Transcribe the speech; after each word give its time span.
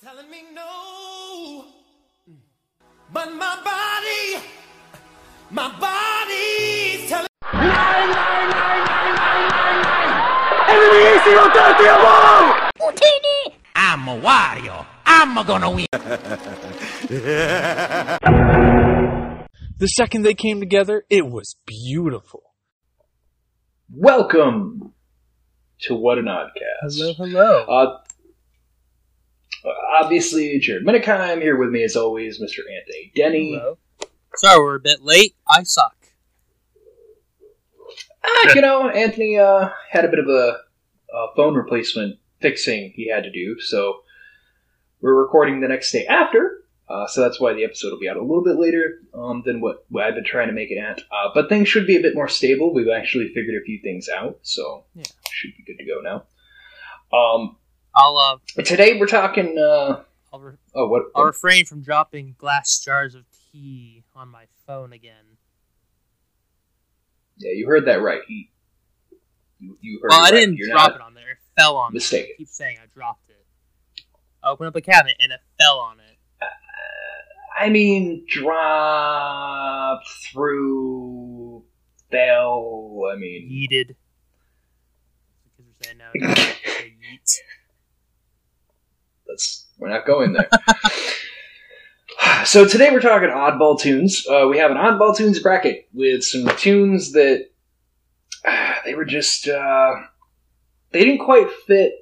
telling 0.00 0.30
me 0.30 0.44
no. 0.54 1.64
But 3.12 3.32
my 3.34 3.58
body, 3.64 4.44
my 5.50 5.68
body's 5.80 7.08
telling 7.08 7.26
I'm 13.74 14.08
a 14.08 14.20
Wario. 14.20 14.86
I'm 15.04 15.34
gonna 15.46 15.70
win. 15.70 15.86
The 19.78 19.86
second 19.86 20.22
they 20.22 20.34
came 20.34 20.60
together, 20.60 21.04
it 21.10 21.26
was 21.26 21.56
beautiful. 21.66 22.42
Welcome 23.90 24.92
to 25.82 25.94
What 25.94 26.18
an 26.18 26.26
Oddcast. 26.26 26.98
Hello, 26.98 27.12
hello. 27.14 27.64
Uh, 27.64 27.98
obviously, 30.02 30.58
Jared 30.58 30.84
Minikheim 30.86 31.40
here 31.42 31.56
with 31.56 31.70
me 31.70 31.82
as 31.84 31.96
always, 31.96 32.40
Mr. 32.40 32.60
Anthony 32.60 33.12
Denny. 33.14 33.52
Hello. 33.54 33.78
Sorry, 34.36 34.58
we're 34.58 34.76
a 34.76 34.80
bit 34.80 35.02
late. 35.02 35.34
I 35.48 35.62
suck. 35.62 35.94
Ah, 38.24 38.52
you 38.54 38.60
know, 38.60 38.88
Anthony 38.88 39.38
uh, 39.38 39.70
had 39.90 40.04
a 40.04 40.08
bit 40.08 40.18
of 40.18 40.28
a, 40.28 40.58
a 41.14 41.26
phone 41.36 41.54
replacement 41.54 42.18
fixing 42.40 42.92
he 42.94 43.08
had 43.08 43.24
to 43.24 43.30
do, 43.30 43.58
so 43.60 44.00
we're 45.00 45.14
recording 45.14 45.60
the 45.60 45.68
next 45.68 45.92
day 45.92 46.06
after. 46.06 46.54
Uh, 46.88 47.06
so 47.06 47.20
that's 47.20 47.38
why 47.38 47.52
the 47.52 47.64
episode 47.64 47.90
will 47.92 47.98
be 48.00 48.08
out 48.08 48.16
a 48.16 48.20
little 48.22 48.42
bit 48.42 48.56
later 48.58 49.00
um, 49.12 49.42
than 49.44 49.60
what, 49.60 49.84
what 49.90 50.04
I've 50.04 50.14
been 50.14 50.24
trying 50.24 50.46
to 50.48 50.54
make 50.54 50.70
it 50.70 50.78
at. 50.78 51.00
Uh, 51.12 51.28
but 51.34 51.48
things 51.50 51.68
should 51.68 51.86
be 51.86 51.96
a 51.96 52.00
bit 52.00 52.14
more 52.14 52.28
stable. 52.28 52.72
We've 52.72 52.88
actually 52.88 53.28
figured 53.34 53.60
a 53.60 53.64
few 53.64 53.78
things 53.82 54.08
out, 54.08 54.38
so 54.42 54.84
Yeah. 54.94 55.04
should 55.30 55.50
be 55.56 55.64
good 55.64 55.76
to 55.78 55.84
go 55.84 56.00
now. 56.00 56.24
Um, 57.16 57.56
I'll 57.98 58.16
uh, 58.16 58.62
today 58.62 58.96
we're 58.98 59.06
talking. 59.06 59.58
Uh, 59.58 60.02
I'll, 60.32 60.40
re- 60.40 60.54
oh, 60.74 60.86
what? 60.86 61.02
I'll 61.16 61.24
refrain 61.24 61.64
from 61.64 61.82
dropping 61.82 62.36
glass 62.38 62.78
jars 62.78 63.16
of 63.16 63.24
tea 63.52 64.04
on 64.14 64.28
my 64.28 64.44
phone 64.66 64.92
again. 64.92 65.24
Yeah, 67.38 67.50
you 67.52 67.66
heard 67.66 67.86
that 67.86 68.00
right. 68.00 68.20
He, 68.28 68.50
you, 69.58 69.76
you 69.80 69.98
heard 70.00 70.10
Well, 70.10 70.20
I 70.20 70.24
right. 70.24 70.30
didn't 70.30 70.56
You're 70.58 70.68
drop 70.70 70.94
it 70.94 71.00
on 71.00 71.14
there. 71.14 71.32
It 71.32 71.38
fell 71.58 71.76
on 71.76 71.92
mistaken. 71.92 72.30
I 72.34 72.38
keep 72.38 72.48
saying 72.48 72.78
I 72.80 72.86
dropped 72.94 73.30
it. 73.30 74.04
I 74.44 74.50
opened 74.50 74.68
up 74.68 74.76
a 74.76 74.80
cabinet 74.80 75.16
and 75.20 75.32
it 75.32 75.40
fell 75.60 75.78
on 75.80 75.98
it. 75.98 76.04
I 77.60 77.70
mean, 77.70 78.24
drop 78.28 80.02
through, 80.32 81.64
fell. 82.12 83.00
I 83.12 83.16
mean, 83.16 83.50
Yeeted. 83.50 83.96
Because 85.56 85.66
we're 85.66 85.82
saying 85.82 85.98
now. 85.98 86.12
yeet. 86.14 87.38
That's 89.28 89.66
we're 89.78 89.88
not 89.88 90.06
going 90.06 90.32
there. 90.32 90.48
so 92.44 92.66
today 92.66 92.90
we're 92.90 93.00
talking 93.00 93.28
oddball 93.28 93.78
tunes. 93.78 94.26
Uh, 94.28 94.46
we 94.48 94.58
have 94.58 94.70
an 94.70 94.76
oddball 94.76 95.16
tunes 95.16 95.38
bracket 95.38 95.88
with 95.92 96.24
some 96.24 96.48
tunes 96.56 97.12
that 97.12 97.48
uh, 98.44 98.74
they 98.84 98.94
were 98.94 99.04
just 99.04 99.48
uh, 99.48 99.94
they 100.92 101.04
didn't 101.04 101.24
quite 101.24 101.50
fit 101.66 101.92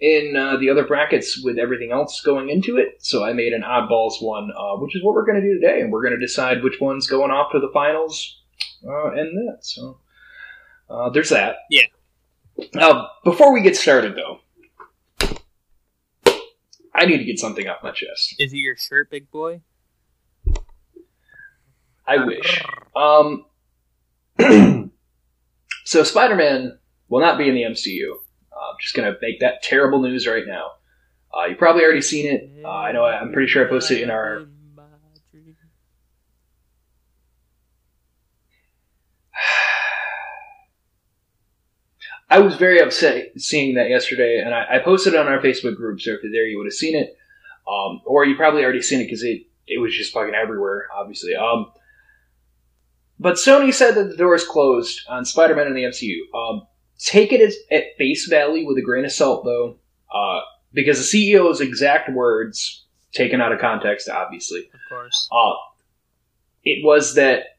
in 0.00 0.36
uh, 0.36 0.56
the 0.58 0.70
other 0.70 0.86
brackets 0.86 1.42
with 1.42 1.58
everything 1.58 1.90
else 1.90 2.20
going 2.20 2.50
into 2.50 2.76
it. 2.76 2.94
So 3.00 3.24
I 3.24 3.32
made 3.32 3.52
an 3.52 3.62
oddballs 3.62 4.22
one, 4.22 4.50
uh, 4.56 4.76
which 4.76 4.94
is 4.94 5.02
what 5.02 5.14
we're 5.14 5.26
going 5.26 5.40
to 5.40 5.46
do 5.46 5.60
today, 5.60 5.80
and 5.80 5.92
we're 5.92 6.02
going 6.02 6.14
to 6.14 6.24
decide 6.24 6.62
which 6.62 6.80
one's 6.80 7.08
going 7.08 7.30
off 7.30 7.50
to 7.52 7.58
the 7.58 7.70
finals 7.72 8.40
uh, 8.86 9.10
and 9.10 9.36
that. 9.36 9.58
So 9.62 9.98
uh, 10.88 11.10
there's 11.10 11.30
that. 11.30 11.56
Yeah. 11.70 11.86
Now, 12.74 13.08
before 13.24 13.52
we 13.52 13.60
get 13.60 13.76
started, 13.76 14.16
though, 14.16 14.38
I 16.98 17.06
need 17.06 17.18
to 17.18 17.24
get 17.24 17.38
something 17.38 17.68
off 17.68 17.82
my 17.82 17.92
chest. 17.92 18.34
Is 18.40 18.52
it 18.52 18.56
your 18.56 18.76
shirt, 18.76 19.08
big 19.10 19.30
boy? 19.30 19.60
I 22.06 22.24
wish. 22.24 22.64
Um, 22.96 23.44
so 25.84 26.02
Spider-Man 26.02 26.78
will 27.08 27.20
not 27.20 27.38
be 27.38 27.48
in 27.48 27.54
the 27.54 27.62
MCU. 27.62 28.10
Uh, 28.52 28.56
I'm 28.70 28.76
just 28.80 28.94
gonna 28.96 29.14
make 29.22 29.40
that 29.40 29.62
terrible 29.62 30.00
news 30.02 30.26
right 30.26 30.44
now. 30.46 30.72
Uh, 31.32 31.44
you 31.46 31.54
probably 31.56 31.84
already 31.84 32.00
seen 32.00 32.26
it. 32.26 32.50
Uh, 32.64 32.68
I 32.68 32.92
know. 32.92 33.04
I- 33.04 33.20
I'm 33.20 33.32
pretty 33.32 33.48
sure 33.48 33.64
I 33.64 33.68
posted 33.68 33.98
it 33.98 34.02
in 34.02 34.10
our. 34.10 34.46
I 42.30 42.40
was 42.40 42.56
very 42.56 42.80
upset 42.80 43.32
seeing 43.38 43.74
that 43.76 43.88
yesterday, 43.88 44.42
and 44.44 44.54
I, 44.54 44.76
I 44.76 44.78
posted 44.80 45.14
it 45.14 45.20
on 45.20 45.28
our 45.28 45.40
Facebook 45.40 45.76
group. 45.76 46.00
So 46.00 46.12
if 46.12 46.22
you're 46.22 46.32
there, 46.32 46.46
you 46.46 46.58
would 46.58 46.66
have 46.66 46.74
seen 46.74 46.94
it, 46.94 47.16
um, 47.66 48.02
or 48.04 48.24
you 48.26 48.36
probably 48.36 48.62
already 48.62 48.82
seen 48.82 49.00
it 49.00 49.04
because 49.04 49.22
it 49.22 49.42
it 49.66 49.80
was 49.80 49.94
just 49.94 50.12
fucking 50.12 50.34
everywhere. 50.34 50.86
Obviously, 50.94 51.34
um, 51.34 51.72
but 53.18 53.36
Sony 53.36 53.72
said 53.72 53.94
that 53.94 54.10
the 54.10 54.16
door 54.16 54.34
is 54.34 54.44
closed 54.44 55.00
on 55.08 55.24
Spider-Man 55.24 55.66
in 55.66 55.74
the 55.74 55.84
MCU. 55.84 56.18
Um, 56.34 56.66
take 56.98 57.32
it 57.32 57.40
as, 57.40 57.56
at 57.70 57.96
face 57.96 58.26
value 58.28 58.66
with 58.66 58.78
a 58.78 58.82
grain 58.82 59.04
of 59.04 59.12
salt, 59.12 59.44
though, 59.44 59.76
uh, 60.14 60.40
because 60.72 60.98
the 61.10 61.32
CEO's 61.32 61.60
exact 61.60 62.10
words, 62.12 62.84
taken 63.12 63.40
out 63.40 63.52
of 63.52 63.58
context, 63.58 64.08
obviously, 64.08 64.60
Of 64.72 64.80
course. 64.88 65.28
uh, 65.32 65.54
it 66.64 66.84
was 66.84 67.14
that 67.14 67.58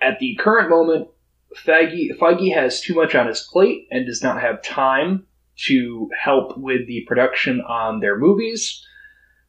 at 0.00 0.18
the 0.18 0.36
current 0.36 0.70
moment, 0.70 1.08
Feige, 1.56 2.54
has 2.54 2.80
too 2.80 2.94
much 2.94 3.14
on 3.14 3.26
his 3.26 3.48
plate 3.52 3.86
and 3.90 4.06
does 4.06 4.22
not 4.22 4.40
have 4.40 4.62
time 4.62 5.26
to 5.66 6.10
help 6.18 6.58
with 6.58 6.86
the 6.86 7.04
production 7.06 7.60
on 7.62 8.00
their 8.00 8.18
movies. 8.18 8.84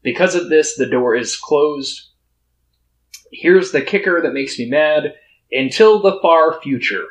Because 0.04 0.36
of 0.36 0.50
this, 0.50 0.76
the 0.76 0.86
door 0.86 1.16
is 1.16 1.36
closed. 1.36 2.10
Here's 3.32 3.72
the 3.72 3.82
kicker 3.82 4.22
that 4.22 4.34
makes 4.34 4.58
me 4.60 4.70
mad 4.70 5.16
until 5.52 6.02
the 6.02 6.20
far 6.22 6.62
future. 6.62 7.06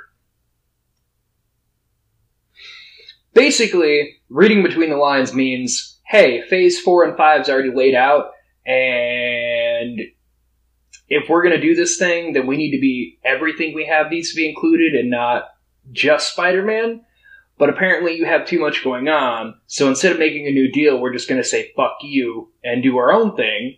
Basically, 3.33 4.17
reading 4.29 4.63
between 4.63 4.91
the 4.91 4.97
lines 4.97 5.35
means 5.35 5.99
hey, 6.07 6.43
phase 6.49 6.79
four 6.81 7.03
and 7.03 7.17
five's 7.17 7.49
already 7.49 7.73
laid 7.75 7.95
out, 7.95 8.27
and 8.67 9.24
if 11.09 11.29
we're 11.29 11.43
going 11.43 11.55
to 11.55 11.61
do 11.61 11.75
this 11.75 11.99
thing, 11.99 12.33
then 12.33 12.47
we 12.47 12.57
need 12.57 12.73
to 12.73 12.81
be 12.81 13.19
everything 13.25 13.75
we 13.75 13.87
have 13.87 14.11
needs 14.11 14.31
to 14.31 14.37
be 14.37 14.49
included 14.49 14.95
and 14.95 15.11
not 15.11 15.45
just 15.93 16.33
Spider 16.33 16.65
Man. 16.65 17.03
But 17.57 17.69
apparently, 17.69 18.17
you 18.17 18.25
have 18.25 18.47
too 18.47 18.59
much 18.59 18.83
going 18.83 19.09
on, 19.09 19.55
so 19.69 19.89
instead 19.89 20.11
of 20.11 20.19
making 20.19 20.49
a 20.49 20.51
new 20.51 20.73
deal, 20.73 20.99
we're 20.99 21.13
just 21.13 21.29
going 21.29 21.41
to 21.41 21.49
say 21.49 21.71
fuck 21.77 21.99
you 22.03 22.51
and 22.65 22.83
do 22.83 22.97
our 22.99 23.13
own 23.13 23.37
thing 23.37 23.77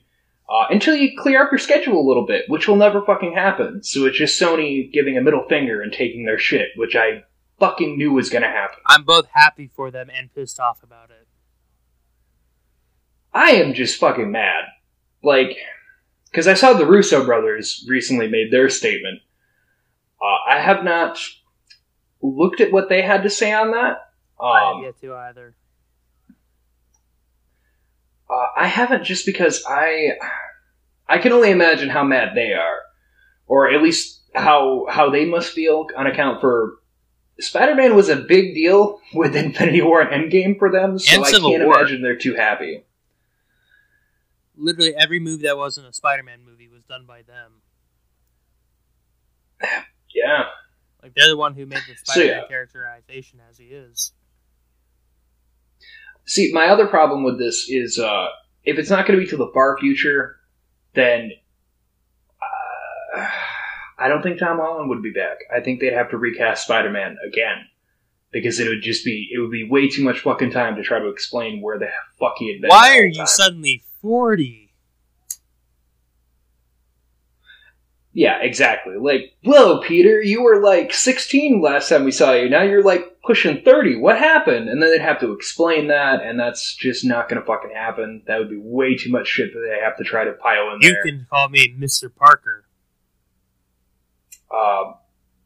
uh, 0.49 0.67
until 0.71 0.95
you 0.95 1.11
clear 1.19 1.43
up 1.43 1.53
your 1.53 1.59
schedule 1.59 2.01
a 2.01 2.07
little 2.07 2.25
bit, 2.25 2.45
which 2.49 2.69
will 2.69 2.77
never 2.77 3.03
fucking 3.05 3.35
happen. 3.35 3.83
So 3.83 4.07
it's 4.07 4.17
just 4.17 4.41
Sony 4.41 4.91
giving 4.93 5.19
a 5.19 5.21
middle 5.21 5.45
finger 5.49 5.83
and 5.83 5.93
taking 5.93 6.25
their 6.25 6.39
shit, 6.39 6.69
which 6.77 6.97
I 6.97 7.25
fucking 7.59 7.99
knew 7.99 8.13
was 8.13 8.31
going 8.31 8.43
to 8.43 8.49
happen. 8.49 8.79
I'm 8.87 9.05
both 9.05 9.27
happy 9.33 9.71
for 9.75 9.91
them 9.91 10.09
and 10.11 10.33
pissed 10.35 10.61
off 10.61 10.83
about 10.83 11.11
it. 11.11 11.27
I 13.33 13.51
am 13.53 13.75
just 13.75 14.01
fucking 14.01 14.31
mad. 14.31 14.65
Like, 15.23 15.57
because 16.37 16.47
I 16.47 16.53
saw 16.53 16.75
the 16.75 16.85
Russo 16.85 17.25
brothers 17.25 17.83
recently 17.89 18.29
made 18.29 18.51
their 18.53 18.69
statement. 18.69 19.21
Uh, 20.21 20.51
I 20.53 20.61
have 20.61 20.85
not 20.85 21.19
looked 22.21 22.61
at 22.61 22.71
what 22.71 22.91
they 22.91 23.01
had 23.01 23.23
to 23.23 23.31
say 23.31 23.55
on 23.55 23.71
that. 23.71 24.11
I 24.39 24.71
Um, 24.71 24.83
didn't 24.83 25.01
get 25.01 25.01
to 25.09 25.15
either. 25.15 25.55
uh, 28.29 28.47
I 28.55 28.67
haven't 28.67 29.05
just 29.05 29.25
because 29.25 29.65
I 29.67 30.19
I 31.09 31.17
can 31.17 31.33
only 31.33 31.51
imagine 31.51 31.89
how 31.89 32.05
mad 32.05 32.35
they 32.35 32.53
are, 32.53 32.81
or 33.47 33.71
at 33.71 33.83
least 33.83 34.21
how 34.35 34.85
how 34.91 35.09
they 35.09 35.25
must 35.25 35.53
feel 35.55 35.87
on 35.97 36.07
account 36.07 36.43
for 36.43 36.75
Spider-Man 37.41 37.97
was 37.97 38.11
a 38.11 38.17
big 38.17 38.53
deal 38.55 39.01
with 39.15 39.35
Infinity 39.35 39.81
War 39.81 40.03
and 40.03 40.31
Endgame 40.31 40.59
for 40.59 40.71
them, 40.71 40.99
so 40.99 41.15
And 41.17 41.25
I 41.25 41.31
Civil 41.31 41.51
can't 41.53 41.65
War. 41.65 41.79
imagine 41.79 42.03
they're 42.03 42.17
too 42.17 42.35
happy. 42.35 42.83
Literally 44.57 44.95
every 44.95 45.21
movie 45.21 45.45
that 45.45 45.57
wasn't 45.57 45.87
a 45.87 45.93
Spider-Man 45.93 46.41
movie 46.45 46.69
was 46.69 46.83
done 46.85 47.05
by 47.07 47.23
them. 47.23 47.63
Yeah. 50.15 50.45
Like 51.03 51.15
they're 51.15 51.29
the 51.29 51.37
one 51.37 51.55
who 51.55 51.67
made 51.67 51.83
the 51.87 51.95
Spider-Man 51.95 52.43
yeah. 52.43 52.49
characterization 52.49 53.41
as 53.51 53.59
he 53.59 53.67
is. 53.67 54.13
See, 56.25 56.51
my 56.53 56.69
other 56.69 56.87
problem 56.87 57.23
with 57.23 57.39
this 57.39 57.69
is 57.69 57.99
uh, 57.99 58.29
if 58.65 58.79
it's 58.79 58.91
not 58.91 59.07
going 59.07 59.19
to 59.19 59.25
be 59.25 59.31
to 59.31 59.37
the 59.37 59.51
far 59.53 59.79
future, 59.79 60.37
then 60.95 61.31
uh, 62.43 63.29
I 63.99 64.09
don't 64.09 64.23
think 64.23 64.39
Tom 64.39 64.59
Holland 64.59 64.89
would 64.89 65.03
be 65.03 65.13
back. 65.13 65.39
I 65.55 65.61
think 65.61 65.81
they'd 65.81 65.93
have 65.93 66.11
to 66.11 66.17
recast 66.17 66.65
Spider-Man 66.65 67.19
again 67.27 67.67
because 68.33 68.59
it 68.59 68.69
would 68.69 68.83
just 68.83 69.05
be 69.05 69.29
it 69.33 69.39
would 69.39 69.51
be 69.51 69.69
way 69.69 69.89
too 69.89 70.03
much 70.03 70.21
fucking 70.21 70.51
time 70.51 70.77
to 70.77 70.83
try 70.83 70.99
to 70.99 71.09
explain 71.09 71.61
where 71.61 71.79
the 71.79 71.89
fuck 72.19 72.35
he 72.39 72.53
had 72.53 72.61
been. 72.61 72.69
Why 72.69 72.99
are 72.99 73.07
you 73.07 73.27
suddenly 73.27 73.85
forty? 74.07 74.73
Yeah, 78.13 78.39
exactly. 78.41 78.95
Like, 78.97 79.35
whoa, 79.45 79.81
Peter, 79.83 80.23
you 80.23 80.43
were 80.43 80.63
like 80.63 80.95
16 80.95 81.61
last 81.61 81.91
time 81.91 82.05
we 82.05 82.11
saw 82.13 82.33
you. 82.33 82.49
Now 82.49 82.63
you're 82.63 82.83
like 82.83 83.19
pushing 83.23 83.61
30. 83.63 83.97
What 83.99 84.17
happened? 84.17 84.71
And 84.71 84.83
then 84.83 84.91
they'd 84.91 85.03
have 85.03 85.21
to 85.21 85.33
explain 85.33 85.89
that, 85.89 86.23
and 86.23 86.41
that's 86.41 86.75
just 86.77 87.05
not 87.05 87.29
going 87.29 87.39
to 87.43 87.47
fucking 87.47 87.73
happen. 87.75 88.23
That 88.27 88.39
would 88.39 88.49
be 88.49 88.57
way 88.59 88.97
too 88.97 89.11
much 89.11 89.27
shit 89.29 89.53
that 89.53 89.61
they 89.61 89.85
have 89.85 89.99
to 89.99 90.05
try 90.05 90.25
to 90.25 90.33
pile 90.33 90.73
in 90.73 90.79
You 90.81 90.93
there. 90.93 91.03
can 91.03 91.27
call 91.29 91.51
me 91.51 91.75
Mr. 91.79 92.09
Parker. 92.15 92.65
Um, 94.51 94.95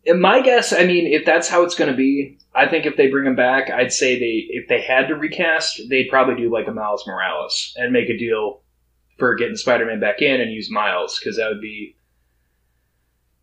and 0.07 0.21
my 0.21 0.41
guess, 0.41 0.73
I 0.73 0.85
mean, 0.85 1.13
if 1.13 1.25
that's 1.27 1.49
how 1.49 1.65
it's 1.65 1.75
going 1.75 1.91
to 1.91 1.97
be, 1.97 2.39
I 2.61 2.69
think 2.69 2.85
if 2.85 2.97
they 2.97 3.09
bring 3.09 3.27
him 3.27 3.37
back, 3.37 3.71
I'd 3.71 3.93
say 3.93 4.19
they, 4.19 4.47
if 4.51 4.69
they 4.69 4.83
had 4.83 5.09
to 5.09 5.15
recast, 5.15 5.81
they'd 5.89 6.11
probably 6.11 6.35
do 6.35 6.53
like 6.53 6.69
a 6.69 6.73
Miles 6.73 7.07
Morales 7.07 7.73
and 7.77 7.91
make 7.91 8.11
a 8.11 8.19
deal 8.19 8.61
for 9.19 9.35
getting 9.35 9.57
Spider-Man 9.57 9.99
back 9.99 10.21
in 10.21 10.43
and 10.43 10.53
use 10.53 10.71
Miles 10.71 11.19
because 11.19 11.39
that 11.39 11.49
would 11.49 11.63
be 11.63 11.97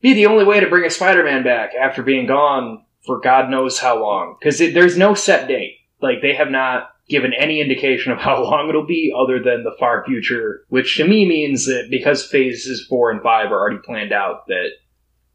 be 0.01 0.13
the 0.13 0.27
only 0.27 0.45
way 0.45 0.59
to 0.59 0.69
bring 0.69 0.85
a 0.85 0.89
Spider-Man 0.91 1.43
back 1.43 1.71
after 1.73 2.03
being 2.03 2.27
gone 2.27 2.85
for 3.07 3.19
God 3.19 3.49
knows 3.49 3.79
how 3.79 3.99
long. 3.99 4.35
Because 4.39 4.59
there's 4.59 4.97
no 4.97 5.15
set 5.15 5.47
date. 5.47 5.77
Like 5.99 6.21
they 6.21 6.35
have 6.35 6.51
not 6.51 6.91
given 7.09 7.33
any 7.33 7.59
indication 7.59 8.11
of 8.11 8.19
how 8.19 8.43
long 8.43 8.69
it'll 8.69 8.85
be, 8.85 9.11
other 9.17 9.41
than 9.41 9.63
the 9.63 9.75
far 9.79 10.05
future, 10.05 10.63
which 10.69 10.97
to 10.97 11.07
me 11.07 11.27
means 11.27 11.65
that 11.65 11.87
because 11.89 12.23
phases 12.23 12.85
four 12.87 13.09
and 13.09 13.23
five 13.23 13.51
are 13.51 13.59
already 13.59 13.79
planned 13.83 14.13
out, 14.13 14.45
that 14.47 14.69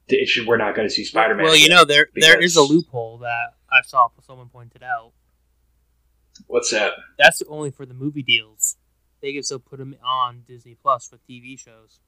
it 0.07 0.29
should, 0.29 0.47
we're 0.47 0.57
not 0.57 0.77
going 0.77 0.87
to 0.87 0.95
see 0.95 1.05
Spider-Man. 1.05 1.45
Well, 1.45 1.57
you 1.57 1.69
know 1.69 1.85
there 1.85 2.09
there 2.15 2.41
is 2.41 2.55
a 2.55 2.63
loophole 2.63 3.19
that 3.19 3.55
I 3.73 3.83
saw 3.83 4.09
someone 4.21 4.49
pointed 4.49 4.83
out. 4.83 5.13
what's 6.47 6.71
that? 6.71 6.93
That's 7.19 7.43
only 7.49 7.71
for 7.71 7.87
the 7.87 7.95
movie 7.95 8.23
deals. 8.23 8.77
They 9.21 9.33
can 9.33 9.43
still 9.43 9.61
put 9.61 9.79
them 9.79 9.95
on 10.05 10.43
Disney 10.47 10.77
Plus 10.81 11.11
with 11.11 11.27
TV 11.27 11.59
shows. 11.59 12.01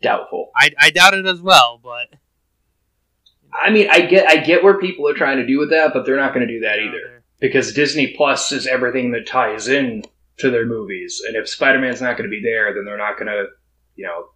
Doubtful. 0.00 0.50
I, 0.56 0.70
I 0.78 0.90
doubt 0.90 1.14
it 1.14 1.26
as 1.26 1.40
well, 1.40 1.80
but 1.82 2.18
I 3.52 3.70
mean, 3.70 3.88
I 3.90 4.02
get 4.02 4.28
I 4.28 4.36
get 4.36 4.62
where 4.62 4.78
people 4.78 5.08
are 5.08 5.14
trying 5.14 5.38
to 5.38 5.46
do 5.46 5.58
with 5.58 5.70
that, 5.70 5.92
but 5.92 6.06
they're 6.06 6.16
not 6.16 6.34
going 6.34 6.46
to 6.46 6.52
do 6.52 6.60
that 6.60 6.78
either 6.78 7.22
because 7.40 7.72
Disney 7.72 8.14
Plus 8.16 8.52
is 8.52 8.66
everything 8.66 9.10
that 9.12 9.26
ties 9.26 9.68
in 9.68 10.04
to 10.38 10.50
their 10.50 10.66
movies, 10.66 11.20
and 11.26 11.36
if 11.36 11.48
Spider-Man's 11.48 12.00
not 12.00 12.16
going 12.16 12.30
to 12.30 12.34
be 12.34 12.42
there, 12.42 12.72
then 12.74 12.84
they're 12.84 12.96
not 12.96 13.18
going 13.18 13.26
to, 13.26 13.46
you 13.96 14.06
know. 14.06 14.26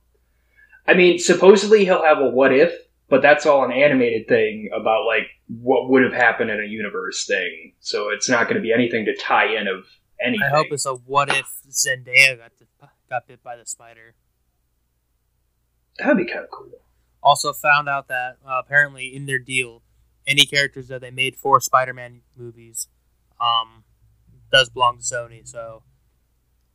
I 0.87 0.95
mean, 0.95 1.21
supposedly 1.21 1.85
he'll 1.85 2.05
have 2.05 2.19
a 2.19 2.29
what 2.29 2.53
if, 2.53 2.73
but 3.13 3.21
that's 3.21 3.45
all 3.45 3.63
an 3.63 3.73
animated 3.73 4.27
thing 4.27 4.71
about 4.75 5.05
like 5.05 5.29
what 5.47 5.91
would 5.91 6.03
have 6.03 6.15
happened 6.15 6.49
in 6.49 6.59
a 6.59 6.67
universe 6.67 7.27
thing. 7.27 7.75
So 7.79 8.09
it's 8.09 8.27
not 8.27 8.45
going 8.45 8.57
to 8.57 8.63
be 8.63 8.73
anything 8.73 9.05
to 9.05 9.15
tie 9.15 9.55
in 9.55 9.69
of 9.69 9.85
anything. 10.19 10.47
I 10.47 10.49
hope 10.49 10.69
it's 10.71 10.87
a 10.87 10.95
what 10.95 11.29
if 11.29 11.45
Zendaya 11.71 12.39
got 12.39 12.53
the, 12.59 12.89
got 13.11 13.29
bit 13.29 13.43
by 13.43 13.57
the 13.57 13.67
spider. 13.67 14.15
That'd 15.99 16.17
be 16.17 16.25
kind 16.25 16.43
of 16.43 16.51
cool. 16.51 16.71
Also 17.23 17.53
found 17.53 17.87
out 17.87 18.09
that 18.09 18.39
uh, 18.49 18.63
apparently 18.65 19.15
in 19.15 19.27
their 19.27 19.39
deal, 19.39 19.83
any 20.27 20.47
characters 20.47 20.89
that 20.89 21.03
they 21.03 21.11
made 21.11 21.37
for 21.37 21.61
Spider-Man 21.61 22.23
movies, 22.35 22.89
um, 23.39 23.85
does 24.51 24.71
belong 24.71 24.97
to 24.97 25.05
Sony. 25.05 25.47
So, 25.47 25.83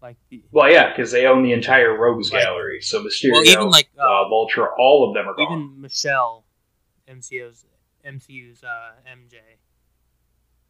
like, 0.01 0.17
the, 0.29 0.43
Well, 0.51 0.71
yeah, 0.71 0.89
because 0.95 1.11
they 1.11 1.25
own 1.25 1.43
the 1.43 1.53
entire 1.53 1.95
Rogues 1.97 2.31
Right. 2.31 2.43
Gallery, 2.43 2.81
so 2.81 3.03
Mysterio, 3.03 3.31
well, 3.33 3.45
even 3.45 3.69
like 3.69 3.89
uh, 3.97 4.03
uh, 4.25 4.29
Vulture, 4.29 4.69
all 4.77 5.07
of 5.07 5.13
them 5.15 5.27
are 5.27 5.33
gone. 5.35 5.45
even 5.51 5.81
Michelle, 5.81 6.45
MCU's 7.09 7.65
MCU's 8.05 8.63
uh, 8.63 8.91
MJ. 9.09 9.35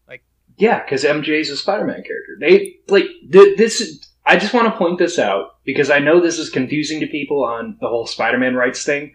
Like 0.08 0.24
yeah, 0.58 0.84
because 0.84 1.04
MJ's 1.04 1.50
a 1.50 1.58
Spider-Man 1.58 2.04
character. 2.04 2.38
They 2.40 2.78
like 2.88 3.06
th- 3.32 3.58
this. 3.58 3.82
is- 3.82 4.04
I 4.30 4.38
just 4.38 4.54
want 4.54 4.68
to 4.68 4.78
point 4.78 4.98
this 5.00 5.18
out 5.20 5.56
because 5.64 5.90
I 5.90 6.00
know 6.00 6.20
this 6.20 6.38
is 6.38 6.50
confusing 6.50 7.00
to 7.00 7.08
people 7.08 7.46
on 7.46 7.78
the 7.80 7.88
whole 7.88 8.06
Spider-Man 8.06 8.56
rights 8.56 8.84
thing. 8.84 9.14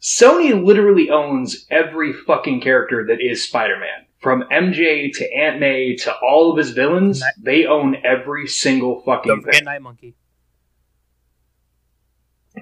Sony 0.00 0.64
literally 0.64 1.10
owns 1.10 1.66
every 1.70 2.12
fucking 2.12 2.60
character 2.60 3.04
that 3.08 3.20
is 3.20 3.44
Spider-Man, 3.44 4.06
from 4.22 4.44
MJ 4.52 5.10
to 5.14 5.34
Aunt 5.34 5.58
May 5.60 5.96
to 5.96 6.14
all 6.18 6.52
of 6.52 6.58
his 6.58 6.70
villains. 6.70 7.20
Night- 7.20 7.34
They 7.42 7.66
own 7.66 7.96
every 8.04 8.46
single 8.46 9.02
fucking 9.02 9.42
thing. 9.42 9.64
Night 9.64 9.82
Monkey. 9.82 10.14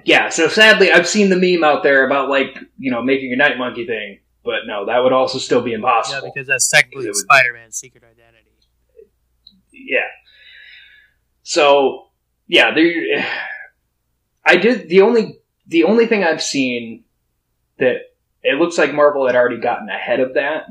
Yeah, 0.05 0.29
so 0.29 0.47
sadly, 0.47 0.91
I've 0.91 1.07
seen 1.07 1.29
the 1.29 1.35
meme 1.35 1.63
out 1.63 1.83
there 1.83 2.05
about 2.05 2.29
like 2.29 2.57
you 2.79 2.91
know 2.91 3.01
making 3.03 3.33
a 3.33 3.35
Night 3.35 3.57
Monkey 3.57 3.85
thing, 3.85 4.19
but 4.43 4.61
no, 4.65 4.85
that 4.85 4.99
would 4.99 5.11
also 5.13 5.37
still 5.37 5.61
be 5.61 5.73
impossible. 5.73 6.23
Yeah, 6.27 6.31
because 6.33 6.47
that's 6.47 6.69
technically 6.69 7.07
would- 7.07 7.15
Spider-Man's 7.15 7.75
secret 7.75 8.03
identity. 8.03 8.49
yeah. 9.73 9.99
So 11.43 12.07
yeah, 12.47 12.73
there. 12.73 13.27
I 14.45 14.55
did 14.57 14.87
the 14.87 15.01
only 15.01 15.39
the 15.67 15.83
only 15.83 16.07
thing 16.07 16.23
I've 16.23 16.41
seen 16.41 17.03
that 17.77 17.97
it 18.43 18.57
looks 18.59 18.77
like 18.77 18.93
Marvel 18.93 19.27
had 19.27 19.35
already 19.35 19.57
gotten 19.59 19.89
ahead 19.89 20.19
of 20.21 20.33
that. 20.35 20.67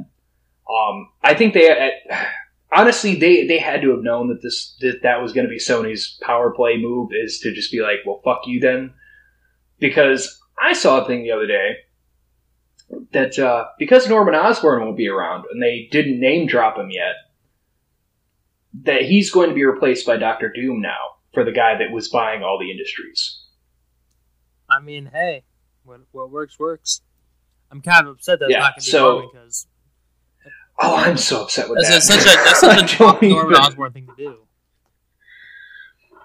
Um, 0.70 1.08
I 1.22 1.34
think 1.34 1.54
they 1.54 1.70
uh, 1.70 2.16
honestly 2.72 3.16
they 3.16 3.46
they 3.46 3.58
had 3.58 3.82
to 3.82 3.90
have 3.90 4.02
known 4.02 4.28
that 4.28 4.40
this 4.42 4.76
that 4.80 5.00
that 5.02 5.20
was 5.20 5.32
going 5.32 5.46
to 5.46 5.50
be 5.50 5.58
Sony's 5.58 6.18
power 6.22 6.52
play 6.52 6.76
move 6.78 7.10
is 7.12 7.40
to 7.40 7.52
just 7.52 7.72
be 7.72 7.80
like, 7.80 7.98
well, 8.06 8.20
fuck 8.24 8.42
you 8.46 8.60
then, 8.60 8.94
because 9.78 10.40
I 10.62 10.72
saw 10.72 11.02
a 11.02 11.06
thing 11.06 11.22
the 11.22 11.32
other 11.32 11.46
day 11.46 11.76
that 13.12 13.38
uh, 13.38 13.66
because 13.78 14.08
Norman 14.08 14.34
Osborn 14.34 14.82
won't 14.82 14.96
be 14.96 15.08
around 15.08 15.44
and 15.50 15.62
they 15.62 15.88
didn't 15.90 16.20
name 16.20 16.46
drop 16.46 16.76
him 16.78 16.90
yet 16.90 17.14
that 18.84 19.02
he's 19.02 19.30
going 19.30 19.48
to 19.48 19.54
be 19.54 19.64
replaced 19.64 20.06
by 20.06 20.16
Doctor 20.16 20.52
Doom 20.52 20.80
now 20.80 21.16
for 21.34 21.44
the 21.44 21.52
guy 21.52 21.76
that 21.78 21.90
was 21.92 22.08
buying 22.08 22.42
all 22.42 22.58
the 22.58 22.70
industries. 22.70 23.40
I 24.68 24.80
mean, 24.80 25.10
hey, 25.12 25.42
what 25.84 26.00
what 26.12 26.30
works 26.30 26.58
works. 26.58 27.02
I'm 27.72 27.80
kind 27.80 28.06
of 28.06 28.14
upset 28.14 28.40
that's 28.40 28.50
Yeah, 28.50 28.58
not 28.60 28.74
going 28.74 28.80
to 28.80 28.86
be 28.86 28.90
so- 28.90 29.30
because 29.32 29.66
Oh, 30.82 30.96
I'm 30.96 31.16
so 31.16 31.42
upset 31.42 31.68
with 31.68 31.78
that's, 31.82 32.08
that. 32.08 32.18
a, 32.18 32.22
such 32.22 32.34
a 32.34 32.36
that's 32.44 32.60
such 32.60 33.00
a 33.22 33.28
Norman 33.28 33.56
Osborn 33.56 33.92
thing 33.92 34.06
to 34.06 34.14
do. 34.16 34.38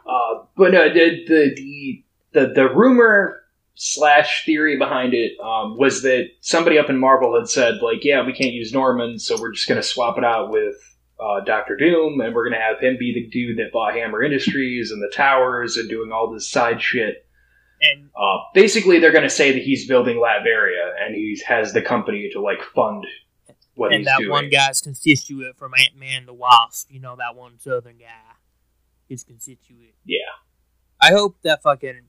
Uh, 0.07 0.45
but 0.55 0.71
no, 0.71 0.87
the, 0.93 1.25
the 1.27 1.53
the 1.55 2.03
the 2.33 2.53
the 2.53 2.69
rumor 2.69 3.41
slash 3.75 4.45
theory 4.45 4.77
behind 4.77 5.13
it 5.13 5.33
um, 5.41 5.77
was 5.77 6.01
that 6.03 6.29
somebody 6.39 6.77
up 6.77 6.89
in 6.89 6.97
Marvel 6.97 7.35
had 7.37 7.49
said 7.49 7.75
like, 7.81 8.03
yeah, 8.03 8.25
we 8.25 8.31
can't 8.33 8.53
use 8.53 8.71
Norman, 8.71 9.19
so 9.19 9.35
we're 9.39 9.51
just 9.51 9.67
going 9.67 9.81
to 9.81 9.85
swap 9.85 10.17
it 10.17 10.23
out 10.23 10.49
with 10.49 10.75
uh, 11.19 11.41
Doctor 11.41 11.75
Doom, 11.75 12.21
and 12.21 12.33
we're 12.33 12.47
going 12.47 12.57
to 12.59 12.65
have 12.65 12.79
him 12.79 12.95
be 12.97 13.13
the 13.13 13.27
dude 13.29 13.57
that 13.57 13.73
bought 13.73 13.95
Hammer 13.95 14.23
Industries 14.23 14.91
and 14.91 15.01
the 15.01 15.11
towers 15.13 15.75
and 15.75 15.89
doing 15.89 16.11
all 16.13 16.31
this 16.31 16.49
side 16.49 16.81
shit. 16.81 17.27
And 17.81 18.09
Uh, 18.15 18.37
basically, 18.53 18.99
they're 18.99 19.11
going 19.11 19.23
to 19.23 19.29
say 19.29 19.51
that 19.51 19.61
he's 19.61 19.87
building 19.87 20.17
Latveria 20.17 20.93
and 21.01 21.13
he 21.13 21.41
has 21.45 21.73
the 21.73 21.81
company 21.81 22.29
to 22.31 22.39
like 22.39 22.61
fund 22.73 23.05
what 23.75 23.93
and 23.93 24.05
that 24.05 24.19
doing. 24.19 24.31
one 24.31 24.49
guy's 24.49 24.81
constituent 24.81 25.57
from 25.57 25.73
Ant 25.77 25.97
Man 25.97 26.25
the 26.25 26.33
Wasp. 26.33 26.89
You 26.91 26.99
know 26.99 27.15
that 27.17 27.35
one 27.35 27.59
Southern 27.59 27.97
guy. 27.97 28.35
His 29.07 29.23
constituent. 29.23 29.93
Yeah. 30.03 30.17
I 31.01 31.11
hope 31.11 31.37
that 31.43 31.61
fucking. 31.61 32.01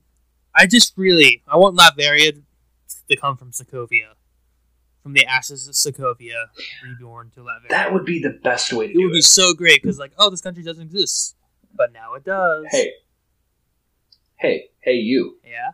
I 0.55 0.65
just 0.65 0.93
really 0.97 1.43
I 1.47 1.57
want 1.57 1.77
Latveria 1.77 2.41
to 3.09 3.15
come 3.15 3.37
from 3.37 3.51
Sokovia, 3.51 4.13
from 5.03 5.13
the 5.13 5.25
ashes 5.25 5.67
of 5.67 5.75
Sokovia, 5.75 6.47
reborn 6.83 7.31
to 7.35 7.41
Latveria. 7.41 7.69
That 7.69 7.93
would 7.93 8.05
be 8.05 8.19
the 8.19 8.39
best 8.43 8.73
way 8.73 8.87
to 8.87 8.93
it 8.93 9.03
would 9.03 9.13
be 9.13 9.21
so 9.21 9.53
great 9.53 9.81
because 9.81 9.99
like 9.99 10.13
oh 10.17 10.29
this 10.29 10.41
country 10.41 10.63
doesn't 10.63 10.83
exist, 10.83 11.35
but 11.75 11.93
now 11.93 12.15
it 12.15 12.23
does. 12.23 12.65
Hey, 12.71 12.91
hey, 14.37 14.65
hey, 14.79 14.93
you. 14.93 15.37
Yeah. 15.45 15.71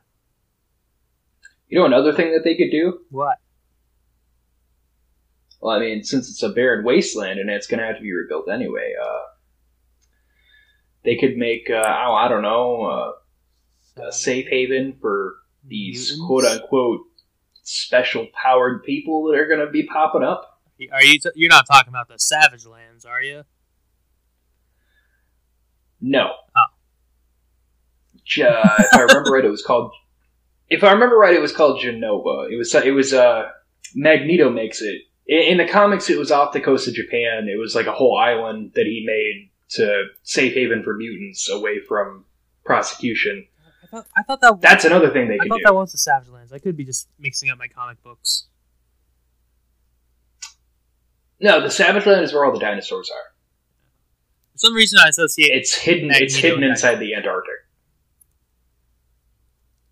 You 1.70 1.80
know 1.80 1.86
another 1.86 2.14
thing 2.14 2.32
that 2.34 2.44
they 2.44 2.56
could 2.56 2.72
do? 2.72 3.00
What? 3.10 3.38
Well, 5.64 5.78
I 5.78 5.80
mean, 5.80 6.04
since 6.04 6.30
it's 6.30 6.44
a 6.44 6.50
barren 6.50 6.84
wasteland 6.84 7.40
and 7.40 7.50
it's 7.50 7.68
going 7.68 7.80
to 7.80 7.86
have 7.86 7.96
to 7.96 8.02
be 8.02 8.12
rebuilt 8.12 8.50
anyway, 8.50 8.96
uh, 9.02 9.22
they 11.06 11.16
could 11.16 11.38
make, 11.38 11.70
uh, 11.70 11.76
oh, 11.76 12.14
I 12.14 12.28
don't 12.28 12.42
know, 12.42 12.84
uh, 12.84 14.04
a 14.08 14.12
safe 14.12 14.50
haven 14.50 14.98
for 15.00 15.36
these 15.64 16.18
Mutants? 16.18 16.28
quote 16.28 16.44
unquote 16.44 17.02
special 17.64 18.28
powered 18.34 18.84
people 18.84 19.32
that 19.32 19.40
are 19.40 19.48
going 19.48 19.66
to 19.66 19.72
be 19.72 19.84
popping 19.84 20.22
up. 20.22 20.62
Are 20.92 21.02
you? 21.02 21.18
T- 21.18 21.30
you're 21.36 21.50
not 21.50 21.66
talking 21.66 21.94
about 21.94 22.10
the 22.10 22.20
Savage 22.20 22.66
Lands, 22.66 23.06
are 23.06 23.22
you? 23.22 23.44
No. 26.02 26.34
Oh. 26.58 26.62
If 28.80 28.94
I 28.94 29.02
remember 29.04 29.32
right, 29.32 29.46
it 29.46 29.50
was 29.50 29.64
called. 29.64 29.94
If 30.70 30.84
I 30.84 30.92
remember 30.92 31.16
right, 31.16 31.34
it 31.34 31.42
was 31.42 31.54
called 31.54 31.80
Genova. 31.80 32.50
It 32.52 32.58
was. 32.58 32.76
It 32.76 32.92
was. 32.92 33.14
Uh, 33.14 33.44
Magneto 33.96 34.50
makes 34.50 34.82
it. 34.82 35.04
In, 35.28 35.40
in 35.40 35.58
the 35.58 35.68
comics, 35.72 36.10
it 36.10 36.18
was 36.20 36.32
off 36.32 36.54
the 36.54 36.60
coast 36.62 36.88
of 36.88 36.94
Japan. 36.94 37.48
It 37.48 37.58
was 37.60 37.76
like 37.76 37.88
a 37.88 37.92
whole 37.94 38.18
island 38.18 38.72
that 38.76 38.86
he 38.86 39.04
made 39.06 39.50
to 39.70 40.06
safe 40.24 40.54
haven 40.54 40.84
for 40.84 40.96
mutants 40.96 41.50
away 41.50 41.80
from 41.88 42.26
prosecution. 42.66 43.48
I 43.82 43.88
thought 43.88 44.08
I 44.18 44.24
thought 44.24 44.42
that 44.42 44.62
That's 44.62 44.86
another 44.86 45.10
thing 45.12 45.28
they 45.28 45.36
I 45.40 45.48
thought 45.48 45.58
do. 45.60 45.64
that 45.66 45.74
was 45.76 45.92
the 45.92 45.98
Savage 45.98 46.30
Lands. 46.30 46.52
I 46.52 46.60
could 46.60 46.76
be 46.78 46.84
just 46.86 47.08
mixing 47.20 47.50
up 47.50 47.58
my 47.58 47.68
comic 47.68 48.02
books. 48.04 48.48
no, 51.40 51.62
the 51.62 51.70
Savage 51.70 52.06
Land 52.06 52.24
is 52.24 52.34
where 52.34 52.46
all 52.46 52.52
the 52.54 52.60
dinosaurs 52.60 53.10
are. 53.10 53.34
For 54.54 54.58
some 54.60 54.74
reason, 54.76 55.00
I 55.04 55.10
associate 55.10 55.50
It's 55.52 55.74
hidden. 55.76 56.10
It's 56.12 56.36
hidden 56.36 56.64
inside 56.64 56.96
the 56.96 57.16
Antarctic. 57.16 57.54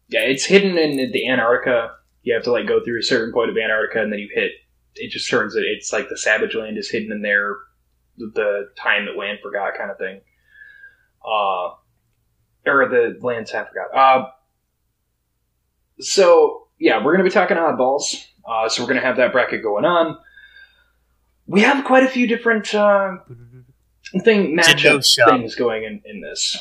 Yeah, 0.08 0.22
it's 0.22 0.46
hidden 0.46 0.78
in 0.78 1.12
the 1.12 1.28
Antarctica. 1.30 1.96
you 2.24 2.34
have 2.34 2.44
to 2.44 2.52
like 2.52 2.68
go 2.68 2.84
through 2.84 3.00
a 3.00 3.04
certain 3.04 3.34
point 3.34 3.50
of 3.50 3.58
Antarctica, 3.58 4.02
and 4.04 4.12
then 4.12 4.20
you 4.20 4.30
hit. 4.34 4.52
It 4.96 5.12
just 5.12 5.30
turns 5.30 5.56
it. 5.56 5.62
It's 5.62 5.94
like 5.94 6.10
the 6.10 6.18
Savage 6.18 6.56
Land 6.56 6.78
is 6.78 6.90
hidden 6.90 7.12
in 7.12 7.22
there, 7.22 7.56
the 8.18 8.70
time 8.78 9.06
that 9.06 9.18
land 9.18 9.40
forgot 9.42 9.78
kind 9.78 9.92
of 9.92 9.98
thing. 9.98 10.22
Uh, 11.26 11.76
or 12.66 12.88
the 12.90 13.18
land 13.22 13.48
time 13.48 13.66
forgot. 13.68 13.96
Uh, 13.96 14.30
so 16.00 16.68
yeah, 16.80 17.04
we're 17.04 17.14
gonna 17.14 17.24
be 17.24 17.30
talking 17.30 17.58
oddballs. 17.58 18.26
Uh, 18.46 18.68
so 18.68 18.84
we're 18.84 18.88
gonna 18.88 19.02
have 19.02 19.18
that 19.18 19.32
bracket 19.32 19.64
going 19.64 19.86
on. 19.86 20.18
We 21.48 21.62
have 21.62 21.86
quite 21.86 22.04
a 22.04 22.10
few 22.10 22.28
different 22.28 22.74
uh, 22.74 23.18
thing 24.24 24.58
matchup 24.58 25.30
things 25.30 25.56
going 25.56 25.84
in 25.84 26.02
in 26.06 26.22
this. 26.22 26.58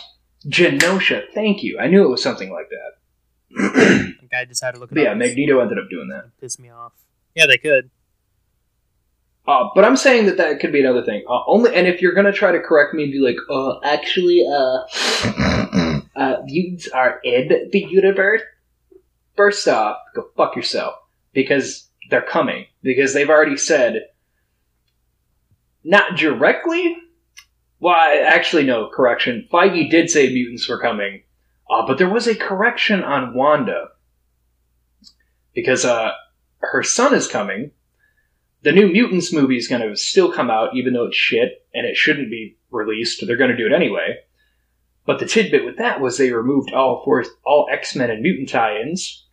Genosha, 0.47 1.23
thank 1.35 1.63
you. 1.63 1.79
I 1.79 1.87
knew 1.87 2.05
it 2.05 2.09
was 2.09 2.23
something 2.23 2.51
like 2.51 2.69
that. 2.71 4.15
The 4.21 4.29
guy 4.31 4.45
decided 4.45 4.77
to 4.77 4.81
look 4.81 4.93
it 4.93 4.99
yeah. 4.99 5.15
Magneto 5.15 5.61
ended 5.61 5.79
up 5.79 5.91
doing 5.91 6.09
that. 6.09 6.31
Piss 6.41 6.59
me 6.59 6.71
off. 6.71 6.93
Yeah, 7.35 7.47
they 7.47 7.59
could. 7.59 7.91
Uh, 9.51 9.69
but 9.75 9.85
I'm 9.85 9.97
saying 9.97 10.27
that 10.27 10.37
that 10.37 10.61
could 10.61 10.71
be 10.71 10.79
another 10.79 11.05
thing. 11.05 11.25
Uh, 11.29 11.41
only, 11.49 11.75
and 11.75 11.89
if 11.89 12.01
you're 12.01 12.15
gonna 12.15 12.31
try 12.31 12.53
to 12.53 12.61
correct 12.61 12.95
me 12.95 13.03
and 13.03 13.11
be 13.11 13.19
like, 13.19 13.35
"Uh, 13.51 13.81
actually, 13.81 14.47
uh, 14.49 16.03
uh, 16.15 16.37
mutants 16.45 16.87
are 16.87 17.19
in 17.25 17.69
the 17.73 17.81
universe." 17.81 18.43
First 19.35 19.67
off, 19.67 19.97
go 20.15 20.31
fuck 20.37 20.55
yourself 20.55 20.95
because 21.33 21.89
they're 22.11 22.23
coming 22.23 22.67
because 22.83 23.13
they've 23.13 23.29
already 23.29 23.57
said, 23.57 24.05
not 25.83 26.17
directly. 26.17 26.97
Well, 27.81 27.97
actually, 27.97 28.67
no 28.67 28.89
correction. 28.89 29.49
Feige 29.53 29.91
did 29.91 30.11
say 30.11 30.29
mutants 30.29 30.69
were 30.69 30.81
coming, 30.81 31.25
uh, 31.69 31.85
but 31.89 31.99
there 31.99 32.09
was 32.09 32.29
a 32.29 32.37
correction 32.37 33.03
on 33.03 33.35
Wanda 33.35 33.89
because 35.55 35.85
uh, 35.85 36.13
her 36.59 36.85
son 36.85 37.15
is 37.15 37.27
coming 37.27 37.73
the 38.63 38.73
new 38.73 38.89
Mutants 38.89 39.33
movie 39.33 39.57
is 39.57 39.69
going 39.69 39.87
to 39.87 39.97
still 39.97 40.33
come 40.33 40.51
out, 40.51 40.75
even 40.75 40.93
though 40.93 41.07
it's 41.07 41.17
shit 41.17 41.67
and 41.75 41.87
it 41.87 41.97
shouldn't 41.97 42.31
be 42.31 42.57
released. 42.71 43.25
They're 43.27 43.37
going 43.37 43.51
to 43.51 43.57
do 43.57 43.67
it 43.67 43.73
anyway. 43.73 44.17
But 45.07 45.19
the 45.19 45.27
tidbit 45.27 45.65
with 45.65 45.79
that 45.79 46.01
was 46.01 46.19
they 46.19 46.31
removed 46.31 46.73
all 46.73 47.03
four, 47.05 47.25
all 47.45 47.69
X 47.71 47.97
Men 47.97 48.11
and 48.11 48.23
mutant 48.23 48.49
tie-ins, 48.49 49.27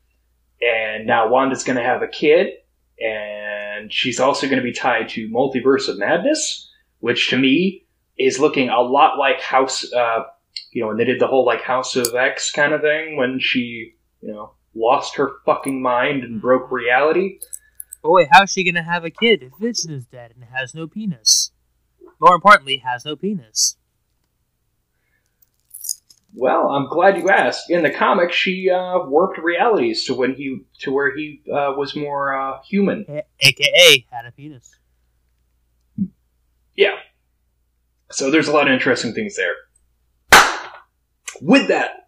and 0.62 1.06
now 1.06 1.30
Wanda's 1.30 1.64
going 1.64 1.78
to 1.78 1.84
have 1.84 2.02
a 2.02 2.08
kid, 2.08 2.54
and 3.00 3.94
she's 3.94 4.20
also 4.20 4.48
going 4.48 4.60
to 4.60 4.64
be 4.64 4.72
tied 4.72 5.10
to 5.10 5.30
Multiverse 5.30 5.88
of 5.90 6.00
Madness, 6.00 6.72
which 7.00 7.30
to 7.30 7.38
me 7.38 7.86
is 8.18 8.40
looking 8.40 8.70
a 8.70 8.82
lot 8.82 9.20
like 9.20 9.42
House. 9.42 9.92
Uh, 9.94 10.24
you 10.72 10.82
know, 10.82 10.88
when 10.88 10.98
they 10.98 11.04
did 11.04 11.20
the 11.20 11.28
whole 11.28 11.46
like 11.46 11.62
House 11.62 11.96
of 11.96 12.16
X 12.16 12.50
kind 12.50 12.74
of 12.74 12.82
thing 12.82 13.18
when 13.18 13.40
she, 13.40 13.94
you 14.22 14.34
know, 14.34 14.54
lost 14.74 15.16
her 15.18 15.34
fucking 15.46 15.82
mind 15.82 16.24
and 16.24 16.42
broke 16.42 16.72
reality. 16.72 17.40
But 18.02 18.12
wait, 18.12 18.28
how's 18.32 18.52
she 18.52 18.64
gonna 18.64 18.84
have 18.84 19.04
a 19.04 19.10
kid 19.10 19.44
if 19.44 19.52
Vision 19.60 19.92
is 19.92 20.06
dead 20.06 20.34
and 20.36 20.46
has 20.54 20.74
no 20.74 20.88
penis? 20.88 21.52
More 22.20 22.36
importantly, 22.36 22.78
has 22.78 23.06
no 23.06 23.16
penis. 23.16 23.78
Well, 26.34 26.70
I'm 26.70 26.88
glad 26.88 27.18
you 27.18 27.30
asked. 27.30 27.70
In 27.70 27.82
the 27.82 27.90
comic, 27.90 28.32
she 28.32 28.70
uh, 28.70 29.00
warped 29.06 29.40
realities 29.40 30.06
to 30.06 30.14
when 30.14 30.36
he 30.36 30.60
to 30.82 30.92
where 30.92 31.16
he 31.16 31.42
uh, 31.52 31.74
was 31.76 31.96
more 31.96 32.34
uh, 32.34 32.62
human. 32.62 33.06
A- 33.10 33.24
AKA 33.40 34.06
had 34.12 34.26
a 34.26 34.32
penis. 34.32 34.70
Yeah. 36.76 36.96
So 38.12 38.30
there's 38.30 38.48
a 38.48 38.52
lot 38.54 38.68
of 38.68 38.74
interesting 38.74 39.14
things 39.14 39.36
there. 39.36 39.56
With 41.42 41.68
that, 41.70 42.07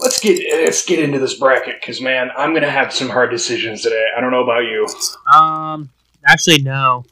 let's 0.00 0.20
get 0.20 0.40
let's 0.64 0.84
get 0.84 0.98
into 0.98 1.18
this 1.18 1.34
bracket 1.34 1.76
because 1.80 2.00
man, 2.00 2.30
I'm 2.36 2.54
gonna 2.54 2.70
have 2.70 2.92
some 2.92 3.08
hard 3.08 3.30
decisions 3.30 3.82
today. 3.82 4.06
I 4.16 4.20
don't 4.20 4.30
know 4.30 4.42
about 4.42 4.60
you. 4.60 4.86
Um, 5.32 5.90
actually, 6.26 6.62
no. 6.62 7.04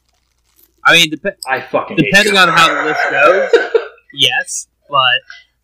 I 0.85 0.93
mean, 0.93 1.09
dep- 1.11 1.39
I 1.47 1.61
fucking 1.61 1.97
depending 1.97 2.37
on 2.37 2.47
how 2.47 2.73
the 2.73 2.89
list 2.89 3.01
goes, 3.11 3.81
yes. 4.13 4.67
But 4.89 5.19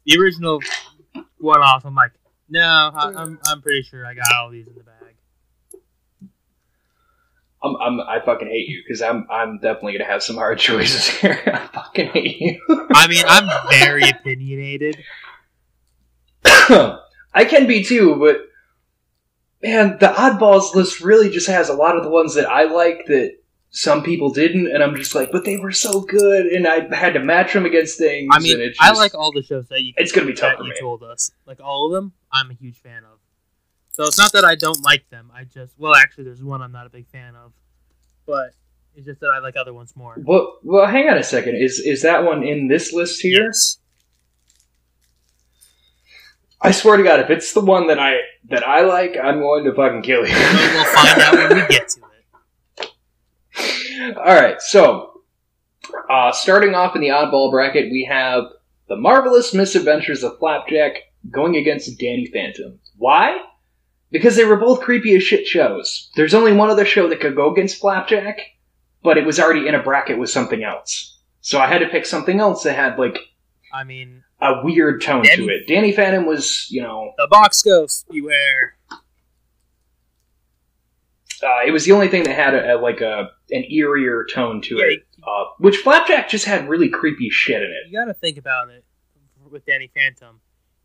the 0.06 0.18
original 0.20 0.60
one 1.38 1.62
off, 1.62 1.86
I'm 1.86 1.96
like, 1.96 2.12
no, 2.50 2.92
I, 2.94 3.14
I'm 3.16 3.40
I'm 3.48 3.62
pretty 3.62 3.84
sure 3.84 4.06
I 4.06 4.14
got 4.14 4.26
all 4.36 4.50
these 4.50 4.68
in 4.68 4.76
the 4.76 4.84
bag. 4.84 5.16
I'm, 7.64 7.78
I'm 7.78 8.02
I 8.02 8.20
fucking 8.20 8.50
hate 8.50 8.68
you 8.68 8.84
because 8.86 9.02
I'm 9.02 9.26
I'm 9.32 9.60
definitely 9.60 9.94
gonna 9.94 10.12
have 10.12 10.22
some 10.22 10.36
hard 10.36 10.60
choices 10.60 11.08
here. 11.20 11.42
I 11.46 11.68
fucking 11.68 12.08
hate 12.10 12.42
you. 12.42 12.88
I 12.94 13.08
mean, 13.08 13.24
I'm 13.26 13.50
very 13.70 14.10
opinionated. 14.10 15.02
I 17.34 17.46
can 17.46 17.68
be 17.68 17.84
too, 17.84 18.16
but 18.16 18.38
man, 19.62 19.98
the 20.00 20.08
oddballs 20.08 20.76
list 20.76 21.02
really 21.02 21.30
just 21.30 21.48
has 21.48 21.70
a 21.70 21.74
lot 21.74 21.98
of 21.98 22.04
the 22.04 22.10
ones 22.10 22.36
that 22.36 22.50
I 22.50 22.66
like 22.66 23.06
that 23.08 23.38
some 23.76 24.04
people 24.04 24.30
didn't, 24.30 24.68
and 24.68 24.84
I'm 24.84 24.96
just 24.96 25.16
like, 25.16 25.32
but 25.32 25.46
they 25.46 25.58
were 25.58 25.72
so 25.72 26.02
good, 26.02 26.46
and 26.46 26.68
I 26.68 26.96
had 26.96 27.16
to 27.16 27.20
match 27.20 27.54
them 27.54 27.66
against 27.66 27.98
things. 27.98 28.30
I 28.32 28.40
mean, 28.40 28.62
it's 28.62 28.78
I 28.80 28.92
like 28.92 29.16
all 29.16 29.32
the 29.32 29.42
shows 29.42 29.68
that 29.70 29.82
you 29.82 29.94
It's 29.98 30.12
gonna 30.12 30.28
be 30.28 30.34
tough 30.34 30.60
you 30.60 30.66
me. 30.66 30.76
told 30.80 31.02
us. 31.02 31.32
Like 31.48 31.60
all 31.60 31.88
of 31.88 31.92
them, 31.94 32.14
I'm 32.32 32.52
a 32.52 32.54
huge 32.54 32.78
fan 32.78 33.04
of. 33.04 33.18
So 33.90 34.04
it's 34.06 34.18
not 34.18 34.32
that 34.34 34.46
I 34.46 34.56
don't 34.56 34.82
like 34.84 35.10
them. 35.10 35.32
I 35.34 35.44
just 35.46 35.74
well, 35.80 35.96
actually, 35.96 36.26
there's 36.26 36.44
one 36.44 36.62
I'm 36.62 36.72
not 36.72 36.86
a 36.86 36.90
big 36.90 37.08
fan 37.08 37.36
of, 37.36 37.52
but 38.28 38.54
it's 38.96 39.08
just 39.08 39.20
that 39.22 39.32
I 39.36 39.40
like 39.40 39.56
other 39.56 39.74
ones 39.74 39.96
more. 39.96 40.16
Well, 40.24 40.60
well, 40.64 40.86
hang 40.86 41.10
on 41.10 41.18
a 41.18 41.24
second. 41.24 41.56
Is 41.56 41.80
is 41.80 42.04
that 42.04 42.24
one 42.24 42.44
in 42.44 42.68
this 42.68 42.94
list 42.94 43.22
here? 43.22 43.46
Yes. 43.46 43.80
I 46.64 46.72
swear 46.72 46.96
to 46.96 47.04
God, 47.04 47.20
if 47.20 47.30
it's 47.30 47.52
the 47.52 47.60
one 47.60 47.88
that 47.88 48.00
I 48.00 48.20
that 48.50 48.66
I 48.66 48.84
like, 48.84 49.18
I'm 49.22 49.42
going 49.42 49.66
to 49.66 49.74
fucking 49.74 50.02
kill 50.02 50.26
you. 50.26 50.34
We'll, 50.34 50.86
find 50.86 51.22
out 51.22 51.34
when 51.34 51.56
we 51.56 51.68
get 51.68 51.90
to 51.90 52.00
it. 52.80 54.18
All 54.18 54.34
right, 54.34 54.62
so 54.62 55.22
uh, 56.10 56.32
starting 56.32 56.74
off 56.74 56.96
in 56.96 57.02
the 57.02 57.10
oddball 57.10 57.52
bracket, 57.52 57.92
we 57.92 58.08
have 58.10 58.46
the 58.88 58.96
marvelous 58.96 59.54
misadventures 59.54 60.24
of 60.24 60.40
Flapjack 60.40 60.94
going 61.30 61.58
against 61.58 62.00
Danny 62.00 62.28
Phantom. 62.28 62.80
Why? 62.98 63.42
Because 64.10 64.36
they 64.38 64.46
were 64.46 64.58
both 64.58 64.82
creepy 64.82 65.16
as 65.16 65.24
shit 65.24 65.46
shows. 65.46 66.12
There's 66.16 66.34
only 66.34 66.54
one 66.54 66.70
other 66.70 66.86
show 66.86 67.10
that 67.10 67.20
could 67.20 67.36
go 67.36 67.52
against 67.52 67.80
Flapjack, 67.80 68.40
but 69.04 69.18
it 69.18 69.26
was 69.26 69.40
already 69.40 69.68
in 69.68 69.76
a 69.76 69.84
bracket 69.84 70.18
with 70.18 70.30
something 70.30 70.64
else. 70.64 71.18
So 71.42 71.60
I 71.60 71.68
had 71.68 71.80
to 71.80 71.90
pick 71.90 72.06
something 72.06 72.40
else 72.40 72.64
that 72.64 72.76
had 72.76 72.98
like 72.98 73.20
I 73.74 73.84
mean, 73.84 74.24
a 74.44 74.62
weird 74.64 75.02
tone 75.02 75.24
to 75.24 75.48
it. 75.50 75.68
Danny 75.68 75.92
Phantom 75.92 76.26
was, 76.26 76.68
you 76.70 76.82
know, 76.82 77.14
the 77.18 77.28
box 77.30 77.62
ghost, 77.62 78.06
beware. 78.10 78.76
uh, 81.44 81.60
it 81.66 81.72
was 81.72 81.86
the 81.86 81.92
only 81.92 82.08
thing 82.08 82.24
that 82.24 82.36
had 82.36 82.54
a, 82.54 82.76
a 82.76 82.78
like 82.80 83.02
a 83.02 83.32
an 83.52 83.64
eerier 83.72 84.24
tone 84.32 84.62
to 84.64 84.78
Yeah, 84.78 84.86
it. 84.96 85.08
Uh, 85.26 85.46
which 85.60 85.78
Flapjack 85.78 86.30
just 86.30 86.46
had 86.46 86.68
really 86.68 86.90
creepy 86.90 87.30
shit 87.30 87.62
in 87.62 87.70
it. 87.70 87.90
you 87.90 87.98
gotta 88.00 88.14
think 88.14 88.38
about 88.38 88.70
it 88.70 88.84
with 89.50 89.66
Danny 89.66 89.90
Phantom. 89.94 90.42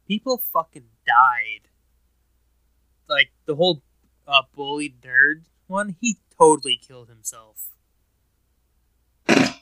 People 0.06 0.38
fucking 0.52 0.84
died. 1.06 1.68
Like 3.08 3.30
the 3.46 3.54
whole 3.56 3.82
uh, 4.26 4.42
bullied 4.54 5.00
nerd 5.02 5.42
one, 5.66 5.96
he 6.00 6.16
totally 6.38 6.76
killed 6.76 7.08
himself. 7.08 7.64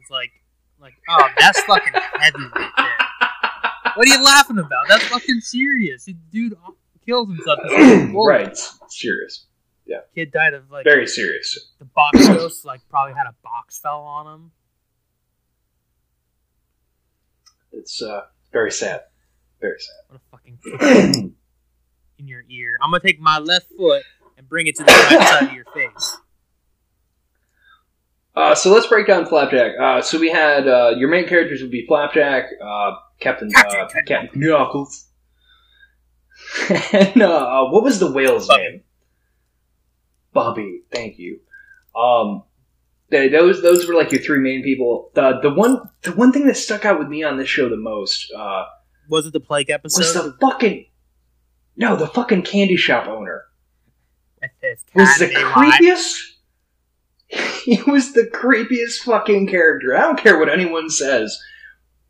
It's 0.00 0.10
like, 0.10 0.30
like, 0.80 0.94
oh, 1.08 1.28
that's 1.38 1.60
fucking 1.62 1.92
heavy 2.20 2.38
right 2.54 2.70
there. 2.76 3.92
What 3.94 4.08
are 4.08 4.10
you 4.16 4.22
laughing 4.24 4.58
about? 4.58 4.86
That's 4.88 5.04
fucking 5.08 5.40
serious. 5.40 6.04
The 6.04 6.14
dude 6.30 6.54
killed 7.06 7.28
himself. 7.30 7.58
he 7.66 7.74
was 7.74 8.10
bullied. 8.12 8.28
right, 8.28 8.56
serious. 8.88 9.46
Yeah. 9.86 10.00
Kid 10.14 10.30
died 10.32 10.54
of 10.54 10.70
like 10.70 10.84
Very 10.84 11.06
serious. 11.06 11.58
the 11.78 11.86
box 11.86 12.26
ghost. 12.28 12.64
Like 12.64 12.80
probably 12.90 13.14
had 13.14 13.26
a 13.26 13.34
box 13.42 13.78
fell 13.80 14.00
on 14.02 14.26
him. 14.34 14.50
It's 17.72 18.02
uh, 18.02 18.22
very 18.52 18.70
sad. 18.70 19.02
Very 19.60 19.78
sad. 19.78 19.94
What 20.08 20.20
a 20.20 20.30
fucking 20.30 20.58
kick 20.62 21.32
in 22.18 22.28
your 22.28 22.44
ear. 22.48 22.78
I'm 22.82 22.90
gonna 22.90 23.00
take 23.02 23.20
my 23.20 23.38
left 23.38 23.66
foot 23.76 24.02
and 24.36 24.48
bring 24.48 24.66
it 24.66 24.76
to 24.76 24.84
the 24.84 24.92
right 24.92 25.28
side 25.28 25.48
of 25.48 25.52
your 25.54 25.64
face. 25.74 26.16
Uh, 28.34 28.54
so 28.54 28.72
let's 28.72 28.86
break 28.86 29.06
down 29.06 29.26
Flapjack. 29.26 29.72
Uh, 29.80 30.00
so 30.00 30.18
we 30.18 30.30
had 30.30 30.68
uh, 30.68 30.94
your 30.96 31.08
main 31.08 31.26
characters 31.26 31.60
would 31.60 31.70
be 31.70 31.84
Flapjack, 31.86 32.44
uh, 32.64 32.92
Captain 33.20 33.50
Captain 33.50 33.80
uh, 33.80 33.88
Captain 34.06 34.28
K'nuckles, 34.40 35.06
and 36.92 37.20
uh, 37.22 37.64
what 37.66 37.82
was 37.82 37.98
the 37.98 38.10
whale's 38.12 38.46
Bobby. 38.46 38.62
name? 38.62 38.80
Bobby. 40.32 40.82
Thank 40.92 41.18
you. 41.18 41.40
Um, 41.96 42.44
they, 43.10 43.28
those 43.28 43.60
those 43.62 43.88
were 43.88 43.94
like 43.94 44.12
your 44.12 44.20
three 44.20 44.38
main 44.38 44.62
people. 44.62 45.10
The 45.14 45.40
the 45.42 45.50
one 45.50 45.80
the 46.02 46.12
one 46.12 46.32
thing 46.32 46.46
that 46.46 46.56
stuck 46.56 46.84
out 46.84 46.98
with 46.98 47.08
me 47.08 47.24
on 47.24 47.38
this 47.38 47.48
show 47.48 47.68
the 47.68 47.76
most 47.76 48.30
uh, 48.36 48.66
Was 49.08 49.26
it 49.26 49.32
the 49.32 49.40
plague 49.40 49.70
episode? 49.70 49.98
was 50.00 50.14
the 50.14 50.36
fucking 50.40 50.86
no 51.76 51.96
the 51.96 52.06
fucking 52.06 52.42
candy 52.42 52.76
shop 52.76 53.08
owner. 53.08 53.46
Was 54.94 55.18
the 55.18 55.26
creepiest. 55.26 56.27
He 57.64 57.82
was 57.82 58.14
the 58.14 58.22
creepiest 58.32 59.00
fucking 59.04 59.48
character. 59.48 59.94
I 59.94 60.00
don't 60.00 60.18
care 60.18 60.38
what 60.38 60.48
anyone 60.48 60.88
says. 60.88 61.38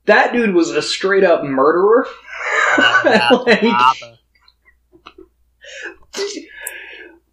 That 0.05 0.33
dude 0.33 0.55
was 0.55 0.71
a 0.71 0.81
straight 0.83 1.25
up 1.25 1.43
murderer. 1.43 2.07
Like, 2.79 3.63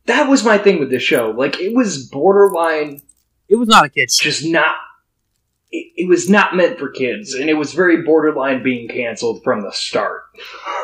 that 0.06 0.28
was 0.28 0.44
my 0.44 0.58
thing 0.58 0.80
with 0.80 0.90
the 0.90 1.00
show. 1.00 1.32
Like 1.32 1.60
it 1.60 1.76
was 1.76 2.08
borderline 2.08 3.02
It 3.48 3.56
was 3.58 3.68
not 3.68 3.86
a 3.86 3.90
kid's 3.90 4.16
show. 4.16 4.30
just 4.30 4.46
not 4.46 4.76
it, 5.72 5.92
it 5.96 6.10
was 6.10 6.30
not 6.30 6.56
meant 6.56 6.80
for 6.80 6.90
kids 6.90 7.34
and 7.34 7.50
it 7.50 7.56
was 7.56 7.74
very 7.74 8.02
borderline 8.02 8.64
being 8.64 8.88
canceled 8.88 9.44
from 9.44 9.62
the 9.62 9.72
start. 9.72 10.24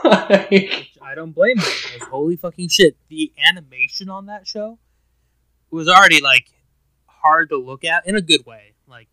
Like, 0.03 0.89
I 1.01 1.15
don't 1.15 1.31
blame 1.31 1.58
them. 1.58 1.65
Because 1.93 2.08
holy 2.08 2.36
fucking 2.36 2.70
shit, 2.70 2.96
the 3.10 3.31
animation 3.50 4.10
on 4.10 4.27
that 4.27 4.48
show 4.48 4.77
was 5.72 5.88
already 5.88 6.22
like 6.22 6.48
hard 7.21 7.49
to 7.49 7.57
look 7.57 7.83
at 7.83 8.07
in 8.07 8.15
a 8.15 8.21
good 8.21 8.45
way. 8.45 8.73
Like, 8.87 9.07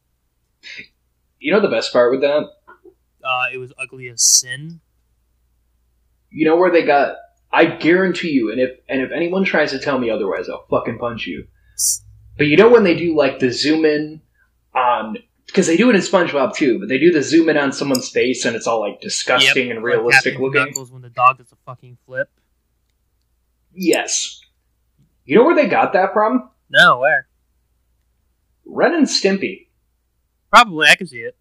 you 1.38 1.52
know 1.52 1.60
the 1.60 1.68
best 1.68 1.92
part 1.92 2.10
with 2.10 2.20
that? 2.22 2.48
uh, 3.24 3.44
it 3.52 3.58
was 3.58 3.72
ugly 3.78 4.08
as 4.08 4.22
sin. 4.22 4.80
You 6.30 6.46
know 6.46 6.56
where 6.56 6.70
they 6.70 6.84
got 6.84 7.16
I 7.52 7.64
guarantee 7.64 8.30
you, 8.30 8.50
and 8.50 8.60
if 8.60 8.78
and 8.88 9.00
if 9.00 9.10
anyone 9.10 9.44
tries 9.44 9.70
to 9.70 9.78
tell 9.78 9.98
me 9.98 10.10
otherwise, 10.10 10.48
I'll 10.48 10.66
fucking 10.68 10.98
punch 10.98 11.26
you. 11.26 11.46
But 12.36 12.46
you 12.46 12.56
know 12.56 12.68
when 12.68 12.84
they 12.84 12.94
do 12.94 13.16
like 13.16 13.38
the 13.38 13.50
zoom 13.50 13.84
in 13.84 14.20
on 14.74 15.18
because 15.46 15.66
they 15.66 15.76
do 15.76 15.88
it 15.88 15.96
in 15.96 16.02
SpongeBob 16.02 16.54
too, 16.54 16.78
but 16.78 16.88
they 16.88 16.98
do 16.98 17.10
the 17.10 17.22
zoom 17.22 17.48
in 17.48 17.56
on 17.56 17.72
someone's 17.72 18.10
face 18.10 18.44
and 18.44 18.54
it's 18.54 18.66
all 18.66 18.80
like 18.80 19.00
disgusting 19.00 19.68
Yep, 19.68 19.76
and 19.76 19.84
realistic 19.84 20.34
Captain 20.34 20.42
looking. 20.42 20.74
K'nuckles 20.74 20.92
when 20.92 21.02
the 21.02 21.08
dog 21.08 21.38
does 21.38 21.50
a 21.52 21.56
fucking 21.64 21.96
flip. 22.04 22.28
Yes. 23.72 24.40
You 25.24 25.36
know 25.36 25.44
where 25.44 25.54
they 25.54 25.66
got 25.66 25.94
that 25.94 26.12
from? 26.12 26.50
No, 26.70 26.98
where? 26.98 27.27
Ren 28.68 28.94
and 28.94 29.06
Stimpy. 29.06 29.68
Probably, 30.50 30.88
I 30.88 30.94
can 30.94 31.06
see 31.06 31.18
it. 31.18 31.36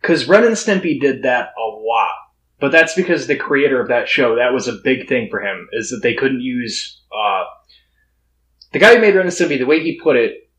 Because 0.00 0.28
Ren 0.28 0.44
and 0.44 0.54
Stimpy 0.54 1.00
did 1.00 1.24
that 1.24 1.48
a 1.58 1.66
lot. 1.66 2.12
But 2.60 2.72
that's 2.72 2.94
because 2.94 3.26
the 3.26 3.36
creator 3.36 3.80
of 3.80 3.88
that 3.88 4.08
show, 4.08 4.36
that 4.36 4.52
was 4.52 4.68
a 4.68 4.78
big 4.84 5.08
thing 5.08 5.28
for 5.30 5.40
him, 5.40 5.68
is 5.72 5.90
that 5.90 6.00
they 6.02 6.14
couldn't 6.14 6.40
use. 6.40 7.02
Uh, 7.12 7.44
the 8.72 8.78
guy 8.78 8.94
who 8.94 9.00
made 9.00 9.14
Ren 9.14 9.26
and 9.26 9.34
Stimpy, 9.34 9.58
the 9.58 9.64
way 9.64 9.82
he 9.82 10.00
put 10.00 10.16
it, 10.16 10.50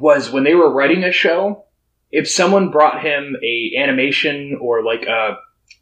was 0.00 0.30
when 0.30 0.44
they 0.44 0.54
were 0.54 0.72
writing 0.72 1.04
a 1.04 1.12
show, 1.12 1.66
if 2.10 2.28
someone 2.28 2.70
brought 2.70 3.02
him 3.02 3.36
a 3.42 3.72
animation 3.78 4.58
or 4.60 4.82
like 4.82 5.04
a. 5.04 5.36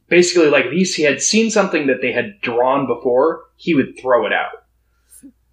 Basically, 0.08 0.50
like 0.50 0.68
these, 0.70 0.94
he 0.94 1.04
had 1.04 1.22
seen 1.22 1.50
something 1.50 1.86
that 1.86 2.02
they 2.02 2.12
had 2.12 2.40
drawn 2.42 2.86
before, 2.86 3.44
he 3.56 3.74
would 3.74 3.98
throw 3.98 4.26
it 4.26 4.32
out. 4.32 4.61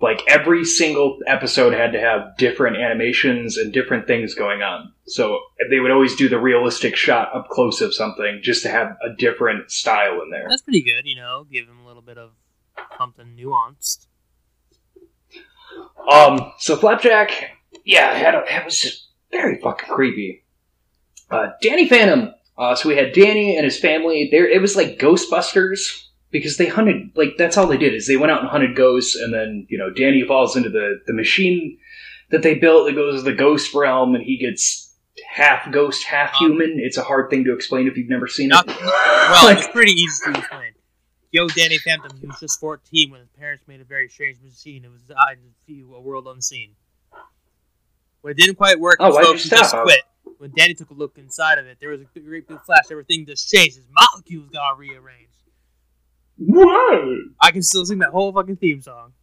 Like 0.01 0.22
every 0.27 0.63
single 0.63 1.20
episode 1.27 1.74
had 1.74 1.91
to 1.91 2.00
have 2.00 2.38
different 2.38 2.77
animations 2.77 3.58
and 3.58 3.74
different 3.74 4.08
things 4.08 4.34
going 4.34 4.62
on. 4.62 4.94
So 5.08 5.39
they 5.70 5.79
would 5.79 5.91
always 5.91 6.15
do 6.15 6.29
the 6.29 6.39
realistic 6.39 6.96
shot 6.96 7.36
up 7.36 7.50
close 7.50 7.82
of 7.82 7.94
something 7.94 8.39
just 8.41 8.63
to 8.63 8.70
have 8.70 8.96
a 9.03 9.13
different 9.18 9.72
style 9.72 10.22
in 10.22 10.29
there. 10.29 10.46
That's 10.48 10.62
pretty 10.62 10.84
good, 10.84 11.06
you 11.06 11.18
know, 11.18 11.46
give 11.51 11.68
them 11.68 11.79
a 11.79 11.88
little 11.88 12.01
bit 12.01 12.18
of 12.18 12.32
something 12.98 13.36
nuanced. 13.38 14.08
Um, 16.10 16.53
so 16.60 16.77
Flapjack, 16.77 17.32
yeah, 17.84 18.15
it 18.15 18.24
had 18.24 18.36
a, 18.36 18.44
it 18.48 18.65
was 18.65 18.79
just 18.79 19.08
very 19.32 19.60
fucking 19.60 19.89
creepy. 19.89 20.46
Uh, 21.29 21.48
Danny 21.62 21.88
Phantom. 21.88 22.34
Uh, 22.58 22.75
so 22.75 22.89
we 22.89 22.96
had 22.96 23.13
Danny 23.13 23.56
and 23.56 23.65
his 23.65 23.79
family. 23.79 24.29
There, 24.32 24.48
it 24.48 24.62
was 24.62 24.75
like 24.75 24.98
Ghostbusters 24.98 26.09
because 26.31 26.57
they 26.57 26.67
hunted. 26.67 27.12
Like 27.15 27.38
that's 27.38 27.57
all 27.57 27.67
they 27.67 27.77
did 27.77 27.93
is 27.93 28.07
they 28.07 28.17
went 28.17 28.31
out 28.31 28.41
and 28.41 28.50
hunted 28.50 28.75
ghosts, 28.75 29.15
and 29.15 29.33
then 29.33 29.65
you 29.69 29.77
know 29.77 29.89
Danny 29.91 30.24
falls 30.27 30.55
into 30.55 30.69
the 30.69 31.00
the 31.07 31.13
machine 31.13 31.77
that 32.31 32.43
they 32.43 32.55
built 32.55 32.86
that 32.88 32.93
goes 32.95 33.24
to 33.24 33.29
the 33.29 33.36
ghost 33.36 33.74
realm, 33.74 34.15
and 34.15 34.24
he 34.24 34.38
gets 34.38 34.93
half 35.27 35.71
ghost, 35.71 36.03
half 36.05 36.33
Um, 36.36 36.45
human. 36.48 36.79
It's 36.79 36.98
a 36.98 37.03
hard 37.03 37.29
thing 37.29 37.43
to 37.45 37.53
explain 37.53 37.88
if 37.88 37.98
you've 37.98 38.09
never 38.09 38.27
seen 38.27 38.50
Not, 38.50 38.67
it. 38.69 38.75
well, 38.81 39.45
Like- 39.45 39.57
it's 39.59 39.67
pretty 39.67 39.91
easy 39.91 40.31
to 40.31 40.38
explain. 40.39 40.74
Yo, 41.31 41.48
Danny 41.48 41.77
Phantom, 41.77 42.17
he 42.19 42.25
was 42.25 42.39
just 42.39 42.59
14 42.59 43.12
when 43.12 43.19
his 43.19 43.29
parents 43.38 43.63
made 43.67 43.79
a 43.81 43.83
very 43.83 44.09
strange 44.09 44.38
machine. 44.43 44.83
It 44.83 44.89
was 44.91 45.01
designed 45.01 45.38
to 45.43 45.71
view 45.71 45.93
a 45.93 46.01
world 46.01 46.27
unseen. 46.27 46.71
When 48.21 48.31
it 48.31 48.38
didn't 48.38 48.55
quite 48.55 48.79
work, 48.79 48.98
Oh, 49.00 49.15
you 49.17 49.24
folks 49.25 49.48
just 49.48 49.75
quit. 49.75 50.01
When 50.39 50.51
Danny 50.55 50.74
took 50.74 50.89
a 50.89 50.93
look 50.95 51.17
inside 51.19 51.57
of 51.59 51.68
it, 51.68 51.77
there 51.79 51.89
was 51.89 52.01
a 52.01 52.20
great 52.20 52.48
big 52.48 52.61
flash. 52.63 52.85
Everything 52.89 53.25
just 53.27 53.48
changed. 53.50 53.75
His 53.75 53.85
molecules 53.92 54.50
got 54.51 54.77
rearranged. 54.79 55.28
Whoa! 56.40 57.18
I 57.42 57.52
can 57.52 57.62
still 57.62 57.86
sing 57.86 58.00
that 58.00 58.10
whole 58.10 58.32
fucking 58.32 58.58
theme 58.58 58.82
song. 58.82 59.14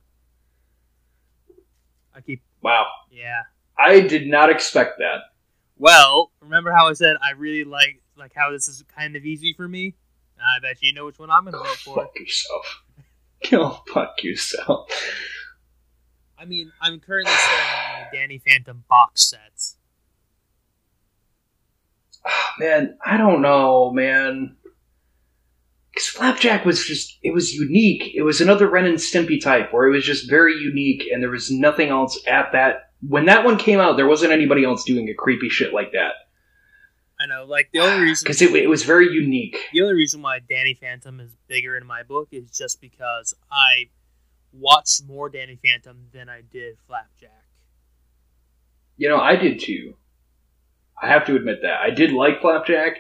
I 2.14 2.20
keep, 2.20 2.42
Wow, 2.62 2.86
yeah. 3.10 3.42
I 3.78 4.00
did 4.00 4.26
not 4.26 4.50
expect 4.50 4.98
that. 4.98 5.20
Well, 5.78 6.30
remember 6.40 6.72
how 6.72 6.88
I 6.88 6.94
said 6.94 7.16
I 7.22 7.32
really 7.32 7.64
like 7.64 8.00
like 8.16 8.32
how 8.34 8.50
this 8.50 8.68
is 8.68 8.82
kind 8.96 9.16
of 9.16 9.24
easy 9.24 9.52
for 9.52 9.68
me? 9.68 9.94
I 10.40 10.60
bet 10.60 10.76
you 10.80 10.92
know 10.92 11.06
which 11.06 11.18
one 11.18 11.30
I'm 11.30 11.44
gonna 11.44 11.58
vote 11.58 11.66
oh, 11.66 11.76
for. 11.84 11.94
Fuck 11.96 12.18
yourself. 12.18 12.82
Go 13.50 13.62
oh, 13.62 13.82
fuck 13.92 14.22
yourself. 14.22 14.90
I 16.38 16.44
mean, 16.44 16.72
I'm 16.80 17.00
currently 17.00 17.32
staring 17.32 17.66
at 17.68 18.10
my 18.12 18.18
Danny 18.18 18.38
Phantom 18.38 18.84
box 18.88 19.30
sets. 19.30 19.76
Oh, 22.26 22.46
Man, 22.58 22.98
I 23.04 23.16
don't 23.16 23.40
know, 23.40 23.90
man. 23.92 24.55
Because 25.96 26.08
Flapjack 26.08 26.66
was 26.66 26.84
just, 26.84 27.16
it 27.22 27.32
was 27.32 27.54
unique. 27.54 28.14
It 28.14 28.20
was 28.20 28.42
another 28.42 28.68
Ren 28.68 28.84
and 28.84 28.98
Stimpy 28.98 29.42
type 29.42 29.72
where 29.72 29.86
it 29.86 29.92
was 29.92 30.04
just 30.04 30.28
very 30.28 30.54
unique 30.54 31.04
and 31.10 31.22
there 31.22 31.30
was 31.30 31.50
nothing 31.50 31.88
else 31.88 32.20
at 32.26 32.52
that. 32.52 32.90
When 33.00 33.24
that 33.26 33.46
one 33.46 33.56
came 33.56 33.80
out, 33.80 33.96
there 33.96 34.06
wasn't 34.06 34.32
anybody 34.32 34.62
else 34.62 34.84
doing 34.84 35.08
a 35.08 35.14
creepy 35.14 35.48
shit 35.48 35.72
like 35.72 35.92
that. 35.92 36.12
I 37.18 37.24
know, 37.24 37.46
like 37.46 37.70
the 37.72 37.78
only 37.78 38.02
reason 38.08 38.24
Because 38.26 38.42
it, 38.42 38.54
it 38.54 38.68
was 38.68 38.82
very 38.82 39.08
unique. 39.10 39.56
the 39.72 39.80
only 39.80 39.94
reason 39.94 40.20
why 40.20 40.40
Danny 40.46 40.74
Phantom 40.74 41.18
is 41.18 41.34
bigger 41.48 41.78
in 41.78 41.86
my 41.86 42.02
book 42.02 42.28
is 42.30 42.50
just 42.50 42.78
because 42.82 43.32
I 43.50 43.88
watched 44.52 45.02
more 45.06 45.30
Danny 45.30 45.58
Phantom 45.64 46.08
than 46.12 46.28
I 46.28 46.42
did 46.42 46.76
Flapjack. 46.86 47.46
You 48.98 49.08
know, 49.08 49.16
I 49.18 49.36
did 49.36 49.60
too. 49.60 49.94
I 51.02 51.08
have 51.08 51.24
to 51.24 51.36
admit 51.36 51.60
that. 51.62 51.80
I 51.80 51.88
did 51.88 52.12
like 52.12 52.42
Flapjack, 52.42 52.98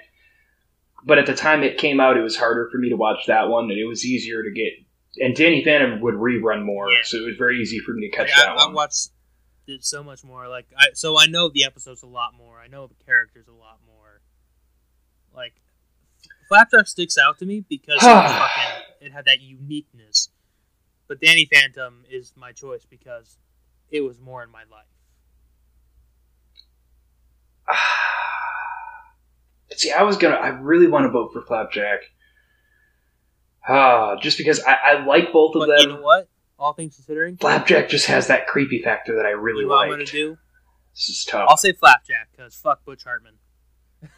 but 1.06 1.18
at 1.18 1.26
the 1.26 1.34
time 1.34 1.62
it 1.62 1.78
came 1.78 2.00
out, 2.00 2.16
it 2.16 2.22
was 2.22 2.36
harder 2.36 2.68
for 2.70 2.78
me 2.78 2.88
to 2.90 2.96
watch 2.96 3.26
that 3.28 3.48
one 3.48 3.70
and 3.70 3.78
it 3.78 3.86
was 3.86 4.04
easier 4.04 4.42
to 4.42 4.50
get. 4.50 4.72
And 5.18 5.34
Danny 5.34 5.64
Phantom 5.64 6.00
would 6.00 6.14
rerun 6.14 6.64
more, 6.64 6.90
Yeah. 6.90 6.98
so 7.04 7.16
it 7.18 7.26
was 7.26 7.36
very 7.36 7.58
easy 7.60 7.78
for 7.78 7.94
me 7.94 8.10
to 8.10 8.14
catch 8.14 8.28
Like, 8.28 8.36
that 8.36 8.48
I, 8.48 8.64
I 8.66 8.72
watched 8.72 9.10
it 9.68 9.84
so 9.84 10.02
much 10.02 10.24
more. 10.24 10.48
Like, 10.48 10.66
I 10.76 10.88
so 10.94 11.16
I 11.18 11.26
know 11.26 11.48
the 11.48 11.64
episodes 11.64 12.02
a 12.02 12.06
lot 12.06 12.34
more. 12.36 12.58
I 12.60 12.66
know 12.66 12.86
the 12.88 13.04
characters 13.04 13.46
a 13.48 13.52
lot 13.52 13.78
more. 13.86 14.20
Like, 15.32 15.54
Flapjack 16.48 16.86
sticks 16.88 17.16
out 17.16 17.38
to 17.38 17.46
me 17.46 17.64
because 17.66 17.96
it, 17.96 18.00
fucking, 18.02 18.82
it 19.00 19.12
had 19.12 19.24
that 19.26 19.40
uniqueness. 19.40 20.28
But 21.08 21.20
Danny 21.20 21.48
Phantom 21.50 22.04
is 22.10 22.32
my 22.36 22.50
choice 22.52 22.84
because 22.84 23.38
it 23.90 24.00
was 24.00 24.18
more 24.20 24.42
in 24.42 24.50
my 24.50 24.64
life. 24.70 24.86
See, 29.76 29.92
I 29.92 30.02
was 30.02 30.16
gonna. 30.16 30.36
I 30.36 30.48
really 30.48 30.86
want 30.86 31.04
to 31.04 31.10
vote 31.10 31.30
for 31.32 31.42
Flapjack. 31.42 32.00
Ah, 33.68 34.16
just 34.20 34.38
because 34.38 34.60
I, 34.64 34.74
I 34.74 35.04
like 35.04 35.32
both 35.32 35.54
of 35.56 35.66
But 35.66 35.80
you 35.80 35.86
them. 35.88 35.96
know 35.96 36.02
what? 36.02 36.28
All 36.58 36.72
things 36.72 36.94
considering, 36.94 37.36
Flapjack 37.36 37.88
just 37.88 38.06
has 38.06 38.28
that 38.28 38.46
creepy 38.46 38.80
factor 38.80 39.16
that 39.16 39.26
I 39.26 39.30
really 39.30 39.62
you 39.62 39.68
know 39.68 39.74
what 39.74 39.84
I'm 39.84 39.90
like. 39.90 39.98
gonna 39.98 40.10
do? 40.10 40.38
This 40.94 41.08
is 41.10 41.24
tough. 41.24 41.46
I'll 41.50 41.56
say 41.58 41.72
Flapjack 41.72 42.28
because 42.32 42.54
fuck 42.54 42.84
Butch 42.84 43.04
Hartman. 43.04 43.34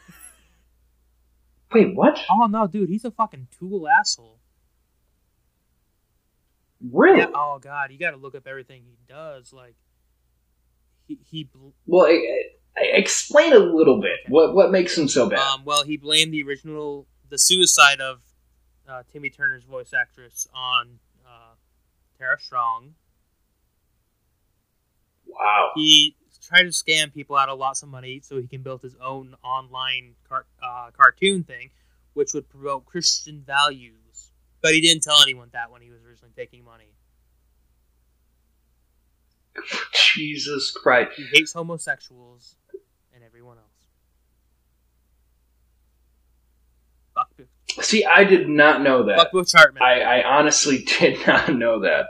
Wait, 1.73 1.94
what? 1.97 2.21
Oh 2.31 2.47
no, 2.47 2.66
dude, 2.66 2.88
he's 2.88 3.05
a 3.05 3.11
fucking 3.11 3.49
tool 3.59 3.88
asshole. 3.88 4.38
Really? 6.92 7.18
Yeah, 7.18 7.31
oh 7.35 7.59
god, 7.61 7.90
you 7.90 7.99
got 7.99 8.12
to 8.12 8.16
look 8.16 8.35
up 8.37 8.47
everything 8.47 8.85
he 8.87 8.97
does. 9.09 9.53
Like, 9.53 9.75
he 11.09 11.18
he 11.29 11.49
Well, 11.87 12.07
I, 12.07 12.11
I, 12.11 12.42
explain 12.81 13.53
a 13.53 13.59
little 13.59 14.01
bit. 14.01 14.19
What 14.29 14.55
what 14.55 14.71
makes 14.71 14.97
him 14.97 15.09
so 15.09 15.29
bad? 15.29 15.38
Um, 15.38 15.64
well, 15.64 15.85
he 15.85 15.97
blamed 15.97 16.33
the 16.33 16.43
original, 16.43 17.07
the 17.29 17.38
suicide 17.38 18.01
of 18.01 18.21
uh, 18.88 19.03
Timmy 19.12 19.31
Turner's 19.31 19.64
voice 19.64 19.93
actress 19.93 20.49
on 20.55 20.99
uh, 21.27 21.55
Tara 22.19 22.38
Strong. 22.41 22.95
wow. 25.27 25.71
He 25.75 26.17
tried 26.49 26.62
to 26.62 26.69
scam 26.69 27.12
people 27.12 27.37
out 27.37 27.49
of 27.49 27.59
lots 27.59 27.83
of 27.83 27.88
money 27.88 28.21
so 28.23 28.41
he 28.41 28.47
can 28.47 28.62
build 28.62 28.81
his 28.81 28.97
own 29.03 29.35
online 29.45 30.14
car- 30.29 30.47
uh, 30.62 30.91
cartoon 30.97 31.45
thing, 31.45 31.71
which 32.14 32.33
would 32.33 32.49
promote 32.49 32.87
Christian 32.87 33.43
values. 33.47 34.31
But 34.62 34.73
he 34.73 34.81
didn't 34.81 35.03
tell 35.03 35.21
anyone 35.23 35.51
that 35.53 35.71
when 35.71 35.83
he 35.83 35.91
was 35.91 36.01
originally 36.03 36.33
taking 36.35 36.64
money. 36.64 36.93
Jesus 40.14 40.71
Christ. 40.71 41.12
He 41.17 41.27
hates 41.33 41.53
homosexuals 41.53 42.57
everyone 43.38 43.59
else. 43.59 43.66
See, 47.87 48.05
I 48.05 48.24
did 48.24 48.48
not 48.48 48.83
know 48.83 49.05
that. 49.05 49.16
fuck 49.16 49.31
Butch 49.33 49.53
Hartman. 49.53 49.83
I, 49.83 50.01
I 50.01 50.38
honestly 50.38 50.79
did 51.01 51.24
not 51.27 51.55
know 51.55 51.81
that. 51.81 52.07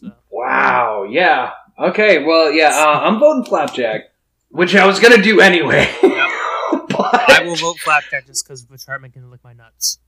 So. 0.00 0.12
Wow. 0.30 1.06
Yeah. 1.08 1.52
Okay. 1.78 2.22
Well, 2.22 2.52
yeah. 2.52 2.70
Uh, 2.74 3.00
I'm 3.00 3.18
voting 3.18 3.44
Flapjack, 3.44 4.12
which 4.50 4.74
I 4.74 4.86
was 4.86 5.00
gonna 5.00 5.22
do 5.22 5.40
anyway. 5.40 5.90
but 6.02 7.30
I 7.30 7.42
will 7.44 7.56
vote 7.56 7.78
Flapjack 7.78 8.26
just 8.26 8.44
because 8.44 8.62
Butch 8.64 8.84
Hartman 8.84 9.12
can 9.12 9.30
lick 9.30 9.42
my 9.42 9.54
nuts. 9.54 9.98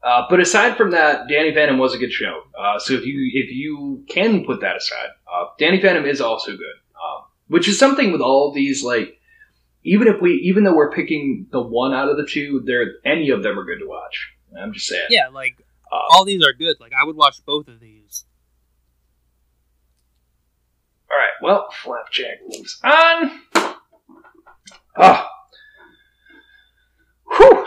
Uh, 0.00 0.26
but 0.30 0.38
aside 0.38 0.76
from 0.76 0.92
that, 0.92 1.28
Danny 1.28 1.52
Phantom 1.52 1.78
was 1.78 1.94
a 1.94 1.98
good 1.98 2.12
show. 2.12 2.42
Uh, 2.56 2.78
so 2.78 2.92
if 2.94 3.04
you 3.04 3.30
if 3.32 3.50
you 3.50 4.04
can 4.08 4.44
put 4.44 4.60
that 4.60 4.76
aside, 4.76 5.08
uh, 5.32 5.46
Danny 5.58 5.80
Phantom 5.80 6.04
is 6.04 6.20
also 6.20 6.52
good. 6.52 6.83
Um, 7.48 7.54
which 7.54 7.68
is 7.68 7.78
something 7.78 8.12
with 8.12 8.20
all 8.20 8.52
these 8.52 8.82
like 8.82 9.18
even 9.82 10.08
if 10.08 10.20
we 10.20 10.32
even 10.44 10.64
though 10.64 10.74
we're 10.74 10.90
picking 10.92 11.46
the 11.50 11.60
one 11.60 11.92
out 11.92 12.08
of 12.08 12.16
the 12.16 12.26
two, 12.26 12.62
there 12.64 12.84
any 13.04 13.30
of 13.30 13.42
them 13.42 13.58
are 13.58 13.64
good 13.64 13.80
to 13.80 13.86
watch. 13.88 14.32
I'm 14.58 14.72
just 14.72 14.86
saying. 14.86 15.06
Yeah, 15.10 15.28
like 15.28 15.56
Uh, 15.92 15.96
all 16.12 16.24
these 16.24 16.42
are 16.44 16.52
good. 16.52 16.76
Like 16.80 16.92
I 16.98 17.04
would 17.04 17.16
watch 17.16 17.36
both 17.44 17.68
of 17.68 17.80
these. 17.80 18.24
All 21.10 21.18
right. 21.18 21.30
Well, 21.42 21.68
Flapjack 21.82 22.38
moves 22.48 22.80
on. 22.82 23.40
Ah. 24.96 25.28
Whew. 27.36 27.66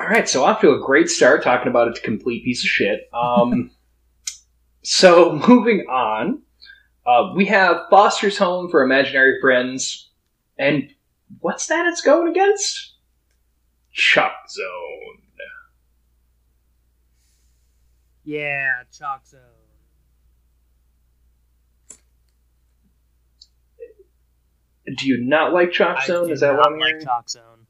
All 0.00 0.06
right. 0.06 0.28
So 0.28 0.44
off 0.44 0.60
to 0.62 0.72
a 0.72 0.80
great 0.80 1.08
start 1.08 1.42
talking 1.44 1.68
about 1.68 1.96
a 1.96 2.00
complete 2.00 2.44
piece 2.44 2.64
of 2.64 2.68
shit. 2.68 3.08
Um, 3.14 3.70
so 4.82 5.40
moving 5.48 5.86
on, 5.90 6.42
uh, 7.06 7.32
we 7.34 7.46
have 7.46 7.82
Foster's 7.90 8.36
Home 8.38 8.70
for 8.70 8.82
Imaginary 8.82 9.40
Friends, 9.40 10.10
and 10.58 10.90
what's 11.40 11.66
that? 11.68 11.86
It's 11.86 12.02
going 12.02 12.28
against 12.28 12.94
Chuck 13.92 14.32
Zone. 14.48 14.66
Yeah, 18.24 18.82
Chalk 18.96 19.26
Zone. 19.26 19.40
Do 24.96 25.06
you 25.08 25.18
not 25.24 25.52
like 25.52 25.72
Chalk 25.72 25.98
I 25.98 26.06
Zone? 26.06 26.26
do 26.26 26.32
Is 26.32 26.40
that 26.40 26.52
not 26.52 26.58
what 26.58 26.66
I'm 26.68 26.78
like 26.78 26.88
hearing? 26.90 27.04
Chalk 27.04 27.28
Zone. 27.28 27.66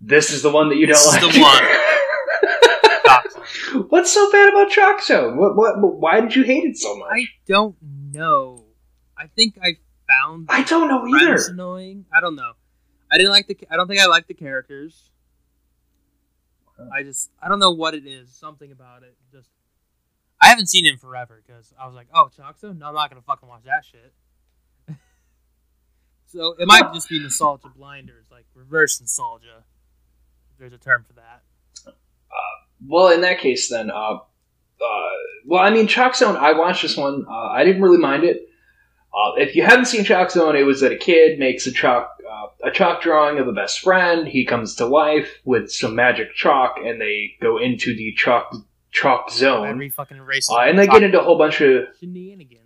This 0.00 0.30
is 0.30 0.42
the 0.42 0.50
one 0.50 0.68
that 0.68 0.76
you 0.76 0.86
don't 0.86 0.94
This 0.94 1.06
is 1.06 1.12
like. 1.22 1.34
the 1.34 1.40
one. 1.40 1.64
What's 3.88 4.12
so 4.12 4.30
bad 4.30 4.50
about 4.50 4.70
Chalk 4.70 5.02
Zone? 5.02 5.36
What, 5.36 5.56
what, 5.56 5.78
why 5.98 6.20
did 6.20 6.36
you 6.36 6.44
hate 6.44 6.64
it 6.64 6.76
so 6.76 6.96
much? 6.96 7.08
I 7.12 7.24
don't 7.46 7.74
know. 8.12 8.64
I 9.16 9.26
think 9.26 9.58
I 9.62 9.76
found 10.08 10.46
I 10.48 10.62
don't 10.64 10.88
know 10.88 11.06
either. 11.06 11.26
friends 11.26 11.48
annoying. 11.48 12.06
I 12.12 12.20
don't 12.20 12.36
know. 12.36 12.52
I 13.10 13.16
didn't 13.16 13.32
like 13.32 13.46
the. 13.48 13.58
I 13.70 13.76
don't 13.76 13.88
think 13.88 14.00
I 14.00 14.06
liked 14.06 14.28
the 14.28 14.34
characters. 14.34 15.10
I 16.92 17.02
just. 17.02 17.30
I 17.42 17.48
don't 17.48 17.58
know 17.58 17.72
what 17.72 17.94
it 17.94 18.06
is. 18.06 18.32
Something 18.32 18.72
about 18.72 19.02
it. 19.02 19.16
Just. 19.32 19.50
I 20.42 20.48
haven't 20.48 20.68
seen 20.68 20.86
him 20.86 20.96
forever 20.96 21.42
because 21.46 21.74
I 21.78 21.86
was 21.86 21.94
like, 21.94 22.06
oh, 22.14 22.30
Chalk 22.34 22.56
No, 22.62 22.68
I'm 22.68 22.94
not 22.94 23.10
gonna 23.10 23.22
fucking 23.22 23.48
watch 23.48 23.64
that 23.64 23.84
shit. 23.84 24.12
so 26.26 26.54
it 26.58 26.66
might 26.66 26.94
just 26.94 27.08
be 27.08 27.18
nostalgia 27.18 27.68
blinders, 27.68 28.26
like 28.30 28.46
reverse 28.54 29.00
nostalgia. 29.00 29.64
If 30.52 30.58
there's 30.58 30.72
a 30.72 30.78
term 30.78 31.04
for 31.04 31.12
that. 31.14 31.42
Well, 32.86 33.08
in 33.08 33.20
that 33.20 33.38
case, 33.40 33.68
then, 33.68 33.90
uh, 33.90 34.18
uh, 34.80 35.08
well, 35.46 35.62
I 35.62 35.70
mean, 35.70 35.86
Chalk 35.86 36.14
Zone. 36.16 36.36
I 36.36 36.52
watched 36.52 36.82
this 36.82 36.96
one. 36.96 37.24
Uh, 37.28 37.48
I 37.48 37.64
didn't 37.64 37.82
really 37.82 37.98
mind 37.98 38.24
it. 38.24 38.42
Uh, 39.12 39.32
if 39.36 39.56
you 39.56 39.62
haven't 39.64 39.86
seen 39.86 40.04
Chalk 40.04 40.30
Zone, 40.30 40.54
it 40.56 40.62
was 40.62 40.80
that 40.82 40.92
a 40.92 40.96
kid 40.96 41.38
makes 41.38 41.66
a 41.66 41.72
chalk 41.72 42.10
uh, 42.30 42.68
a 42.68 42.70
chalk 42.70 43.02
drawing 43.02 43.38
of 43.38 43.48
a 43.48 43.52
best 43.52 43.80
friend. 43.80 44.28
He 44.28 44.44
comes 44.46 44.76
to 44.76 44.86
life 44.86 45.40
with 45.44 45.70
some 45.72 45.94
magic 45.96 46.32
chalk, 46.34 46.76
and 46.84 47.00
they 47.00 47.32
go 47.40 47.58
into 47.58 47.94
the 47.96 48.12
chalk 48.16 48.54
chalk 48.92 49.30
zone, 49.30 49.68
Every 49.68 49.88
fucking 49.90 50.20
race. 50.20 50.48
uh, 50.50 50.58
and 50.60 50.78
they 50.78 50.86
get 50.86 51.02
into 51.02 51.20
a 51.20 51.24
whole 51.24 51.38
bunch 51.38 51.60
of 51.60 51.84
shenanigans. 51.98 52.58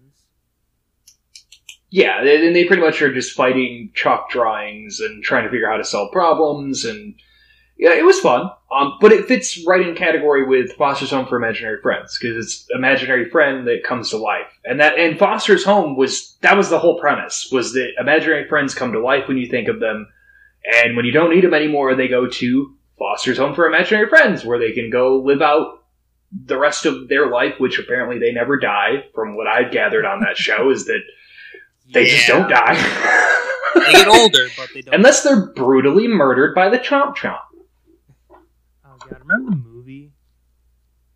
Yeah, 1.91 2.25
they- 2.25 2.47
and 2.47 2.57
they 2.57 2.65
pretty 2.65 2.83
much 2.83 3.01
are 3.03 3.13
just 3.13 3.37
fighting 3.37 3.91
chalk 3.95 4.31
drawings 4.31 5.01
and 5.01 5.23
trying 5.23 5.45
to 5.45 5.51
figure 5.51 5.69
out 5.69 5.73
how 5.73 5.77
to 5.79 5.85
solve 5.85 6.13
problems, 6.13 6.85
and 6.85 7.15
yeah, 7.79 7.95
it 7.95 8.05
was 8.05 8.21
fun. 8.21 8.51
Um, 8.75 8.99
but 9.01 9.13
it 9.13 9.27
fits 9.27 9.65
right 9.67 9.87
in 9.87 9.95
category 9.95 10.45
with 10.45 10.73
Foster's 10.73 11.11
Home 11.11 11.27
for 11.27 11.37
Imaginary 11.37 11.81
Friends 11.81 12.19
because 12.19 12.37
it's 12.45 12.67
imaginary 12.75 13.31
friend 13.31 13.69
that 13.69 13.85
comes 13.85 14.11
to 14.11 14.17
life, 14.17 14.49
and 14.65 14.81
that 14.81 14.99
and 14.99 15.17
Foster's 15.17 15.65
Home 15.65 15.97
was 15.97 16.37
that 16.41 16.57
was 16.57 16.71
the 16.71 16.79
whole 16.79 16.99
premise 16.99 17.51
was 17.53 17.73
that 17.75 17.93
imaginary 18.01 18.49
friends 18.49 18.75
come 18.75 18.93
to 18.93 19.01
life 19.01 19.29
when 19.29 19.39
you 19.39 19.49
think 19.49 19.69
of 19.69 19.79
them, 19.79 20.09
and 20.83 20.97
when 20.97 21.05
you 21.05 21.13
don't 21.13 21.31
need 21.31 21.45
them 21.45 21.55
anymore, 21.55 21.95
they 21.95 22.09
go 22.09 22.27
to 22.27 22.75
Foster's 22.99 23.39
Home 23.39 23.55
for 23.55 23.67
Imaginary 23.67 24.09
Friends 24.09 24.45
where 24.45 24.59
they 24.59 24.73
can 24.73 24.91
go 24.91 25.19
live 25.19 25.43
out 25.43 25.85
the 26.33 26.59
rest 26.59 26.85
of 26.85 27.09
their 27.09 27.31
life, 27.31 27.55
which 27.59 27.79
apparently 27.79 28.19
they 28.19 28.33
never 28.33 28.59
die. 28.59 29.05
From 29.15 29.37
what 29.37 29.47
I've 29.47 29.71
gathered 29.71 30.05
on 30.05 30.21
that 30.21 30.37
show, 30.37 30.71
is 30.71 30.87
that 30.87 31.03
they 31.93 32.07
just 32.07 32.27
don't 32.27 32.51
die. 32.51 32.75
They 33.75 33.93
get 33.93 34.09
older, 34.09 34.49
but 34.57 34.69
they 34.75 34.81
don't. 34.83 34.95
Unless 34.97 35.23
they're 35.23 35.47
brutally 35.47 36.09
murdered 36.09 36.57
by 36.57 36.69
the 36.69 36.79
Chomp 36.79 37.17
Chomp. 37.17 37.39
God, 39.11 39.21
remember 39.21 39.51
the 39.51 39.57
movie? 39.57 40.13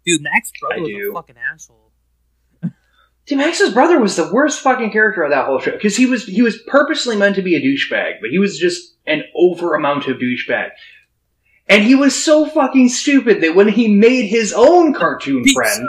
Dude, 0.05 0.23
Mac's 0.23 0.53
brother 0.61 0.77
I 0.77 0.81
was 0.81 0.89
do. 0.89 1.11
a 1.11 1.15
fucking 1.15 1.37
asshole. 1.53 1.93
Dude, 3.27 3.39
Max's 3.39 3.75
brother 3.75 4.01
was 4.01 4.17
the 4.17 4.33
worst 4.33 4.61
fucking 4.61 4.91
character 4.91 5.23
of 5.23 5.31
that 5.31 5.45
whole 5.45 5.61
show 5.61 5.73
because 5.73 5.97
he 5.97 6.07
was 6.07 6.25
he 6.25 6.41
was 6.41 6.63
purposely 6.67 7.15
meant 7.15 7.37
to 7.37 7.43
be 7.43 7.57
a 7.57 7.61
douchebag, 7.61 8.21
but 8.23 8.31
he 8.31 8.39
was 8.39 8.59
just 8.59 8.95
an 9.07 9.23
over 9.37 9.75
amount 9.75 10.07
of 10.07 10.17
douchebag. 10.17 10.71
And 11.69 11.85
he 11.85 11.95
was 11.95 12.23
so 12.23 12.47
fucking 12.47 12.89
stupid 12.89 13.43
that 13.43 13.55
when 13.55 13.69
he 13.69 13.95
made 13.95 14.29
his 14.29 14.55
own 14.55 14.95
cartoon 14.95 15.45
friend, 15.53 15.87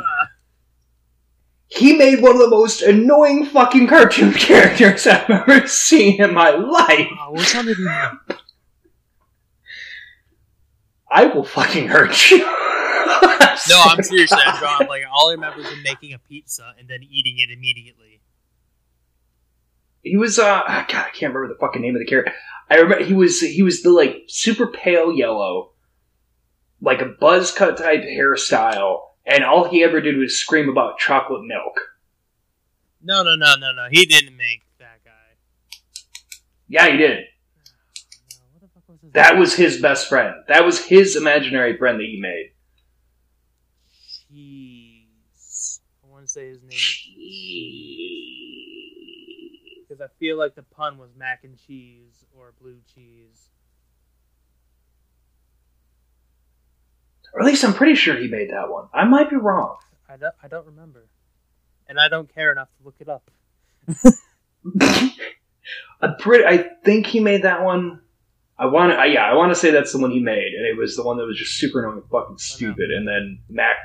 he 1.67 1.95
made 1.95 2.21
one 2.21 2.33
of 2.33 2.39
the 2.39 2.49
most 2.49 2.81
annoying 2.81 3.45
fucking 3.45 3.87
cartoon 3.87 4.33
characters 4.33 5.07
I've 5.07 5.29
ever 5.29 5.65
seen 5.67 6.21
in 6.21 6.33
my 6.33 6.49
life. 6.49 7.07
Oh, 7.21 7.31
which 7.31 7.55
one 7.55 7.67
did 7.67 7.77
he 7.77 7.83
make? 7.85 8.37
I 11.11 11.25
will 11.25 11.43
fucking 11.43 11.87
hurt 11.87 12.31
you. 12.31 12.47
No, 13.67 13.81
I'm 13.83 14.01
seriously, 14.03 14.37
I'm 14.45 14.57
drawing 14.59 14.87
like 14.87 15.03
all 15.11 15.29
I 15.29 15.33
remember 15.33 15.59
is 15.59 15.69
him 15.69 15.83
making 15.83 16.13
a 16.13 16.19
pizza 16.19 16.73
and 16.79 16.87
then 16.87 17.01
eating 17.03 17.39
it 17.39 17.51
immediately. 17.51 18.21
He 20.01 20.15
was 20.15 20.39
uh 20.39 20.63
ah, 20.65 20.85
God, 20.87 21.07
I 21.07 21.09
can't 21.09 21.33
remember 21.33 21.49
the 21.49 21.59
fucking 21.59 21.81
name 21.81 21.95
of 21.95 21.99
the 21.99 22.05
character. 22.05 22.33
I 22.69 22.75
remember 22.75 23.03
he 23.03 23.13
was 23.13 23.41
he 23.41 23.61
was 23.61 23.81
the 23.81 23.89
like 23.89 24.23
super 24.27 24.67
pale 24.67 25.11
yellow, 25.11 25.71
like 26.81 27.01
a 27.01 27.05
buzz 27.05 27.51
cut 27.51 27.77
type 27.77 28.03
hairstyle, 28.03 29.01
and 29.25 29.43
all 29.43 29.67
he 29.67 29.83
ever 29.83 29.99
did 29.99 30.17
was 30.17 30.37
scream 30.37 30.69
about 30.69 30.99
chocolate 30.99 31.43
milk. 31.43 31.81
No, 33.01 33.23
no, 33.23 33.35
no, 33.35 33.55
no, 33.59 33.71
no. 33.71 33.87
He 33.89 34.05
didn't 34.05 34.37
make 34.37 34.63
that 34.77 35.03
guy. 35.03 35.35
Yeah, 36.67 36.89
he 36.89 36.97
did. 36.97 37.17
No, 38.37 38.45
what 38.51 38.61
the 38.61 38.67
fuck 38.67 38.83
was 38.87 38.95
his 38.95 38.98
That 39.13 39.37
was 39.37 39.55
his 39.55 39.81
best 39.81 40.07
friend. 40.07 40.35
That 40.47 40.65
was 40.65 40.83
his 40.83 41.15
imaginary 41.15 41.77
friend 41.77 41.99
that 41.99 42.05
he 42.05 42.19
made. 42.19 42.51
Cheese. 44.29 45.79
I 46.03 46.07
want 46.11 46.25
to 46.25 46.31
say 46.31 46.49
his 46.49 46.61
name 46.61 46.69
Cheese. 46.71 47.19
because 49.87 50.01
I 50.01 50.07
feel 50.19 50.37
like 50.37 50.55
the 50.55 50.63
pun 50.63 50.97
was 50.97 51.09
mac 51.17 51.43
and 51.43 51.57
cheese 51.57 52.23
or 52.37 52.53
blue 52.61 52.77
cheese. 52.93 53.49
Or 57.33 57.41
at 57.41 57.45
least 57.45 57.63
I'm 57.63 57.73
pretty 57.73 57.95
sure 57.95 58.15
he 58.15 58.27
made 58.27 58.51
that 58.51 58.69
one. 58.69 58.87
I 58.93 59.05
might 59.05 59.29
be 59.29 59.35
wrong. 59.35 59.77
I 60.07 60.17
don't, 60.17 60.33
I 60.43 60.47
don't 60.47 60.65
remember, 60.65 61.05
and 61.87 61.99
I 61.99 62.09
don't 62.09 62.33
care 62.33 62.51
enough 62.51 62.69
to 62.77 62.83
look 62.85 62.95
it 62.99 63.07
up. 63.09 63.29
I'm 66.01 66.15
pretty. 66.17 66.45
I 66.45 66.69
think 66.83 67.05
he 67.05 67.19
made 67.19 67.43
that 67.43 67.63
one. 67.63 68.01
I 68.59 68.65
want 68.65 68.91
to. 68.91 69.07
Yeah, 69.07 69.23
I 69.23 69.35
want 69.35 69.51
to 69.51 69.55
say 69.55 69.71
that's 69.71 69.93
the 69.93 69.99
one 69.99 70.11
he 70.11 70.19
made, 70.19 70.51
and 70.57 70.65
it 70.67 70.77
was 70.77 70.95
the 70.97 71.03
one 71.03 71.17
that 71.17 71.25
was 71.25 71.37
just 71.37 71.53
super 71.57 71.79
annoying, 71.83 72.03
fucking 72.11 72.37
stupid. 72.37 72.89
And 72.91 73.07
then 73.07 73.39
Mac, 73.49 73.77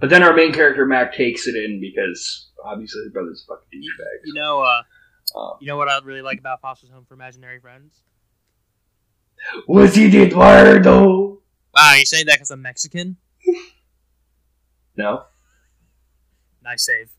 but 0.00 0.08
then 0.08 0.22
our 0.22 0.34
main 0.34 0.52
character 0.54 0.86
Mac 0.86 1.14
takes 1.14 1.46
it 1.46 1.54
in 1.54 1.80
because 1.80 2.50
obviously 2.64 3.02
his 3.04 3.12
brother's 3.12 3.44
a 3.46 3.52
fucking 3.54 3.68
douchebag. 3.78 4.20
you 4.24 4.34
know, 4.34 4.62
uh, 4.62 5.38
Um, 5.38 5.58
you 5.60 5.66
know 5.66 5.76
what 5.76 5.88
I 5.90 5.98
really 6.02 6.22
like 6.22 6.38
about 6.38 6.62
Foster's 6.62 6.90
Home 6.90 7.04
for 7.04 7.12
Imaginary 7.14 7.60
Friends? 7.60 8.00
was 9.68 9.94
he 9.94 10.06
Eduardo? 10.22 11.42
Wow, 11.74 11.92
you 11.98 12.06
saying 12.06 12.24
that 12.26 12.36
because 12.36 12.50
I'm 12.50 12.62
Mexican? 12.62 13.16
No. 14.98 15.24
Nice 16.64 16.86
save. 16.86 17.10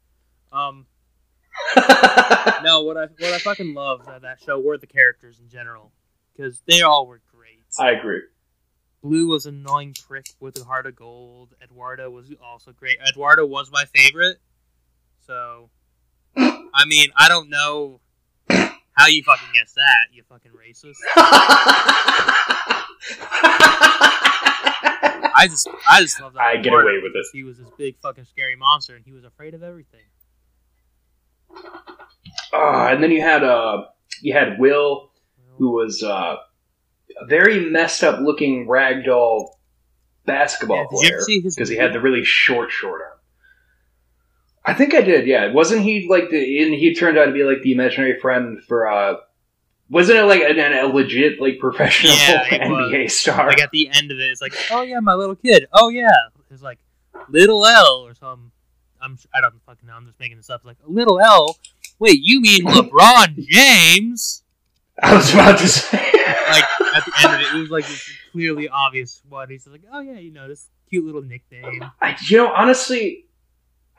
Um, 0.51 0.87
no, 2.63 2.81
what 2.81 2.97
I 2.97 3.05
what 3.19 3.33
I 3.33 3.37
fucking 3.37 3.75
love 3.75 4.01
about 4.01 4.23
that 4.23 4.39
show 4.41 4.59
were 4.59 4.79
the 4.79 4.87
characters 4.87 5.39
in 5.39 5.47
general 5.47 5.91
because 6.37 6.61
they 6.67 6.81
all 6.81 7.07
were 7.07 7.21
great. 7.35 7.63
I 7.79 7.91
agree. 7.91 8.21
Blue 9.03 9.27
was 9.27 9.45
an 9.45 9.55
annoying 9.55 9.95
prick 10.07 10.27
with 10.39 10.59
a 10.59 10.63
heart 10.65 10.85
of 10.85 10.95
gold. 10.95 11.53
Eduardo 11.63 12.09
was 12.09 12.31
also 12.43 12.71
great. 12.71 12.97
Eduardo 13.07 13.45
was 13.45 13.71
my 13.71 13.85
favorite. 13.93 14.37
So, 15.25 15.69
I 16.35 16.85
mean, 16.87 17.09
I 17.17 17.27
don't 17.29 17.49
know 17.49 17.99
how 18.49 19.07
you 19.07 19.23
fucking 19.23 19.49
guess 19.53 19.73
that, 19.73 20.07
you 20.11 20.23
fucking 20.27 20.51
racist. 20.51 20.95
I 25.39 25.47
just, 25.49 25.69
I 25.89 26.01
just 26.01 26.19
love 26.19 26.33
that. 26.33 26.41
I 26.41 26.57
get 26.57 26.73
away 26.73 26.83
with 27.01 27.05
it. 27.05 27.13
because 27.13 27.29
He 27.31 27.43
was 27.43 27.57
this 27.57 27.69
big 27.77 27.97
fucking 27.99 28.25
scary 28.25 28.55
monster, 28.55 28.95
and 28.95 29.05
he 29.05 29.11
was 29.13 29.23
afraid 29.23 29.53
of 29.53 29.61
everything. 29.63 30.01
Ah, 32.53 32.89
and 32.89 33.03
then 33.03 33.11
you 33.11 33.21
had 33.21 33.43
uh, 33.43 33.85
you 34.21 34.33
had 34.33 34.57
Will, 34.59 35.11
who 35.57 35.71
was 35.71 36.03
uh, 36.03 36.37
a 37.21 37.25
very 37.27 37.69
messed 37.69 38.03
up 38.03 38.19
looking 38.19 38.67
ragdoll 38.67 39.49
basketball 40.25 40.87
Yeah, 41.01 41.09
player 41.17 41.19
because 41.27 41.69
he 41.69 41.75
had 41.77 41.93
the 41.93 42.01
really 42.01 42.23
short, 42.23 42.71
short 42.71 43.01
arm. 43.01 43.11
I 44.65 44.73
think 44.73 44.93
I 44.93 45.01
did. 45.01 45.25
Yeah, 45.27 45.53
wasn't 45.53 45.83
he 45.83 46.07
like 46.09 46.29
the? 46.29 46.61
And 46.63 46.73
he 46.73 46.93
turned 46.93 47.17
out 47.17 47.25
to 47.25 47.31
be 47.31 47.43
like 47.43 47.61
the 47.61 47.71
imaginary 47.71 48.19
friend 48.19 48.61
for. 48.67 48.87
uh 48.87 49.15
Wasn't 49.89 50.17
it 50.17 50.23
like 50.25 50.41
an, 50.41 50.59
an, 50.59 50.73
a 50.73 50.87
legit 50.87 51.39
like 51.39 51.57
professional 51.59 52.13
Yeah, 52.13 52.43
NBA 52.49 53.09
star? 53.09 53.47
Like 53.47 53.61
at 53.61 53.71
the 53.71 53.89
end 53.93 54.11
of 54.11 54.19
it, 54.19 54.23
it's 54.29 54.41
like, 54.41 54.53
oh 54.69 54.81
yeah, 54.81 54.99
my 54.99 55.13
little 55.13 55.35
kid. 55.35 55.67
Oh 55.71 55.87
yeah, 55.87 56.09
it's 56.51 56.61
like 56.61 56.79
little 57.29 57.65
L 57.65 58.03
or 58.05 58.13
some. 58.13 58.51
I'm 59.01 59.17
I 59.33 59.39
don't 59.39 59.53
fucking 59.65 59.87
know. 59.87 59.93
I'm 59.93 60.05
just 60.05 60.19
making 60.19 60.35
this 60.35 60.49
up. 60.49 60.59
It's 60.61 60.65
like 60.67 60.77
little 60.85 61.19
L. 61.21 61.55
Wait, 61.99 62.19
you 62.21 62.41
mean 62.41 62.65
LeBron 62.65 63.47
James? 63.47 64.43
I 65.03 65.15
was 65.15 65.33
about 65.33 65.59
to 65.59 65.67
say. 65.67 65.97
Like 65.97 66.63
at 66.95 67.05
the 67.05 67.11
end 67.23 67.33
of 67.35 67.41
it, 67.41 67.55
it 67.55 67.59
was 67.59 67.69
like 67.69 67.85
this 67.85 68.09
clearly 68.31 68.67
obvious 68.69 69.21
what 69.29 69.49
He's 69.49 69.67
like, 69.67 69.83
oh 69.91 69.99
yeah, 69.99 70.17
you 70.19 70.31
know 70.31 70.47
this 70.47 70.67
cute 70.89 71.05
little 71.05 71.21
nickname. 71.21 71.83
I, 72.01 72.15
you 72.27 72.37
know, 72.37 72.47
honestly, 72.53 73.25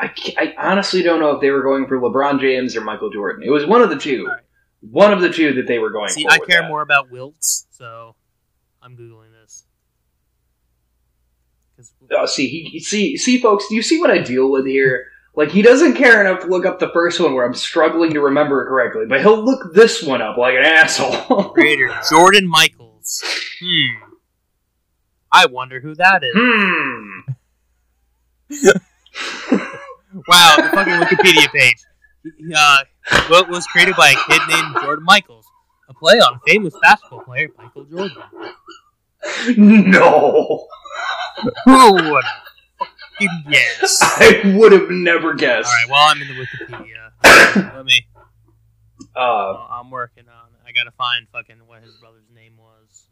I, 0.01 0.13
I 0.39 0.55
honestly 0.59 1.03
don't 1.03 1.21
know 1.21 1.33
if 1.33 1.41
they 1.41 1.51
were 1.51 1.63
going 1.63 1.87
for 1.87 1.99
LeBron 2.01 2.41
James 2.41 2.75
or 2.77 2.81
Michael 2.81 3.11
Jordan. 3.11 3.43
It 3.47 3.51
was 3.51 3.67
one 3.67 3.83
of 3.83 3.91
the 3.91 3.99
two. 3.99 4.27
All 4.29 4.35
right. 4.35 4.43
One 4.81 5.13
of 5.13 5.21
the 5.21 5.31
two 5.31 5.55
that 5.55 5.67
they 5.67 5.79
were 5.79 5.91
going 5.91 6.09
for. 6.09 6.15
See, 6.15 6.25
for. 6.25 6.31
I 6.33 6.39
care 6.39 6.63
that. 6.63 6.69
more 6.69 6.83
about 6.83 7.11
wilts, 7.11 7.67
so 7.71 8.15
I'm 8.83 8.97
googling 8.97 9.33
this. 9.43 9.65
'Cause- 11.77 11.93
Oh, 12.11 12.27
see, 12.27 12.49
he 12.49 12.81
see, 12.81 13.17
see, 13.17 13.41
folks. 13.41 13.67
Do 13.69 13.75
you 13.75 13.83
see 13.83 14.01
what 14.01 14.11
I 14.11 14.19
deal 14.19 14.51
with 14.51 14.67
here? 14.67 15.07
Like, 15.39 15.51
he 15.53 15.63
doesn't 15.63 15.95
care 15.95 16.21
enough 16.21 16.41
to 16.41 16.49
look 16.49 16.67
up 16.67 16.81
the 16.81 16.89
first 16.89 17.21
one 17.21 17.33
where 17.33 17.47
I'm 17.47 17.55
struggling 17.55 18.13
to 18.15 18.21
remember 18.21 18.65
it 18.65 18.69
correctly, 18.69 19.07
but 19.09 19.21
he'll 19.21 19.41
look 19.41 19.73
this 19.73 20.03
one 20.03 20.21
up 20.21 20.37
like 20.37 20.57
an 20.57 20.65
asshole. 20.65 21.51
Creator 21.55 21.95
Jordan 22.11 22.49
Michaels. 22.49 23.23
Hmm. 23.63 24.11
I 25.31 25.47
wonder 25.47 25.79
who 25.79 25.95
that 25.95 26.25
is. 26.25 26.35
hmm. 26.37 27.21
Wow, 30.27 30.57
the 30.57 30.71
fucking 30.75 30.95
Wikipedia 30.95 31.47
page. 31.53 31.77
Uh, 32.57 32.79
what 33.29 33.49
was 33.49 33.65
created 33.69 33.95
by 33.95 34.09
a 34.09 34.17
kid 34.29 34.41
named 34.49 34.75
Jordan 34.83 35.05
Michaels, 35.05 35.47
a 35.89 35.95
play 35.95 36.19
on 36.19 36.41
famous 36.49 36.75
basketball 36.83 37.21
player 37.21 37.49
Michael 37.57 37.85
Jordan. 37.85 38.17
No, 39.57 40.67
Who 41.65 41.93
would 41.93 42.25
have 42.25 42.48
fucking 43.19 43.45
guessed? 43.51 44.03
I 44.03 44.55
would 44.57 44.73
have 44.73 44.91
never 44.91 45.35
guessed. 45.35 45.69
All 45.69 45.75
right, 45.75 45.89
while 45.89 46.11
I'm 46.11 46.23
in 46.23 46.29
the 46.29 46.35
Wikipedia, 46.35 47.75
let 47.75 47.85
me. 47.85 48.07
Uh, 49.01 49.05
well, 49.15 49.69
I'm 49.71 49.91
working 49.91 50.25
on. 50.29 50.49
it. 50.53 50.69
I 50.69 50.73
gotta 50.73 50.93
find 50.93 51.27
fucking 51.33 51.67
what 51.67 51.83
his 51.83 51.95
brother's 51.95 52.29
name 52.35 52.55
was. 52.59 53.07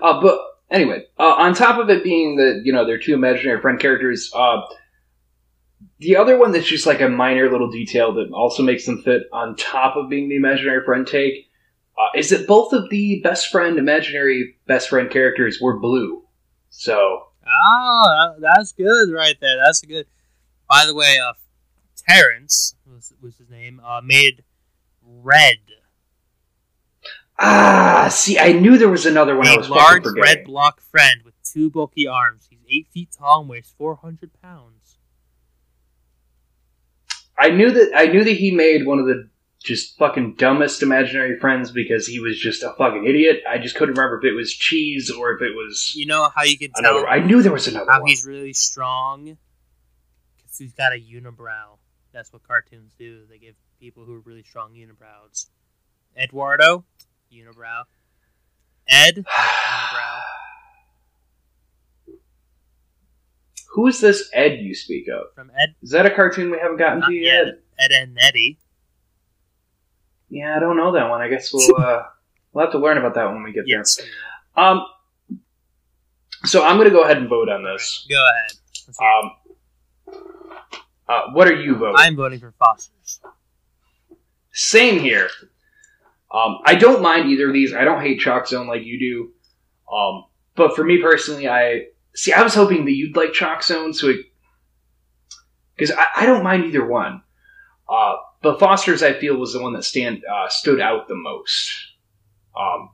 Uh, 0.00 0.20
but 0.20 0.38
anyway, 0.70 1.04
uh, 1.18 1.34
on 1.34 1.54
top 1.54 1.78
of 1.78 1.90
it 1.90 2.04
being 2.04 2.36
that 2.36 2.62
you 2.64 2.72
know 2.72 2.86
they're 2.86 2.98
two 2.98 3.14
imaginary 3.14 3.60
friend 3.60 3.78
characters, 3.78 4.30
uh, 4.34 4.60
the 5.98 6.16
other 6.16 6.38
one 6.38 6.52
that's 6.52 6.66
just 6.66 6.86
like 6.86 7.00
a 7.00 7.08
minor 7.08 7.50
little 7.50 7.70
detail 7.70 8.12
that 8.14 8.30
also 8.32 8.62
makes 8.62 8.86
them 8.86 9.02
fit 9.02 9.24
on 9.32 9.56
top 9.56 9.96
of 9.96 10.08
being 10.08 10.28
the 10.28 10.36
imaginary 10.36 10.84
friend 10.84 11.06
take 11.06 11.48
uh, 11.98 12.18
is 12.18 12.30
that 12.30 12.46
both 12.46 12.72
of 12.72 12.88
the 12.90 13.20
best 13.22 13.50
friend 13.50 13.78
imaginary 13.78 14.56
best 14.66 14.88
friend 14.88 15.10
characters 15.10 15.58
were 15.60 15.78
blue. 15.78 16.23
So 16.76 17.28
Oh, 17.46 18.34
that- 18.40 18.40
that's 18.40 18.72
good 18.72 19.12
right 19.12 19.38
there. 19.40 19.56
That's 19.64 19.82
a 19.82 19.86
good. 19.86 20.06
By 20.68 20.86
the 20.86 20.94
way, 20.94 21.18
uh, 21.18 21.34
Terrence 22.08 22.74
was, 22.90 23.12
was 23.20 23.36
his 23.36 23.50
name. 23.50 23.80
Uh, 23.84 24.00
made 24.02 24.44
red. 25.02 25.58
ah, 27.38 28.08
see, 28.10 28.38
I 28.38 28.52
knew 28.52 28.78
there 28.78 28.88
was 28.88 29.04
another 29.06 29.36
one. 29.36 29.46
I 29.46 29.54
a 29.54 29.58
was 29.58 29.68
large 29.68 30.04
red 30.16 30.44
block 30.44 30.80
friend 30.80 31.22
with 31.24 31.34
two 31.44 31.68
bulky 31.70 32.06
arms. 32.06 32.46
He's 32.48 32.60
eight 32.70 32.86
feet 32.88 33.10
tall 33.16 33.40
and 33.40 33.48
weighs 33.50 33.74
four 33.76 33.96
hundred 33.96 34.30
pounds. 34.42 34.98
I 37.38 37.50
knew 37.50 37.70
that 37.72 37.92
I 37.94 38.06
knew 38.06 38.24
that 38.24 38.36
he 38.36 38.50
made 38.52 38.86
one 38.86 38.98
of 38.98 39.06
the 39.06 39.28
just 39.64 39.96
fucking 39.98 40.34
dumbest 40.34 40.82
imaginary 40.82 41.38
friends 41.40 41.70
because 41.72 42.06
he 42.06 42.20
was 42.20 42.38
just 42.38 42.62
a 42.62 42.74
fucking 42.78 43.06
idiot. 43.06 43.42
I 43.48 43.58
just 43.58 43.74
couldn't 43.76 43.94
remember 43.96 44.18
if 44.18 44.24
it 44.24 44.34
was 44.36 44.52
cheese 44.52 45.10
or 45.10 45.32
if 45.32 45.40
it 45.42 45.54
was 45.56 45.92
You 45.96 46.06
know 46.06 46.28
how 46.34 46.42
you 46.44 46.58
can 46.58 46.70
tell 46.72 46.84
another. 46.98 47.08
I 47.08 47.20
knew 47.20 47.42
there 47.42 47.50
was 47.52 47.66
another 47.66 47.90
how 47.90 48.00
one. 48.02 48.10
he's 48.10 48.24
really 48.26 48.52
strong? 48.52 49.38
Because 50.36 50.58
he's 50.58 50.72
got 50.74 50.92
a 50.92 50.96
unibrow. 51.00 51.78
That's 52.12 52.32
what 52.32 52.42
cartoons 52.46 52.92
do. 52.98 53.22
They 53.28 53.38
give 53.38 53.54
people 53.80 54.04
who 54.04 54.14
are 54.14 54.20
really 54.20 54.42
strong 54.44 54.74
unibrows. 54.74 55.46
Eduardo, 56.16 56.84
unibrow. 57.32 57.84
Ed, 58.86 59.24
unibrow. 59.68 60.20
Who 63.70 63.86
is 63.88 64.00
this 64.00 64.30
Ed 64.32 64.58
you 64.60 64.74
speak 64.74 65.06
of? 65.08 65.34
From 65.34 65.50
Ed, 65.58 65.74
Is 65.82 65.90
that 65.90 66.06
a 66.06 66.10
cartoon 66.10 66.50
we 66.50 66.58
haven't 66.58 66.76
gotten 66.76 67.00
not 67.00 67.08
to 67.08 67.14
yet? 67.14 67.46
yet. 67.46 67.54
Edd 67.78 67.92
n 67.92 68.16
Eddy. 68.20 68.58
Yeah, 70.34 70.56
I 70.56 70.58
don't 70.58 70.76
know 70.76 70.90
that 70.92 71.08
one. 71.08 71.20
I 71.20 71.28
guess 71.28 71.52
we'll 71.54 71.76
uh, 71.78 72.02
we'll 72.52 72.64
have 72.64 72.72
to 72.72 72.78
learn 72.78 72.98
about 72.98 73.14
that 73.14 73.26
when 73.32 73.44
we 73.44 73.52
get 73.52 73.64
Yes. 73.68 73.96
there. 73.96 74.64
Um, 74.64 74.84
so 76.44 76.64
I'm 76.64 76.76
going 76.76 76.88
to 76.88 76.94
go 76.94 77.04
ahead 77.04 77.18
and 77.18 77.28
vote 77.28 77.48
on 77.48 77.62
this. 77.62 78.04
Go 78.10 78.16
ahead. 78.16 78.52
Let's 78.88 78.98
hear 78.98 79.08
it. 79.08 79.24
Um, 80.10 80.84
uh, 81.08 81.20
what 81.32 81.46
are 81.46 81.54
you 81.54 81.76
voting? 81.76 81.94
I'm 81.98 82.16
voting 82.16 82.40
for 82.40 82.52
Foster's. 82.58 83.20
Same 84.52 84.98
here. 84.98 85.28
Um, 86.32 86.58
I 86.64 86.74
don't 86.74 87.00
mind 87.00 87.30
either 87.30 87.46
of 87.46 87.52
these. 87.52 87.72
I 87.72 87.84
don't 87.84 88.00
hate 88.02 88.18
Chalk 88.18 88.48
Zone 88.48 88.66
like 88.66 88.82
you 88.84 88.98
do. 88.98 89.94
Um, 89.94 90.24
but 90.56 90.74
for 90.74 90.82
me 90.82 91.00
personally, 91.00 91.48
I 91.48 91.86
see. 92.14 92.32
I 92.32 92.42
was 92.42 92.54
hoping 92.54 92.84
that 92.86 92.92
you'd 92.92 93.16
like 93.16 93.32
Chalk 93.32 93.62
Zone, 93.62 93.92
so 93.94 94.12
because 95.76 95.92
I, 95.96 96.06
I 96.22 96.26
don't 96.26 96.42
mind 96.42 96.64
either 96.64 96.84
one. 96.84 97.22
Uh, 97.88 98.14
but 98.44 98.60
Foster's, 98.60 99.02
I 99.02 99.14
feel, 99.14 99.36
was 99.36 99.54
the 99.54 99.62
one 99.62 99.72
that 99.72 99.82
stand 99.82 100.22
uh, 100.30 100.48
stood 100.48 100.80
out 100.80 101.08
the 101.08 101.16
most. 101.16 101.72
Um, 102.56 102.90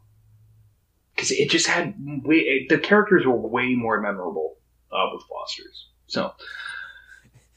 because 1.15 1.33
it 1.33 1.51
just 1.51 1.67
had 1.67 1.95
way 2.25 2.67
the 2.67 2.79
characters 2.79 3.27
were 3.27 3.37
way 3.37 3.75
more 3.75 4.01
memorable 4.01 4.57
uh, 4.91 5.05
with 5.13 5.23
Foster's. 5.29 5.89
So 6.07 6.33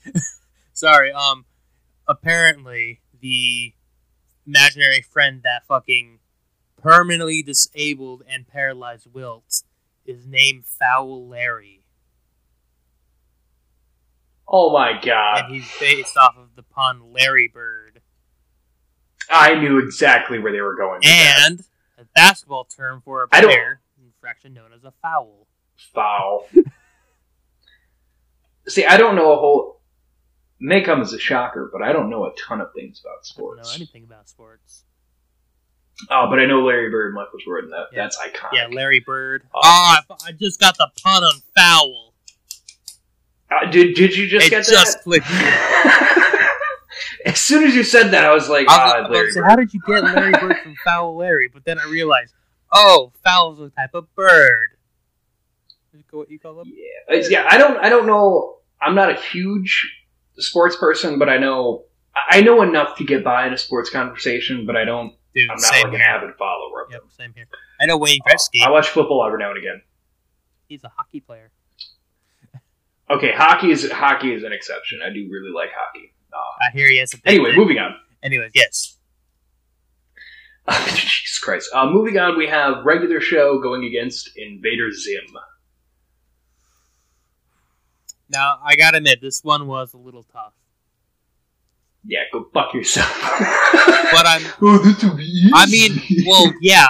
Sorry. 0.74 1.12
Um. 1.14 1.46
Apparently, 2.06 3.00
the 3.22 3.74
imaginary 4.46 5.02
friend 5.02 5.42
that 5.44 5.66
fucking 5.66 6.20
permanently 6.82 7.42
disabled 7.42 8.24
and 8.28 8.46
paralyzed 8.46 9.08
Wilt 9.14 9.64
is 10.06 10.28
named 10.28 10.66
Foul 10.66 11.30
Larry, 11.30 11.83
oh 14.54 14.72
my 14.72 14.94
god, 15.04 15.46
and 15.46 15.54
he's 15.56 15.70
based 15.80 16.16
off 16.16 16.36
of 16.38 16.56
the 16.56 16.64
pun 16.64 17.12
Larry 17.12 17.50
Bird, 17.54 18.02
I 19.30 19.56
knew 19.56 19.80
exactly 19.80 20.40
where 20.40 20.54
they 20.54 20.62
were 20.62 20.76
going. 20.76 21.00
With 21.00 21.04
that. 21.04 21.46
and 21.50 21.64
a 21.98 22.06
basketball 22.16 22.64
term 22.66 23.02
for 23.04 23.24
a 23.24 23.28
player 23.28 23.82
infraction 24.02 24.54
known 24.54 24.72
as 24.74 24.84
a 24.86 24.94
foul. 25.02 25.48
foul. 25.94 26.48
See, 28.68 28.86
I 28.86 28.98
don't 28.98 29.16
know 29.16 29.34
a 29.34 29.36
whole. 29.36 29.82
May 30.60 30.82
come 30.82 31.02
as 31.02 31.12
a 31.12 31.20
shocker, 31.20 31.70
but 31.74 31.82
I 31.82 31.92
don't 31.92 32.10
know 32.10 32.24
a 32.26 32.32
ton 32.36 32.62
of 32.62 32.70
things 32.74 33.02
about 33.04 33.26
sports. 33.26 33.60
I 33.60 33.64
don't 33.64 33.72
know 33.72 33.76
anything 33.76 34.04
about 34.06 34.30
sports. 34.30 34.86
Oh, 36.10 36.28
but 36.30 36.40
I 36.40 36.46
know 36.46 36.64
Larry 36.64 36.90
Bird, 36.90 37.08
and 37.08 37.16
Michael 37.16 37.40
Jordan. 37.44 37.70
That 37.72 37.88
Yeah. 37.92 38.04
that's 38.04 38.18
iconic. 38.18 38.54
Yeah, 38.54 38.68
Larry 38.72 39.02
Bird. 39.02 39.44
Oh. 39.54 39.60
Oh, 39.62 39.98
I, 40.10 40.16
I 40.28 40.32
just 40.32 40.60
got 40.62 40.78
the 40.78 40.90
pun 41.04 41.22
on 41.24 41.42
foul. 41.56 42.13
Uh, 43.62 43.70
did 43.72 43.96
did 43.96 44.16
you 44.16 44.28
just 44.28 44.48
it 44.48 44.50
get 44.50 44.66
just 44.66 44.98
that? 44.98 45.04
clicked. 45.04 45.28
as 47.26 47.40
soon 47.40 47.64
as 47.66 47.76
you 47.76 47.84
said 47.84 48.10
that, 48.12 48.26
I 48.26 48.34
was 48.34 48.50
like, 48.50 48.68
I 48.70 48.72
was 48.86 48.94
ah, 48.94 49.00
about 49.00 49.12
Larry 49.12 49.34
Bird. 49.34 49.44
how 49.46 49.56
did 49.56 49.74
you 49.74 49.82
get 49.86 50.04
Larry 50.04 50.32
Bird 50.32 50.58
from 50.64 50.76
Foul 50.84 51.16
Larry? 51.18 51.50
But 51.52 51.66
then 51.66 51.80
I 51.80 51.86
realized, 51.86 52.34
oh, 52.72 53.12
foul 53.24 53.54
is 53.54 53.60
a 53.60 53.70
type 53.70 53.94
of 53.94 54.14
bird. 54.16 54.70
Is 55.94 56.00
it 56.00 56.06
What 56.16 56.30
you 56.30 56.40
call 56.40 56.56
them? 56.56 56.72
Yeah, 56.74 57.16
uh, 57.16 57.24
yeah. 57.30 57.48
I 57.50 57.58
don't. 57.58 57.78
I 57.78 57.90
don't 57.90 58.08
know. 58.08 58.58
I'm 58.82 58.96
not 58.96 59.10
a 59.12 59.16
huge 59.16 59.94
sports 60.38 60.76
person, 60.76 61.20
but 61.20 61.30
I 61.30 61.38
know. 61.38 61.84
I 62.16 62.42
know 62.42 62.62
enough 62.62 62.98
to 62.98 63.04
get 63.06 63.24
by 63.24 63.48
in 63.48 63.54
a 63.54 63.58
sports 63.58 63.90
conversation, 63.90 64.66
but 64.66 64.76
I 64.76 64.86
don't. 64.86 65.14
Dude, 65.34 65.50
I'm 65.50 65.58
not 65.60 65.72
like 65.86 65.94
an 65.94 66.02
avid 66.02 66.36
follower 66.36 66.84
of 66.84 66.92
Yep, 66.92 67.02
them. 67.02 67.10
same 67.10 67.34
here. 67.36 67.48
I 67.82 67.88
know 67.88 67.98
Wayne 67.98 68.20
uh, 68.26 68.30
Gretzky. 68.30 68.64
I 68.64 68.70
watch 68.70 68.90
football 68.90 69.26
every 69.26 69.40
now 69.40 69.50
and 69.50 69.58
again. 69.58 69.82
He's 70.68 70.84
a 70.84 70.90
hockey 70.96 71.22
player. 71.22 71.50
Okay, 73.10 73.32
hockey 73.34 73.72
is 73.72 73.90
hockey 73.92 74.34
is 74.34 74.44
an 74.44 74.54
exception. 74.54 75.02
I 75.06 75.10
do 75.10 75.28
really 75.30 75.52
like 75.54 75.70
hockey. 75.76 76.14
Uh, 76.32 76.38
I 76.68 76.72
hear 76.72 76.90
he 76.90 76.98
has 76.98 77.14
a 77.14 77.18
anyway, 77.26 77.52
thing. 77.52 77.60
moving 77.60 77.78
on. 77.78 77.96
Anyway, 78.22 78.50
yes. 78.54 78.98
Jesus 80.96 81.40
Christ. 81.40 81.70
Uh, 81.74 81.90
moving 81.90 82.18
on, 82.18 82.38
we 82.38 82.48
have 82.48 82.86
regular 82.86 83.20
show 83.20 83.60
going 83.60 83.84
against 83.84 84.32
Invader 84.38 84.92
Zim. 84.92 85.38
Now 88.30 88.58
I 88.64 88.76
gotta 88.76 88.98
admit, 88.98 89.22
this 89.22 89.44
one 89.44 89.68
was 89.68 89.94
a 89.94 89.98
little 89.98 90.24
tough. 90.24 90.54
Yeah, 92.06 92.22
go 92.32 92.50
fuck 92.54 92.74
yourself. 92.74 93.08
But 94.12 94.26
I'm 94.26 94.42
oh, 94.62 94.78
this 94.80 95.04
will 95.04 95.16
be 95.16 95.24
easy. 95.24 95.52
I 95.54 95.66
mean, 95.68 96.26
well, 96.26 96.52
yeah. 96.62 96.88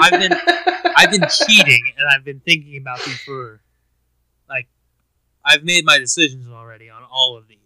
I've 0.00 0.20
been 0.20 0.32
I've 0.96 1.10
been 1.10 1.26
cheating, 1.30 1.82
and 1.96 2.08
I've 2.08 2.24
been 2.24 2.40
thinking 2.40 2.76
about 2.76 2.98
these 3.04 3.20
for 3.20 3.60
like 4.48 4.68
I've 5.48 5.64
made 5.64 5.84
my 5.84 5.98
decisions 5.98 6.48
already 6.48 6.90
on 6.90 7.02
all 7.10 7.36
of 7.36 7.48
these. 7.48 7.56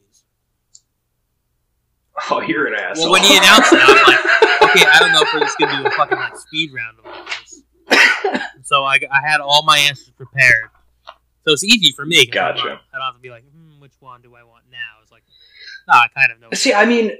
Oh, 2.31 2.40
you're 2.40 2.66
an 2.66 2.75
asshole. 2.75 3.05
Well, 3.11 3.12
when 3.12 3.23
he 3.23 3.37
announced 3.37 3.73
it, 3.73 3.81
I'm 3.83 3.97
like, 4.07 4.71
okay, 4.71 4.85
I 4.87 4.99
don't 5.01 5.12
know 5.12 5.23
if 5.23 5.29
we're 5.35 5.40
just 5.40 5.59
gonna 5.59 5.83
do 5.83 5.87
a 5.88 5.90
fucking 5.92 6.18
like 6.18 6.37
speed 6.37 6.71
round 6.75 6.99
of 6.99 7.07
all 7.07 7.25
this. 7.25 7.62
so 8.64 8.85
I, 8.85 8.99
I 9.11 9.21
had 9.27 9.40
all 9.40 9.62
my 9.64 9.79
answers 9.79 10.11
prepared, 10.11 10.68
so 11.45 11.53
it's 11.53 11.64
easy 11.64 11.92
for 11.92 12.05
me. 12.05 12.27
'cause 12.27 12.37
I 12.37 12.49
don't- 12.49 12.57
Gotcha. 12.59 12.81
I 12.92 12.99
don't 12.99 13.07
have 13.07 13.14
to 13.14 13.21
be 13.21 13.31
like, 13.31 13.45
hmm, 13.51 13.81
which 13.81 13.92
one 14.01 14.21
do 14.23 14.35
I 14.35 14.42
want 14.45 14.64
now? 14.71 14.79
It's 15.03 15.11
like, 15.11 15.25
no, 15.88 15.95
I 15.95 16.07
kind 16.14 16.31
of 16.33 16.40
know. 16.40 16.49
See, 16.53 16.73
I 16.75 16.85
mean, 16.85 17.12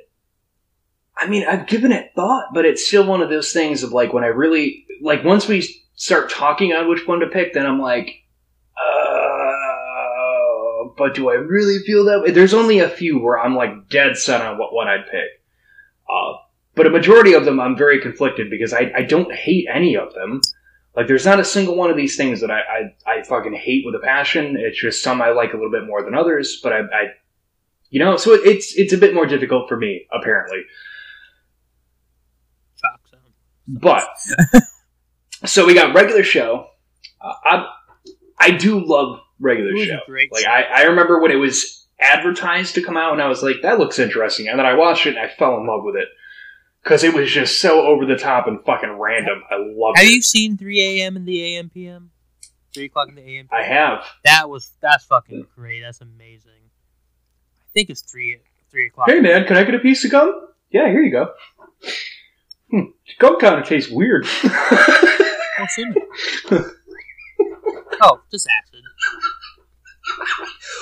I 1.17 1.27
mean, 1.27 1.47
I've 1.49 1.67
given 1.67 1.91
it 1.91 2.13
thought, 2.15 2.53
but 2.55 2.65
it's 2.65 2.87
still 2.87 3.07
one 3.07 3.23
of 3.23 3.31
those 3.31 3.53
things 3.53 3.83
of 3.83 3.93
like 3.93 4.13
when 4.13 4.25
I 4.25 4.29
really 4.29 4.87
like 5.01 5.25
once 5.25 5.49
we 5.49 5.67
start 5.95 6.31
talking 6.31 6.73
on 6.75 6.89
which 6.89 7.07
one 7.09 7.21
to 7.21 7.27
pick, 7.29 7.55
then 7.55 7.67
I'm 7.67 7.81
like, 7.81 8.23
uh, 8.77 9.32
but 11.03 11.17
do 11.17 11.31
I 11.31 11.35
really 11.35 11.81
feel 11.81 12.05
that 12.05 12.23
way? 12.23 12.31
There's 12.31 12.55
only 12.55 12.79
a 12.79 12.89
few 12.89 13.19
where 13.19 13.37
I'm 13.37 13.57
like 13.57 13.89
dead 13.89 14.17
set 14.17 14.41
on 14.41 14.57
what 14.57 14.73
one 14.73 14.87
I'd 14.87 15.11
pick. 15.11 15.43
Uh, 16.09 16.35
but 16.77 16.87
a 16.87 16.91
majority 16.91 17.33
of 17.33 17.45
them 17.45 17.59
I'm 17.59 17.77
very 17.77 18.01
conflicted 18.01 18.49
because 18.49 18.73
I, 18.73 18.93
I 18.95 19.03
don't 19.03 19.35
hate 19.35 19.67
any 19.69 19.97
of 19.97 20.15
them. 20.15 20.41
Like 20.95 21.09
there's 21.09 21.27
not 21.27 21.41
a 21.41 21.45
single 21.45 21.75
one 21.75 21.91
of 21.91 21.97
these 21.97 22.17
things 22.17 22.41
that 22.41 22.53
I, 22.53 22.61
I, 22.61 23.15
I 23.15 23.23
fucking 23.25 23.53
hate 23.53 23.83
with 23.85 23.97
a 23.97 23.99
passion. 23.99 24.57
It's 24.57 24.81
just 24.81 25.03
some 25.03 25.21
I 25.21 25.31
like 25.31 25.55
a 25.55 25.57
little 25.57 25.73
bit 25.73 25.89
more 25.89 26.05
than 26.05 26.15
others, 26.15 26.61
but 26.63 26.73
I, 26.73 26.79
I 26.79 27.05
you 27.91 27.99
know, 27.99 28.17
so 28.17 28.35
it, 28.35 28.47
it's 28.47 28.79
it's 28.79 28.93
a 28.93 28.99
bit 28.99 29.13
more 29.13 29.27
difficult 29.27 29.69
for 29.69 29.77
me 29.77 30.07
apparently. 30.13 30.61
But 33.67 34.07
so 35.47 35.67
we 35.67 35.75
got 35.75 35.97
regular 35.97 36.23
show. 36.23 36.69
Uh, 37.21 37.35
I 37.45 37.67
I 38.39 38.51
do 38.53 38.79
love 38.79 39.19
regular 39.43 39.77
show. 39.85 39.95
a 39.97 40.07
great 40.07 40.33
Like. 40.33 40.47
I, 40.47 40.63
I 40.63 40.83
remember 40.85 41.21
when 41.21 41.31
it 41.31 41.37
was 41.37 41.87
advertised 42.01 42.75
to 42.77 42.83
come 42.83 42.97
out, 42.97 43.13
and 43.13 43.21
I 43.23 43.29
was 43.29 43.43
like, 43.43 43.57
that 43.63 43.79
looks 43.79 43.99
interesting. 43.99 44.49
And 44.49 44.59
then 44.59 44.67
I 44.67 44.75
watched 44.75 45.07
it, 45.07 45.17
and 45.17 45.19
I 45.19 45.29
fell 45.29 45.57
in 45.59 45.67
love 45.67 45.83
with 45.85 45.97
it 45.97 46.09
because 46.83 47.05
it 47.05 47.15
was 47.15 47.31
just 47.31 47.61
so 47.61 47.83
over 47.87 48.07
the 48.07 48.17
top 48.17 48.47
and 48.47 48.65
fucking 48.65 48.99
random. 48.99 49.43
I 49.51 49.57
loved 49.57 49.99
Have 49.99 50.07
it. 50.07 50.11
you 50.11 50.23
seen 50.23 50.57
3 50.57 50.81
a.m. 51.01 51.17
in 51.17 51.25
the 51.25 51.57
AM 51.57 51.69
PM? 51.71 52.11
3 52.75 52.87
o'clock 52.87 53.09
in 53.11 53.15
the 53.17 53.23
AM. 53.39 53.49
I 53.53 53.63
have. 53.63 54.05
That 54.25 54.49
was 54.49 54.71
that's 54.81 55.05
fucking 55.05 55.47
great. 55.55 55.83
That's 55.83 56.01
amazing. 56.01 56.51
I 56.53 57.69
think 57.75 57.91
it's 57.91 58.01
three 58.01 58.39
three 58.71 58.87
o'clock. 58.87 59.09
Hey 59.11 59.21
man, 59.21 59.47
can 59.47 59.57
I 59.59 59.65
get 59.65 59.75
a 59.75 59.79
piece 59.79 60.05
of 60.07 60.11
gum? 60.11 60.49
Yeah, 60.71 60.89
here 60.89 61.03
you 61.03 61.11
go. 61.11 61.33
Hmm. 62.71 62.85
Gum 63.19 63.39
kind 63.39 63.61
of 63.61 63.67
tastes 63.67 63.91
weird. 63.91 64.27
Oh, 65.59 65.67
shouldn't 65.75 65.97
it? 65.99 66.73
oh, 68.01 68.21
just 68.31 68.49
acid. 68.49 68.81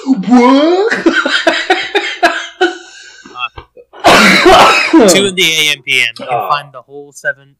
What? 0.04 0.92
Two 5.12 5.26
in 5.26 5.34
the 5.34 5.42
AM 5.44 5.82
PM. 5.82 6.08
You 6.08 6.14
can 6.14 6.28
Oh. 6.30 6.48
find 6.50 6.72
the 6.72 6.82
whole 6.82 7.12
seven 7.12 7.56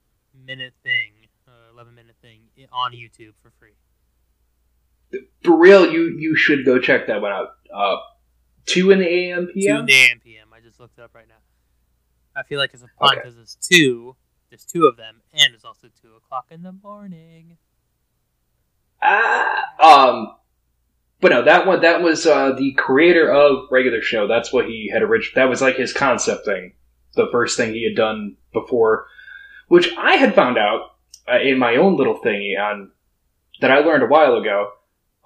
minute 0.46 0.74
thing, 0.82 1.12
uh, 1.48 1.52
eleven 1.72 1.94
minute 1.94 2.16
thing 2.22 2.40
on 2.72 2.92
YouTube 2.92 3.32
for 3.42 3.50
free. 3.58 3.72
For 5.42 5.56
real, 5.56 5.90
you 5.90 6.16
you 6.18 6.36
should 6.36 6.64
go 6.64 6.78
check 6.78 7.06
that 7.06 7.20
one 7.20 7.32
out. 7.32 7.48
Uh, 7.72 7.96
two 8.66 8.90
in 8.90 8.98
the 8.98 9.08
AM 9.08 9.46
Two 9.46 9.52
PM. 9.54 9.76
in 9.80 9.86
the 9.86 9.94
AM 9.94 10.20
PM. 10.20 10.48
I 10.54 10.60
just 10.60 10.78
looked 10.80 10.98
it 10.98 11.02
up 11.02 11.14
right 11.14 11.28
now. 11.28 11.34
I 12.36 12.42
feel 12.44 12.58
like 12.58 12.72
it's 12.74 12.82
a 12.82 12.88
pun 12.98 13.12
Okay. 13.12 13.20
because 13.22 13.38
it's 13.38 13.54
two. 13.56 14.16
There's 14.50 14.64
two 14.64 14.86
of 14.86 14.96
them, 14.96 15.22
and 15.32 15.54
it's 15.54 15.64
also 15.64 15.88
two 16.02 16.14
o'clock 16.16 16.46
in 16.50 16.62
the 16.62 16.72
morning. 16.72 17.56
Ah, 19.02 20.08
um, 20.10 20.34
but 21.20 21.30
no, 21.30 21.42
that 21.42 21.66
one 21.66 21.80
that 21.82 22.02
was 22.02 22.26
uh, 22.26 22.52
the 22.52 22.72
creator 22.72 23.30
of 23.30 23.68
regular 23.70 24.02
show. 24.02 24.26
That's 24.26 24.52
what 24.52 24.66
he 24.66 24.90
had 24.92 25.02
originally. 25.02 25.34
That 25.34 25.50
was 25.50 25.60
like 25.60 25.76
his 25.76 25.92
concept 25.92 26.44
thing, 26.44 26.72
the 27.14 27.28
first 27.30 27.56
thing 27.56 27.72
he 27.72 27.84
had 27.84 27.96
done 27.96 28.36
before, 28.52 29.06
which 29.68 29.92
I 29.96 30.16
had 30.16 30.34
found 30.34 30.58
out 30.58 30.92
uh, 31.30 31.38
in 31.40 31.58
my 31.58 31.76
own 31.76 31.96
little 31.96 32.18
thingy 32.18 32.58
on 32.58 32.90
that 33.60 33.70
I 33.70 33.80
learned 33.80 34.02
a 34.02 34.06
while 34.06 34.36
ago. 34.36 34.70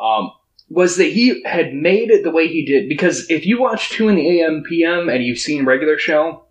Um, 0.00 0.32
was 0.68 0.96
that 0.96 1.12
he 1.12 1.42
had 1.44 1.74
made 1.74 2.10
it 2.10 2.24
the 2.24 2.30
way 2.30 2.48
he 2.48 2.64
did 2.64 2.88
because 2.88 3.30
if 3.30 3.46
you 3.46 3.60
watch 3.60 3.90
two 3.90 4.08
in 4.08 4.16
the 4.16 4.40
AM 4.40 4.64
PM 4.66 5.08
and 5.08 5.22
you've 5.22 5.38
seen 5.38 5.64
regular 5.64 5.98
show, 5.98 6.44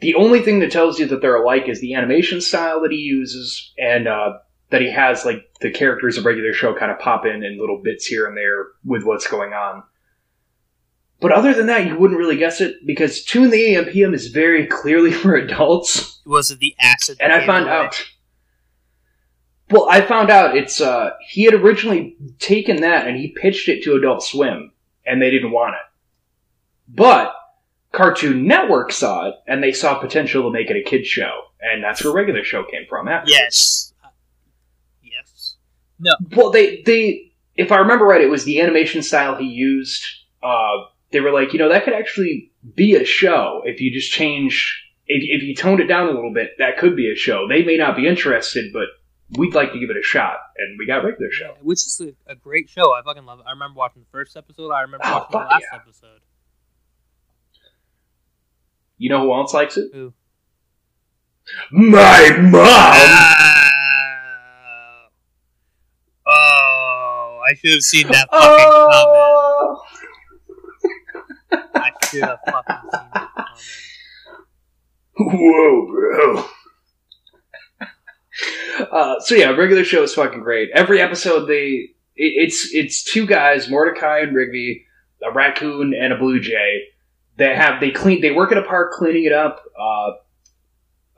the 0.00 0.14
only 0.14 0.40
thing 0.40 0.60
that 0.60 0.70
tells 0.70 0.98
you 0.98 1.06
that 1.06 1.20
they're 1.20 1.42
alike 1.42 1.68
is 1.68 1.80
the 1.80 1.94
animation 1.94 2.40
style 2.40 2.80
that 2.82 2.92
he 2.92 2.98
uses 2.98 3.72
and 3.76 4.06
uh, 4.06 4.38
that 4.70 4.80
he 4.82 4.90
has 4.90 5.24
like 5.24 5.42
the 5.60 5.70
characters 5.70 6.18
of 6.18 6.24
regular 6.24 6.52
show 6.52 6.74
kind 6.74 6.90
of 6.92 6.98
pop 6.98 7.24
in 7.26 7.42
in 7.42 7.58
little 7.58 7.80
bits 7.82 8.06
here 8.06 8.26
and 8.26 8.36
there 8.36 8.66
with 8.84 9.02
what's 9.04 9.26
going 9.26 9.52
on. 9.52 9.82
But 11.20 11.32
other 11.32 11.52
than 11.52 11.66
that, 11.66 11.86
you 11.86 11.98
wouldn't 11.98 12.18
really 12.18 12.36
guess 12.36 12.60
it 12.60 12.76
because 12.86 13.24
in 13.34 13.50
the 13.50 13.74
AM 13.74 13.86
PM 13.86 14.14
is 14.14 14.28
very 14.28 14.66
clearly 14.66 15.12
for 15.22 15.34
adults, 15.34 16.20
Was 16.26 16.50
it 16.50 16.58
the 16.60 16.74
acid? 16.80 17.16
and 17.20 17.32
I 17.32 17.44
found 17.46 17.64
away? 17.66 17.74
out. 17.74 18.04
Well, 19.70 19.86
I 19.90 20.00
found 20.00 20.30
out 20.30 20.56
it's 20.56 20.80
uh 20.80 21.10
he 21.28 21.44
had 21.44 21.54
originally 21.54 22.16
taken 22.38 22.82
that 22.82 23.06
and 23.06 23.16
he 23.16 23.28
pitched 23.28 23.68
it 23.68 23.82
to 23.84 23.94
Adult 23.94 24.22
Swim, 24.22 24.72
and 25.04 25.20
they 25.20 25.30
didn't 25.30 25.50
want 25.50 25.74
it. 25.74 25.80
But 26.94 27.34
Cartoon 27.92 28.46
Network 28.46 28.92
saw 28.92 29.28
it, 29.28 29.34
and 29.46 29.62
they 29.62 29.72
saw 29.72 29.98
potential 29.98 30.42
to 30.44 30.50
make 30.50 30.70
it 30.70 30.76
a 30.76 30.82
kids 30.88 31.06
show, 31.08 31.32
and 31.60 31.82
that's 31.82 32.02
where 32.04 32.12
regular 32.14 32.44
show 32.44 32.64
came 32.64 32.86
from. 32.88 33.08
Afterwards. 33.08 33.32
Yes. 33.32 33.87
Yes. 36.00 36.14
No. 36.20 36.36
Well, 36.36 36.50
they 36.50 36.82
they 36.82 37.32
if 37.56 37.72
I 37.72 37.78
remember 37.78 38.04
right, 38.04 38.20
it 38.20 38.30
was 38.30 38.44
the 38.44 38.60
animation 38.60 39.02
style 39.02 39.36
he 39.36 39.46
used. 39.46 40.04
Uh, 40.42 40.84
they 41.10 41.20
were 41.20 41.32
like, 41.32 41.52
you 41.52 41.58
know, 41.58 41.68
that 41.70 41.84
could 41.84 41.94
actually 41.94 42.52
be 42.74 42.94
a 42.94 43.04
show 43.04 43.62
if 43.64 43.80
you 43.80 43.92
just 43.92 44.10
change. 44.12 44.84
If, 45.06 45.22
if 45.40 45.42
you 45.42 45.54
toned 45.54 45.80
it 45.80 45.86
down 45.86 46.08
a 46.08 46.12
little 46.12 46.32
bit, 46.34 46.50
that 46.58 46.76
could 46.78 46.94
be 46.94 47.10
a 47.10 47.16
show. 47.16 47.48
They 47.48 47.64
may 47.64 47.76
not 47.78 47.96
be 47.96 48.06
interested, 48.06 48.72
but 48.74 48.88
we'd 49.38 49.54
like 49.54 49.72
to 49.72 49.78
give 49.78 49.88
it 49.90 49.96
a 49.96 50.02
shot, 50.02 50.36
and 50.58 50.78
we 50.78 50.86
got 50.86 51.02
regular 51.02 51.30
show. 51.32 51.54
Yeah, 51.56 51.62
which 51.62 51.78
is 51.86 52.00
a, 52.00 52.30
a 52.32 52.34
great 52.36 52.68
show. 52.68 52.92
I 52.94 53.02
fucking 53.02 53.24
love 53.24 53.40
it. 53.40 53.46
I 53.46 53.50
remember 53.52 53.78
watching 53.78 54.02
the 54.02 54.08
first 54.12 54.36
episode. 54.36 54.70
I 54.70 54.82
remember 54.82 55.04
Oh, 55.06 55.12
watching 55.30 55.32
the 55.32 55.46
last 55.46 55.64
yeah. 55.72 55.78
episode. 55.78 56.20
You 58.98 59.08
know 59.10 59.22
who 59.22 59.32
else 59.32 59.54
likes 59.54 59.76
it? 59.76 59.90
Who? 59.94 60.12
My 61.72 62.36
mom. 62.38 63.34
I 67.48 67.54
should 67.54 67.70
have 67.70 67.82
seen 67.82 68.06
that 68.08 68.28
fucking 68.30 68.66
Oh. 68.66 69.80
comment. 71.50 71.64
I 71.74 71.90
should 72.06 72.22
have 72.22 72.38
fucking 72.44 72.76
seen 72.82 72.90
that 73.12 73.28
comment. 73.34 73.48
Whoa, 75.20 75.86
bro. 75.90 76.44
Uh, 78.92 79.18
so 79.20 79.34
yeah, 79.34 79.50
regular 79.50 79.82
show 79.84 80.02
is 80.04 80.14
fucking 80.14 80.40
great. 80.40 80.68
Every 80.74 81.00
episode, 81.00 81.46
they 81.46 81.90
it, 82.14 82.32
it's 82.46 82.72
it's 82.72 83.02
two 83.02 83.26
guys, 83.26 83.68
Mordecai 83.68 84.20
and 84.20 84.34
Rigby, 84.36 84.84
a 85.28 85.32
raccoon 85.32 85.92
and 86.00 86.12
a 86.12 86.16
blue 86.18 86.38
jay. 86.38 86.82
They 87.36 87.54
have 87.56 87.80
they 87.80 87.90
clean 87.90 88.20
they 88.20 88.30
work 88.30 88.52
at 88.52 88.58
a 88.58 88.62
park 88.62 88.92
cleaning 88.92 89.24
it 89.24 89.32
up. 89.32 89.60
Uh, 89.78 90.10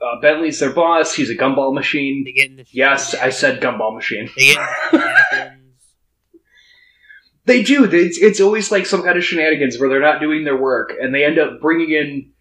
uh, 0.03 0.19
Bentley's 0.19 0.59
their 0.59 0.71
boss. 0.73 1.13
He's 1.13 1.29
a 1.29 1.35
gumball 1.35 1.75
machine. 1.75 2.23
They 2.25 2.31
get 2.31 2.49
in 2.49 2.55
the 2.57 2.65
Yes, 2.71 3.13
I 3.13 3.29
said 3.29 3.61
gumball 3.61 3.93
machine. 3.93 4.27
They 7.51 7.63
get 7.63 7.69
in 7.71 7.81
the 7.81 7.87
shenanigans. 7.87 7.91
They 7.91 7.97
do. 7.97 8.05
It's, 8.05 8.17
it's 8.17 8.41
always 8.41 8.71
like 8.71 8.85
some 8.85 9.03
kind 9.03 9.17
of 9.17 9.23
shenanigans 9.23 9.79
where 9.79 9.89
they're 9.89 10.01
not 10.01 10.19
doing 10.21 10.43
their 10.43 10.57
work, 10.57 10.93
and 11.01 11.13
they 11.13 11.25
end 11.25 11.39
up 11.39 11.61
bringing 11.61 11.91
in. 11.91 12.31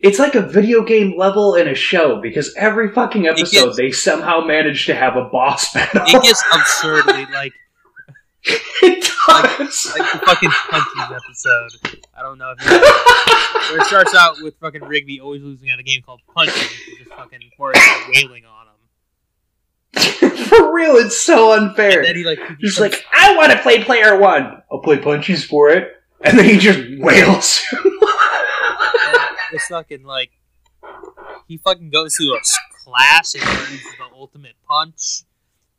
It's 0.00 0.18
like 0.18 0.34
a 0.34 0.42
video 0.42 0.82
game 0.82 1.16
level 1.16 1.54
in 1.54 1.68
a 1.68 1.74
show 1.74 2.20
because 2.20 2.54
every 2.56 2.90
fucking 2.92 3.26
episode 3.28 3.66
gets- 3.66 3.76
they 3.76 3.90
somehow 3.90 4.40
manage 4.40 4.86
to 4.86 4.94
have 4.94 5.16
a 5.16 5.24
boss 5.24 5.72
battle. 5.72 6.02
It 6.06 6.22
gets 6.22 6.42
absurdly 6.52 7.26
like 7.32 7.52
it 8.44 9.02
does. 9.28 9.92
like 9.96 10.12
the 10.12 10.18
fucking 10.26 10.50
punches 10.70 11.22
episode. 11.24 12.02
I 12.16 12.22
don't 12.22 12.38
know 12.38 12.54
if 12.58 12.64
you 12.64 12.70
where 13.72 13.80
it 13.80 13.86
starts 13.86 14.14
out 14.14 14.36
with 14.42 14.56
fucking 14.56 14.82
Rigby 14.82 15.20
always 15.20 15.42
losing 15.42 15.70
at 15.70 15.78
a 15.78 15.82
game 15.84 16.02
called 16.02 16.20
which 16.34 16.48
is 16.48 16.54
just 16.98 17.10
fucking 17.10 17.40
Mordecai 17.58 18.10
wailing 18.14 18.44
on. 18.44 18.61
For 20.48 20.74
real, 20.74 20.96
it's 20.96 21.20
so 21.22 21.52
unfair. 21.52 21.98
And 21.98 22.06
then 22.08 22.16
he 22.16 22.24
like 22.24 22.38
He's 22.60 22.78
like, 22.80 23.04
I 23.12 23.36
want 23.36 23.52
to 23.52 23.58
play 23.58 23.82
player 23.84 24.16
one. 24.18 24.62
I'll 24.70 24.80
play 24.80 24.98
punches 24.98 25.44
for 25.44 25.70
it, 25.70 25.92
and 26.22 26.38
then 26.38 26.44
he 26.46 26.58
just 26.58 26.78
wails. 26.98 27.62
and 27.72 27.82
it's 29.52 29.66
fucking 29.68 30.04
like 30.04 30.30
he 31.48 31.58
fucking 31.58 31.90
goes 31.90 32.14
to 32.16 32.24
a 32.34 32.38
s- 32.38 32.58
class 32.84 33.34
and 33.34 33.44
learns 33.44 33.82
the 33.82 34.04
ultimate 34.14 34.54
punch, 34.66 35.22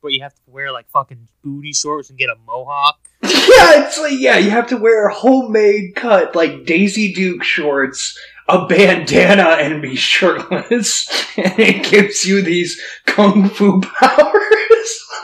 but 0.01 0.09
you 0.11 0.21
have 0.21 0.33
to 0.33 0.41
wear 0.47 0.71
like 0.71 0.89
fucking 0.89 1.27
booty 1.43 1.73
shorts 1.73 2.09
and 2.09 2.17
get 2.19 2.29
a 2.29 2.35
mohawk. 2.45 2.99
Yeah, 3.43 3.85
it's 3.85 3.99
like 3.99 4.13
yeah, 4.17 4.37
you 4.37 4.49
have 4.51 4.67
to 4.67 4.77
wear 4.77 5.09
homemade 5.09 5.95
cut 5.95 6.33
like 6.35 6.65
Daisy 6.65 7.13
Duke 7.13 7.43
shorts, 7.43 8.17
a 8.47 8.67
bandana, 8.67 9.57
and 9.59 9.81
be 9.81 9.95
shirtless, 9.95 11.07
and 11.37 11.59
it 11.59 11.89
gives 11.89 12.25
you 12.25 12.41
these 12.41 12.79
kung 13.05 13.49
fu 13.49 13.81
powers. 13.81 14.43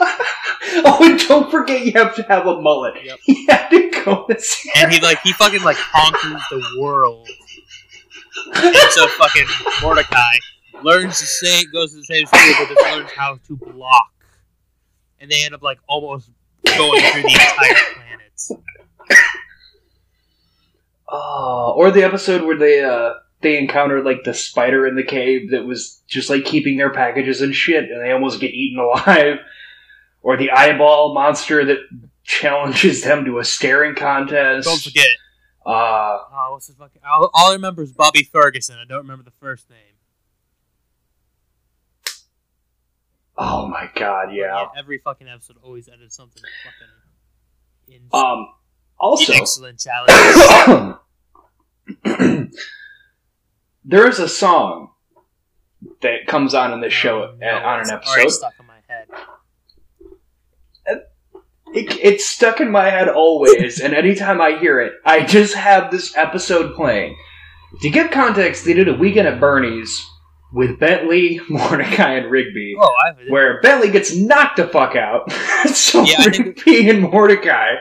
oh, 0.84 0.98
and 1.02 1.20
don't 1.28 1.50
forget 1.50 1.84
you 1.84 1.92
have 1.92 2.14
to 2.16 2.22
have 2.24 2.46
a 2.46 2.60
mullet. 2.60 2.94
Yep. 3.04 3.18
He 3.24 3.46
had 3.46 3.68
to 3.68 3.90
go 4.04 4.24
this. 4.28 4.66
and 4.76 4.92
he 4.92 5.00
like 5.00 5.20
he 5.20 5.32
fucking 5.32 5.62
like 5.62 5.76
conquers 5.76 6.42
the 6.50 6.76
world. 6.80 7.28
And 8.54 8.76
so 8.90 9.06
fucking 9.08 9.46
Mordecai 9.82 10.36
learns 10.82 11.20
the 11.20 11.26
same 11.26 11.64
goes 11.72 11.92
to 11.92 11.98
the 11.98 12.04
same 12.04 12.26
school, 12.26 12.54
but 12.58 12.74
just 12.74 12.96
learns 12.96 13.10
how 13.10 13.38
to 13.46 13.56
block. 13.56 14.12
And 15.20 15.30
they 15.30 15.44
end 15.44 15.54
up 15.54 15.62
like 15.62 15.78
almost 15.86 16.30
going 16.64 17.02
through 17.12 17.22
the 17.22 17.28
entire 17.28 17.74
planet. 17.94 18.64
Oh, 21.12 21.72
or 21.76 21.90
the 21.90 22.04
episode 22.04 22.42
where 22.42 22.56
they 22.56 22.84
uh 22.84 23.14
they 23.40 23.58
encountered 23.58 24.04
like 24.04 24.22
the 24.24 24.34
spider 24.34 24.86
in 24.86 24.94
the 24.96 25.02
cave 25.02 25.50
that 25.50 25.64
was 25.64 26.02
just 26.06 26.30
like 26.30 26.44
keeping 26.44 26.76
their 26.76 26.90
packages 26.92 27.40
and 27.40 27.54
shit, 27.54 27.90
and 27.90 28.00
they 28.04 28.12
almost 28.12 28.40
get 28.40 28.52
eaten 28.54 28.78
alive. 28.84 29.38
Or 30.22 30.36
the 30.36 30.50
eyeball 30.50 31.14
monster 31.14 31.64
that 31.64 31.78
challenges 32.24 33.02
them 33.02 33.24
to 33.24 33.38
a 33.38 33.44
staring 33.44 33.94
contest. 33.94 34.68
Don't 34.68 34.80
forget. 34.82 35.08
Uh, 35.64 36.18
Oh, 36.32 36.48
what's 36.52 36.66
his 36.66 36.76
fucking? 36.76 37.00
All, 37.10 37.30
all 37.34 37.50
I 37.50 37.54
remember 37.54 37.82
is 37.82 37.92
Bobby 37.92 38.22
Ferguson. 38.22 38.76
I 38.78 38.84
don't 38.84 38.98
remember 38.98 39.24
the 39.24 39.30
first 39.40 39.68
name. 39.70 39.78
oh 43.36 43.66
my 43.66 43.88
god, 43.94 44.34
yeah. 44.34 44.66
every 44.76 44.98
fucking 44.98 45.28
episode 45.28 45.56
always 45.62 45.88
added 45.88 46.12
something 46.12 46.42
fucking. 46.64 47.96
In- 47.96 48.08
Um, 48.12 48.48
also, 49.00 49.32
excellent 49.32 49.78
challenge. 49.80 50.96
there 53.84 54.08
is 54.08 54.18
a 54.18 54.28
song 54.28 54.90
that 56.02 56.26
comes 56.26 56.54
on 56.54 56.72
in 56.72 56.80
this 56.80 56.92
show 56.92 57.22
Oh, 57.22 57.36
no, 57.38 57.48
on 57.48 57.80
an 57.80 57.90
episode. 57.90 58.28
stuck 58.30 58.54
in 58.60 58.66
my 58.66 58.74
head. 58.88 59.06
It, 61.72 61.98
it's 62.02 62.28
stuck 62.28 62.60
in 62.60 62.70
my 62.70 62.90
head 62.90 63.08
always, 63.08 63.80
and 63.80 63.94
anytime 63.94 64.40
I 64.40 64.58
hear 64.58 64.80
it, 64.80 64.92
I 65.04 65.24
just 65.24 65.54
have 65.54 65.90
this 65.90 66.16
episode 66.16 66.74
playing. 66.74 67.16
To 67.82 67.90
give 67.90 68.10
context, 68.10 68.64
they 68.64 68.72
did 68.74 68.88
a 68.88 68.94
weekend 68.94 69.28
at 69.28 69.38
Bernie's 69.38 70.04
with 70.52 70.78
Bentley, 70.78 71.40
Mordecai, 71.48 72.14
and 72.14 72.30
Rigby, 72.30 72.74
Oh, 72.78 72.92
I 73.06 73.12
where 73.28 73.60
Bentley 73.60 73.90
gets 73.90 74.14
knocked 74.14 74.56
the 74.56 74.68
fuck 74.68 74.96
out. 74.96 75.30
so 75.72 76.02
Yeah, 76.02 76.26
Rigby 76.26 76.88
and 76.90 77.02
Mordecai 77.02 77.76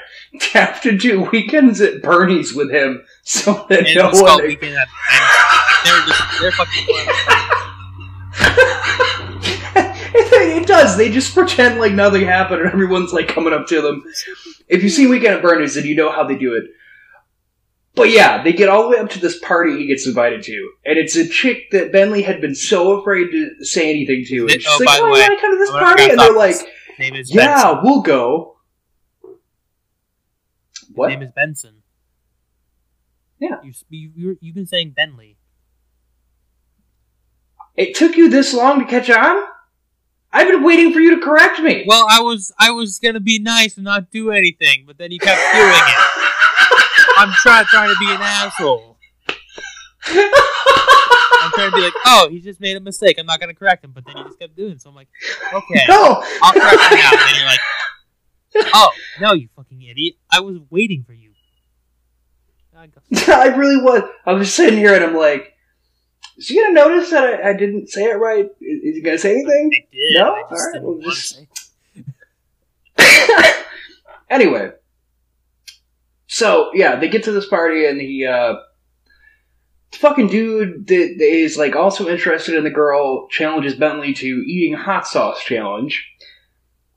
have 0.53 0.81
to 0.81 0.97
do 0.97 1.21
weekends 1.31 1.81
at 1.81 2.01
Bernie's 2.01 2.53
with 2.53 2.71
him, 2.71 3.03
so 3.23 3.65
that 3.69 3.87
and 3.87 3.95
no 3.95 4.09
one. 4.11 4.45
Weekend 4.45 4.75
at 4.75 4.87
they're 5.85 6.01
just 6.05 6.41
they're 6.41 6.51
fucking. 6.51 6.85
it 10.41 10.67
does. 10.67 10.97
They 10.97 11.09
just 11.11 11.33
pretend 11.33 11.79
like 11.79 11.93
nothing 11.93 12.23
happened, 12.25 12.61
and 12.61 12.71
everyone's 12.71 13.13
like 13.13 13.27
coming 13.27 13.53
up 13.53 13.67
to 13.67 13.81
them. 13.81 14.03
If 14.67 14.83
you 14.83 14.89
see 14.89 15.07
Weekend 15.07 15.35
at 15.35 15.41
Bernie's, 15.41 15.75
then 15.75 15.85
you 15.85 15.95
know 15.95 16.11
how 16.11 16.23
they 16.23 16.35
do 16.35 16.53
it. 16.53 16.65
But 17.99 18.09
yeah, 18.11 18.41
they 18.43 18.53
get 18.53 18.69
all 18.69 18.83
the 18.83 18.89
way 18.89 18.97
up 18.97 19.09
to 19.11 19.19
this 19.19 19.39
party 19.39 19.77
he 19.77 19.87
gets 19.87 20.07
invited 20.07 20.41
to, 20.43 20.71
and 20.85 20.97
it's 20.97 21.15
a 21.15 21.27
chick 21.27 21.69
that 21.71 21.91
Bentley 21.91 22.21
had 22.23 22.41
been 22.41 22.55
so 22.55 22.99
afraid 22.99 23.29
to 23.31 23.63
say 23.65 23.89
anything 23.89 24.25
to. 24.27 24.41
And 24.43 24.51
she's 24.61 24.65
Oh, 24.67 24.77
like, 24.79 24.85
by 24.87 24.99
"Oh, 25.01 25.07
I 25.07 25.11
way, 25.11 25.19
want 25.19 25.39
to 25.39 25.41
come 25.41 25.51
to 25.53 25.57
this 25.59 25.69
party," 25.71 26.03
and 26.09 26.19
they're 26.19 26.33
like, 26.33 26.55
name 26.97 27.15
is 27.15 27.33
"Yeah, 27.33 27.63
Benson. 27.63 27.79
we'll 27.83 28.01
go." 28.01 28.57
What? 30.93 31.11
His 31.11 31.19
name 31.19 31.27
is 31.27 31.33
Benson. 31.35 31.75
Yeah. 33.39 33.57
You, 33.63 33.73
you, 33.89 34.11
you, 34.15 34.37
you've 34.41 34.55
been 34.55 34.65
saying 34.67 34.91
Bentley. 34.95 35.37
It 37.77 37.95
took 37.95 38.17
you 38.17 38.29
this 38.29 38.53
long 38.53 38.79
to 38.79 38.85
catch 38.85 39.09
on? 39.09 39.43
I've 40.33 40.47
been 40.47 40.63
waiting 40.63 40.91
for 40.93 40.99
you 40.99 41.15
to 41.15 41.21
correct 41.21 41.59
me. 41.59 41.85
Well, 41.87 42.05
I 42.09 42.21
was 42.21 42.51
I 42.59 42.71
was 42.71 42.99
gonna 42.99 43.19
be 43.19 43.39
nice 43.39 43.75
and 43.77 43.83
not 43.85 44.11
do 44.11 44.31
anything, 44.31 44.83
but 44.85 44.97
then 44.97 45.11
you 45.11 45.19
kept 45.19 45.39
doing 45.53 45.69
it. 45.69 45.95
I'm 47.19 47.31
trying 47.33 47.65
trying 47.65 47.89
to 47.89 47.95
be 47.99 48.09
an 48.11 48.21
asshole. 48.21 48.97
I'm 50.05 51.51
trying 51.51 51.69
to 51.71 51.75
be 51.75 51.81
like, 51.81 51.93
oh, 52.05 52.27
he 52.31 52.39
just 52.41 52.59
made 52.59 52.75
a 52.77 52.79
mistake. 52.79 53.17
I'm 53.19 53.25
not 53.25 53.39
gonna 53.39 53.53
correct 53.53 53.83
him, 53.83 53.91
but 53.91 54.05
then 54.05 54.15
he 54.17 54.23
just 54.23 54.39
kept 54.39 54.55
doing. 54.55 54.73
it. 54.73 54.81
So 54.81 54.89
I'm 54.89 54.95
like, 54.95 55.07
okay, 55.53 55.81
no, 55.87 56.23
I'll 56.41 56.53
correct 56.53 56.81
him 56.91 56.97
now. 56.99 57.11
And 57.11 57.19
then 57.19 57.35
you're 57.35 57.45
like, 57.45 57.59
oh 58.73 58.91
no, 59.21 59.33
you 59.33 59.49
fucking 59.55 59.81
idiot! 59.81 60.15
I 60.31 60.39
was 60.41 60.57
waiting 60.69 61.03
for 61.03 61.13
you. 61.13 61.31
I 62.77 62.87
go- 62.87 63.01
I 63.33 63.47
really 63.47 63.77
was. 63.77 64.03
I 64.25 64.33
was 64.33 64.53
sitting 64.53 64.79
here 64.79 64.95
and 64.95 65.03
I'm 65.03 65.15
like, 65.15 65.53
is 66.37 66.47
he 66.47 66.55
gonna 66.59 66.73
notice 66.73 67.09
that 67.11 67.23
I, 67.43 67.49
I 67.49 67.53
didn't 67.53 67.89
say 67.89 68.05
it 68.05 68.15
right? 68.15 68.45
Is, 68.61 68.83
is 68.83 68.95
he 68.95 69.01
gonna 69.01 69.17
say 69.17 69.31
anything? 69.33 69.71
I 69.73 69.85
did. 69.91 70.15
No? 70.17 70.33
I 70.33 70.41
just 70.49 70.51
Alright, 70.53 70.73
didn't 70.73 70.87
well, 70.87 70.93
want 70.95 71.03
just- 71.05 71.41
anyway, 74.29 74.71
so 76.39 76.71
yeah, 76.73 76.95
they 76.95 77.09
get 77.09 77.23
to 77.25 77.31
this 77.31 77.47
party 77.47 77.85
and 77.85 77.99
he, 77.99 78.25
uh, 78.25 78.55
the 79.91 79.97
fucking 79.97 80.27
dude 80.27 80.87
that 80.87 81.15
that 81.17 81.23
is 81.23 81.57
like 81.57 81.75
also 81.75 82.07
interested 82.07 82.55
in 82.55 82.63
the 82.63 82.69
girl 82.69 83.27
challenges 83.27 83.75
Bentley 83.75 84.13
to 84.13 84.25
eating 84.25 84.77
hot 84.77 85.07
sauce 85.07 85.43
challenge. 85.43 86.07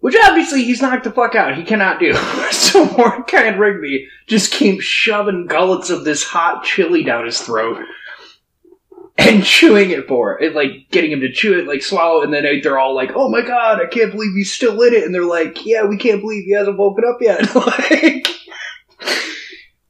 Which 0.00 0.16
obviously 0.24 0.64
he's 0.64 0.82
knocked 0.82 1.04
the 1.04 1.12
fuck 1.12 1.36
out. 1.36 1.56
He 1.56 1.62
cannot 1.62 2.00
do. 2.00 2.12
so 2.50 2.84
Mordecai 2.96 3.42
and 3.42 3.60
Rigby 3.60 4.08
just 4.26 4.50
keep 4.50 4.80
shoving 4.80 5.46
gullets 5.46 5.90
of 5.90 6.04
this 6.04 6.24
hot 6.24 6.64
chili 6.64 7.04
down 7.04 7.24
his 7.24 7.40
throat 7.40 7.78
and 9.16 9.44
chewing 9.44 9.90
it 9.90 10.08
for 10.08 10.40
it, 10.42 10.54
like 10.54 10.88
getting 10.90 11.12
him 11.12 11.20
to 11.20 11.32
chew 11.32 11.58
it, 11.58 11.66
like 11.66 11.82
swallow, 11.82 12.20
it, 12.20 12.24
and 12.24 12.34
then 12.34 12.44
they're 12.62 12.78
all 12.78 12.94
like, 12.94 13.12
"Oh 13.14 13.28
my 13.28 13.42
god, 13.42 13.80
I 13.80 13.86
can't 13.86 14.10
believe 14.10 14.34
he's 14.34 14.52
still 14.52 14.80
in 14.82 14.92
it," 14.92 15.04
and 15.04 15.14
they're 15.14 15.24
like, 15.24 15.64
"Yeah, 15.64 15.84
we 15.84 15.96
can't 15.96 16.20
believe 16.20 16.44
he 16.44 16.52
hasn't 16.52 16.78
woken 16.78 17.04
up 17.04 17.18
yet." 17.20 17.54
like, 17.54 18.26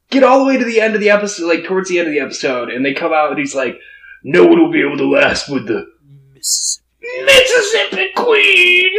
get 0.09 0.23
all 0.23 0.39
the 0.39 0.45
way 0.45 0.57
to 0.57 0.65
the 0.65 0.79
end 0.81 0.95
of 0.95 1.01
the 1.01 1.09
episode, 1.09 1.47
like 1.47 1.65
towards 1.65 1.89
the 1.89 1.99
end 1.99 2.07
of 2.07 2.13
the 2.13 2.19
episode, 2.19 2.69
and 2.69 2.85
they 2.85 2.93
come 2.93 3.13
out 3.13 3.29
and 3.31 3.39
he's 3.39 3.55
like, 3.55 3.79
"No 4.23 4.45
one 4.45 4.59
will 4.61 4.71
be 4.71 4.81
able 4.81 4.97
to 4.97 5.05
last 5.09 5.49
with 5.49 5.67
the 5.67 5.85
Miss. 6.33 6.81
Mississippi 7.25 8.09
Queen." 8.15 8.89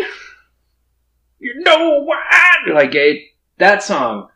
You 1.38 1.60
know 1.60 2.02
why? 2.04 2.50
Like 2.72 2.94
it, 2.94 3.22
that 3.58 3.82
song 3.82 4.28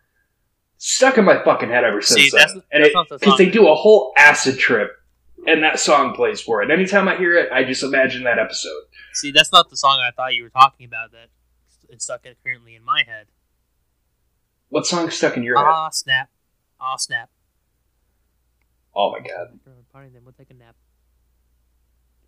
stuck 0.77 1.19
in 1.19 1.25
my 1.25 1.43
fucking 1.43 1.69
head 1.71 1.85
ever 1.85 2.01
since 2.03 2.21
See, 2.21 2.31
then. 2.31 2.39
that's- 2.41 2.65
and 2.71 2.85
that's 2.85 2.95
not 2.95 3.09
the 3.09 3.19
because 3.19 3.39
they 3.39 3.49
do 3.51 3.69
a 3.69 3.75
whole 3.75 4.13
acid 4.17 4.59
trip, 4.59 4.91
and 5.47 5.63
that 5.65 5.81
song 5.81 6.15
plays 6.15 6.41
for 6.41 6.63
it. 6.63 6.71
Anytime 6.71 7.09
I 7.09 7.17
hear 7.17 7.35
it, 7.37 7.51
I 7.51 7.65
just 7.65 7.83
imagine 7.83 8.25
that 8.25 8.39
episode. 8.39 8.83
See, 9.15 9.31
that's 9.33 9.53
not 9.53 9.71
the 9.71 9.77
song 9.77 10.01
I 10.07 10.11
thought 10.13 10.35
you 10.35 10.43
were 10.43 10.51
talking 10.51 10.87
about. 10.87 11.13
That 11.13 11.29
it's 11.89 12.05
stuck 12.05 12.25
currently 12.45 12.75
in 12.77 12.85
my 12.85 13.03
head. 13.07 13.27
What 14.71 14.87
song 14.87 15.11
stuck 15.11 15.37
in 15.37 15.43
your 15.43 15.57
head? 15.57 15.65
Ah, 15.67 15.89
snap. 15.91 16.29
Ah, 16.81 16.97
snap. 16.97 17.31
Oh 18.95 19.13
my 19.13 19.21
god! 19.21 19.59
Party 19.93 20.09
then 20.13 20.23
we'll 20.25 20.33
take 20.33 20.51
a 20.51 20.55
nap. 20.55 20.75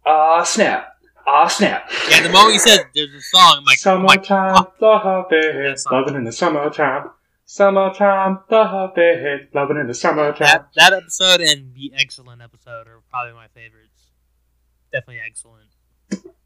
Ah 0.06 0.42
snap! 0.44 0.94
Ah 1.26 1.48
snap! 1.48 1.90
Yeah, 2.08 2.22
the 2.22 2.28
moment 2.28 2.54
you 2.54 2.60
said 2.60 2.80
there's 2.94 3.12
a 3.12 3.20
song, 3.20 3.56
I'm 3.58 3.64
like, 3.64 3.84
I'm 3.86 4.04
like, 4.04 4.24
summertime, 4.24 4.54
fuck. 4.54 4.78
the 4.78 4.98
happy, 4.98 5.40
That 5.68 5.80
song. 5.80 5.92
loving 5.92 6.14
in 6.14 6.24
the 6.24 6.32
summertime. 6.32 7.10
Summertime, 7.44 8.38
the 8.48 8.64
happy, 8.68 9.48
loving 9.52 9.78
in 9.78 9.88
the 9.88 9.94
summertime. 9.94 10.46
that 10.46 10.68
that 10.76 10.92
episode 10.92 11.40
and 11.40 11.74
the 11.74 11.92
excellent 11.96 12.40
episode 12.40 12.86
are 12.86 13.00
probably 13.10 13.32
my 13.32 13.48
favorites. 13.48 14.10
Definitely 14.92 15.22
excellent. 15.26 15.69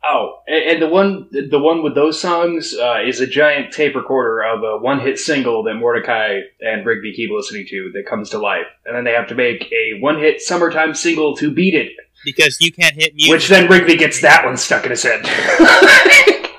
Oh, 0.07 0.40
and, 0.46 0.62
and 0.64 0.82
the 0.82 0.88
one, 0.88 1.28
the 1.30 1.59
one 1.59 1.82
with 1.82 1.94
those 1.94 2.20
songs 2.20 2.74
uh, 2.78 2.98
is 3.07 3.20
a 3.20 3.26
giant 3.26 3.72
tape 3.72 3.94
recorder 3.94 4.44
of 4.44 4.62
a 4.62 4.76
one-hit 4.76 5.18
single 5.18 5.62
that 5.62 5.74
Mordecai 5.74 6.40
and 6.61 6.84
Rigby 6.84 7.14
keep 7.14 7.30
listening 7.30 7.66
to 7.70 7.90
that 7.94 8.05
comes 8.07 8.28
to 8.30 8.38
life, 8.38 8.66
and 8.84 8.94
then 8.94 9.05
they 9.05 9.12
have 9.12 9.28
to 9.28 9.34
make 9.34 9.62
a 9.72 9.98
one-hit 10.00 10.42
summertime 10.42 10.94
single 10.94 11.34
to 11.36 11.50
beat 11.50 11.74
it, 11.74 11.92
Because 12.22 12.59
you 12.61 12.70
can't 12.70 12.94
hit 12.94 13.14
music. 13.14 13.30
which 13.30 13.48
then 13.48 13.70
Rigby 13.70 13.96
gets 13.96 14.20
that 14.20 14.44
one 14.44 14.59
stuck 14.59 14.84
in 14.84 14.90
his 14.90 15.02
head. 15.02 15.24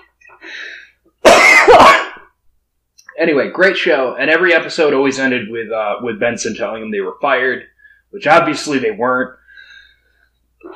anyway, 3.19 3.51
great 3.51 3.77
show, 3.77 4.15
and 4.15 4.31
every 4.31 4.55
episode 4.55 4.95
always 4.95 5.19
ended 5.19 5.51
with 5.51 5.71
uh, 5.71 5.97
with 6.01 6.19
Benson 6.19 6.55
telling 6.55 6.81
them 6.81 6.89
they 6.89 7.01
were 7.01 7.17
fired, 7.21 7.61
which 8.09 8.25
obviously 8.25 8.79
they 8.79 8.91
weren't. 8.91 9.37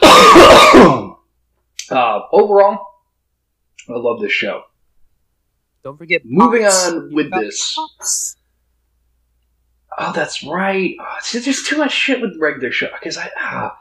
uh, 1.92 2.22
overall, 2.32 2.80
I 3.90 3.94
love 3.94 4.20
this 4.22 4.32
show. 4.32 4.64
Don't 5.84 5.98
forget. 5.98 6.22
Moving 6.26 6.64
Pops. 6.64 6.88
on 6.90 7.14
with 7.14 7.32
this. 7.32 7.74
Pops. 7.74 8.36
Oh, 9.98 10.12
that's 10.14 10.44
right. 10.44 10.96
Oh, 11.00 11.16
see, 11.22 11.40
there's 11.40 11.64
too 11.64 11.78
much 11.78 11.92
shit 11.92 12.22
with 12.22 12.38
regular 12.40 12.72
show 12.72 12.88
because 13.00 13.18
I 13.18 13.30
ah, 13.38 13.78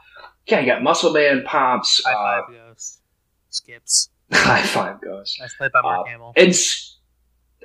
yeah, 0.47 0.59
you 0.59 0.65
got 0.65 0.81
Muscle 0.83 1.13
Man, 1.13 1.43
Pops, 1.45 2.03
High 2.05 2.13
uh, 2.13 2.41
five 2.45 2.53
goes. 2.55 2.97
Skips. 3.49 4.09
High 4.31 4.61
Five 4.61 5.01
goes. 5.01 5.35
That's 5.39 5.55
played 5.55 5.71
by 5.71 5.81
Mark 5.81 6.07
Uh, 6.07 6.09
Hamill. 6.11 6.33
And 6.35 6.53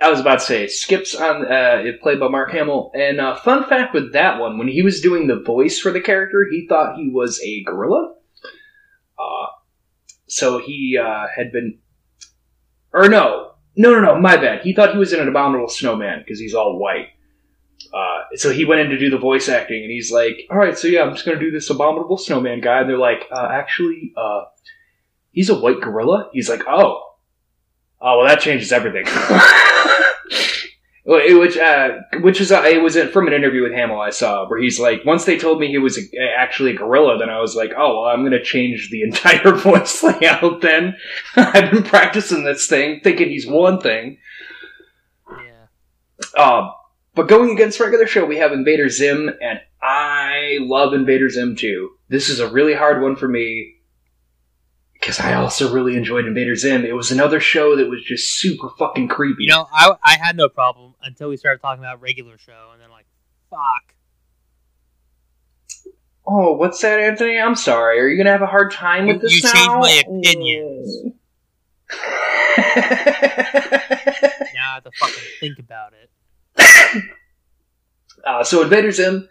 I 0.03 0.11
was 0.11 0.19
about 0.21 0.39
to 0.41 0.45
say, 0.45 0.67
Skips 0.67 1.15
on 1.15 1.45
uh, 1.51 1.83
it 1.85 2.01
played 2.01 2.19
by 2.21 2.29
Mark 2.29 2.51
Hamill. 2.53 2.91
And 2.95 3.21
uh, 3.21 3.37
fun 3.37 3.69
fact 3.69 3.93
with 3.95 4.13
that 4.15 4.41
one, 4.41 4.57
when 4.59 4.69
he 4.69 4.83
was 4.83 5.01
doing 5.01 5.27
the 5.27 5.41
voice 5.41 5.79
for 5.79 5.91
the 5.93 6.01
character, 6.01 6.47
he 6.51 6.67
thought 6.67 6.97
he 6.97 7.11
was 7.11 7.41
a 7.45 7.63
gorilla. 7.65 8.15
So 10.27 10.59
he 10.59 10.99
uh, 11.01 11.27
had 11.37 11.53
been, 11.53 11.79
or 12.93 13.09
no, 13.09 13.53
No, 13.77 13.91
no, 13.93 14.01
no, 14.01 14.21
my 14.21 14.37
bad. 14.37 14.63
He 14.63 14.73
thought 14.73 14.93
he 14.93 14.99
was 14.99 15.13
in 15.13 15.21
an 15.21 15.29
abominable 15.29 15.69
snowman 15.69 16.21
because 16.21 16.39
he's 16.39 16.55
all 16.55 16.79
white. 16.79 17.09
Uh, 17.93 18.23
so 18.37 18.51
he 18.53 18.65
went 18.65 18.81
in 18.81 18.91
to 18.91 18.99
do 18.99 19.11
the 19.11 19.19
voice 19.19 19.49
acting, 19.49 19.83
and 19.83 19.91
he's 19.91 20.13
like, 20.13 20.47
"All 20.51 20.57
right, 20.57 20.79
so 20.79 20.89
yeah, 20.89 21.03
I'm 21.03 21.13
just 21.13 21.25
gonna 21.27 21.41
do 21.41 21.51
this 21.51 21.71
abominable 21.71 22.17
snowman 22.19 22.61
guy." 22.61 22.81
And 22.81 22.89
they're 22.89 22.99
like, 22.99 23.27
uh, 23.31 23.49
"Actually, 23.51 24.13
uh, 24.17 24.45
he's 25.33 25.51
a 25.51 25.59
white 25.59 25.81
gorilla." 25.81 26.31
He's 26.33 26.49
like, 26.49 26.63
"Oh, 26.69 27.03
oh, 28.01 28.19
well, 28.19 28.27
that 28.27 28.41
changes 28.41 28.73
everything." 28.73 29.05
Which, 31.07 31.59
uh, 31.59 31.99
which 32.21 32.41
is, 32.41 32.51
uh, 32.51 32.63
it 32.63 32.83
was 32.83 32.97
from 32.97 33.27
an 33.27 33.35
interview 33.35 33.63
with 33.63 33.73
Hamill 33.73 34.01
I 34.01 34.09
saw 34.09 34.49
where 34.49 34.59
he's 34.59 34.81
like, 34.81 35.05
once 35.05 35.27
they 35.27 35.39
told 35.39 35.61
me 35.61 35.69
he 35.69 35.77
was 35.77 35.99
a, 35.99 36.19
actually 36.39 36.71
a 36.71 36.77
gorilla, 36.77 37.19
then 37.19 37.29
I 37.29 37.41
was 37.41 37.55
like, 37.55 37.73
oh, 37.77 38.01
well, 38.01 38.11
I'm 38.11 38.25
gonna 38.25 38.43
change 38.43 38.89
the 38.91 39.03
entire 39.09 39.53
voice 39.53 40.03
layout. 40.03 40.63
Then 40.63 40.97
I've 41.37 41.71
been 41.71 41.83
practicing 41.83 42.45
this 42.45 42.67
thing, 42.67 43.01
thinking 43.05 43.29
he's 43.29 43.47
one 43.47 43.81
thing. 43.81 44.17
Yeah. 45.31 46.43
Um, 46.43 46.73
but 47.15 47.29
going 47.29 47.51
against 47.51 47.81
regular 47.81 48.07
show, 48.07 48.25
we 48.25 48.39
have 48.39 48.53
Invader 48.53 48.89
Zim, 48.89 49.29
and 49.43 49.61
I 49.83 50.57
love 50.61 50.95
Invader 50.95 51.29
Zim 51.29 51.55
too. 51.55 51.91
This 52.09 52.31
is 52.31 52.41
a 52.41 52.51
really 52.51 52.75
hard 52.75 53.03
one 53.03 53.17
for 53.17 53.29
me 53.29 53.75
because 55.05 55.21
I 55.21 55.35
also 55.35 55.71
really 55.71 55.97
enjoyed 55.97 56.25
Invader 56.25 56.57
Zim. 56.57 56.87
It 56.87 56.95
was 56.97 57.11
another 57.11 57.39
show 57.39 57.77
that 57.77 57.91
was 57.91 58.03
just 58.03 58.39
super 58.39 58.71
fucking 58.79 59.09
creepy. 59.09 59.43
You 59.45 59.51
know, 59.51 59.67
I, 59.71 59.93
I 60.03 60.17
had 60.17 60.35
no 60.35 60.49
problem 60.49 60.95
until 61.03 61.29
we 61.29 61.37
started 61.37 61.61
talking 61.61 61.85
about 61.85 62.01
regular 62.01 62.39
show, 62.39 62.71
and 62.73 62.81
then 62.81 62.89
like, 62.91 63.05
fuck. 63.51 63.95
oh, 66.27 66.53
what's 66.55 66.81
that, 66.81 67.01
Anthony? 67.01 67.39
I'm 67.39 67.55
sorry. 67.55 68.01
Are 68.01 68.09
you 68.09 68.17
gonna 68.17 68.31
have 68.33 68.41
a 68.41 68.47
hard 68.47 68.71
time 68.73 69.07
with 69.07 69.17
You- 69.17 69.23
this 69.23 69.37
you 69.37 69.43
now? 69.43 69.53
changed 69.53 70.09
my 70.09 70.19
opinions. 70.19 71.05
Now 74.55 74.71
I 74.71 74.75
have 74.75 74.85
to 74.85 74.91
fucking 74.99 75.23
think 75.41 75.59
about 75.59 75.93
it. 75.93 76.11
Uh, 78.27 78.43
so 78.43 78.63
Invader 78.63 78.91
Zim, 78.91 79.29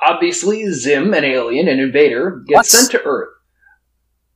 obviously 0.00 0.64
Zim, 0.72 1.12
an 1.12 1.24
alien, 1.24 1.68
an 1.68 1.78
invader, 1.78 2.42
gets 2.46 2.56
What? 2.56 2.64
sent 2.66 2.90
to 2.92 3.02
Earth. 3.04 3.31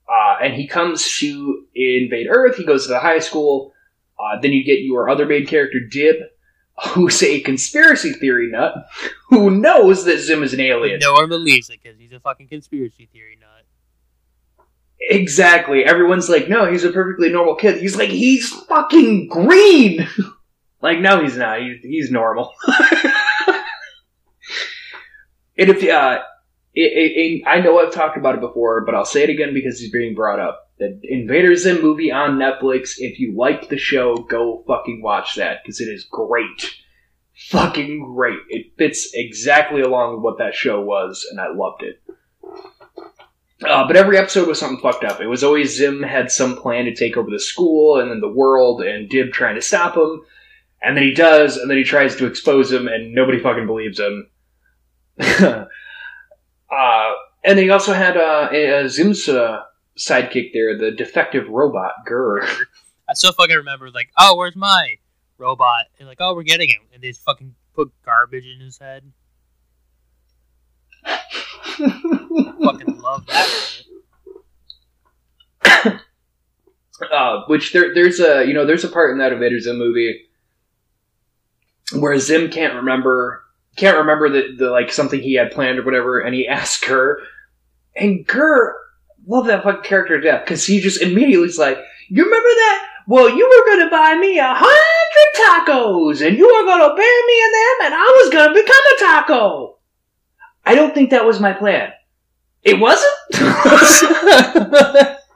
Uh, 0.08 0.36
and 0.42 0.54
he 0.54 0.66
comes 0.66 1.18
to 1.18 1.66
invade 1.74 2.28
Earth. 2.30 2.56
He 2.56 2.64
goes 2.64 2.86
to 2.86 2.92
the 2.92 3.00
high 3.00 3.18
school. 3.18 3.72
Uh, 4.18 4.40
then 4.40 4.52
you 4.52 4.64
get 4.64 4.80
your 4.80 5.08
other 5.08 5.26
main 5.26 5.46
character, 5.46 5.78
Dib, 5.80 6.16
who's 6.88 7.22
a 7.22 7.40
conspiracy 7.40 8.12
theory 8.12 8.50
nut 8.50 8.86
who 9.28 9.50
knows 9.50 10.04
that 10.04 10.18
Zim 10.18 10.42
is 10.42 10.54
an 10.54 10.60
alien. 10.60 11.00
No 11.00 11.14
one 11.14 11.28
believes 11.28 11.70
it 11.70 11.80
because 11.82 11.98
he's 11.98 12.12
a 12.12 12.20
fucking 12.20 12.48
conspiracy 12.48 13.08
theory 13.12 13.36
nut. 13.38 13.64
Exactly. 15.00 15.84
Everyone's 15.84 16.28
like, 16.28 16.48
no, 16.48 16.70
he's 16.70 16.84
a 16.84 16.90
perfectly 16.90 17.28
normal 17.30 17.56
kid. 17.56 17.80
He's 17.80 17.96
like, 17.96 18.10
he's 18.10 18.48
fucking 18.48 19.28
green. 19.28 20.08
like, 20.80 21.00
no, 21.00 21.22
he's 21.22 21.36
not. 21.36 21.60
He's, 21.60 21.82
he's 21.82 22.10
normal. 22.10 22.54
and 25.58 25.70
if, 25.70 25.88
uh, 25.88 26.20
it, 26.76 27.42
it, 27.42 27.42
I 27.46 27.60
know 27.60 27.78
I've 27.78 27.92
talked 27.92 28.18
about 28.18 28.34
it 28.34 28.42
before, 28.42 28.84
but 28.84 28.94
I'll 28.94 29.06
say 29.06 29.22
it 29.22 29.30
again 29.30 29.54
because 29.54 29.80
it's 29.80 29.90
being 29.90 30.14
brought 30.14 30.38
up. 30.38 30.70
The 30.78 31.00
Invader 31.04 31.56
Zim 31.56 31.80
movie 31.80 32.12
on 32.12 32.38
Netflix. 32.38 32.96
If 32.98 33.18
you 33.18 33.34
liked 33.34 33.70
the 33.70 33.78
show, 33.78 34.16
go 34.16 34.62
fucking 34.66 35.00
watch 35.02 35.36
that 35.36 35.62
because 35.62 35.80
it 35.80 35.88
is 35.88 36.04
great. 36.04 36.74
Fucking 37.48 38.12
great. 38.14 38.40
It 38.50 38.76
fits 38.76 39.10
exactly 39.14 39.80
along 39.80 40.14
with 40.14 40.22
what 40.22 40.38
that 40.38 40.54
show 40.54 40.82
was, 40.82 41.26
and 41.30 41.40
I 41.40 41.46
loved 41.50 41.82
it. 41.82 42.02
Uh, 43.66 43.86
but 43.86 43.96
every 43.96 44.18
episode 44.18 44.46
was 44.46 44.58
something 44.58 44.80
fucked 44.80 45.04
up. 45.04 45.18
It 45.18 45.28
was 45.28 45.42
always 45.42 45.76
Zim 45.76 46.02
had 46.02 46.30
some 46.30 46.56
plan 46.56 46.84
to 46.84 46.94
take 46.94 47.16
over 47.16 47.30
the 47.30 47.40
school 47.40 47.98
and 47.98 48.10
then 48.10 48.20
the 48.20 48.28
world, 48.28 48.82
and 48.82 49.08
Dib 49.08 49.32
trying 49.32 49.54
to 49.54 49.62
stop 49.62 49.96
him. 49.96 50.22
And 50.82 50.94
then 50.94 51.04
he 51.04 51.14
does, 51.14 51.56
and 51.56 51.70
then 51.70 51.78
he 51.78 51.84
tries 51.84 52.16
to 52.16 52.26
expose 52.26 52.70
him, 52.70 52.86
and 52.86 53.14
nobody 53.14 53.40
fucking 53.40 53.66
believes 53.66 53.98
him. 53.98 54.28
uh, 56.76 57.12
and 57.44 57.58
they 57.58 57.68
also 57.70 57.92
had 57.92 58.16
uh, 58.16 58.48
a, 58.52 58.88
Zim's 58.88 59.28
uh, 59.28 59.62
sidekick 59.96 60.52
there, 60.52 60.76
the 60.76 60.90
defective 60.90 61.48
robot, 61.48 61.92
GIR. 62.06 62.42
I 63.08 63.14
still 63.14 63.32
fucking 63.32 63.56
remember, 63.56 63.90
like, 63.90 64.10
oh, 64.18 64.36
where's 64.36 64.56
my 64.56 64.96
robot? 65.38 65.84
And 65.98 66.08
like, 66.08 66.18
oh, 66.20 66.34
we're 66.34 66.42
getting 66.42 66.68
him. 66.68 66.82
And 66.92 67.02
they 67.02 67.08
just 67.08 67.22
fucking 67.22 67.54
put 67.74 67.92
garbage 68.04 68.46
in 68.46 68.60
his 68.60 68.78
head. 68.78 69.12
fucking 71.76 73.00
love 73.00 73.26
that 73.26 73.76
uh, 77.12 77.44
which 77.46 77.72
there, 77.72 77.94
there's 77.94 78.20
a 78.20 78.44
you 78.46 78.54
know 78.54 78.66
there's 78.66 78.84
a 78.84 78.88
part 78.88 79.10
in 79.10 79.18
that 79.18 79.32
Invader 79.32 79.60
Zim 79.60 79.78
movie 79.78 80.22
where 81.98 82.18
Zim 82.18 82.50
can't 82.50 82.74
remember 82.74 83.44
can't 83.76 83.98
remember 83.98 84.28
the, 84.28 84.56
the 84.56 84.70
like 84.70 84.90
something 84.90 85.20
he 85.20 85.34
had 85.34 85.52
planned 85.52 85.78
or 85.78 85.84
whatever, 85.84 86.20
and 86.20 86.34
he 86.34 86.48
asks 86.48 86.86
GIR, 86.86 87.20
and 87.94 88.26
GIR 88.26 88.74
love 89.26 89.46
that 89.46 89.62
fucking 89.64 89.82
character 89.82 90.20
to 90.20 90.26
death 90.26 90.44
because 90.44 90.64
he 90.64 90.80
just 90.80 91.02
immediately 91.02 91.46
is 91.48 91.58
like, 91.58 91.78
"You 92.08 92.24
remember 92.24 92.48
that? 92.48 92.88
Well, 93.06 93.28
you 93.30 93.44
were 93.48 93.70
gonna 93.70 93.90
buy 93.90 94.16
me 94.16 94.38
a 94.38 94.54
hundred 94.54 95.66
tacos, 95.66 96.26
and 96.26 96.36
you 96.36 96.46
were 96.46 96.64
gonna 96.64 96.94
bury 96.94 97.22
me 97.26 97.42
in 97.44 97.52
them, 97.52 97.86
and 97.86 97.94
I 97.94 98.22
was 98.22 98.32
gonna 98.32 98.54
become 98.54 98.84
a 98.94 98.98
taco." 98.98 99.78
I 100.64 100.74
don't 100.74 100.92
think 100.94 101.10
that 101.10 101.24
was 101.24 101.38
my 101.38 101.52
plan. 101.52 101.92
It 102.64 102.80
wasn't. 102.80 103.12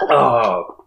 Oh, 0.00 0.77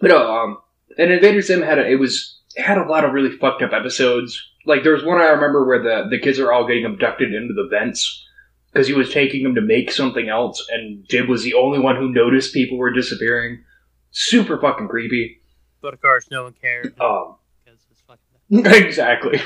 but 0.00 0.08
no, 0.08 0.30
um, 0.30 0.58
and 0.96 1.12
Invader 1.12 1.42
Zim 1.42 1.62
had 1.62 1.78
a, 1.78 1.88
it 1.88 1.96
was 1.96 2.38
had 2.56 2.78
a 2.78 2.88
lot 2.88 3.04
of 3.04 3.12
really 3.12 3.36
fucked 3.36 3.62
up 3.62 3.72
episodes. 3.72 4.42
Like 4.66 4.82
there 4.82 4.92
was 4.92 5.04
one 5.04 5.18
I 5.18 5.26
remember 5.26 5.66
where 5.66 5.82
the 5.82 6.08
the 6.10 6.18
kids 6.18 6.38
are 6.38 6.52
all 6.52 6.66
getting 6.66 6.84
abducted 6.84 7.32
into 7.34 7.54
the 7.54 7.68
vents 7.70 8.24
because 8.72 8.86
he 8.86 8.94
was 8.94 9.12
taking 9.12 9.42
them 9.42 9.54
to 9.54 9.60
make 9.60 9.90
something 9.90 10.28
else, 10.28 10.64
and 10.70 11.06
Dib 11.08 11.28
was 11.28 11.42
the 11.42 11.54
only 11.54 11.78
one 11.78 11.96
who 11.96 12.12
noticed 12.12 12.52
people 12.52 12.78
were 12.78 12.92
disappearing. 12.92 13.64
Super 14.10 14.60
fucking 14.60 14.88
creepy. 14.88 15.40
But 15.80 15.94
of 15.94 16.00
course, 16.00 16.28
no 16.30 16.44
one 16.44 16.54
cared 16.60 16.98
Um, 17.00 17.36
because 17.64 17.80
it's 17.90 18.00
fucking. 18.02 18.66
exactly. 18.84 19.40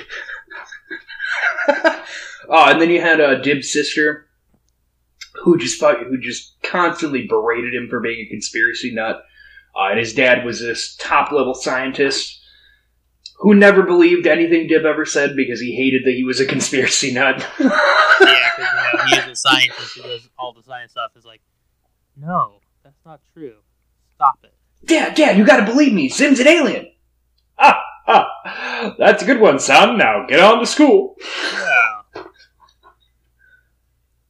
oh, 1.68 2.04
and 2.70 2.80
then 2.80 2.90
you 2.90 3.00
had 3.00 3.20
uh, 3.20 3.36
Dib's 3.36 3.70
sister, 3.70 4.28
who 5.42 5.58
just 5.58 5.78
fuck, 5.78 5.98
who 5.98 6.18
just 6.18 6.60
constantly 6.62 7.26
berated 7.26 7.74
him 7.74 7.88
for 7.88 8.00
being 8.00 8.26
a 8.26 8.28
conspiracy 8.28 8.92
nut. 8.92 9.22
Uh, 9.74 9.88
and 9.90 9.98
his 9.98 10.14
dad 10.14 10.44
was 10.44 10.60
this 10.60 10.96
top 10.96 11.32
level 11.32 11.54
scientist 11.54 12.40
who 13.42 13.54
never 13.54 13.82
believed 13.82 14.26
anything 14.26 14.68
Dib 14.68 14.84
ever 14.84 15.04
said 15.04 15.34
because 15.34 15.60
he 15.60 15.74
hated 15.74 16.04
that 16.04 16.12
he 16.12 16.22
was 16.24 16.40
a 16.40 16.46
conspiracy 16.46 17.12
nut. 17.12 17.46
Yeah, 18.20 18.50
because 18.56 18.70
you 18.70 18.98
know 18.98 19.04
he 19.06 19.16
is 19.16 19.26
a 19.26 19.36
scientist 19.36 19.96
who 19.96 20.02
does 20.02 20.28
all 20.38 20.52
the 20.52 20.62
science 20.62 20.92
stuff. 20.92 21.10
Is 21.16 21.24
like, 21.24 21.40
no, 22.16 22.60
that's 22.84 23.04
not 23.04 23.20
true. 23.34 23.56
Stop 24.14 24.38
it. 24.44 24.54
Dad, 24.84 25.16
Dad, 25.16 25.36
you 25.36 25.44
gotta 25.44 25.64
believe 25.64 25.92
me. 25.92 26.08
Zim's 26.08 26.38
an 26.38 26.46
alien. 26.46 26.92
Ah, 27.58 27.82
ah, 28.06 28.94
that's 28.96 29.24
a 29.24 29.26
good 29.26 29.40
one, 29.40 29.58
son. 29.58 29.98
Now 29.98 30.24
get 30.26 30.38
on 30.38 30.60
to 30.60 30.66
school. 30.66 31.16
Yeah. 31.52 32.22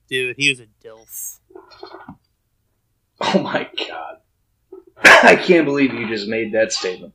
Dude, 0.09 0.36
he 0.38 0.49
was 0.49 0.61
a 0.61 0.66
dilf. 0.82 1.40
Oh 3.20 3.38
my 3.40 3.68
god. 3.88 4.22
I 5.22 5.36
can't 5.36 5.64
believe 5.64 5.92
you 5.94 6.09
just 6.09 6.28
made 6.28 6.53
that 6.53 6.72
statement. 6.72 7.14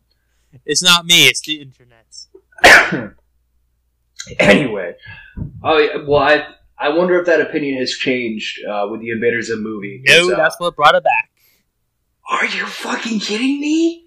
It's 0.66 0.84
not 0.84 1.06
me. 1.06 1.28
It's 1.28 1.42
the 1.42 1.62
internet. 1.62 2.06
anyway, 4.40 4.96
oh 5.64 6.06
well, 6.08 6.22
I 6.22 6.48
I 6.78 6.90
wonder 6.90 7.20
if 7.20 7.26
that 7.26 7.42
opinion 7.42 7.80
has 7.80 7.92
changed 7.92 8.60
uh, 8.66 8.88
with 8.90 9.02
the 9.02 9.12
Invaders 9.12 9.50
of 9.50 9.60
Movie. 9.60 10.04
No, 10.06 10.32
uh, 10.32 10.38
that's 10.38 10.60
what 10.60 10.76
brought 10.76 10.96
it 10.96 11.04
back. 11.04 11.30
are 12.30 12.46
you 12.46 12.66
fucking 12.66 13.20
kidding 13.20 13.60
me? 13.60 14.06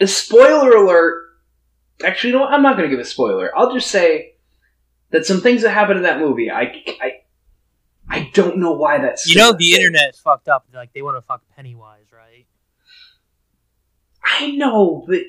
A 0.00 0.06
spoiler 0.06 0.70
alert. 0.72 1.22
Actually, 2.04 2.30
you 2.30 2.36
know 2.36 2.42
what? 2.42 2.52
I'm 2.52 2.62
not 2.62 2.76
going 2.76 2.88
to 2.88 2.94
give 2.94 3.04
a 3.04 3.08
spoiler. 3.08 3.56
I'll 3.56 3.72
just 3.72 3.90
say 3.90 4.34
that 5.10 5.24
some 5.24 5.40
things 5.40 5.62
that 5.62 5.70
happened 5.70 5.98
in 5.98 6.02
that 6.02 6.18
movie, 6.18 6.50
I, 6.50 6.82
I 7.00 7.12
don't 8.34 8.58
know 8.58 8.72
why 8.72 8.98
that's. 8.98 9.26
You 9.26 9.36
know, 9.36 9.52
the 9.52 9.74
internet 9.74 10.10
is 10.10 10.20
fucked 10.20 10.48
up. 10.48 10.66
Like 10.74 10.92
they 10.92 11.02
want 11.02 11.16
to 11.16 11.22
fuck 11.22 11.42
Pennywise, 11.56 12.06
right? 12.12 12.46
I 14.22 14.50
know, 14.52 15.04
but 15.06 15.20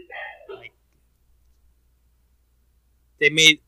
Like 0.50 0.74
they 3.20 3.30
made. 3.30 3.62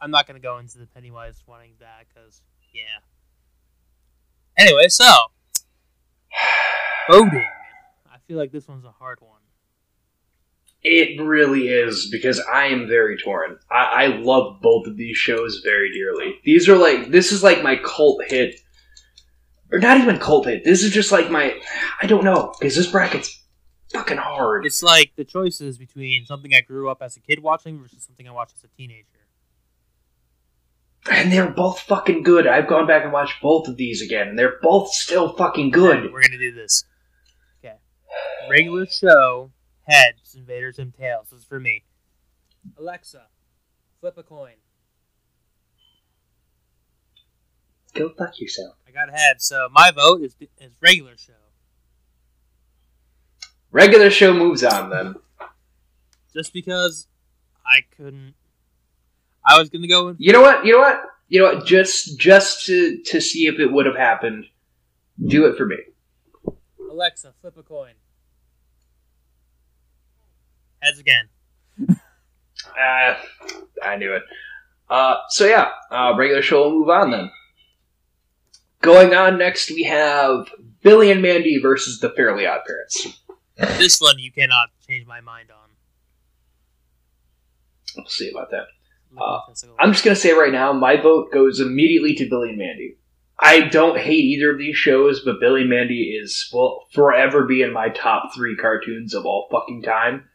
I'm 0.00 0.10
not 0.10 0.26
gonna 0.26 0.38
go 0.38 0.58
into 0.58 0.78
the 0.78 0.86
Pennywise 0.86 1.42
wanting 1.46 1.72
that 1.80 2.06
because 2.08 2.42
yeah. 2.72 3.00
Anyway, 4.56 4.88
so 4.88 5.04
voting. 7.10 7.44
I 8.10 8.18
feel 8.26 8.36
like 8.36 8.52
this 8.52 8.68
one's 8.68 8.84
a 8.84 8.90
hard 8.90 9.20
one. 9.20 9.40
It 10.82 11.20
really 11.20 11.68
is 11.68 12.08
because 12.10 12.40
I 12.40 12.66
am 12.66 12.86
very 12.86 13.18
torn. 13.18 13.58
I, 13.70 14.04
I 14.04 14.06
love 14.18 14.60
both 14.62 14.86
of 14.86 14.96
these 14.96 15.16
shows 15.16 15.60
very 15.64 15.92
dearly. 15.92 16.36
These 16.44 16.68
are 16.68 16.76
like 16.76 17.10
this 17.10 17.32
is 17.32 17.42
like 17.42 17.62
my 17.62 17.76
cult 17.76 18.22
hit, 18.28 18.60
or 19.70 19.78
not 19.78 19.98
even 19.98 20.18
cult. 20.18 20.44
This 20.46 20.82
is 20.82 20.90
just 20.92 21.12
like 21.12 21.30
my 21.30 21.60
I 22.02 22.06
don't 22.06 22.24
know 22.24 22.54
because 22.58 22.76
this 22.76 22.90
bracket's 22.90 23.44
fucking 23.92 24.16
hard. 24.18 24.66
It's 24.66 24.82
like 24.82 25.12
the 25.16 25.24
choices 25.24 25.78
between 25.78 26.26
something 26.26 26.52
I 26.54 26.60
grew 26.60 26.90
up 26.90 27.02
as 27.02 27.16
a 27.16 27.20
kid 27.20 27.40
watching 27.40 27.80
versus 27.80 28.04
something 28.04 28.28
I 28.28 28.32
watched 28.32 28.54
as 28.56 28.64
a 28.64 28.68
teenager. 28.68 29.06
and 31.10 31.32
they're 31.32 31.50
both 31.50 31.80
fucking 31.80 32.22
good. 32.22 32.46
I've 32.46 32.68
gone 32.68 32.86
back 32.86 33.04
and 33.04 33.12
watched 33.12 33.40
both 33.40 33.68
of 33.68 33.76
these 33.76 34.02
again, 34.02 34.28
and 34.28 34.38
they're 34.38 34.58
both 34.60 34.90
still 34.90 35.34
fucking 35.36 35.70
good. 35.70 36.12
We're 36.12 36.22
gonna 36.22 36.38
do 36.38 36.52
this. 36.52 36.84
Okay. 37.64 37.76
Regular 38.50 38.86
show, 38.86 39.52
heads, 39.84 40.34
invaders, 40.34 40.78
and 40.78 40.92
tails. 40.92 41.28
This 41.30 41.40
is 41.40 41.46
for 41.46 41.60
me. 41.60 41.84
Alexa, 42.78 43.26
flip 44.00 44.18
a 44.18 44.22
coin. 44.22 44.54
Go 47.94 48.10
fuck 48.10 48.40
yourself. 48.40 48.76
I 48.86 48.90
got 48.90 49.10
heads, 49.10 49.44
so 49.44 49.68
my 49.72 49.90
vote 49.90 50.22
is 50.22 50.36
is 50.58 50.72
regular 50.80 51.16
show. 51.16 51.32
Regular 53.70 54.10
show 54.10 54.32
moves 54.32 54.64
on 54.64 54.90
then. 54.90 55.14
Just 56.32 56.52
because 56.52 57.06
I 57.66 57.80
couldn't. 57.96 58.34
I 59.44 59.58
was 59.58 59.68
gonna 59.68 59.88
go 59.88 60.06
with 60.06 60.16
You 60.18 60.32
know 60.32 60.42
what? 60.42 60.64
You 60.64 60.72
know 60.72 60.80
what? 60.80 61.02
You 61.28 61.40
know 61.40 61.54
what? 61.54 61.66
Just 61.66 62.18
just 62.18 62.66
to 62.66 63.02
to 63.06 63.20
see 63.20 63.46
if 63.46 63.58
it 63.58 63.66
would 63.72 63.86
have 63.86 63.96
happened, 63.96 64.46
do 65.24 65.46
it 65.46 65.56
for 65.56 65.66
me. 65.66 65.76
Alexa, 66.90 67.34
flip 67.40 67.56
a 67.58 67.62
coin. 67.62 67.94
Heads 70.80 70.98
again. 70.98 71.28
Uh, 71.88 73.14
I 73.82 73.96
knew 73.96 74.14
it. 74.14 74.22
Uh, 74.88 75.16
so 75.28 75.46
yeah, 75.46 75.70
uh, 75.90 76.14
regular 76.16 76.42
show 76.42 76.62
will 76.62 76.78
move 76.80 76.88
on 76.88 77.10
then. 77.10 77.30
Going 78.80 79.12
on 79.12 79.38
next, 79.38 79.70
we 79.70 79.82
have 79.84 80.48
Billy 80.82 81.10
and 81.10 81.20
Mandy 81.20 81.58
versus 81.60 81.98
the 81.98 82.10
Fairly 82.10 82.46
Odd 82.46 82.60
Parents. 82.66 83.20
This 83.56 84.00
one 84.00 84.18
you 84.18 84.30
cannot 84.30 84.68
change 84.86 85.06
my 85.06 85.20
mind 85.20 85.48
on. 85.50 85.70
We'll 87.96 88.06
see 88.06 88.30
about 88.30 88.50
that. 88.52 88.66
Uh. 89.16 89.40
I'm 89.80 89.92
just 89.92 90.04
gonna 90.04 90.14
say 90.14 90.32
right 90.32 90.52
now, 90.52 90.72
my 90.72 90.96
vote 90.96 91.32
goes 91.32 91.58
immediately 91.58 92.14
to 92.16 92.28
Billy 92.28 92.50
and 92.50 92.58
Mandy. 92.58 92.98
I 93.40 93.62
don't 93.62 93.98
hate 93.98 94.24
either 94.24 94.52
of 94.52 94.58
these 94.58 94.76
shows, 94.76 95.24
but 95.24 95.40
Billy 95.40 95.62
and 95.62 95.70
Mandy 95.70 96.16
is 96.20 96.48
will 96.52 96.84
forever 96.92 97.46
be 97.46 97.62
in 97.62 97.72
my 97.72 97.88
top 97.88 98.34
three 98.34 98.54
cartoons 98.54 99.12
of 99.12 99.26
all 99.26 99.48
fucking 99.50 99.82
time. 99.82 100.28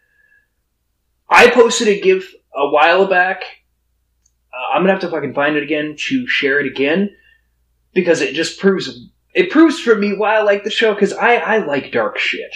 I 1.29 1.49
posted 1.49 1.87
a 1.87 2.01
GIF 2.01 2.33
a 2.53 2.69
while 2.69 3.07
back. 3.07 3.43
Uh, 4.53 4.75
I'm 4.75 4.81
gonna 4.81 4.91
have 4.91 5.01
to 5.01 5.09
fucking 5.09 5.33
find 5.33 5.55
it 5.55 5.63
again 5.63 5.95
to 5.97 6.27
share 6.27 6.59
it 6.59 6.67
again 6.67 7.15
because 7.93 8.21
it 8.21 8.33
just 8.35 8.59
proves 8.59 9.09
it 9.33 9.49
proves 9.49 9.79
for 9.79 9.95
me 9.95 10.13
why 10.13 10.35
I 10.37 10.41
like 10.41 10.63
the 10.63 10.69
show 10.71 10.93
because 10.93 11.13
I 11.13 11.35
I 11.35 11.57
like 11.65 11.91
dark 11.91 12.17
shit 12.17 12.53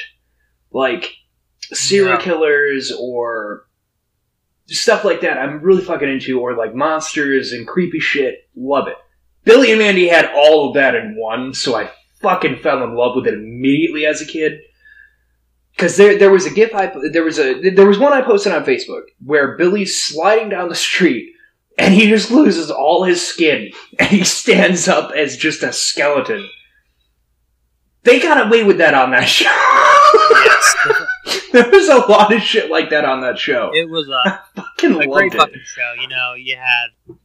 like 0.72 1.12
serial 1.62 2.16
Yeah. 2.18 2.22
killers 2.22 2.92
or 2.98 3.66
stuff 4.68 5.06
like 5.06 5.22
that 5.22 5.38
I'm 5.38 5.62
really 5.62 5.84
fucking 5.84 6.10
into, 6.10 6.40
or 6.40 6.56
like 6.56 6.76
monsters 6.76 7.54
and 7.54 7.68
creepy 7.68 8.00
shit. 8.00 8.48
Love 8.56 8.88
it. 8.88 8.98
Billy 9.46 9.72
and 9.72 9.80
Mandy 9.80 10.08
had 10.10 10.30
all 10.36 10.68
of 10.68 10.74
that 10.76 10.94
in 10.94 11.16
one, 11.18 11.54
so 11.54 11.76
I 11.76 11.90
fucking 12.22 12.58
fell 12.58 12.84
in 12.84 12.96
love 12.96 13.16
with 13.16 13.28
it 13.28 13.34
immediately 13.34 14.06
as 14.06 14.22
a 14.22 14.26
kid. 14.26 14.60
Because 15.72 15.96
there, 15.96 16.18
there 16.18 16.32
was 16.32 16.46
a 16.46 16.50
gif 16.50 16.74
I 16.76 16.92
there 17.12 17.24
was 17.24 17.40
a 17.40 17.70
there 17.70 17.88
was 17.88 18.00
one 18.00 18.12
I 18.12 18.22
posted 18.22 18.52
on 18.52 18.66
Facebook 18.66 19.04
where 19.24 19.56
Billy's 19.58 20.02
sliding 20.02 20.50
down 20.50 20.70
the 20.70 20.76
street 20.76 21.32
and 21.78 21.94
he 21.94 22.08
just 22.08 22.32
loses 22.32 22.72
all 22.72 23.04
his 23.04 23.26
skin 23.26 23.72
and 24.00 24.10
he 24.10 24.24
stands 24.24 24.88
up 24.88 25.12
as 25.12 25.38
just 25.38 25.64
a 25.64 25.72
skeleton. 25.74 26.48
They 28.04 28.20
got 28.20 28.48
away 28.48 28.64
with 28.64 28.78
that 28.78 28.94
on 28.94 29.12
that 29.12 29.26
show. 29.28 29.46
yes, 30.46 31.48
there 31.52 31.70
was 31.70 31.90
a 31.90 31.98
lot 32.10 32.34
of 32.34 32.42
shit 32.42 32.70
like 32.72 32.90
that 32.92 33.04
on 33.06 33.22
that 33.22 33.38
show. 33.38 33.70
it 33.74 33.90
was 33.90 34.08
a, 34.10 34.42
fucking 34.56 35.02
a 35.02 35.08
great 35.08 35.34
it. 35.34 35.38
fucking 35.38 35.62
show. 35.66 35.94
You 36.00 36.08
know, 36.08 36.34
you 36.36 36.56
had 36.56 37.18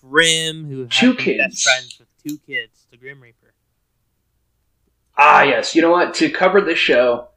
Grim, 0.00 0.66
who 0.68 0.80
had 0.82 0.90
Two 0.92 1.14
kids. 1.14 1.38
best 1.38 1.62
friends 1.64 1.96
with 1.98 2.08
two 2.24 2.38
kids, 2.46 2.86
the 2.90 2.96
Grim 2.96 3.20
Reaper. 3.20 3.52
Ah, 5.16 5.42
yes. 5.42 5.74
You 5.74 5.82
know 5.82 5.90
what? 5.90 6.14
To 6.14 6.30
cover 6.30 6.60
this 6.60 6.78
show, 6.78 7.28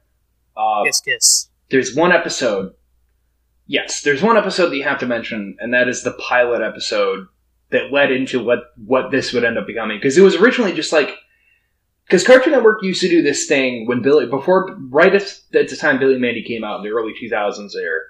uh, 0.56 0.84
Kiss, 0.84 1.00
kiss. 1.00 1.48
there's 1.70 1.94
one 1.96 2.12
episode. 2.12 2.74
Yes, 3.66 4.02
there's 4.02 4.22
one 4.22 4.36
episode 4.36 4.70
that 4.70 4.76
you 4.76 4.84
have 4.84 4.98
to 5.00 5.06
mention, 5.06 5.56
and 5.60 5.72
that 5.72 5.88
is 5.88 6.02
the 6.02 6.12
pilot 6.12 6.62
episode 6.62 7.26
that 7.70 7.92
led 7.92 8.10
into 8.12 8.42
what 8.42 8.64
what 8.76 9.10
this 9.10 9.32
would 9.32 9.44
end 9.44 9.58
up 9.58 9.66
becoming. 9.66 9.98
Because 9.98 10.18
it 10.18 10.22
was 10.22 10.36
originally 10.36 10.72
just 10.72 10.92
like 10.92 11.16
because 12.06 12.26
Cartoon 12.26 12.52
Network 12.52 12.82
used 12.82 13.00
to 13.00 13.08
do 13.08 13.22
this 13.22 13.46
thing 13.46 13.86
when 13.86 14.02
Billy 14.02 14.26
before 14.26 14.76
right 14.90 15.14
at, 15.14 15.34
the 15.52 15.76
time 15.76 15.98
Billy 15.98 16.12
and 16.14 16.20
Mandy 16.20 16.42
came 16.42 16.64
out 16.64 16.78
in 16.78 16.82
the 16.82 16.90
early 16.90 17.12
2000s. 17.20 17.72
There, 17.72 18.02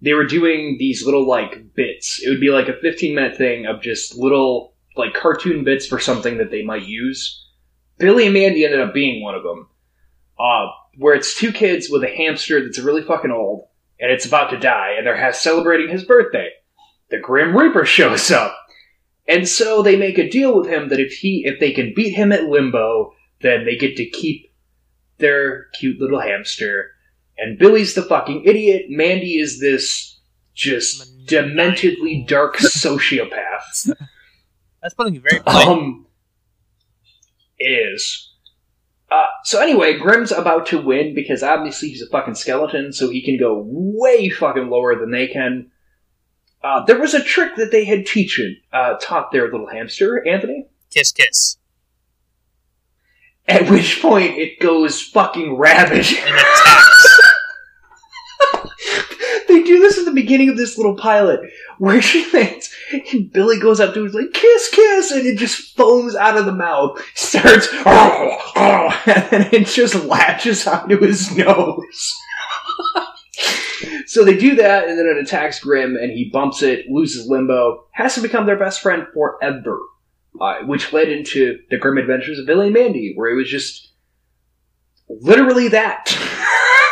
they 0.00 0.14
were 0.14 0.26
doing 0.26 0.76
these 0.78 1.04
little 1.04 1.26
like 1.26 1.74
bits. 1.74 2.20
It 2.24 2.30
would 2.30 2.40
be 2.40 2.50
like 2.50 2.68
a 2.68 2.80
15 2.80 3.14
minute 3.14 3.36
thing 3.36 3.66
of 3.66 3.82
just 3.82 4.16
little 4.16 4.74
like 4.96 5.14
cartoon 5.14 5.64
bits 5.64 5.86
for 5.86 5.98
something 5.98 6.38
that 6.38 6.50
they 6.50 6.62
might 6.62 6.86
use. 6.86 7.46
Billy 7.98 8.24
and 8.24 8.34
Mandy 8.34 8.64
ended 8.64 8.80
up 8.80 8.94
being 8.94 9.22
one 9.22 9.34
of 9.34 9.42
them. 9.42 9.68
Uh, 10.38 10.66
where 10.98 11.14
it's 11.14 11.38
two 11.38 11.52
kids 11.52 11.88
with 11.90 12.04
a 12.04 12.08
hamster 12.08 12.62
that's 12.62 12.78
really 12.78 13.02
fucking 13.02 13.30
old, 13.30 13.68
and 14.00 14.10
it's 14.10 14.26
about 14.26 14.50
to 14.50 14.58
die, 14.58 14.94
and 14.96 15.06
they're 15.06 15.20
ha- 15.20 15.32
celebrating 15.32 15.88
his 15.88 16.04
birthday. 16.04 16.50
The 17.10 17.18
Grim 17.18 17.56
Reaper 17.56 17.84
shows 17.86 18.30
up, 18.30 18.56
and 19.28 19.48
so 19.48 19.82
they 19.82 19.96
make 19.96 20.18
a 20.18 20.28
deal 20.28 20.56
with 20.56 20.68
him 20.68 20.88
that 20.88 21.00
if 21.00 21.12
he, 21.12 21.44
if 21.46 21.60
they 21.60 21.72
can 21.72 21.92
beat 21.94 22.14
him 22.14 22.32
at 22.32 22.44
Limbo, 22.44 23.12
then 23.42 23.64
they 23.64 23.76
get 23.76 23.96
to 23.96 24.08
keep 24.08 24.52
their 25.18 25.64
cute 25.78 26.00
little 26.00 26.20
hamster. 26.20 26.90
And 27.38 27.58
Billy's 27.58 27.94
the 27.94 28.02
fucking 28.02 28.44
idiot. 28.44 28.86
Mandy 28.88 29.38
is 29.38 29.60
this 29.60 30.18
just 30.54 31.26
dementedly 31.26 32.26
dark 32.26 32.56
sociopath. 32.58 33.92
That's 34.80 34.94
putting 34.94 35.16
it 35.16 35.22
very 35.22 35.40
plain. 35.46 35.68
Um, 35.68 36.06
is. 37.58 38.25
Uh, 39.10 39.26
so 39.44 39.60
anyway, 39.60 39.96
Grimm's 39.96 40.32
about 40.32 40.66
to 40.66 40.80
win 40.80 41.14
because 41.14 41.42
obviously 41.42 41.90
he's 41.90 42.02
a 42.02 42.08
fucking 42.08 42.34
skeleton, 42.34 42.92
so 42.92 43.08
he 43.08 43.22
can 43.24 43.38
go 43.38 43.62
way 43.66 44.28
fucking 44.28 44.68
lower 44.68 44.98
than 44.98 45.10
they 45.12 45.28
can. 45.28 45.70
Uh, 46.62 46.84
there 46.84 46.98
was 46.98 47.14
a 47.14 47.22
trick 47.22 47.54
that 47.56 47.70
they 47.70 47.84
had 47.84 48.06
teaching, 48.06 48.56
uh, 48.72 48.94
taught 49.00 49.30
their 49.30 49.50
little 49.50 49.68
hamster, 49.68 50.26
Anthony, 50.26 50.66
kiss, 50.90 51.12
kiss. 51.12 51.58
at 53.46 53.70
which 53.70 54.02
point 54.02 54.36
it 54.38 54.58
goes 54.58 55.00
fucking 55.00 55.56
rabid. 55.56 56.04
And 56.06 56.34
attacks. 56.34 57.12
do 59.66 59.80
this 59.80 59.98
at 59.98 60.04
the 60.04 60.12
beginning 60.12 60.48
of 60.48 60.56
this 60.56 60.76
little 60.76 60.96
pilot. 60.96 61.40
Where 61.78 62.00
she 62.00 62.30
lands 62.32 62.74
and 63.12 63.30
Billy 63.30 63.58
goes 63.60 63.80
up 63.80 63.94
to 63.94 64.04
her 64.04 64.10
like 64.10 64.32
kiss 64.32 64.70
kiss 64.70 65.10
and 65.10 65.26
it 65.26 65.38
just 65.38 65.76
foams 65.76 66.14
out 66.14 66.38
of 66.38 66.46
the 66.46 66.52
mouth 66.52 67.02
starts 67.14 67.68
oh 67.84 69.02
and 69.06 69.30
then 69.30 69.48
it 69.52 69.66
just 69.66 69.94
latches 70.06 70.66
onto 70.66 70.98
his 71.00 71.36
nose. 71.36 72.14
So 74.06 74.24
they 74.24 74.36
do 74.36 74.56
that 74.56 74.88
and 74.88 74.98
then 74.98 75.06
it 75.06 75.18
attacks 75.18 75.60
Grim 75.60 75.96
and 75.96 76.12
he 76.12 76.30
bumps 76.32 76.62
it 76.62 76.86
loses 76.88 77.28
limbo 77.28 77.84
has 77.92 78.14
to 78.14 78.22
become 78.22 78.46
their 78.46 78.58
best 78.58 78.80
friend 78.80 79.06
forever. 79.12 79.78
Uh, 80.40 80.58
which 80.66 80.92
led 80.92 81.08
into 81.08 81.58
the 81.70 81.78
grim 81.78 81.96
adventures 81.96 82.38
of 82.38 82.46
Billy 82.46 82.66
and 82.66 82.74
Mandy 82.74 83.14
where 83.14 83.30
it 83.30 83.36
was 83.36 83.48
just 83.48 83.92
literally 85.08 85.68
that 85.68 86.14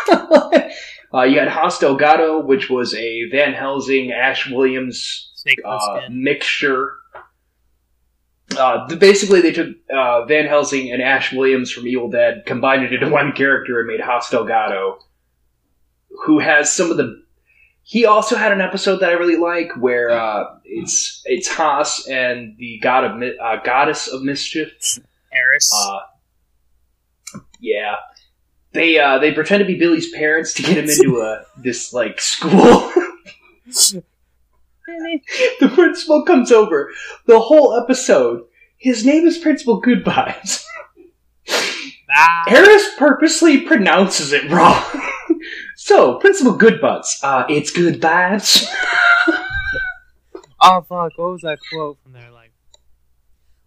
Uh, 1.15 1.23
you 1.23 1.39
had 1.39 1.49
Hoss 1.49 1.79
Delgado, 1.79 2.41
which 2.41 2.69
was 2.69 2.93
a 2.95 3.29
Van 3.31 3.53
Helsing, 3.53 4.11
Ash 4.11 4.51
Williams 4.51 5.31
uh, 5.65 6.01
mixture. 6.11 6.95
Uh, 8.59 8.93
basically, 8.97 9.41
they 9.41 9.53
took 9.53 9.69
uh, 9.95 10.25
Van 10.25 10.47
Helsing 10.47 10.91
and 10.93 11.01
Ash 11.01 11.33
Williams 11.33 11.71
from 11.71 11.87
Evil 11.87 12.11
Dead, 12.11 12.43
combined 12.47 12.85
it 12.85 12.93
into 12.93 13.09
one 13.09 13.33
character, 13.33 13.79
and 13.79 13.87
made 13.87 14.01
Hoss 14.01 14.29
Delgado, 14.31 14.99
who 16.25 16.41
has 16.41 16.73
some 16.73 16.91
of 16.91 16.97
the. 16.97 17.23
He 17.83 18.07
also 18.07 18.37
had 18.37 18.51
an 18.51 18.61
episode 18.61 18.97
that 18.99 19.11
I 19.11 19.13
really 19.13 19.37
like, 19.37 19.71
where 19.77 20.11
uh, 20.11 20.57
it's 20.65 21.23
it's 21.27 21.49
Hoss 21.49 22.09
and 22.09 22.57
the 22.59 22.81
god 22.83 23.05
of 23.05 23.23
uh, 23.41 23.63
goddess 23.63 24.09
of 24.09 24.23
mischief. 24.23 24.99
Eris. 25.33 25.71
Uh, 25.75 26.01
yeah, 27.61 27.97
they 28.75 28.99
uh, 28.99 29.19
they 29.19 29.33
pretend 29.33 29.61
to 29.61 29.65
be 29.65 29.79
Billy's 29.79 30.11
parents 30.13 30.53
to 30.55 30.63
get 30.63 30.77
him 30.77 30.91
into 30.91 31.21
a 31.21 31.45
this 31.57 31.93
like 31.93 32.21
school. 32.21 32.51
the 34.87 35.69
principal 35.73 36.25
comes 36.25 36.53
over. 36.53 36.91
The 37.27 37.41
whole 37.41 37.75
episode, 37.81 38.45
his 38.77 39.05
name 39.07 39.27
is 39.27 39.39
Principal 39.39 39.81
Goodbyes. 39.81 40.67
ah, 42.15 42.45
Eris 42.49 42.91
purposely 42.99 43.61
pronounces 43.63 44.33
it 44.33 44.51
wrong. 44.51 44.83
So, 45.77 46.19
Principal 46.19 46.57
Goodbutts, 46.57 47.23
uh, 47.23 47.45
it's 47.51 47.71
good 47.71 48.01
vibes. 48.01 48.67
Oh 50.67 50.81
fuck! 50.89 51.13
What 51.19 51.33
was 51.33 51.43
that 51.43 51.59
quote 51.71 51.99
from 52.03 52.13
there? 52.13 52.31
Like, 52.31 52.51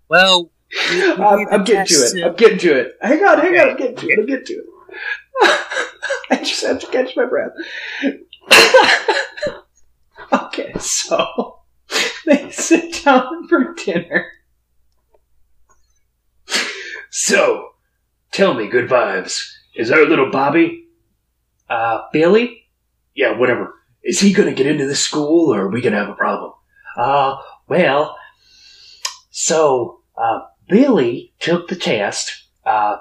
well, 0.10 0.49
we- 0.89 0.99
we 0.99 1.12
I'm, 1.12 1.47
I'm 1.51 1.64
getting 1.64 1.86
to 1.86 1.93
it. 1.93 2.26
I'm 2.26 2.34
getting 2.36 2.58
to 2.58 2.74
it. 2.80 2.93
Hang 3.03 3.24
on, 3.24 3.38
hang 3.39 3.55
on. 3.60 3.70
I'm 3.70 3.78
getting 3.78 3.95
to 3.97 4.08
it. 4.10 4.18
I'm 4.20 4.26
getting 4.26 4.45
to 4.45 4.53
it. 4.53 4.66
I 6.29 6.37
just 6.43 6.65
have 6.65 6.79
to 6.79 6.87
catch 6.87 7.15
my 7.15 7.25
breath. 7.25 7.51
okay, 10.33 10.73
so 10.79 11.59
they 12.25 12.49
sit 12.51 13.03
down 13.03 13.47
for 13.47 13.73
dinner. 13.73 14.27
So, 17.09 17.69
tell 18.31 18.53
me, 18.53 18.67
good 18.67 18.89
vibes. 18.89 19.51
Is 19.75 19.91
our 19.91 20.05
little 20.05 20.31
Bobby, 20.31 20.87
uh, 21.69 22.03
Billy? 22.13 22.67
Yeah, 23.15 23.37
whatever. 23.37 23.73
Is 24.03 24.19
he 24.19 24.33
gonna 24.33 24.53
get 24.53 24.67
into 24.67 24.85
this 24.85 24.99
school, 25.01 25.53
or 25.53 25.63
are 25.63 25.69
we 25.71 25.81
gonna 25.81 25.97
have 25.97 26.09
a 26.09 26.15
problem? 26.15 26.53
Uh, 26.95 27.37
well, 27.67 28.15
so, 29.31 30.01
uh, 30.17 30.39
Billy 30.67 31.33
took 31.39 31.67
the 31.67 31.75
test. 31.75 32.43
Uh, 32.65 32.97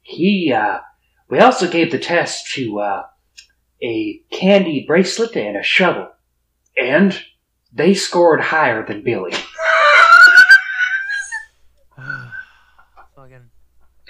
he, 0.00 0.52
uh, 0.52 0.78
we 1.32 1.38
also 1.38 1.66
gave 1.66 1.90
the 1.90 1.98
test 1.98 2.52
to, 2.52 2.78
uh, 2.78 3.04
a 3.82 4.20
candy 4.30 4.84
bracelet 4.86 5.34
and 5.34 5.56
a 5.56 5.62
shovel. 5.62 6.08
And 6.76 7.18
they 7.72 7.94
scored 7.94 8.42
higher 8.42 8.84
than 8.86 9.02
Billy. 9.02 9.32
fucking. 13.16 13.48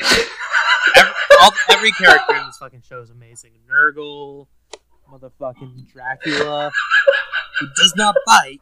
Every, 0.01 1.13
all, 1.41 1.53
every 1.71 1.93
character 1.93 2.35
in 2.35 2.45
this 2.45 2.57
fucking 2.57 2.83
show 2.83 3.01
is 3.01 3.11
amazing. 3.11 3.53
Nergal, 3.71 4.49
motherfucking 5.09 5.93
Dracula, 5.93 6.73
who 7.61 7.69
does 7.77 7.95
not 7.95 8.17
bite, 8.27 8.59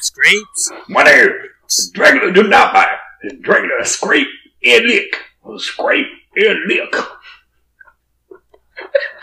scrapes. 0.00 0.72
My 0.88 1.04
name 1.04 1.28
is 1.68 1.92
Dracula 1.94 2.32
do 2.32 2.42
not 2.42 2.72
bite. 2.74 2.98
Dracula 3.40 3.84
scrape 3.84 4.26
and 4.64 4.84
lick. 4.86 5.16
Scrape 5.58 6.08
and 6.34 6.58
lick. 6.66 6.92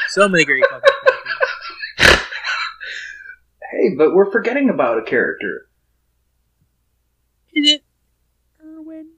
So 0.10 0.28
many 0.28 0.46
great 0.46 0.64
fucking 0.70 0.90
characters. 1.04 2.28
Hey, 3.72 3.96
but 3.98 4.14
we're 4.14 4.32
forgetting 4.32 4.70
about 4.70 4.98
a 4.98 5.04
character. 5.04 5.68
Is 7.54 7.70
it 7.74 7.84
Irwin? 8.64 9.12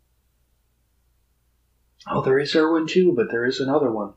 Oh, 2.10 2.22
there 2.22 2.40
is 2.40 2.56
Irwin 2.56 2.88
too, 2.88 3.14
but 3.16 3.28
there 3.30 3.46
is 3.46 3.60
another 3.60 3.92
one. 3.92 4.14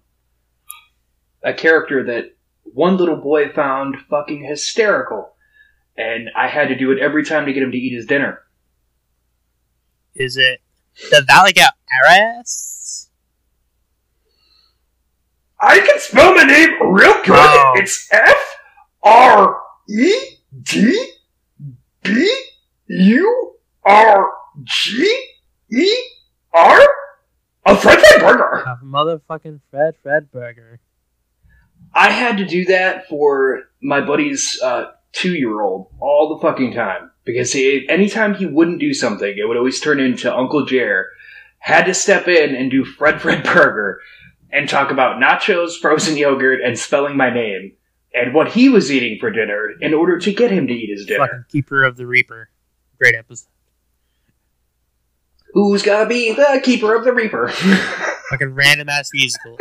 A 1.42 1.52
character 1.52 2.04
that 2.04 2.36
one 2.62 2.96
little 2.96 3.16
boy 3.16 3.50
found 3.50 3.96
fucking 4.08 4.44
hysterical. 4.44 5.34
And 5.96 6.30
I 6.34 6.48
had 6.48 6.68
to 6.68 6.76
do 6.76 6.90
it 6.92 6.98
every 6.98 7.24
time 7.24 7.46
to 7.46 7.52
get 7.52 7.62
him 7.62 7.72
to 7.72 7.78
eat 7.78 7.94
his 7.94 8.06
dinner. 8.06 8.40
Is 10.14 10.36
it 10.36 10.60
the 11.10 11.22
Valley 11.26 11.52
Gal 11.52 11.72
Eris? 12.04 13.10
I 15.62 15.78
can 15.78 16.00
spell 16.00 16.34
my 16.34 16.42
name 16.42 16.92
real 16.92 17.14
good. 17.22 17.36
Oh. 17.36 17.72
It's 17.76 18.08
F 18.10 18.56
R 19.04 19.62
E 19.88 20.12
D 20.60 21.12
B 22.02 22.44
U 22.88 23.54
R 23.84 24.32
G 24.64 25.26
E 25.70 25.88
R. 26.52 26.80
A 27.64 27.76
French 27.76 28.00
fry 28.00 28.18
burger. 28.18 28.64
A 28.66 28.84
motherfucking 28.84 29.60
Fred 29.70 29.94
Fredburger. 30.04 30.78
I 31.94 32.10
had 32.10 32.38
to 32.38 32.44
do 32.44 32.64
that 32.64 33.06
for 33.08 33.60
my 33.80 34.00
buddy's 34.00 34.58
uh, 34.64 34.86
two-year-old 35.12 35.92
all 36.00 36.34
the 36.34 36.42
fucking 36.42 36.72
time 36.72 37.12
because 37.24 37.52
he, 37.52 37.88
anytime 37.88 38.34
he 38.34 38.46
wouldn't 38.46 38.80
do 38.80 38.92
something, 38.92 39.32
it 39.36 39.46
would 39.46 39.56
always 39.56 39.78
turn 39.78 40.00
into 40.00 40.34
Uncle 40.34 40.66
Jer. 40.66 41.10
Had 41.58 41.84
to 41.84 41.94
step 41.94 42.26
in 42.26 42.56
and 42.56 42.68
do 42.68 42.84
Fred 42.84 43.22
Fred 43.22 43.44
Burger 43.54 44.00
and 44.52 44.68
talk 44.68 44.90
about 44.90 45.20
nachos, 45.20 45.78
frozen 45.78 46.16
yogurt, 46.16 46.60
and 46.62 46.78
spelling 46.78 47.16
my 47.16 47.30
name 47.32 47.72
and 48.14 48.34
what 48.34 48.52
he 48.52 48.68
was 48.68 48.92
eating 48.92 49.18
for 49.18 49.30
dinner 49.30 49.70
in 49.80 49.94
order 49.94 50.18
to 50.18 50.32
get 50.32 50.50
him 50.50 50.66
to 50.66 50.72
eat 50.74 50.90
his 50.90 51.06
dinner. 51.06 51.26
Fucking 51.26 51.44
Keeper 51.48 51.82
of 51.84 51.96
the 51.96 52.06
Reaper. 52.06 52.50
Great 52.98 53.14
episode. 53.14 53.48
Who's 55.54 55.82
gonna 55.82 56.08
be 56.08 56.32
the 56.32 56.60
keeper 56.64 56.94
of 56.94 57.04
the 57.04 57.12
reaper? 57.12 57.48
Fucking 58.30 58.54
random 58.54 58.88
ass 58.88 59.10
musical. 59.12 59.58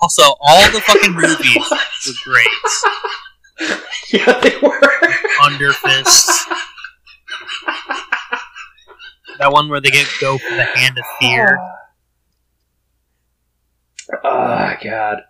Also, 0.00 0.22
all 0.22 0.70
the 0.72 0.80
fucking 0.80 1.12
movies 1.12 1.70
were 2.06 2.12
great. 2.24 2.48
yeah, 4.12 4.40
they 4.40 4.56
were. 4.60 4.80
Under 5.44 5.72
Fists. 5.72 6.46
That 9.38 9.50
one 9.50 9.68
where 9.68 9.80
they 9.80 9.90
get 9.90 10.06
go 10.20 10.38
for 10.38 10.54
the 10.54 10.62
hand 10.64 10.96
of 10.98 11.04
fear. 11.18 11.58
Oh. 11.60 11.70
Oh 14.24 14.74
God. 14.82 15.22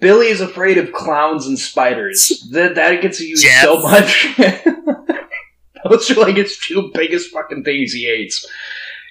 Billy 0.00 0.26
is 0.28 0.40
afraid 0.40 0.76
of 0.78 0.92
clowns 0.92 1.46
and 1.46 1.58
spiders. 1.58 2.46
That 2.52 2.74
that 2.74 3.00
gets 3.00 3.20
used 3.20 3.44
Jeff. 3.44 3.62
so 3.64 3.80
much. 3.80 4.28
Those 5.84 6.10
are 6.10 6.20
like 6.20 6.36
his 6.36 6.58
two 6.58 6.90
biggest 6.92 7.30
fucking 7.30 7.64
things 7.64 7.92
he 7.92 8.04
hates. 8.04 8.46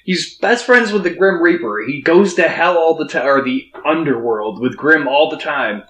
He's 0.04 0.38
best 0.38 0.66
friends 0.66 0.92
with 0.92 1.04
the 1.04 1.10
Grim 1.10 1.42
Reaper. 1.42 1.84
He 1.86 2.02
goes 2.02 2.36
to 2.36 2.48
hell 2.48 2.78
all 2.78 2.96
the 2.96 3.08
time, 3.08 3.26
or 3.28 3.44
the 3.44 3.66
underworld 3.86 4.62
with 4.62 4.78
Grim 4.78 5.08
all 5.08 5.30
the 5.30 5.38
time. 5.38 5.84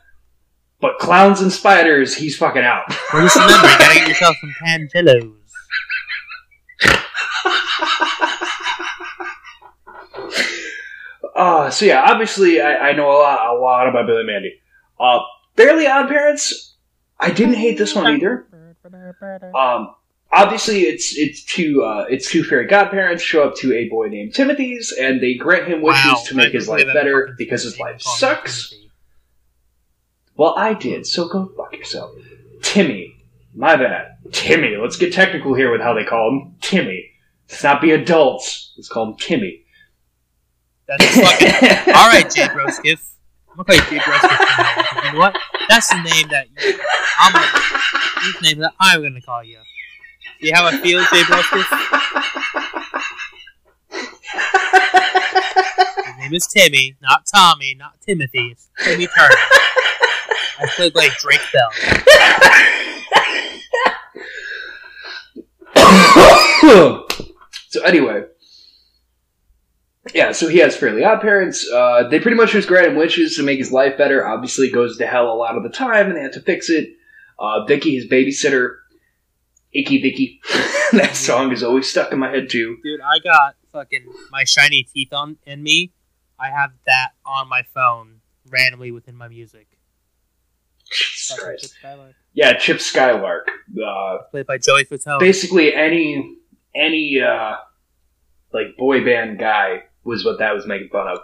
But 0.79 0.99
clowns 0.99 1.41
and 1.41 1.51
spiders, 1.51 2.15
he's 2.15 2.37
fucking 2.37 2.63
out. 2.63 2.85
Well, 3.11 3.23
just 3.23 3.35
remember, 3.35 3.67
you 3.67 3.77
gotta 3.77 3.93
get 3.95 4.07
yourself 4.07 4.35
some 4.39 4.53
Pangellos. 4.63 5.33
Uh, 11.37 11.69
so 11.69 11.85
yeah, 11.85 12.01
obviously 12.01 12.59
I, 12.59 12.89
I 12.89 12.91
know 12.93 13.11
a 13.11 13.13
lot, 13.13 13.55
a 13.55 13.59
lot 13.59 13.87
about 13.87 14.07
Billy 14.07 14.23
Mandy. 14.23 14.59
Uh, 14.99 15.19
Fairly 15.55 15.85
Odd 15.87 16.07
Parents, 16.09 16.75
I 17.19 17.29
didn't 17.29 17.55
hate 17.55 17.77
this 17.77 17.93
one 17.95 18.11
either. 18.15 18.47
Um, 19.55 19.93
obviously, 20.31 20.81
it's 20.81 21.15
it's 21.15 21.43
two 21.43 21.83
uh, 21.83 22.05
it's 22.09 22.29
two 22.29 22.43
fairy 22.43 22.65
godparents 22.65 23.21
show 23.21 23.43
up 23.43 23.55
to 23.57 23.73
a 23.73 23.87
boy 23.87 24.07
named 24.07 24.33
Timothy's, 24.33 24.91
and 24.99 25.21
they 25.21 25.35
grant 25.35 25.67
him 25.67 25.81
wishes 25.81 26.05
Wow, 26.05 26.23
to 26.25 26.35
make 26.35 26.53
his 26.53 26.67
life 26.67 26.85
better 26.91 27.35
because 27.37 27.63
his 27.63 27.79
life 27.79 28.01
sucks. 28.01 28.73
Well, 30.35 30.55
I 30.57 30.73
did, 30.73 31.05
so 31.05 31.27
go 31.27 31.51
fuck 31.55 31.75
yourself, 31.75 32.15
Timmy. 32.63 33.13
My 33.53 33.75
bad, 33.75 34.17
Timmy. 34.31 34.75
Let's 34.75 34.97
get 34.97 35.13
technical 35.13 35.53
here 35.53 35.71
with 35.71 35.81
how 35.81 35.93
they 35.93 36.03
call 36.03 36.29
him 36.29 36.55
Timmy. 36.61 37.11
Let's 37.49 37.63
not 37.63 37.81
be 37.81 37.91
adults. 37.91 38.73
Let's 38.77 38.89
call 38.89 39.11
him 39.11 39.17
Timmy. 39.17 39.63
That's 40.87 41.03
fucking. 41.05 41.47
Alright, 41.93 42.31
Jay 42.33 42.47
Broskiff. 42.47 43.11
I'm 43.49 43.57
gonna 43.57 43.65
call 43.65 43.75
you 43.75 43.81
Jay 43.81 43.97
Broskiff 43.99 44.37
from 44.37 44.47
now 44.57 45.03
You 45.03 45.13
know 45.13 45.19
what? 45.19 45.35
That's 45.69 45.89
the 45.89 45.97
name 45.97 46.27
that 46.29 46.47
you, 46.49 46.79
I'm 47.19 47.33
gonna. 47.33 47.47
The 48.41 48.47
name 48.47 48.59
that 48.59 48.73
I'm 48.79 49.01
gonna 49.01 49.21
call 49.21 49.43
you. 49.43 49.59
See 50.41 50.51
how 50.51 50.65
I 50.65 50.77
feel, 50.77 50.99
Jay 51.11 51.23
Broskiff? 51.23 51.65
His 56.05 56.17
name 56.19 56.33
is 56.33 56.47
Timmy, 56.47 56.95
not 57.01 57.25
Tommy, 57.25 57.75
not 57.75 57.99
Timothy. 58.01 58.51
It's 58.51 58.69
Timmy 58.83 59.07
Turner. 59.07 59.35
I 60.59 60.67
played 60.75 60.95
like 60.95 61.11
Drake 61.17 61.41
Bell. 61.53 61.71
so 67.69 67.81
anyway, 67.83 68.23
yeah. 70.13 70.31
So 70.31 70.47
he 70.47 70.57
has 70.59 70.75
fairly 70.75 71.03
odd 71.03 71.21
parents. 71.21 71.69
Uh, 71.71 72.07
they 72.09 72.19
pretty 72.19 72.37
much 72.37 72.51
just 72.51 72.67
grant 72.67 72.87
him 72.87 72.95
wishes 72.95 73.35
to 73.35 73.43
make 73.43 73.57
his 73.59 73.71
life 73.71 73.97
better. 73.97 74.25
Obviously, 74.27 74.69
goes 74.69 74.97
to 74.97 75.07
hell 75.07 75.31
a 75.31 75.35
lot 75.35 75.55
of 75.55 75.63
the 75.63 75.69
time, 75.69 76.07
and 76.07 76.15
they 76.15 76.21
have 76.21 76.33
to 76.33 76.41
fix 76.41 76.69
it. 76.69 76.89
Uh, 77.39 77.65
Vicky, 77.65 77.95
his 77.95 78.07
babysitter, 78.07 78.77
Icky 79.73 80.01
Vicky. 80.01 80.41
that 80.93 81.15
song 81.15 81.51
is 81.51 81.63
always 81.63 81.89
stuck 81.89 82.11
in 82.11 82.19
my 82.19 82.29
head 82.29 82.49
too. 82.49 82.77
Dude, 82.83 83.01
I 83.01 83.19
got 83.19 83.55
fucking 83.71 84.05
my 84.31 84.43
shiny 84.43 84.83
teeth 84.83 85.13
on 85.13 85.37
in 85.45 85.61
me. 85.61 85.91
I 86.39 86.49
have 86.49 86.71
that 86.85 87.09
on 87.25 87.47
my 87.49 87.63
phone 87.73 88.21
randomly 88.49 88.91
within 88.91 89.15
my 89.15 89.27
music. 89.27 89.67
Jesus 90.89 91.37
Christ. 91.37 91.63
Chip 91.63 91.71
Skylark. 91.79 92.15
Yeah, 92.33 92.53
Chip 92.57 92.79
Skylark. 92.79 93.49
Uh, 93.85 94.17
Played 94.31 94.47
by 94.47 94.57
Joey 94.57 94.85
Fatone. 94.85 95.19
basically 95.19 95.73
any 95.73 96.37
any 96.75 97.19
uh 97.21 97.55
like 98.53 98.77
boy 98.77 99.03
band 99.03 99.39
guy 99.39 99.83
was 100.07 100.25
what 100.25 100.39
that 100.39 100.55
was 100.55 100.65
making 100.65 100.89
fun 100.89 101.07
of. 101.07 101.19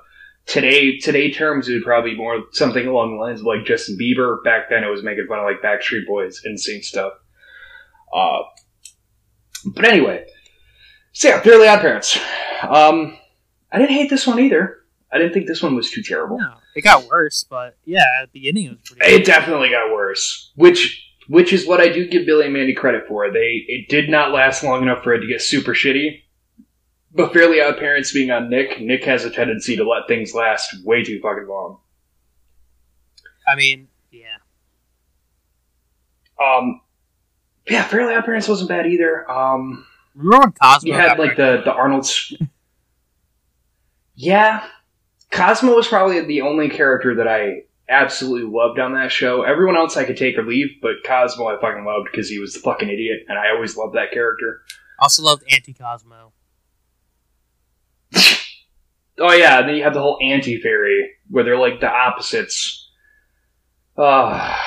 Today 0.45 0.97
today 0.97 1.31
terms 1.31 1.69
would 1.69 1.83
probably 1.83 2.11
be 2.11 2.17
more 2.17 2.43
something 2.51 2.85
along 2.85 3.15
the 3.15 3.21
lines 3.21 3.39
of 3.39 3.45
like 3.45 3.65
Justin 3.65 3.97
Bieber. 3.97 4.43
Back 4.43 4.69
then 4.69 4.83
it 4.83 4.89
was 4.89 5.01
making 5.01 5.25
fun 5.27 5.39
of 5.39 5.45
like 5.45 5.61
Backstreet 5.61 6.05
Boys 6.05 6.41
NSYNC 6.45 6.83
stuff. 6.83 7.13
Uh 8.13 8.39
but 9.65 9.85
anyway. 9.85 10.25
So 11.13 11.29
yeah, 11.29 11.39
Fairly 11.39 11.67
Odd 11.67 11.79
Parents. 11.79 12.19
Um 12.61 13.17
I 13.71 13.79
didn't 13.79 13.95
hate 13.95 14.09
this 14.09 14.27
one 14.27 14.39
either. 14.39 14.79
I 15.11 15.17
didn't 15.17 15.33
think 15.33 15.47
this 15.47 15.63
one 15.63 15.75
was 15.75 15.91
too 15.91 16.03
terrible. 16.03 16.39
No, 16.39 16.55
it 16.75 16.81
got 16.81 17.07
worse, 17.07 17.45
but 17.47 17.77
yeah, 17.85 18.03
at 18.21 18.33
the 18.33 18.39
beginning 18.39 18.65
it 18.65 18.69
was 18.71 18.79
pretty. 18.83 19.15
It 19.15 19.25
definitely 19.25 19.69
got 19.69 19.93
worse, 19.93 20.51
which 20.55 21.07
which 21.27 21.53
is 21.53 21.67
what 21.67 21.79
I 21.79 21.89
do 21.89 22.07
give 22.07 22.25
Billy 22.25 22.45
and 22.45 22.53
Mandy 22.53 22.73
credit 22.73 23.03
for. 23.07 23.31
They 23.31 23.63
it 23.67 23.89
did 23.89 24.09
not 24.09 24.31
last 24.31 24.63
long 24.63 24.81
enough 24.81 25.03
for 25.03 25.13
it 25.13 25.21
to 25.21 25.27
get 25.27 25.41
super 25.41 25.73
shitty. 25.73 26.22
But 27.15 27.31
Fairly 27.33 27.61
Odd 27.61 27.77
Parents 27.77 28.11
being 28.11 28.31
on 28.31 28.49
Nick, 28.49 28.81
Nick 28.81 29.03
has 29.03 29.23
a 29.23 29.29
tendency 29.29 29.75
to 29.75 29.87
let 29.87 30.07
things 30.07 30.33
last 30.33 30.83
way 30.83 31.03
too 31.03 31.19
fucking 31.21 31.47
long. 31.47 31.77
I 33.47 33.55
mean, 33.55 33.87
yeah, 34.11 34.37
Um, 36.43 36.81
yeah, 37.69 37.83
Fairly 37.83 38.15
Odd 38.15 38.25
Parents 38.25 38.47
wasn't 38.47 38.69
bad 38.69 38.87
either. 38.87 39.29
Um, 39.29 39.85
remember 40.15 40.47
when 40.47 40.51
Cosmo? 40.53 40.87
you 40.87 40.93
had 40.99 41.19
like 41.19 41.37
the 41.37 41.61
the 41.63 41.71
Arnold's. 41.73 42.33
yeah, 44.15 44.65
Cosmo 45.31 45.75
was 45.75 45.87
probably 45.87 46.21
the 46.25 46.41
only 46.41 46.69
character 46.69 47.15
that 47.15 47.27
I 47.27 47.63
absolutely 47.89 48.49
loved 48.49 48.79
on 48.79 48.93
that 48.93 49.11
show. 49.11 49.43
Everyone 49.43 49.75
else 49.75 49.97
I 49.97 50.05
could 50.05 50.17
take 50.17 50.37
or 50.37 50.43
leave, 50.43 50.69
but 50.81 51.03
Cosmo 51.05 51.45
I 51.47 51.59
fucking 51.59 51.85
loved 51.85 52.07
because 52.11 52.29
he 52.29 52.39
was 52.39 52.53
the 52.53 52.59
fucking 52.59 52.89
idiot, 52.89 53.25
and 53.27 53.37
I 53.37 53.49
always 53.51 53.77
loved 53.77 53.95
that 53.95 54.11
character. 54.11 54.61
also 54.99 55.21
loved 55.21 55.43
Anti 55.51 55.73
Cosmo. 55.73 56.31
Oh 59.19 59.31
yeah, 59.33 59.59
and 59.59 59.69
then 59.69 59.75
you 59.75 59.83
have 59.83 59.93
the 59.93 60.01
whole 60.01 60.17
anti 60.21 60.59
fairy 60.61 61.11
where 61.29 61.43
they're 61.43 61.57
like 61.57 61.79
the 61.79 61.89
opposites. 61.89 62.89
Uh, 63.95 64.57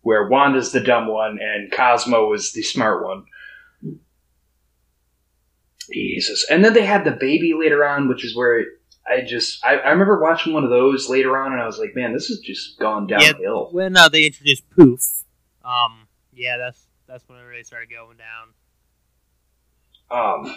where 0.00 0.28
Wanda's 0.28 0.72
the 0.72 0.80
dumb 0.80 1.06
one 1.08 1.38
and 1.42 1.70
Cosmo 1.70 2.32
is 2.32 2.52
the 2.52 2.62
smart 2.62 3.04
one. 3.04 3.24
Jesus. 5.92 6.46
And 6.50 6.64
then 6.64 6.72
they 6.74 6.84
had 6.84 7.04
the 7.04 7.10
baby 7.12 7.54
later 7.58 7.84
on, 7.84 8.08
which 8.08 8.24
is 8.24 8.36
where 8.36 8.64
I 9.06 9.22
just 9.22 9.64
I, 9.64 9.76
I 9.76 9.90
remember 9.90 10.20
watching 10.20 10.52
one 10.52 10.64
of 10.64 10.70
those 10.70 11.08
later 11.08 11.36
on 11.36 11.52
and 11.52 11.60
I 11.60 11.66
was 11.66 11.78
like, 11.78 11.94
man, 11.94 12.12
this 12.12 12.28
has 12.28 12.38
just 12.38 12.78
gone 12.78 13.08
Yeah, 13.08 13.32
downhill. 13.32 13.68
when 13.72 13.96
uh, 13.96 14.08
they 14.08 14.24
introduced 14.26 14.68
Poof, 14.70 15.24
um, 15.64 16.08
yeah, 16.32 16.56
that's 16.56 16.86
that's 17.06 17.26
when 17.28 17.38
it 17.38 17.42
really 17.42 17.64
started 17.64 17.90
going 17.90 18.16
down. 18.18 18.48
Um 20.10 20.56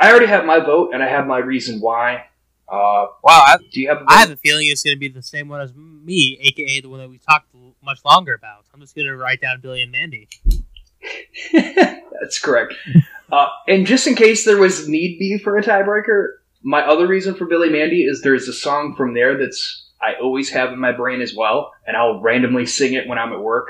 I 0.00 0.10
already 0.10 0.26
have 0.26 0.44
my 0.44 0.58
vote 0.58 0.90
and 0.94 1.02
I 1.02 1.08
have 1.08 1.26
my 1.26 1.38
reason 1.38 1.80
why. 1.80 2.24
Uh 2.68 3.06
Wow, 3.22 3.44
I, 3.46 3.56
do 3.70 3.80
you 3.80 3.88
have 3.88 3.98
a? 3.98 4.04
I 4.08 4.20
have 4.20 4.30
a 4.30 4.36
feeling 4.36 4.68
it's 4.68 4.82
going 4.82 4.96
to 4.96 4.98
be 4.98 5.08
the 5.08 5.22
same 5.22 5.48
one 5.48 5.60
as 5.60 5.74
me, 5.74 6.38
aka 6.40 6.80
the 6.80 6.88
one 6.88 7.00
that 7.00 7.10
we 7.10 7.18
talked 7.18 7.54
much 7.82 8.04
longer 8.04 8.34
about. 8.34 8.64
I'm 8.72 8.80
just 8.80 8.94
going 8.94 9.06
to 9.06 9.16
write 9.16 9.40
down 9.40 9.60
Billy 9.60 9.82
and 9.82 9.92
Mandy. 9.92 10.28
That's 11.52 12.38
correct. 12.38 12.74
Uh, 13.32 13.46
and 13.68 13.86
just 13.86 14.08
in 14.08 14.16
case 14.16 14.44
there 14.44 14.58
was 14.58 14.88
need 14.88 15.16
be 15.20 15.38
for 15.38 15.56
a 15.56 15.62
tiebreaker, 15.62 16.38
my 16.64 16.80
other 16.80 17.06
reason 17.06 17.32
for 17.32 17.44
Billy 17.44 17.70
Mandy 17.70 18.02
is 18.02 18.22
there's 18.22 18.48
a 18.48 18.52
song 18.52 18.96
from 18.96 19.14
there 19.14 19.38
that's 19.38 19.86
I 20.02 20.14
always 20.20 20.50
have 20.50 20.72
in 20.72 20.80
my 20.80 20.90
brain 20.90 21.20
as 21.20 21.32
well, 21.32 21.72
and 21.86 21.96
I'll 21.96 22.20
randomly 22.20 22.66
sing 22.66 22.94
it 22.94 23.06
when 23.06 23.18
I'm 23.18 23.32
at 23.32 23.40
work. 23.40 23.68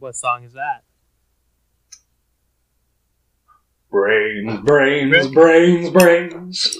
What 0.00 0.16
song 0.16 0.42
is 0.42 0.54
that? 0.54 0.82
Brains, 3.90 4.60
brains, 4.64 5.28
brains, 5.28 5.90
brains. 5.90 6.78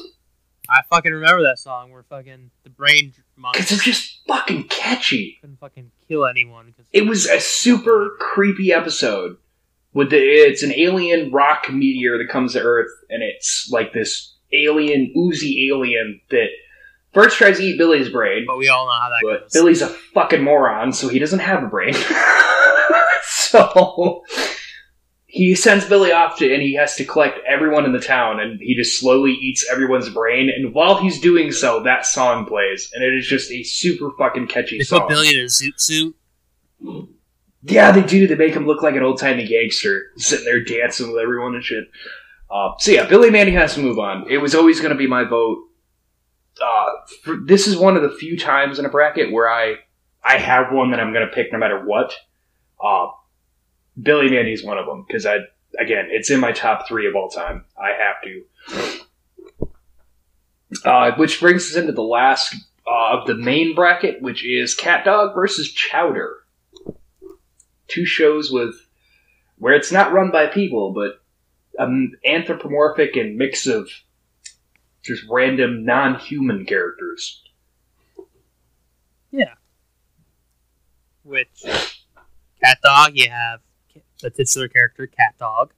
I 0.68 0.82
fucking 0.88 1.12
remember 1.12 1.42
that 1.42 1.58
song 1.58 1.90
where 1.90 2.04
fucking 2.04 2.50
the 2.62 2.70
brain 2.70 3.12
monster 3.36 3.58
Because 3.61 3.72
it's 3.72 3.84
just 3.84 4.20
fucking 4.28 4.64
catchy. 4.68 5.38
couldn't 5.40 5.58
fucking 5.58 5.90
kill 6.06 6.26
anyone. 6.26 6.72
Cause 6.76 6.86
It 6.92 7.06
was 7.06 7.26
a 7.26 7.40
super 7.40 8.11
creepy 8.20 8.72
episode. 8.72 9.36
With 9.92 10.11
the, 10.11 10.18
it's 10.18 10.62
an 10.62 10.72
alien 10.72 11.32
rock 11.32 11.68
meteor 11.72 12.16
that 12.18 12.28
comes 12.30 12.52
to 12.52 12.62
Earth, 12.62 12.92
and 13.08 13.24
it's 13.24 13.68
like 13.72 13.92
this 13.92 14.36
alien, 14.52 15.12
oozy 15.16 15.68
alien 15.68 16.20
that 16.30 16.46
first 17.12 17.36
tries 17.38 17.58
to 17.58 17.64
eat 17.64 17.76
Billy's 17.76 18.08
brain. 18.08 18.44
but 18.46 18.56
we 18.56 18.68
all 18.68 18.86
know 18.86 18.92
how 18.92 19.08
that 19.08 19.18
But 19.24 19.40
goes. 19.40 19.52
Billy's 19.52 19.82
a 19.82 19.88
fucking 19.88 20.44
moron, 20.44 20.92
so 20.92 21.08
he 21.08 21.18
doesn't 21.18 21.40
have 21.40 21.64
a 21.64 21.66
brain. 21.66 21.94
so 23.24 24.22
he 25.31 25.55
sends 25.55 25.85
Billy 25.85 26.11
off 26.11 26.39
to, 26.39 26.53
and 26.53 26.61
he 26.61 26.74
has 26.74 26.97
to 26.97 27.05
collect 27.05 27.39
everyone 27.47 27.85
in 27.85 27.93
the 27.93 28.01
town, 28.01 28.41
and 28.41 28.59
he 28.59 28.74
just 28.74 28.99
slowly 28.99 29.31
eats 29.31 29.64
everyone's 29.70 30.09
brain. 30.09 30.51
And 30.51 30.74
while 30.74 31.01
he's 31.01 31.20
doing 31.20 31.53
so, 31.53 31.85
that 31.85 32.05
song 32.05 32.47
plays, 32.47 32.91
and 32.93 33.05
it 33.05 33.14
is 33.14 33.28
just 33.28 33.49
a 33.53 33.62
super 33.62 34.11
fucking 34.18 34.49
catchy 34.49 34.78
they 34.78 34.85
song. 34.85 35.03
put 35.03 35.11
Billy 35.11 35.28
in 35.28 35.45
a 35.45 35.47
zoot 35.47 35.81
suit. 35.81 36.16
Yeah, 37.62 37.93
they 37.93 38.03
do. 38.03 38.26
They 38.26 38.35
make 38.35 38.55
him 38.55 38.66
look 38.66 38.83
like 38.83 38.97
an 38.97 39.05
old 39.05 39.20
timey 39.20 39.47
gangster, 39.47 40.07
sitting 40.16 40.47
there 40.47 40.64
dancing 40.64 41.12
with 41.12 41.22
everyone 41.22 41.55
and 41.55 41.62
shit. 41.62 41.85
Uh, 42.51 42.72
so 42.78 42.91
yeah, 42.91 43.07
Billy 43.07 43.31
Mandy 43.31 43.53
has 43.53 43.74
to 43.74 43.81
move 43.81 44.01
on. 44.01 44.28
It 44.28 44.39
was 44.39 44.57
always 44.57 44.81
going 44.81 44.91
to 44.93 44.99
be 44.99 45.07
my 45.07 45.22
vote. 45.22 45.59
Uh, 46.61 46.91
for, 47.22 47.37
this 47.47 47.68
is 47.68 47.76
one 47.76 47.97
of 47.97 48.03
the 48.03 48.11
few 48.11 48.37
times 48.37 48.81
in 48.81 48.85
a 48.85 48.89
bracket 48.89 49.33
where 49.33 49.49
I 49.49 49.76
I 50.24 50.39
have 50.39 50.72
one 50.72 50.91
that 50.91 50.99
I'm 50.99 51.12
going 51.12 51.26
to 51.26 51.33
pick 51.33 51.53
no 51.53 51.59
matter 51.59 51.85
what. 51.85 52.12
Uh, 52.85 53.11
Billy 54.03 54.30
Mandy's 54.30 54.64
one 54.64 54.78
of 54.78 54.86
them 54.86 55.05
because 55.07 55.26
I 55.26 55.38
again 55.78 56.09
it's 56.11 56.30
in 56.30 56.40
my 56.40 56.53
top 56.53 56.86
three 56.88 57.07
of 57.07 57.16
all 57.16 57.28
time. 57.28 57.64
I 57.76 57.90
have 57.90 58.16
to. 58.24 58.44
Uh, 60.84 61.12
which 61.16 61.40
brings 61.40 61.68
us 61.68 61.76
into 61.76 61.92
the 61.92 62.03
last 62.03 62.55
uh, 62.86 63.18
of 63.18 63.26
the 63.26 63.34
main 63.34 63.74
bracket, 63.74 64.22
which 64.22 64.44
is 64.44 64.74
Cat 64.74 65.05
Dog 65.05 65.34
versus 65.34 65.70
Chowder 65.70 66.36
two 67.90 68.07
shows 68.07 68.51
with 68.51 68.74
where 69.59 69.74
it's 69.74 69.92
not 69.92 70.12
run 70.12 70.30
by 70.30 70.46
people, 70.46 70.92
but 70.94 71.20
an 71.78 72.12
anthropomorphic 72.24 73.16
and 73.16 73.36
mix 73.36 73.66
of 73.66 73.90
just 75.03 75.22
random 75.28 75.84
non-human 75.84 76.64
characters. 76.64 77.42
Yeah. 79.30 79.55
Which 81.22 81.64
Cat 82.62 82.78
Dog, 82.82 83.12
you 83.14 83.28
have 83.28 83.61
the 84.23 84.31
titular 84.31 84.68
character 84.68 85.07
Cat 85.07 85.35
Dog, 85.39 85.73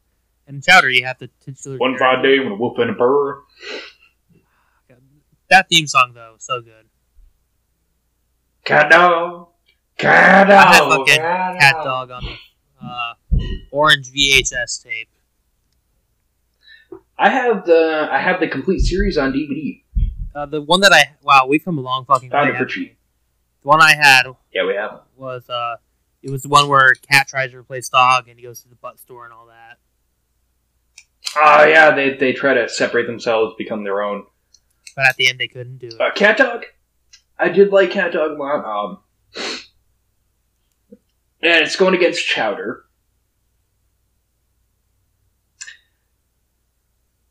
and 0.47 0.63
Chowder 0.63 0.91
you 0.91 1.05
have 1.05 1.19
the 1.19 1.29
titular. 1.45 1.79
One 1.79 1.97
character- 1.97 2.17
fine 2.17 2.23
day 2.25 2.39
when 2.41 2.53
a 2.53 2.57
wolf 2.57 2.79
and 2.79 2.91
a 2.91 2.95
burr. 2.95 3.43
That 5.51 5.69
theme 5.69 5.87
song 5.87 6.13
though, 6.15 6.37
so 6.39 6.61
good. 6.63 6.87
Cat 8.65 8.91
dog, 8.91 9.49
cat 9.99 10.51
I 10.51 10.73
have 10.73 10.89
dog, 10.89 11.07
fucking 11.07 11.21
Cat 11.61 11.75
Dog 11.85 12.11
on 12.11 12.25
the 12.25 12.87
uh, 12.87 13.15
orange 13.71 14.11
VHS 14.13 14.83
tape. 14.83 15.09
I 17.19 17.29
have 17.29 17.67
the 17.67 18.09
I 18.11 18.19
have 18.19 18.41
the 18.41 18.49
complete 18.49 18.81
series 18.81 19.19
on 19.19 19.33
DVD. 19.33 19.83
Uh, 20.35 20.47
the 20.47 20.63
one 20.63 20.81
that 20.81 20.93
I 20.93 21.13
wow, 21.23 21.47
we've 21.47 21.63
come 21.65 21.77
a 21.77 21.83
long 21.83 22.07
fucking 22.07 22.31
Found 22.31 22.49
way. 22.49 22.55
it 22.55 22.59
for 22.59 22.65
cheap. 22.65 22.97
The 23.63 23.69
one 23.69 23.83
I 23.83 23.95
had 23.95 24.23
Yeah, 24.55 24.65
we 24.67 24.75
have. 24.75 25.03
was 25.17 25.49
uh, 25.51 25.77
it 26.23 26.31
was 26.31 26.43
the 26.43 26.49
one 26.49 26.69
where 26.69 26.95
Cat 26.95 27.29
tries 27.29 27.51
to 27.51 27.59
replace 27.59 27.89
Dog 27.89 28.29
and 28.29 28.39
he 28.39 28.45
goes 28.45 28.63
to 28.63 28.69
the 28.69 28.77
butt 28.77 28.99
store 28.99 29.25
and 29.25 29.33
all 29.33 29.47
that. 29.47 29.79
Oh 31.37 31.65
yeah, 31.65 31.95
they 31.95 32.15
they 32.15 32.33
try 32.33 32.55
to 32.55 32.69
separate 32.69 33.07
themselves, 33.07 33.55
become 33.57 33.85
their 33.85 34.03
own. 34.03 34.25
But 34.95 35.07
at 35.07 35.17
the 35.17 35.29
end 35.29 35.39
they 35.39 35.49
couldn't 35.49 35.79
do 35.79 35.89
it. 35.89 36.01
Uh, 36.01 36.13
cat 36.13 36.37
dog, 36.37 36.65
I 37.39 37.49
did 37.49 37.73
like 37.73 37.91
cat 37.91 38.13
dog 38.13 38.33
a 38.33 38.35
lot. 38.35 38.65
Um, 38.65 38.99
and 41.43 41.65
it's 41.65 41.77
going 41.77 41.95
against 41.95 42.27
Chowder. 42.27 42.85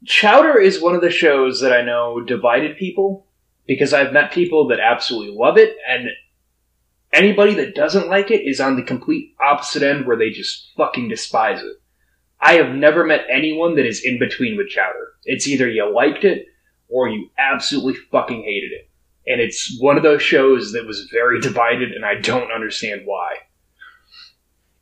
Chowder 0.05 0.59
is 0.59 0.81
one 0.81 0.95
of 0.95 1.01
the 1.01 1.11
shows 1.11 1.61
that 1.61 1.71
I 1.71 1.83
know 1.83 2.21
divided 2.21 2.77
people 2.77 3.27
because 3.67 3.93
I've 3.93 4.11
met 4.11 4.31
people 4.31 4.67
that 4.69 4.79
absolutely 4.79 5.35
love 5.37 5.57
it, 5.57 5.77
and 5.87 6.07
anybody 7.13 7.55
that 7.55 7.75
doesn't 7.75 8.09
like 8.09 8.31
it 8.31 8.47
is 8.47 8.59
on 8.59 8.75
the 8.75 8.83
complete 8.83 9.35
opposite 9.41 9.83
end 9.83 10.05
where 10.05 10.17
they 10.17 10.29
just 10.29 10.71
fucking 10.77 11.09
despise 11.09 11.61
it. 11.61 11.77
I 12.39 12.53
have 12.53 12.73
never 12.73 13.05
met 13.05 13.25
anyone 13.29 13.75
that 13.75 13.85
is 13.85 14.03
in 14.03 14.17
between 14.17 14.57
with 14.57 14.69
Chowder. 14.69 15.13
It's 15.25 15.47
either 15.47 15.69
you 15.69 15.93
liked 15.93 16.23
it 16.23 16.47
or 16.89 17.07
you 17.07 17.29
absolutely 17.37 17.95
fucking 18.11 18.43
hated 18.43 18.71
it. 18.71 18.89
And 19.27 19.39
it's 19.39 19.77
one 19.79 19.97
of 19.97 20.03
those 20.03 20.23
shows 20.23 20.73
that 20.73 20.87
was 20.87 21.07
very 21.11 21.39
divided, 21.39 21.91
and 21.91 22.03
I 22.03 22.15
don't 22.15 22.51
understand 22.51 23.03
why. 23.05 23.35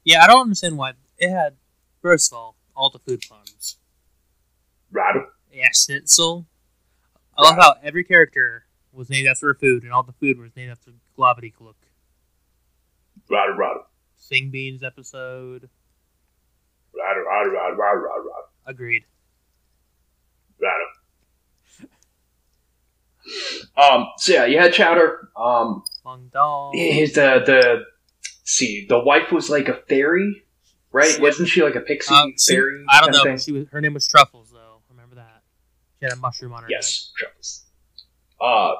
Yeah, 0.05 0.23
I 0.23 0.27
don't 0.27 0.41
understand 0.43 0.77
why 0.77 0.93
it 1.17 1.29
had. 1.29 1.57
First 2.01 2.31
of 2.31 2.37
all, 2.37 2.55
all 2.75 2.89
the 2.89 2.99
food 2.99 3.21
puns. 3.29 3.77
Right? 4.91 5.15
Yeah, 5.51 5.67
schnitzel. 5.73 6.47
I 7.37 7.41
love 7.41 7.55
how 7.55 7.75
every 7.83 8.05
character 8.05 8.63
was 8.93 9.09
named 9.09 9.27
after 9.27 9.49
a 9.49 9.55
food, 9.55 9.83
and 9.83 9.91
all 9.91 10.03
the 10.03 10.13
food 10.13 10.39
was 10.39 10.55
named 10.55 10.71
after 10.71 10.91
Globity 11.17 11.53
Gluck. 11.53 11.75
Right, 13.29 13.49
right, 13.57 13.77
Sing 14.17 14.49
Beans 14.51 14.83
episode. 14.83 15.69
right, 16.95 17.15
right, 17.27 17.45
right, 17.45 17.77
right, 17.77 17.93
right, 17.95 18.43
Agreed. 18.65 19.03
right. 20.61 20.85
Um, 23.77 24.07
so 24.17 24.33
yeah, 24.33 24.45
you 24.45 24.57
had 24.57 24.73
Chowder. 24.73 25.29
Um, 25.37 25.83
Long 26.03 26.29
Dong. 26.33 26.71
his, 26.75 27.13
the, 27.13 27.43
the, 27.45 27.83
see, 28.43 28.85
the 28.89 28.99
wife 28.99 29.31
was 29.31 29.49
like 29.49 29.67
a 29.67 29.75
fairy, 29.87 30.43
right? 30.91 31.13
Yeah. 31.15 31.21
Wasn't 31.21 31.47
she 31.47 31.61
like 31.61 31.75
a 31.75 31.81
pixie 31.81 32.13
Um, 32.13 32.33
she- 32.39 32.55
fairy? 32.55 32.83
I 32.89 33.01
don't 33.01 33.11
know. 33.11 33.37
She 33.37 33.51
was 33.51 33.67
her 33.71 33.81
name 33.81 33.93
was 33.93 34.07
Truffles 34.07 34.49
though. 34.51 34.81
Remember 34.89 35.15
that? 35.15 35.43
She 35.99 36.05
had 36.05 36.13
a 36.13 36.17
mushroom 36.17 36.53
on 36.53 36.63
her 36.63 36.69
Yes, 36.71 37.11
truffles. 37.17 37.65
Uh, 38.41 38.71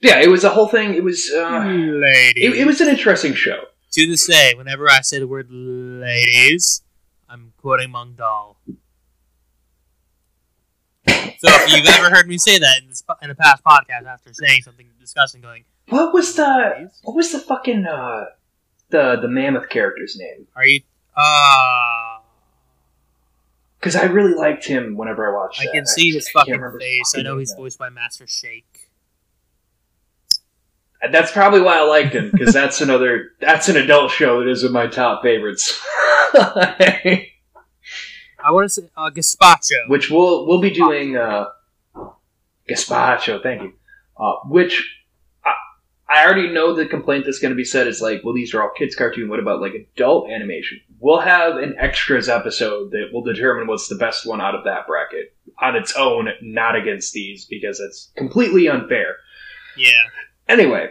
yeah, 0.00 0.20
it 0.20 0.28
was 0.28 0.44
a 0.44 0.50
whole 0.50 0.66
thing. 0.68 0.94
It 0.94 1.04
was 1.04 1.30
head. 1.30 1.42
uh, 1.42 1.64
Ladies. 1.68 2.42
it, 2.44 2.58
it 2.60 2.66
was 2.66 2.80
an 2.80 2.88
interesting 2.88 3.34
show. 3.34 3.62
To 3.94 4.06
this 4.08 4.26
day, 4.26 4.54
whenever 4.56 4.90
I 4.90 5.02
say 5.02 5.20
the 5.20 5.28
word 5.28 5.46
ladies, 5.52 6.82
I'm 7.28 7.52
quoting 7.58 7.92
Mung 7.92 8.14
Daal. 8.18 8.56
So 11.06 11.14
if 11.46 11.76
you've 11.76 11.86
ever 11.86 12.10
heard 12.10 12.26
me 12.26 12.36
say 12.36 12.58
that 12.58 12.82
in, 12.82 12.88
this, 12.88 13.04
in 13.22 13.30
a 13.30 13.36
past 13.36 13.62
podcast 13.62 14.06
after 14.06 14.34
saying 14.34 14.62
something 14.62 14.88
disgusting, 14.98 15.42
going, 15.42 15.64
What 15.90 16.12
was 16.12 16.34
the 16.34 16.90
what 17.04 17.14
was 17.14 17.30
the 17.30 17.38
fucking 17.38 17.86
uh 17.86 18.24
the 18.88 19.16
the 19.22 19.28
mammoth 19.28 19.68
character's 19.68 20.16
name? 20.16 20.48
are 20.56 20.66
you, 20.66 20.80
uh, 21.16 22.18
Because 23.78 23.94
I 23.94 24.06
really 24.06 24.34
liked 24.34 24.64
him 24.66 24.96
whenever 24.96 25.30
I 25.30 25.32
watched. 25.38 25.60
I 25.60 25.66
that. 25.66 25.72
can 25.72 25.86
see 25.86 26.10
his 26.10 26.28
can't 26.30 26.48
fucking 26.48 26.78
face. 26.80 27.12
I 27.16 27.22
know 27.22 27.38
he's 27.38 27.54
voiced 27.56 27.78
by 27.78 27.90
Master 27.90 28.26
Shake. 28.26 28.83
And 31.04 31.14
That's 31.14 31.32
probably 31.32 31.60
why 31.60 31.78
I 31.78 31.82
liked 31.82 32.14
him 32.14 32.30
because 32.30 32.54
that's 32.54 32.80
another 32.80 33.32
that's 33.40 33.68
an 33.68 33.76
adult 33.76 34.10
show 34.10 34.40
that 34.40 34.50
is 34.50 34.64
in 34.64 34.72
my 34.72 34.86
top 34.86 35.22
favorites. 35.22 35.80
I 36.34 37.30
want 38.50 38.64
to 38.66 38.68
say 38.68 38.82
uh, 38.96 39.10
Gazpacho. 39.10 39.88
which 39.88 40.10
we'll 40.10 40.46
we'll 40.46 40.60
be 40.60 40.70
doing 40.70 41.16
uh 41.16 41.46
gazpacho 42.68 43.42
thank 43.42 43.62
you 43.62 43.72
uh 44.18 44.34
which 44.46 44.98
I, 45.44 45.52
I 46.08 46.24
already 46.24 46.48
know 46.48 46.74
the 46.74 46.86
complaint 46.86 47.24
that's 47.26 47.38
going 47.38 47.52
to 47.52 47.56
be 47.56 47.64
said 47.64 47.86
is 47.86 48.00
like 48.00 48.22
well 48.24 48.34
these 48.34 48.54
are 48.54 48.62
all 48.62 48.70
kids 48.76 48.96
cartoon 48.96 49.28
what 49.28 49.38
about 49.38 49.60
like 49.60 49.74
adult 49.74 50.30
animation 50.30 50.80
we'll 51.00 51.20
have 51.20 51.56
an 51.56 51.74
extras 51.78 52.28
episode 52.28 52.90
that 52.92 53.10
will 53.12 53.22
determine 53.22 53.66
what's 53.66 53.88
the 53.88 53.96
best 53.96 54.26
one 54.26 54.40
out 54.40 54.54
of 54.54 54.64
that 54.64 54.86
bracket 54.86 55.34
on 55.60 55.76
its 55.76 55.94
own 55.96 56.28
not 56.42 56.74
against 56.76 57.12
these 57.12 57.44
because 57.44 57.80
it's 57.80 58.10
completely 58.16 58.68
unfair 58.68 59.16
Yeah. 59.76 59.90
Anyway 60.48 60.88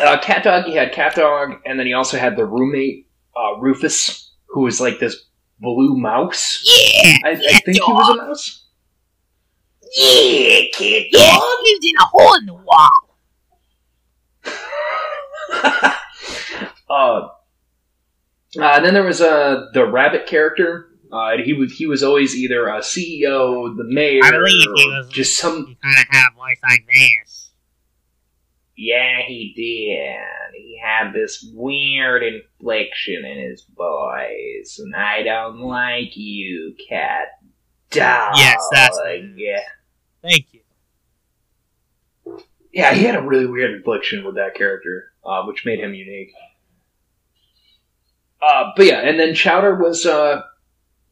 uh, 0.00 0.18
cat 0.20 0.42
dog 0.44 0.64
he 0.64 0.74
had 0.74 0.92
cat 0.92 1.14
dog 1.14 1.54
and 1.66 1.78
then 1.78 1.86
he 1.86 1.92
also 1.92 2.18
had 2.18 2.36
the 2.36 2.44
roommate 2.44 3.06
uh, 3.36 3.56
rufus 3.58 4.32
who 4.48 4.62
was 4.62 4.80
like 4.80 4.98
this 4.98 5.24
blue 5.60 5.96
mouse 5.96 6.62
Yeah, 6.64 7.18
I, 7.24 7.30
I 7.30 7.36
think 7.60 7.76
he 7.76 7.80
was 7.80 8.08
a 8.08 8.16
mouse 8.26 8.58
yeah, 9.94 10.60
kid 10.72 11.10
dog 11.12 11.42
lives 11.62 11.84
in 11.84 11.94
a 12.00 12.04
hole 12.06 12.34
in 12.36 12.46
the 12.46 12.54
wall. 12.54 13.18
uh, 16.88 17.28
uh, 18.58 18.80
then 18.80 18.94
there 18.94 19.02
was 19.02 19.20
uh, 19.20 19.66
the 19.74 19.84
rabbit 19.86 20.26
character. 20.26 20.88
Uh, 21.12 21.36
he 21.44 21.52
was 21.52 21.72
he 21.74 21.86
was 21.86 22.02
always 22.02 22.34
either 22.34 22.68
a 22.68 22.78
CEO, 22.78 23.76
the 23.76 23.84
mayor, 23.84 24.22
I 24.24 24.30
believe 24.30 24.62
he 24.74 24.86
was- 24.88 25.08
just 25.10 25.36
some. 25.38 25.66
He 25.66 25.76
kind 25.82 25.94
of 25.98 26.06
had 26.08 26.28
a 26.32 26.36
voice 26.36 26.58
like 26.62 26.86
this. 26.86 27.31
Yeah, 28.76 29.20
he 29.26 29.52
did. 29.54 30.54
He 30.60 30.78
had 30.82 31.12
this 31.12 31.44
weird 31.54 32.22
inflection 32.22 33.24
in 33.24 33.38
his 33.50 33.64
voice, 33.76 34.78
and 34.82 34.94
I 34.96 35.22
don't 35.22 35.60
like 35.60 36.16
you, 36.16 36.74
cat 36.88 37.28
dog. 37.90 38.34
Yes, 38.36 38.56
that's- 38.72 39.24
yeah. 39.36 39.60
Thank 40.22 40.46
you. 40.52 40.60
Yeah, 42.72 42.94
he 42.94 43.04
had 43.04 43.16
a 43.16 43.22
really 43.22 43.46
weird 43.46 43.74
inflection 43.74 44.24
with 44.24 44.36
that 44.36 44.54
character, 44.54 45.12
uh, 45.24 45.42
which 45.44 45.66
made 45.66 45.80
him 45.80 45.92
unique. 45.94 46.32
Uh, 48.40 48.70
but 48.76 48.86
yeah, 48.86 49.00
and 49.00 49.20
then 49.20 49.34
Chowder 49.34 49.76
was 49.76 50.06
uh, 50.06 50.42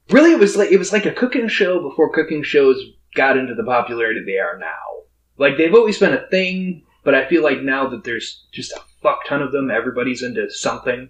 really 0.09 0.33
it 0.33 0.39
was 0.39 0.57
like 0.57 0.73
it 0.73 0.79
was 0.79 0.93
like 0.93 1.07
a 1.07 1.13
cooking 1.13 1.49
show 1.49 1.81
before 1.87 2.13
cooking 2.13 2.43
shows 2.43 2.81
got 3.15 3.37
into 3.37 3.55
the 3.55 3.65
popularity 3.65 4.23
they 4.25 4.39
are 4.39 4.59
now. 4.59 5.05
Like 5.37 5.57
they've 5.57 5.75
always 5.75 5.99
been 5.99 6.15
a 6.15 6.27
thing, 6.29 6.83
but 7.05 7.15
I 7.15 7.29
feel 7.29 7.43
like 7.43 7.61
now 7.63 7.89
that 7.89 8.05
there's 8.05 8.45
just 8.53 8.73
a 8.73 8.81
fuck 9.03 9.25
ton 9.27 9.43
of 9.43 9.53
them, 9.53 9.71
everybody's 9.71 10.23
into 10.23 10.51
something. 10.51 11.09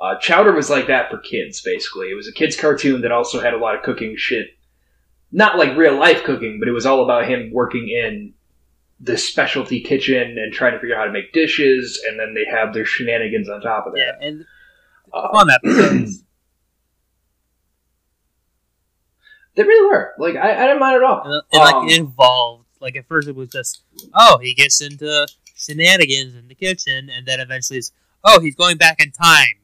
Uh, 0.00 0.14
Chowder 0.20 0.52
was 0.52 0.70
like 0.70 0.86
that 0.86 1.10
for 1.10 1.18
kids, 1.18 1.60
basically. 1.60 2.10
It 2.10 2.14
was 2.14 2.28
a 2.28 2.32
kids' 2.32 2.56
cartoon 2.56 3.00
that 3.02 3.12
also 3.12 3.40
had 3.40 3.52
a 3.54 3.58
lot 3.58 3.74
of 3.76 3.82
cooking 3.82 4.14
shit. 4.16 4.48
Not 5.32 5.58
like 5.58 5.76
real 5.76 5.98
life 5.98 6.22
cooking, 6.24 6.58
but 6.58 6.68
it 6.68 6.72
was 6.72 6.86
all 6.86 7.02
about 7.04 7.28
him 7.28 7.50
working 7.52 7.88
in 7.88 8.32
the 9.00 9.18
specialty 9.18 9.80
kitchen 9.80 10.36
and 10.38 10.52
trying 10.52 10.72
to 10.72 10.78
figure 10.80 10.94
out 10.96 11.00
how 11.00 11.04
to 11.06 11.12
make 11.12 11.32
dishes, 11.32 12.00
and 12.08 12.18
then 12.18 12.34
they'd 12.34 12.50
have 12.50 12.72
their 12.72 12.84
shenanigans 12.84 13.48
on 13.48 13.60
top 13.60 13.86
of 13.86 13.92
that. 13.94 14.16
Yeah, 14.20 14.26
and 14.26 14.44
Uh, 15.12 15.30
fun 15.32 15.48
episodes. 15.50 16.22
They 19.54 19.64
really 19.64 19.88
were. 19.90 20.14
Like 20.18 20.36
I, 20.36 20.54
I 20.54 20.66
didn't 20.68 20.78
mind 20.78 20.96
at 20.98 21.02
all. 21.02 21.22
and, 21.24 21.42
and, 21.52 21.60
like 21.60 21.74
Um, 21.74 21.88
it 21.88 21.98
evolved. 21.98 22.66
Like 22.80 22.96
at 22.96 23.06
first 23.06 23.28
it 23.28 23.34
was 23.36 23.48
just, 23.48 23.82
oh, 24.14 24.38
he 24.38 24.54
gets 24.54 24.80
into 24.80 25.26
shenanigans 25.54 26.34
in 26.34 26.48
the 26.48 26.54
kitchen, 26.54 27.10
and 27.10 27.26
then 27.26 27.40
eventually 27.40 27.78
it's, 27.78 27.92
oh, 28.24 28.40
he's 28.40 28.54
going 28.54 28.76
back 28.76 29.00
in 29.00 29.10
time. 29.10 29.56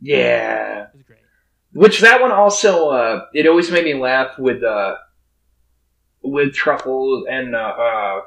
Yeah. 0.00 0.82
It 0.82 0.88
was 0.94 1.02
great. 1.02 1.18
Which 1.72 2.00
that 2.00 2.20
one 2.20 2.30
also 2.30 2.90
uh 2.90 3.26
it 3.34 3.46
always 3.46 3.70
made 3.70 3.84
me 3.84 3.94
laugh 3.94 4.38
with 4.38 4.62
uh 4.62 4.96
with 6.22 6.52
truffles 6.52 7.26
and 7.28 7.54
uh, 7.54 7.58
uh 7.58 8.20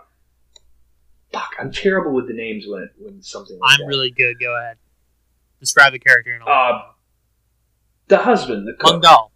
fuck, 1.32 1.52
I'm 1.60 1.72
terrible 1.72 2.14
with 2.14 2.28
the 2.28 2.34
names 2.34 2.66
when 2.68 2.84
it 2.84 2.90
when 3.00 3.22
something 3.22 3.58
like 3.60 3.72
I'm 3.72 3.86
that. 3.86 3.88
really 3.88 4.12
good. 4.12 4.38
Go 4.40 4.58
ahead. 4.58 4.78
Describe 5.60 5.94
the 5.94 6.00
character 6.00 6.36
in 6.36 6.42
all. 6.42 6.50
Uh, 6.50 6.82
the 8.08 8.18
husband, 8.18 8.68
the 8.68 8.74
cook. 8.74 8.92
Mung 8.92 9.02
Daal. 9.02 9.32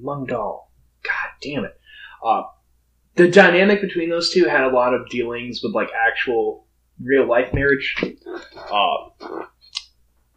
Mungdal. 0.00 0.64
God 1.02 1.30
damn 1.40 1.64
it. 1.64 1.78
Uh, 2.22 2.42
the 3.16 3.28
dynamic 3.28 3.80
between 3.80 4.08
those 4.10 4.30
two 4.30 4.44
had 4.44 4.62
a 4.64 4.68
lot 4.74 4.94
of 4.94 5.08
dealings 5.08 5.60
with 5.62 5.74
like 5.74 5.88
actual 6.08 6.66
real 7.02 7.26
life 7.28 7.52
marriage. 7.52 7.94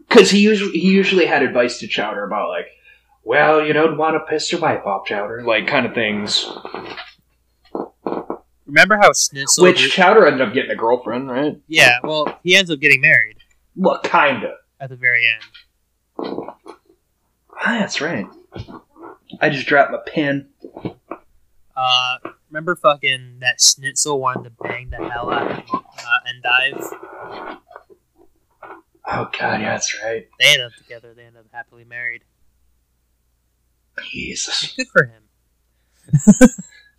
Because 0.07 0.29
he 0.31 0.39
usually 0.39 0.71
he 0.79 0.91
usually 0.91 1.25
had 1.25 1.43
advice 1.43 1.79
to 1.79 1.87
Chowder 1.87 2.23
about 2.25 2.49
like, 2.49 2.67
well, 3.23 3.65
you 3.65 3.73
don't 3.73 3.97
want 3.97 4.15
to 4.15 4.19
piss 4.31 4.51
your 4.51 4.61
wife 4.61 4.85
off, 4.85 5.05
Chowder, 5.07 5.43
like 5.43 5.67
kind 5.67 5.85
of 5.85 5.93
things. 5.93 6.49
Remember 8.65 8.97
how 8.97 9.11
Schnitzel? 9.13 9.63
Which 9.63 9.91
Chowder 9.91 10.25
ended 10.25 10.47
up 10.47 10.53
getting 10.53 10.71
a 10.71 10.75
girlfriend, 10.75 11.29
right? 11.29 11.57
yeah, 11.67 11.99
well, 12.03 12.39
he 12.43 12.55
ends 12.55 12.71
up 12.71 12.79
getting 12.79 12.99
married 13.01 13.37
Well, 13.75 13.99
kinda. 13.99 14.55
at 14.79 14.89
the 14.89 14.95
very 14.95 15.25
end. 15.27 15.43
Ah, 17.57 17.79
that's 17.79 18.01
right. 18.01 18.25
I 19.41 19.49
just 19.49 19.67
dropped 19.67 19.91
my 19.91 19.99
pen. 20.05 20.49
Uh, 21.75 22.17
remember 22.49 22.75
fucking 22.75 23.37
that 23.39 23.59
Schnitzel 23.59 24.19
wanted 24.19 24.43
to 24.45 24.49
bang 24.63 24.89
the 24.89 24.97
hell 24.97 25.29
out 25.31 25.51
of 25.51 25.69
uh, 25.73 26.19
Endive? 26.27 26.91
Oh 29.07 29.29
god, 29.37 29.61
yeah, 29.61 29.71
that's 29.71 30.01
right. 30.03 30.27
They 30.39 30.53
end 30.53 30.63
up 30.63 30.73
together. 30.73 31.13
They 31.13 31.23
end 31.25 31.37
up 31.37 31.45
happily 31.51 31.83
married. 31.83 32.23
Jesus. 34.11 34.73
Good 34.75 34.87
for 34.87 35.05
him. 35.05 35.23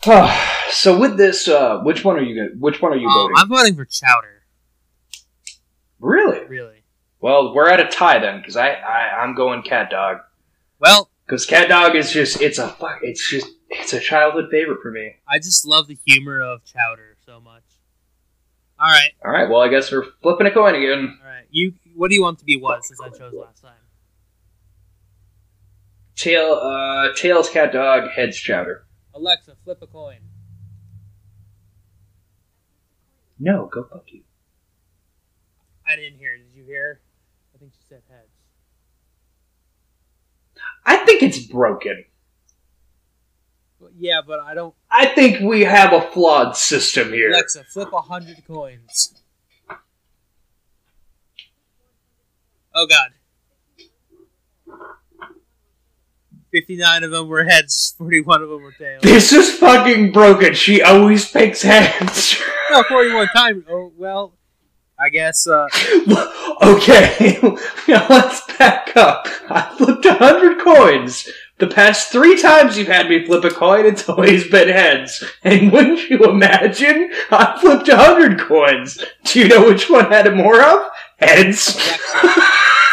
so 0.70 0.99
with 0.99 1.16
this, 1.16 1.49
uh, 1.49 1.79
which 1.81 2.05
one 2.05 2.16
are 2.16 2.22
you 2.22 2.37
gonna? 2.37 2.51
Which 2.59 2.81
one 2.81 2.93
are 2.93 2.97
you 2.97 3.09
Um, 3.09 3.14
voting? 3.14 3.35
I'm 3.39 3.49
voting 3.49 3.74
for 3.77 3.85
Chowder. 3.85 4.43
Really? 5.99 6.45
Really. 6.47 6.85
Well, 7.20 7.55
we're 7.55 7.68
at 7.68 7.81
a 7.81 7.87
tie 7.89 8.18
then, 8.18 8.39
because 8.41 8.57
I, 8.57 8.68
I 8.72 9.20
I'm 9.22 9.35
going 9.35 9.62
Cat 9.62 9.91
Dog. 9.91 10.18
Well, 10.79 11.11
Because 11.27 11.45
Cat 11.45 11.68
Dog 11.68 11.97
is 11.97 12.12
just 12.12 12.41
it's 12.41 12.59
a 12.59 12.68
fuck 12.68 13.01
it's 13.03 13.29
just 13.29 13.47
it's 13.68 13.93
a 13.93 14.01
childhood 14.01 14.47
favorite 14.51 14.79
for 14.81 14.91
me. 14.93 15.16
I 15.29 15.39
just 15.39 15.66
love 15.66 15.89
the 15.89 15.99
humor 16.07 16.41
of 16.41 16.64
Chowder 16.64 17.16
so 17.27 17.41
much. 17.41 17.62
All 18.79 18.89
right, 18.89 19.11
All 19.24 19.31
right, 19.33 19.49
well 19.49 19.61
I 19.61 19.68
guess 19.68 19.91
we're 19.91 20.05
flipping 20.22 20.47
a 20.47 20.51
coin 20.51 20.74
again. 20.74 21.18
all 21.20 21.29
right. 21.29 21.47
You, 21.51 21.72
what 21.95 22.09
do 22.11 22.14
you 22.14 22.22
want 22.22 22.39
to 22.41 22.45
be 22.45 22.57
one 22.57 22.83
since 22.83 23.01
I 23.01 23.09
chose 23.09 23.33
last 23.33 23.62
time? 23.62 23.72
Tail 26.14 26.53
uh 26.53 27.09
tails 27.14 27.51
Cat 27.51 27.72
Dog 27.72 28.11
heads 28.11 28.37
Chowder. 28.39 28.85
Alexa, 29.14 29.57
flip 29.64 29.79
a 29.83 29.87
coin. 29.87 30.18
No, 33.39 33.66
go 33.72 33.85
fuck 33.85 34.05
you. 34.09 34.22
I 35.87 35.97
didn't 35.97 36.18
hear. 36.18 36.37
Did 36.37 36.47
you 36.55 36.64
hear? 36.64 37.01
I 37.55 37.59
think 37.59 37.72
she 37.72 37.81
said 37.89 38.03
heads. 38.09 38.31
I 40.87 40.99
think 40.99 41.22
it's 41.22 41.41
broken. 41.41 42.05
Yeah, 43.99 44.20
but 44.26 44.41
I 44.41 44.55
don't. 44.55 44.74
I 44.91 45.07
think 45.07 45.41
we 45.41 45.62
have 45.62 45.93
a 45.93 46.01
flawed 46.01 46.57
system 46.57 47.12
here. 47.12 47.30
Alexa, 47.30 47.64
flip 47.64 47.93
a 47.93 48.01
hundred 48.01 48.47
coins. 48.47 49.14
Oh 52.74 52.87
God. 52.87 53.12
Fifty-nine 56.53 57.05
of 57.05 57.11
them 57.11 57.28
were 57.28 57.45
heads. 57.45 57.95
Forty-one 57.99 58.43
of 58.43 58.49
them 58.49 58.62
were 58.62 58.72
tails. 58.72 59.03
This 59.03 59.32
is 59.32 59.59
fucking 59.59 60.12
broken. 60.12 60.55
She 60.55 60.82
always 60.82 61.30
picks 61.30 61.62
heads. 61.62 62.41
no, 62.70 62.82
forty-one 62.84 63.28
times. 63.34 63.64
Oh 63.68 63.93
well. 63.97 64.34
I 64.99 65.09
guess. 65.11 65.47
Uh, 65.47 65.68
okay, 66.62 67.38
now 67.88 68.07
let's 68.09 68.40
back 68.59 68.97
up. 68.97 69.28
I 69.51 69.74
flipped 69.76 70.07
a 70.07 70.14
hundred 70.14 70.61
coins. 70.61 71.28
The 71.59 71.66
past 71.66 72.12
three 72.12 72.40
times 72.40 72.76
you've 72.76 72.88
had 72.88 73.09
me 73.09 73.24
flip 73.24 73.44
a 73.44 73.51
coin, 73.51 73.86
it's 73.86 74.09
always 74.09 74.49
been 74.49 74.68
heads. 74.68 75.24
And 75.42 75.72
wouldn't 75.72 76.11
you 76.11 76.18
imagine? 76.24 77.11
I 77.30 77.59
flipped 77.61 77.88
a 77.88 77.97
hundred 77.97 78.40
coins. 78.40 79.03
Do 79.24 79.40
you 79.40 79.49
know 79.49 79.66
which 79.66 79.88
one 79.88 80.07
had 80.07 80.26
it 80.26 80.34
more 80.34 80.62
of? 80.62 80.86
Heads. 81.18 81.76
Alexa, 81.76 82.42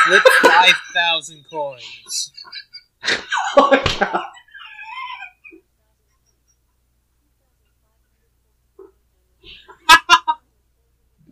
flip 0.05 0.23
5,000 0.41 1.45
coins. 1.49 2.31
oh 3.57 3.69
my 3.71 3.97
god. 3.99 4.25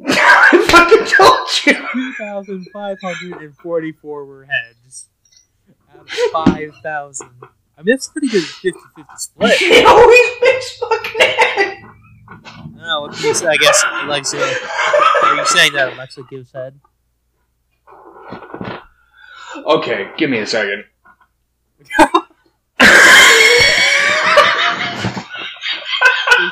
I 0.03 0.60
fucking 0.71 1.05
told 1.05 1.47
you. 1.65 1.73
2,544 2.17 4.25
were 4.25 4.45
heads. 4.45 5.09
Out 5.93 6.01
of 6.01 6.09
5,000. 6.09 7.29
I 7.77 7.81
mean, 7.83 7.93
that's 7.93 8.07
pretty 8.07 8.27
good 8.29 8.43
50 8.43 8.79
50 8.95 9.03
split. 9.17 9.57
She 9.57 9.83
always 9.85 10.29
picks 10.39 10.77
fucking 10.77 11.21
head. 11.21 11.77
No, 12.75 13.01
what 13.01 13.13
can 13.13 13.25
you 13.25 13.33
say? 13.33 13.47
I 13.47 13.57
guess 13.57 13.83
Alexa. 14.03 14.37
Are 14.37 15.35
you 15.35 15.45
saying 15.45 15.73
that 15.73 15.93
Alexa 15.93 16.21
gives 16.29 16.51
head? 16.51 16.79
Okay, 19.65 20.11
give 20.17 20.29
me 20.29 20.39
a 20.39 20.45
second. 20.45 20.83
Did 21.79 21.87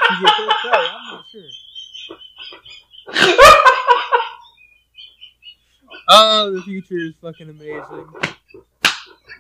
she 0.08 0.16
give 0.22 0.30
head? 0.30 0.50
Sorry, 0.64 0.88
I'm 0.88 1.06
not 1.08 1.26
sure. 1.32 1.50
Oh, 6.12 6.52
the 6.52 6.62
future 6.64 6.98
is 6.98 7.14
fucking 7.22 7.50
amazing. 7.50 8.08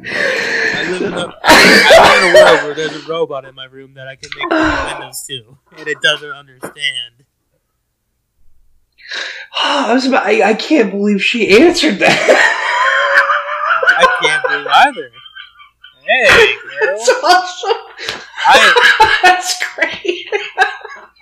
I 0.05 0.87
live 0.91 1.01
in 1.01 1.13
a, 1.13 1.33
I 1.43 2.21
live 2.21 2.23
in 2.23 2.29
a 2.29 2.45
world 2.45 2.63
where 2.63 2.75
there's 2.75 2.95
a 2.95 3.07
robot 3.09 3.43
in 3.45 3.55
my 3.55 3.65
room 3.65 3.95
that 3.95 4.07
I 4.07 4.15
can 4.15 4.29
make 4.37 4.49
Windows 4.49 5.23
to, 5.27 5.57
and 5.77 5.87
it 5.87 5.99
doesn't 6.01 6.29
understand. 6.29 7.25
I 9.59 9.93
was 9.93 10.05
about, 10.05 10.25
I, 10.25 10.51
I 10.51 10.53
can't 10.53 10.91
believe 10.91 11.23
she 11.23 11.59
answered 11.59 11.99
that. 11.99 12.55
I 13.97 14.05
can't 14.21 14.43
believe 14.47 14.67
either. 14.67 15.11
Hey, 16.05 16.55
girl. 16.55 16.97
That's 16.97 17.09
awesome. 17.23 17.77
I, 18.47 19.19
That's 19.23 19.63
great. 19.75 20.27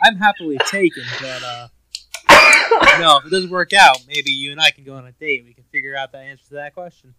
I'm 0.03 0.17
happily 0.17 0.57
taken, 0.69 1.03
but, 1.21 1.43
uh, 1.43 1.67
no, 2.99 3.18
if 3.18 3.26
it 3.26 3.30
doesn't 3.32 3.49
work 3.49 3.74
out, 3.74 3.97
maybe 4.07 4.32
you 4.32 4.51
and 4.51 4.59
I 4.61 4.72
can 4.72 4.84
go 4.84 4.95
on 4.95 5.05
a 5.05 5.11
date. 5.11 5.39
And 5.39 5.47
we 5.47 5.53
can 5.53 5.63
figure 5.72 5.95
out 5.95 6.11
the 6.11 6.20
answer 6.20 6.45
to 6.49 6.53
that 6.55 6.74
question. 6.74 7.13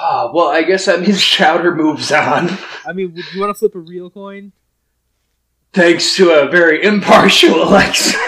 Oh, 0.00 0.30
well, 0.34 0.48
I 0.48 0.62
guess 0.62 0.86
that 0.86 1.00
means 1.00 1.22
Chowder 1.24 1.74
moves 1.74 2.12
on. 2.12 2.50
I 2.86 2.92
mean, 2.92 3.14
would 3.14 3.24
you 3.34 3.40
want 3.40 3.50
to 3.50 3.58
flip 3.58 3.74
a 3.74 3.80
real 3.80 4.10
coin? 4.10 4.52
Thanks 5.72 6.16
to 6.16 6.30
a 6.30 6.48
very 6.48 6.82
impartial 6.82 7.62
Alexa. 7.62 8.18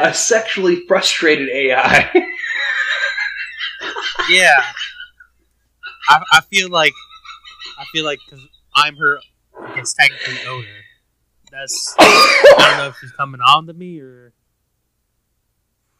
a 0.00 0.14
sexually 0.14 0.86
frustrated 0.86 1.48
AI. 1.48 2.10
Yeah. 4.30 4.60
I, 6.08 6.22
I 6.32 6.40
feel 6.42 6.70
like, 6.70 6.92
I 7.78 7.84
feel 7.92 8.04
like 8.04 8.18
because 8.24 8.44
I'm 8.74 8.96
her, 8.96 9.20
I 9.62 9.74
guess 9.76 9.94
technically 9.94 10.46
owner. 10.46 10.66
That's 11.50 11.94
I 11.98 12.54
don't 12.58 12.78
know 12.78 12.88
if 12.88 12.96
she's 13.00 13.12
coming 13.12 13.40
on 13.40 13.66
to 13.66 13.72
me 13.72 14.00
or 14.00 14.32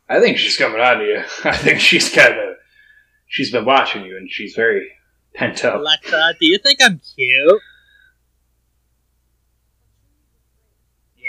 I 0.09 0.21
think 0.21 0.39
she's 0.39 0.57
coming 0.57 0.81
on 0.81 0.99
to 0.99 1.05
you. 1.05 1.19
I 1.45 1.57
think 1.57 1.81
she's 1.81 2.11
kind 2.11 2.35
of. 2.35 2.57
She's 3.27 3.53
been 3.53 3.67
watching 3.67 4.05
you 4.05 4.17
and 4.17 4.31
she's 4.31 4.55
very 4.55 4.91
pent 5.35 5.65
up. 5.65 5.81
Alexa. 5.81 6.35
Do 6.41 6.47
you 6.47 6.57
think 6.59 6.79
I'm 6.83 6.99
cute? 7.15 7.61
Yeah. 11.17 11.29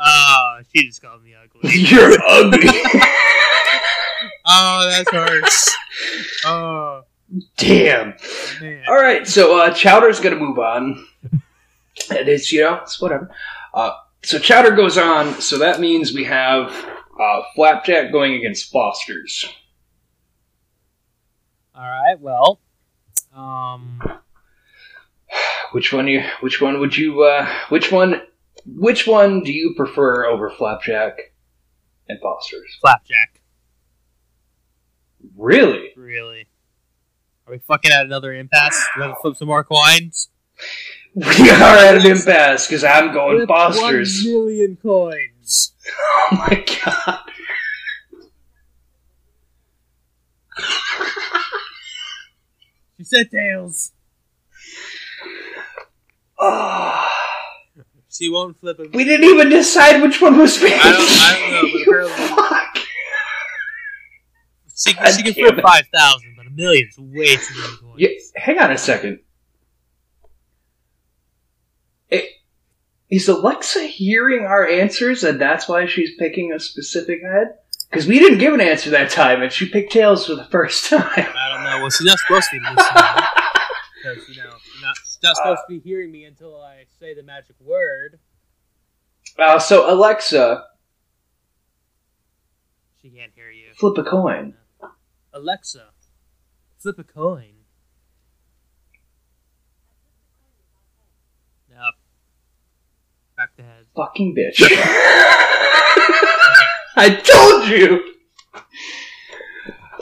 Oh, 0.00 0.60
she 0.74 0.86
just 0.86 1.00
called 1.00 1.22
me 1.22 1.34
ugly. 1.34 1.70
You're 1.74 2.18
ugly. 2.26 2.58
oh, 4.46 4.90
that 4.90 5.06
hurts. 5.12 5.76
Oh 6.44 7.02
Damn. 7.56 8.14
man. 8.60 8.82
All 8.88 8.96
right, 9.00 9.26
so 9.26 9.60
uh, 9.60 9.70
Chowder's 9.72 10.18
gonna 10.18 10.36
move 10.36 10.58
on. 10.58 11.06
And 12.08 12.28
it's 12.28 12.52
you 12.52 12.62
know 12.62 12.76
it's 12.82 13.00
whatever. 13.00 13.30
Uh, 13.74 13.90
so 14.22 14.38
Chowder 14.38 14.72
goes 14.72 14.96
on. 14.98 15.40
So 15.40 15.58
that 15.58 15.80
means 15.80 16.12
we 16.12 16.24
have 16.24 16.70
uh, 17.20 17.42
Flapjack 17.54 18.12
going 18.12 18.34
against 18.34 18.70
Foster's. 18.70 19.46
All 21.74 21.82
right. 21.82 22.18
Well, 22.20 22.60
um, 23.34 24.00
Which 25.72 25.92
one 25.92 26.06
you? 26.08 26.22
Which 26.40 26.60
one 26.60 26.80
would 26.80 26.96
you? 26.96 27.22
Uh, 27.22 27.48
which 27.68 27.92
one? 27.92 28.22
Which 28.66 29.06
one 29.06 29.42
do 29.42 29.52
you 29.52 29.74
prefer 29.76 30.26
over 30.26 30.50
Flapjack 30.50 31.32
and 32.08 32.20
Foster's? 32.20 32.76
flapjack. 32.80 33.40
Really? 35.36 35.90
Really? 35.96 36.48
Are 37.46 37.52
we 37.52 37.58
fucking 37.58 37.90
at 37.90 38.04
another 38.04 38.34
impasse? 38.34 38.78
Do 38.94 39.00
we 39.00 39.06
have 39.06 39.16
to 39.16 39.20
flip 39.22 39.36
some 39.36 39.48
more 39.48 39.64
coins? 39.64 40.28
We 41.14 41.50
are 41.50 41.76
at 41.76 41.96
an 41.96 42.06
impasse 42.06 42.66
because 42.66 42.84
I'm 42.84 43.12
going 43.12 43.38
Flip 43.38 43.48
Foster's. 43.48 44.22
One 44.24 44.32
million 44.32 44.76
coins. 44.80 45.72
Oh 46.32 46.36
my 46.36 46.64
god. 46.84 47.18
She 52.96 53.04
said 53.04 53.30
tails. 53.30 53.92
Oh, 56.38 57.08
She 58.12 58.28
won't 58.28 58.58
flip 58.58 58.78
a. 58.80 58.88
we 58.92 59.04
didn't 59.04 59.28
even 59.28 59.50
decide 59.50 60.02
which 60.02 60.20
one 60.20 60.36
was 60.36 60.58
being. 60.58 60.72
I 60.74 60.82
don't- 60.82 60.94
I 61.00 61.38
don't 61.38 61.52
know, 61.52 61.62
but 61.72 61.82
apparently- 61.82 62.26
Fuck. 62.36 62.76
She, 64.76 64.90
she 64.90 65.22
can 65.22 65.32
damn 65.32 65.52
flip 65.54 65.62
five 65.62 65.84
thousand, 65.94 66.34
but 66.36 66.46
a 66.46 66.50
million 66.50 66.88
million's 66.96 66.98
way 66.98 67.36
too 67.36 67.60
many 67.60 67.76
coins. 67.76 67.94
Yeah, 67.98 68.08
hang 68.42 68.58
on 68.58 68.72
a 68.72 68.78
second. 68.78 69.20
It, 72.10 72.24
is 73.08 73.28
Alexa 73.28 73.86
hearing 73.86 74.44
our 74.44 74.66
answers 74.66 75.24
and 75.24 75.40
that's 75.40 75.68
why 75.68 75.86
she's 75.86 76.14
picking 76.16 76.52
a 76.52 76.60
specific 76.60 77.22
head? 77.22 77.54
Because 77.90 78.06
we 78.06 78.18
didn't 78.20 78.38
give 78.38 78.54
an 78.54 78.60
answer 78.60 78.90
that 78.90 79.10
time 79.10 79.42
and 79.42 79.52
she 79.52 79.68
picked 79.68 79.92
tails 79.92 80.26
for 80.26 80.34
the 80.36 80.44
first 80.44 80.84
time. 80.90 81.02
I 81.06 81.48
don't 81.52 81.64
know. 81.64 81.80
Well, 81.80 81.90
she's 81.90 82.06
not 82.06 82.18
supposed 82.20 82.48
to 82.52 82.58
be 82.60 82.64
listening 82.64 83.24
because 84.02 84.28
you 84.36 84.42
know 84.42 84.50
not, 84.82 84.96
not 85.22 85.36
supposed 85.36 85.60
to 85.68 85.74
be 85.74 85.80
hearing 85.80 86.10
me 86.12 86.24
until 86.24 86.60
I 86.60 86.84
say 87.00 87.14
the 87.14 87.22
magic 87.22 87.56
word. 87.60 88.18
Uh, 89.38 89.58
so, 89.58 89.92
Alexa, 89.92 90.64
She 93.02 93.10
can't 93.10 93.32
hear 93.34 93.50
you. 93.50 93.72
flip 93.74 93.96
a 93.98 94.02
coin. 94.08 94.54
Alexa, 95.32 95.90
flip 96.78 96.98
a 96.98 97.04
coin. 97.04 97.52
Back 103.40 103.56
to 103.56 103.62
head. 103.62 103.86
Fucking 103.96 104.36
bitch. 104.36 104.60
I 106.94 107.08
told 107.24 107.68
you! 107.70 108.12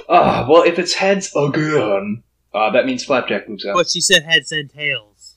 Uh, 0.08 0.44
well, 0.50 0.64
if 0.64 0.76
it's 0.80 0.94
heads 0.94 1.30
again, 1.36 2.24
uh, 2.52 2.70
that 2.72 2.84
means 2.84 3.04
Flapjack 3.04 3.48
moves 3.48 3.64
out. 3.64 3.74
But 3.76 3.88
she 3.90 4.00
said 4.00 4.24
heads 4.24 4.50
and 4.50 4.68
tails. 4.68 5.36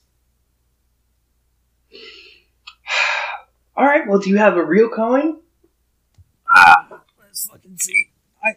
Alright, 3.78 4.08
well, 4.08 4.18
do 4.18 4.30
you 4.30 4.38
have 4.38 4.56
a 4.56 4.64
real 4.64 4.88
coin? 4.88 5.36
Ah, 6.52 7.02
let's 7.20 7.46
fucking 7.48 7.76
see. 7.78 8.08
I, 8.42 8.56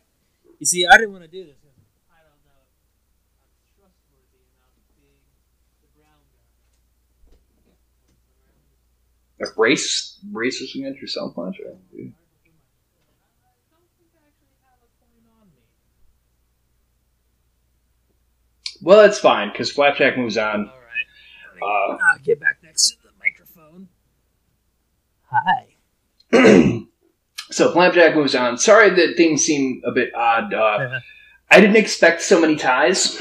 you 0.57 0.65
see, 0.65 0.87
I 0.87 0.97
didn't 0.97 1.11
want 1.11 1.23
to 1.23 1.29
do 1.29 1.43
this. 1.45 1.53
'cause 1.53 1.69
I 2.09 2.17
don't 2.17 2.41
know. 2.49 2.65
if 2.65 2.73
I'm 3.45 3.61
trustworthy 3.77 4.41
enough 4.41 4.73
being 4.97 5.21
the 5.83 5.89
brown 6.01 6.17
A 9.41 9.45
race, 9.57 10.17
racist 10.31 10.75
against 10.75 11.01
yourself, 11.01 11.35
much? 11.35 11.57
I 11.59 11.63
don't 11.65 11.79
think 11.91 12.13
I 14.15 14.27
actually 14.27 14.47
have 14.63 14.79
a 14.81 14.87
coin 14.99 15.25
on 15.41 15.47
me. 15.53 15.63
Well, 18.81 19.01
it's 19.01 19.19
fine, 19.19 19.51
because 19.51 19.71
Flapjack 19.71 20.17
moves 20.17 20.37
on. 20.37 20.69
All 20.69 20.79
right. 21.61 21.97
Uh, 22.01 22.17
get 22.23 22.39
back 22.39 22.59
next 22.63 22.91
to 22.91 22.95
the 23.03 23.09
microphone. 23.19 23.89
Hi. 25.31 25.75
so 27.51 27.71
Flapjack 27.73 28.15
moves 28.15 28.35
on. 28.35 28.57
Sorry 28.57 28.89
that 28.89 29.17
things 29.17 29.43
seem 29.43 29.81
a 29.85 29.91
bit 29.91 30.13
odd. 30.15 30.53
Uh, 30.53 30.99
I 31.51 31.59
didn't 31.59 31.75
expect 31.77 32.21
so 32.21 32.39
many 32.39 32.55
ties. 32.55 33.17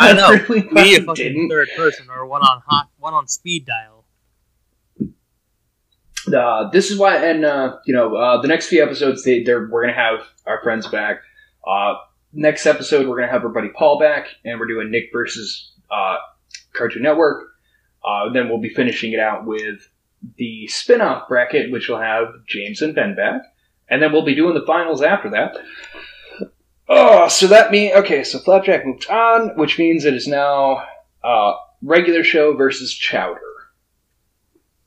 I 0.00 0.12
know. 0.12 0.30
really 0.48 0.68
We 0.72 0.96
a 0.96 1.00
fucking 1.00 1.04
fucking 1.06 1.24
didn't. 1.32 1.48
third 1.48 1.68
person 1.76 2.06
or 2.10 2.26
one 2.26 2.42
on 2.42 2.60
hot, 2.66 2.88
one 2.98 3.14
on 3.14 3.26
speed 3.28 3.66
dial. 3.66 4.03
Uh, 6.32 6.70
this 6.70 6.90
is 6.90 6.98
why, 6.98 7.16
and 7.16 7.44
uh, 7.44 7.76
you 7.84 7.94
know, 7.94 8.16
uh, 8.16 8.40
the 8.40 8.48
next 8.48 8.68
few 8.68 8.82
episodes, 8.82 9.24
they, 9.24 9.42
they're 9.42 9.66
we're 9.68 9.82
gonna 9.82 9.94
have 9.94 10.20
our 10.46 10.62
friends 10.62 10.86
back. 10.86 11.18
Uh, 11.66 11.94
next 12.32 12.66
episode, 12.66 13.06
we're 13.06 13.16
going 13.16 13.28
to 13.28 13.32
have 13.32 13.44
our 13.44 13.50
buddy 13.50 13.70
Paul 13.70 13.98
back, 13.98 14.28
and 14.44 14.58
we're 14.58 14.66
doing 14.66 14.90
Nick 14.90 15.10
versus 15.12 15.72
uh, 15.90 16.16
Cartoon 16.72 17.02
Network. 17.02 17.48
Uh, 18.04 18.30
then 18.32 18.48
we'll 18.48 18.60
be 18.60 18.68
finishing 18.68 19.12
it 19.12 19.20
out 19.20 19.46
with 19.46 19.88
the 20.36 20.66
spin 20.68 21.00
off 21.00 21.28
bracket, 21.28 21.70
which 21.70 21.88
will 21.88 22.00
have 22.00 22.28
James 22.46 22.82
and 22.82 22.94
Ben 22.94 23.14
back. 23.14 23.42
And 23.88 24.02
then 24.02 24.12
we'll 24.12 24.24
be 24.24 24.34
doing 24.34 24.54
the 24.54 24.66
finals 24.66 25.02
after 25.02 25.30
that. 25.30 25.56
Oh, 26.88 27.28
so 27.28 27.46
that 27.46 27.70
means 27.70 27.94
okay. 27.96 28.24
So 28.24 28.38
Flapjack 28.38 28.84
moved 28.84 29.08
on, 29.08 29.56
which 29.56 29.78
means 29.78 30.04
it 30.04 30.14
is 30.14 30.26
now 30.26 30.84
regular 31.82 32.24
show 32.24 32.54
versus 32.56 32.92
Chowder. 32.92 33.40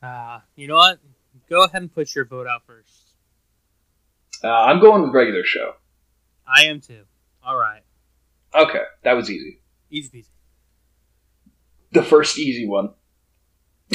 Uh, 0.01 0.39
you 0.55 0.67
know 0.67 0.75
what? 0.75 0.99
Go 1.49 1.63
ahead 1.63 1.81
and 1.81 1.93
put 1.93 2.13
your 2.15 2.25
vote 2.25 2.47
out 2.47 2.63
first. 2.65 3.11
Uh, 4.43 4.49
I'm 4.51 4.79
going 4.79 5.01
with 5.03 5.13
regular 5.13 5.43
show. 5.43 5.73
I 6.47 6.65
am 6.65 6.81
too. 6.81 7.03
All 7.43 7.55
right, 7.57 7.81
Okay, 8.53 8.81
that 9.03 9.13
was 9.13 9.29
easy. 9.31 9.61
easy 9.89 10.09
peasy. 10.09 10.29
The 11.93 12.03
first 12.03 12.37
easy 12.37 12.67
one. 12.67 12.89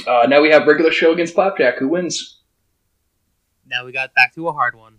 Uh, 0.06 0.26
now 0.28 0.40
we 0.40 0.50
have 0.50 0.66
regular 0.66 0.90
show 0.90 1.12
against 1.12 1.34
Flapjack. 1.34 1.78
Who 1.78 1.88
wins? 1.88 2.40
Now 3.66 3.84
we 3.84 3.92
got 3.92 4.14
back 4.14 4.34
to 4.36 4.48
a 4.48 4.52
hard 4.52 4.74
one. 4.74 4.94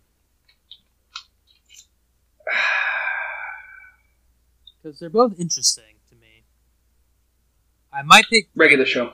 Because 4.82 5.00
they're 5.00 5.10
both 5.10 5.40
interesting 5.40 5.96
to 6.10 6.16
me. 6.18 6.44
I 7.94 8.02
might 8.02 8.26
pick. 8.30 8.50
Regular 8.54 8.86
show. 8.86 9.14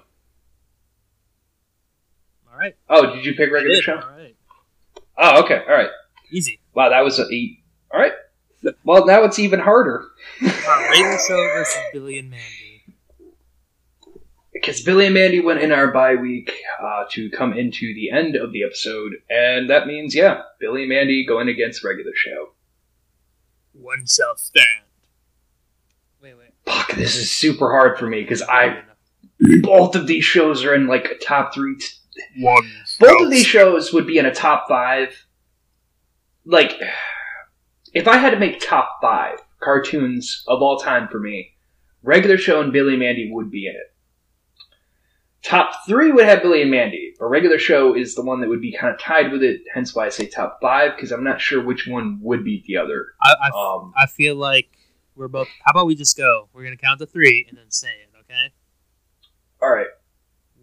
All 2.60 2.66
right. 2.66 2.76
Oh, 2.90 3.16
did 3.16 3.26
you 3.26 3.34
pick 3.36 3.52
regular 3.52 3.76
did, 3.76 3.84
show? 3.84 3.96
All 3.96 4.18
right. 4.18 4.36
Oh, 5.18 5.44
okay. 5.44 5.62
All 5.68 5.74
right. 5.76 5.90
Easy. 6.32 6.60
Wow, 6.74 6.90
that 6.90 7.04
was 7.06 7.18
a 7.20 7.26
eight. 7.32 7.60
All 7.94 8.00
right. 8.00 8.12
Well, 8.84 9.06
now 9.06 9.24
it's 9.24 9.40
even 9.40 9.62
harder 9.62 10.06
Uh, 10.42 10.86
regular 10.90 11.18
show 11.26 11.38
versus 11.38 11.82
Billy 11.94 12.20
and 12.20 12.30
Mandy. 12.30 12.84
because 14.52 14.82
Billy 14.82 15.06
and 15.06 15.14
Mandy 15.14 15.40
went 15.40 15.62
in 15.62 15.72
our 15.72 15.94
bye 15.94 16.16
week 16.16 16.52
uh, 16.84 17.06
to 17.12 17.30
come 17.30 17.54
into 17.54 17.94
the 17.94 18.12
end 18.12 18.36
of 18.36 18.52
the 18.52 18.66
episode, 18.66 19.14
and 19.30 19.70
that 19.70 19.88
means 19.88 20.14
yeah, 20.14 20.42
Billy 20.60 20.82
and 20.82 20.90
Mandy 20.90 21.26
going 21.26 21.48
against 21.48 21.86
regular 21.86 22.12
show. 22.14 22.50
One 23.72 24.06
self 24.06 24.40
stand. 24.40 24.66
Wait, 26.22 26.34
wait. 26.38 26.50
Fuck, 26.66 26.92
this 26.98 27.16
is 27.16 27.32
super 27.32 27.72
hard 27.72 27.98
for 27.98 28.08
me 28.08 28.22
because 28.22 28.42
I 28.42 28.82
both 29.62 29.96
of 29.96 30.06
these 30.06 30.26
shows 30.26 30.66
are 30.66 30.76
in 30.76 30.88
like 30.88 31.06
a 31.06 31.18
top 31.18 31.54
three. 31.54 31.78
T- 31.78 31.88
One. 32.38 32.70
both 33.00 33.24
of 33.24 33.30
these 33.32 33.46
shows 33.46 33.94
would 33.94 34.08
be 34.08 34.18
in 34.18 34.26
a 34.26 34.34
top 34.34 34.68
five. 34.68 35.26
Like, 36.46 36.74
if 37.94 38.08
I 38.08 38.18
had 38.18 38.32
to 38.32 38.40
make 38.40 38.60
top 38.60 38.98
five 39.02 39.40
cartoons 39.60 40.44
of 40.48 40.62
all 40.62 40.78
time 40.80 41.08
for 41.08 41.20
me, 41.20 41.56
regular 42.04 42.38
show 42.38 42.62
and 42.62 42.72
Billy 42.74 42.94
and 42.94 43.00
Mandy 43.00 43.30
would 43.32 43.52
be 43.52 43.68
in 43.68 43.74
it. 43.76 43.94
Top 45.42 45.72
three 45.88 46.12
would 46.12 46.26
have 46.26 46.42
Billy 46.42 46.62
and 46.62 46.72
Mandy, 46.72 47.14
but 47.18 47.28
regular 47.28 47.58
show 47.58 47.96
is 47.96 48.14
the 48.14 48.22
one 48.24 48.42
that 48.42 48.50
would 48.50 48.62
be 48.62 48.76
kind 48.76 48.94
of 48.94 49.00
tied 49.00 49.32
with 49.32 49.42
it. 49.42 49.62
Hence 49.74 49.96
why 49.96 50.06
I 50.06 50.10
say 50.10 50.28
top 50.28 50.60
five 50.62 50.96
because 50.96 51.12
I'm 51.12 51.24
not 51.24 51.40
sure 51.40 51.64
which 51.64 51.88
one 51.88 52.20
would 52.22 52.44
beat 52.44 52.66
the 52.66 52.76
other. 52.78 53.14
I, 53.22 53.36
I, 53.44 53.50
Um, 53.50 53.94
I 53.96 54.06
feel 54.06 54.36
like 54.36 54.68
we're 55.16 55.30
both. 55.30 55.48
How 55.64 55.72
about 55.72 55.86
we 55.86 55.96
just 55.96 56.18
go? 56.18 56.50
We're 56.52 56.64
gonna 56.64 56.76
count 56.76 57.00
to 57.00 57.06
three 57.06 57.46
and 57.48 57.58
then 57.58 57.72
say 57.72 57.88
it. 57.88 58.10
Okay. 58.20 58.54
all 59.62 59.70
right, 59.70 59.88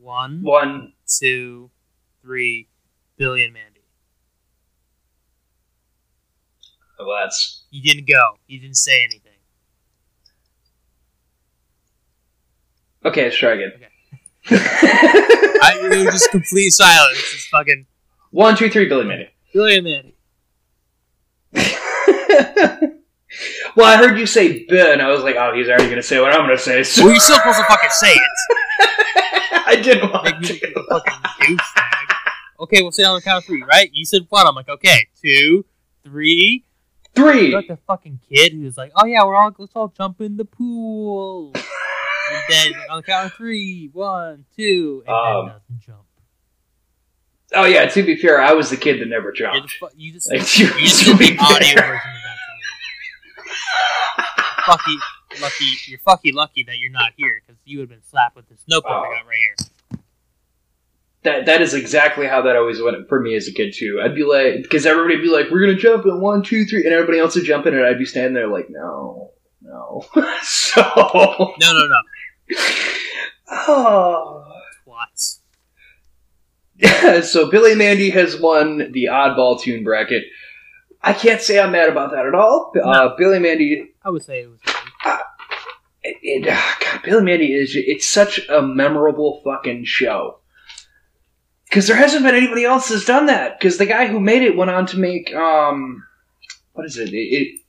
One, 0.07 0.41
one, 0.43 0.93
two, 1.19 1.73
three. 2.23 2.69
Billy 3.19 3.43
Mandy. 3.53 3.81
well, 7.01 7.19
that's 7.25 7.65
You 7.73 7.83
didn't 7.83 8.07
go. 8.07 8.39
You 8.47 8.61
didn't 8.61 8.77
say 8.77 9.03
anything. 9.03 9.33
okay. 13.05 13.25
Let's 13.25 13.37
try 13.37 13.55
again. 13.55 13.73
I, 14.51 15.77
it 15.83 16.05
was 16.05 16.15
just 16.15 16.31
complete 16.31 16.71
silence. 16.71 17.19
It's 17.19 17.49
fucking 17.49 17.87
one, 18.31 18.57
two, 18.57 18.71
three, 18.71 18.89
Billy 18.89 19.07
Mandy. 19.07 19.29
Billy 19.53 19.81
Mandy. 19.81 20.15
well, 23.75 23.87
I 23.87 23.97
heard 23.97 24.17
you 24.21 24.27
say 24.27 24.65
"b," 24.69 24.79
and 24.79 25.03
I 25.03 25.11
was 25.11 25.25
like, 25.25 25.35
"Oh, 25.35 25.53
he's 25.53 25.69
already 25.69 25.87
going 25.87 25.97
to 25.97 26.03
say 26.05 26.21
what 26.21 26.33
I'm 26.33 26.47
going 26.47 26.57
to 26.57 26.63
say." 26.63 26.85
So 26.85 27.03
Well, 27.03 27.11
you're 27.11 27.21
still 27.29 27.39
supposed 27.39 27.59
to 27.59 27.65
fucking 27.65 27.91
say 27.91 28.13
it. 28.13 28.23
I 29.69 29.77
didn't 29.77 30.11
want 30.11 30.25
Make 30.25 30.41
me 30.41 30.59
to. 30.61 30.79
a 30.81 30.85
fucking 30.89 31.13
douchebag. 31.41 32.15
Okay, 32.61 32.83
we'll 32.83 32.93
say 32.93 33.05
on 33.05 33.17
the 33.17 33.21
count 33.23 33.39
of 33.39 33.45
three, 33.45 33.63
right? 33.63 33.91
You 33.93 34.05
said 34.07 34.27
one. 34.31 34.47
I'm 34.47 34.55
like, 34.55 34.69
okay, 34.69 35.09
two, 35.23 35.65
three. 36.05 36.65
Three. 37.15 37.49
You're 37.49 37.59
like 37.59 37.69
the 37.69 37.77
fucking 37.87 38.21
kid 38.31 38.53
who's 38.53 38.77
like, 38.79 38.93
oh 38.97 39.07
yeah, 39.07 39.25
we're 39.25 39.35
all 39.37 39.55
let's 39.59 39.73
all 39.75 39.89
jump 39.89 40.21
in 40.21 40.37
the 40.37 40.45
pool. 40.45 41.53
and 41.55 42.43
then 42.49 42.73
on 42.91 42.99
the 42.99 43.03
count 43.03 43.27
of 43.27 43.33
three, 43.35 43.91
one, 43.93 44.45
two, 44.57 45.03
and 45.07 45.15
Um, 45.15 45.47
then 45.47 45.55
doesn't 45.55 45.81
jump. 45.81 46.01
Oh 47.55 47.65
yeah. 47.65 47.87
To 47.87 48.03
be 48.03 48.17
fair, 48.17 48.41
I 48.41 48.53
was 48.53 48.71
the 48.71 48.77
kid 48.77 49.01
that 49.01 49.09
never 49.09 49.33
jumped. 49.33 49.71
fu- 49.73 49.89
you 49.97 50.13
just 50.13 50.31
Like, 50.31 50.45
to, 50.47 50.63
you 50.65 50.81
just 50.81 51.05
did 51.05 51.19
be 51.19 51.31
the 51.33 51.39
audio 51.43 51.69
fair. 51.69 51.87
version 51.87 52.11
of 52.11 52.23
that 52.25 52.37
to 52.37 52.53
me. 53.43 53.47
Fucky, 54.67 54.97
lucky, 55.41 55.65
you're 55.87 55.99
fucking 56.01 56.35
lucky 56.35 56.63
that 56.65 56.79
you're 56.79 56.91
not 56.91 57.13
here 57.17 57.41
because 57.45 57.61
you 57.65 57.79
would 57.79 57.85
have 57.85 57.91
been 57.91 58.09
slapped 58.09 58.37
with 58.37 58.49
this 58.49 58.61
notebook 58.69 58.93
Oh. 58.93 59.05
I 59.05 59.19
got 59.19 59.27
right 59.27 59.37
here. 59.39 60.01
That 61.23 61.47
that 61.47 61.61
is 61.61 61.75
exactly 61.75 62.27
how 62.29 62.43
that 62.43 62.55
always 62.55 62.81
went 62.81 63.09
for 63.09 63.21
me 63.21 63.35
as 63.35 63.49
a 63.49 63.53
kid 63.53 63.75
too. 63.77 64.01
I'd 64.03 64.15
be 64.15 64.23
like, 64.23 64.63
because 64.63 64.87
everybody'd 64.87 65.23
be 65.23 65.29
like, 65.29 65.51
"We're 65.51 65.61
gonna 65.61 65.75
jump 65.75 66.05
in 66.05 66.21
one, 66.21 66.43
two, 66.43 66.65
three, 66.67 66.85
and 66.85 66.93
everybody 66.93 67.19
else 67.19 67.35
would 67.35 67.45
jump 67.45 67.67
in, 67.67 67.75
and 67.75 67.85
I'd 67.85 67.99
be 67.99 68.05
standing 68.05 68.35
there 68.35 68.47
like, 68.47 68.69
"No, 68.71 69.33
no." 69.61 70.05
so, 70.43 70.83
No, 70.87 71.55
no, 71.61 71.89
no, 71.89 72.01
oh. 73.51 74.45
twats. 74.87 75.41
Yeah, 76.77 77.23
so 77.23 77.51
Billy 77.51 77.75
Mandy 77.75 78.11
has 78.11 78.39
won 78.39 78.93
the 78.93 79.09
oddball 79.11 79.61
tune 79.61 79.83
bracket. 79.83 80.25
I 81.03 81.13
can't 81.13 81.41
say 81.41 81.59
I'm 81.59 81.73
mad 81.73 81.89
about 81.89 82.11
that 82.13 82.27
at 82.27 82.35
all. 82.35 82.73
Uh, 82.83 83.17
Billy 83.17 83.39
Mandy, 83.39 83.95
I 84.05 84.11
would 84.11 84.23
say 84.23 84.43
it 84.43 84.51
was. 84.51 84.61
Fun. 85.07 85.21
it, 86.03 86.49
ah, 86.51 86.79
God, 86.81 87.03
Billy 87.05 87.25
Mandy 87.25 87.53
is 87.53 87.73
it's 87.77 88.07
such 88.09 88.47
a 88.49 88.63
memorable 88.63 89.41
fucking 89.45 89.85
show. 89.85 90.39
Because 91.69 91.89
there 91.89 91.97
hasn't 91.97 92.23
been 92.25 92.35
anybody 92.35 92.65
else 92.65 92.89
that's 92.89 93.05
done 93.05 93.27
that. 93.27 93.59
Because 93.59 93.77
the 93.77 93.87
guy 93.87 94.07
who 94.07 94.21
made 94.21 94.43
it 94.43 94.57
went 94.57 94.71
on 94.71 94.87
to 94.87 94.99
make 94.99 95.35
um, 95.35 96.05
what 96.73 96.87
is 96.87 96.97
it? 96.97 97.13
It, 97.13 97.17
it 97.17 97.61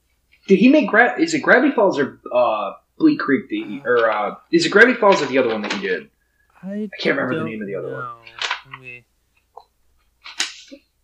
did 0.47 0.59
he 0.59 0.69
make 0.69 0.87
gra- 0.87 1.19
is 1.19 1.33
it 1.33 1.39
Gravity 1.41 1.73
Falls 1.73 1.97
or 1.99 2.19
uh, 2.33 2.73
Bleak 2.97 3.19
Creek? 3.19 3.49
The 3.49 3.81
or 3.85 4.09
uh, 4.09 4.35
is 4.51 4.65
it 4.65 4.69
Gravity 4.69 4.99
Falls 4.99 5.21
or 5.21 5.25
the 5.25 5.37
other 5.39 5.49
one 5.49 5.61
that 5.61 5.73
he 5.73 5.81
did? 5.81 6.09
I, 6.63 6.89
can't 6.99 7.17
remember 7.17 7.39
the 7.43 7.49
name 7.49 7.61
of 7.61 7.67
the 7.67 7.75
other 7.75 7.91
one. 7.91 8.01
know. 8.01 8.79
Me- 8.79 9.05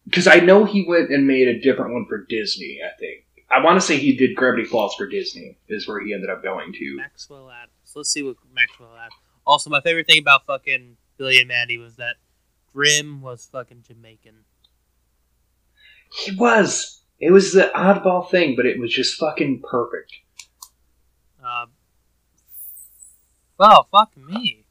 Because 0.05 0.27
I 0.27 0.35
know 0.39 0.65
he 0.65 0.85
went 0.87 1.11
and 1.11 1.27
made 1.27 1.47
a 1.47 1.59
different 1.59 1.93
one 1.93 2.05
for 2.07 2.25
Disney. 2.25 2.79
I 2.85 2.97
think 2.99 3.22
I 3.53 3.63
want 3.63 3.79
to 3.79 3.85
say 3.85 3.97
he 3.97 4.15
did 4.15 4.35
Gravity 4.35 4.63
Falls 4.63 4.95
for 4.95 5.07
Disney. 5.07 5.57
Is 5.67 5.87
where 5.87 6.03
he 6.03 6.13
ended 6.13 6.29
up 6.29 6.41
going 6.41 6.73
to. 6.73 6.97
Maxwell 6.97 7.51
Atoms. 7.51 7.93
Let's 7.95 8.09
see 8.09 8.23
what 8.23 8.37
Maxwell 8.53 8.95
Atoms. 8.95 9.13
Also, 9.45 9.69
my 9.69 9.81
favorite 9.81 10.07
thing 10.07 10.19
about 10.19 10.45
fucking 10.45 10.97
Billy 11.17 11.39
and 11.39 11.47
Mandy 11.47 11.77
was 11.77 11.97
that 11.97 12.15
Grim 12.73 13.21
was 13.21 13.47
fucking 13.51 13.83
Jamaican. 13.87 14.45
He 16.11 16.35
was. 16.35 17.01
It 17.19 17.31
was 17.31 17.53
the 17.53 17.71
oddball 17.75 18.29
thing, 18.29 18.55
but 18.55 18.65
it 18.65 18.79
was 18.79 18.91
just 18.91 19.15
fucking 19.19 19.61
perfect. 19.61 20.13
Uh, 21.43 21.67
wow, 23.59 23.85
fuck 23.91 24.17
me. 24.17 24.65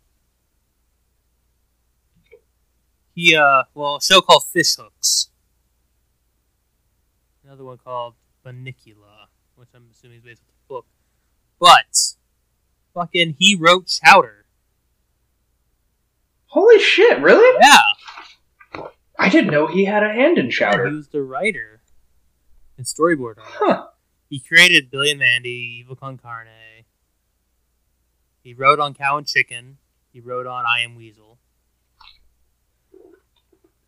He, 3.14 3.36
uh, 3.36 3.64
well, 3.74 3.96
a 3.96 4.02
show 4.02 4.20
called 4.20 4.44
Fish 4.44 4.74
Hooks. 4.76 5.28
Another 7.44 7.64
one 7.64 7.78
called 7.78 8.14
Bunnicula, 8.44 9.28
which 9.56 9.68
I'm 9.74 9.86
assuming 9.90 10.18
is 10.18 10.24
based 10.24 10.42
on 10.42 10.46
the 10.48 10.74
book. 10.74 10.86
But, 11.58 12.14
fucking, 12.94 13.36
he 13.38 13.54
wrote 13.54 13.86
Chowder. 13.86 14.46
Holy 16.46 16.78
shit! 16.78 17.20
Really? 17.20 17.58
Yeah! 17.60 18.86
I 19.18 19.28
didn't 19.28 19.52
know 19.52 19.66
he 19.66 19.84
had 19.84 20.02
a 20.02 20.12
hand 20.12 20.38
in 20.38 20.50
Chowder. 20.50 20.84
He 20.84 20.90
Chowder. 20.90 20.96
was 20.96 21.08
the 21.08 21.22
writer 21.22 21.82
and 22.76 22.86
storyboard 22.86 23.38
artist. 23.38 23.56
Huh. 23.58 23.86
He 24.28 24.40
created 24.40 24.90
Billy 24.90 25.10
and 25.10 25.20
Mandy, 25.20 25.78
Evil 25.80 25.94
Con 25.94 26.18
Carne. 26.18 26.48
He 28.42 28.54
wrote 28.54 28.80
on 28.80 28.94
Cow 28.94 29.18
and 29.18 29.26
Chicken. 29.26 29.78
He 30.12 30.20
wrote 30.20 30.46
on 30.46 30.64
I 30.66 30.80
Am 30.80 30.96
Weasel. 30.96 31.31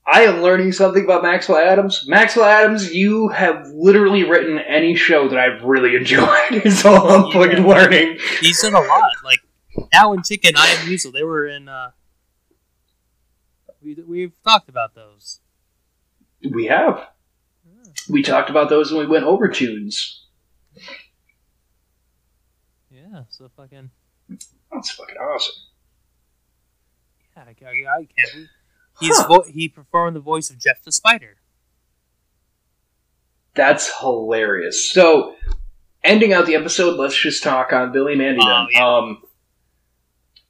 I 0.07 0.23
am 0.25 0.43
learning 0.43 0.73
something 0.73 1.03
about 1.05 1.23
Maxwell 1.23 1.59
Atoms. 1.59 2.05
Maxwell 2.07 2.45
Atoms, 2.45 2.93
you 2.95 3.29
have 3.29 3.67
literally 3.69 4.25
written 4.25 4.59
any 4.59 4.95
show 4.95 5.29
that 5.29 5.39
I've 5.39 5.63
really 5.63 5.97
enjoyed. 6.01 6.29
Is 6.51 6.85
all 6.85 7.09
I'm 7.11 7.27
Yeah. 7.27 7.33
fucking 7.49 7.67
learning. 7.67 8.19
He's 8.41 8.61
done 8.61 8.75
a 8.75 8.81
lot. 8.81 9.11
Like 9.25 9.41
Cow 9.93 10.13
and 10.13 10.25
Chicken, 10.25 10.53
I 10.57 10.67
Am 10.69 10.89
Weasel. 10.89 11.11
They 11.11 11.23
were 11.23 11.47
in. 11.47 11.69
uh 11.69 11.91
we, 13.83 13.95
We've 14.07 14.33
talked 14.45 14.69
about 14.69 14.95
those. 14.95 15.41
We 16.51 16.67
have. 16.67 17.07
We 18.09 18.23
talked 18.23 18.51
about 18.51 18.69
those 18.69 18.93
when 18.93 19.01
we 19.01 19.07
went 19.07 19.25
over 19.25 19.49
tunes. 19.49 20.27
Yeah, 22.91 23.25
so 23.31 23.51
fucking 23.57 23.91
That's 24.29 24.91
fucking 24.93 25.17
awesome. 25.17 25.55
yeah, 27.37 27.45
I, 27.45 27.67
I, 27.67 27.99
I 28.01 28.09
can't 28.17 28.49
he's 29.01 29.17
Huh. 29.19 29.27
vo- 29.29 29.45
he 29.51 29.69
performed 29.69 30.17
the 30.17 30.21
voice 30.21 30.51
of 30.51 30.59
Jeff 30.59 30.83
the 30.85 30.93
Spider. 30.93 31.37
That's 33.55 33.91
hilarious. 34.01 34.91
So, 34.91 35.37
ending 36.03 36.33
out 36.33 36.47
the 36.47 36.57
episode, 36.57 36.99
let's 36.99 37.17
just 37.17 37.43
talk 37.43 37.73
on 37.73 37.93
Billy 37.93 38.17
Mandy 38.17 38.41
then. 38.45 38.49
Oh, 38.51 38.67
yeah. 38.71 38.97
Um, 38.97 39.23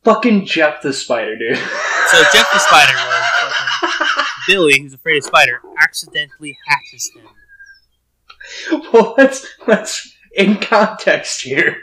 fucking 0.04 0.46
Jeff 0.46 0.80
the 0.82 0.92
Spider, 0.92 1.36
dude. 1.36 1.58
So 2.08 2.22
Jeff 2.34 2.46
the 2.52 2.58
Spider 2.58 2.92
was 2.92 3.30
fucking 3.40 4.24
Billy, 4.46 4.78
who's 4.78 4.92
afraid 4.92 5.16
of 5.16 5.24
spider, 5.24 5.62
accidentally 5.82 6.56
hatches 6.68 7.10
him. 7.16 8.82
well, 8.92 9.14
let's 9.16 9.46
let's 9.66 10.14
in 10.36 10.58
context 10.58 11.40
here. 11.40 11.80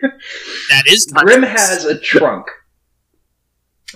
That 0.70 0.84
is 0.88 1.08
Grim 1.08 1.42
has 1.42 1.86
a 1.86 2.00
trunk. 2.00 2.48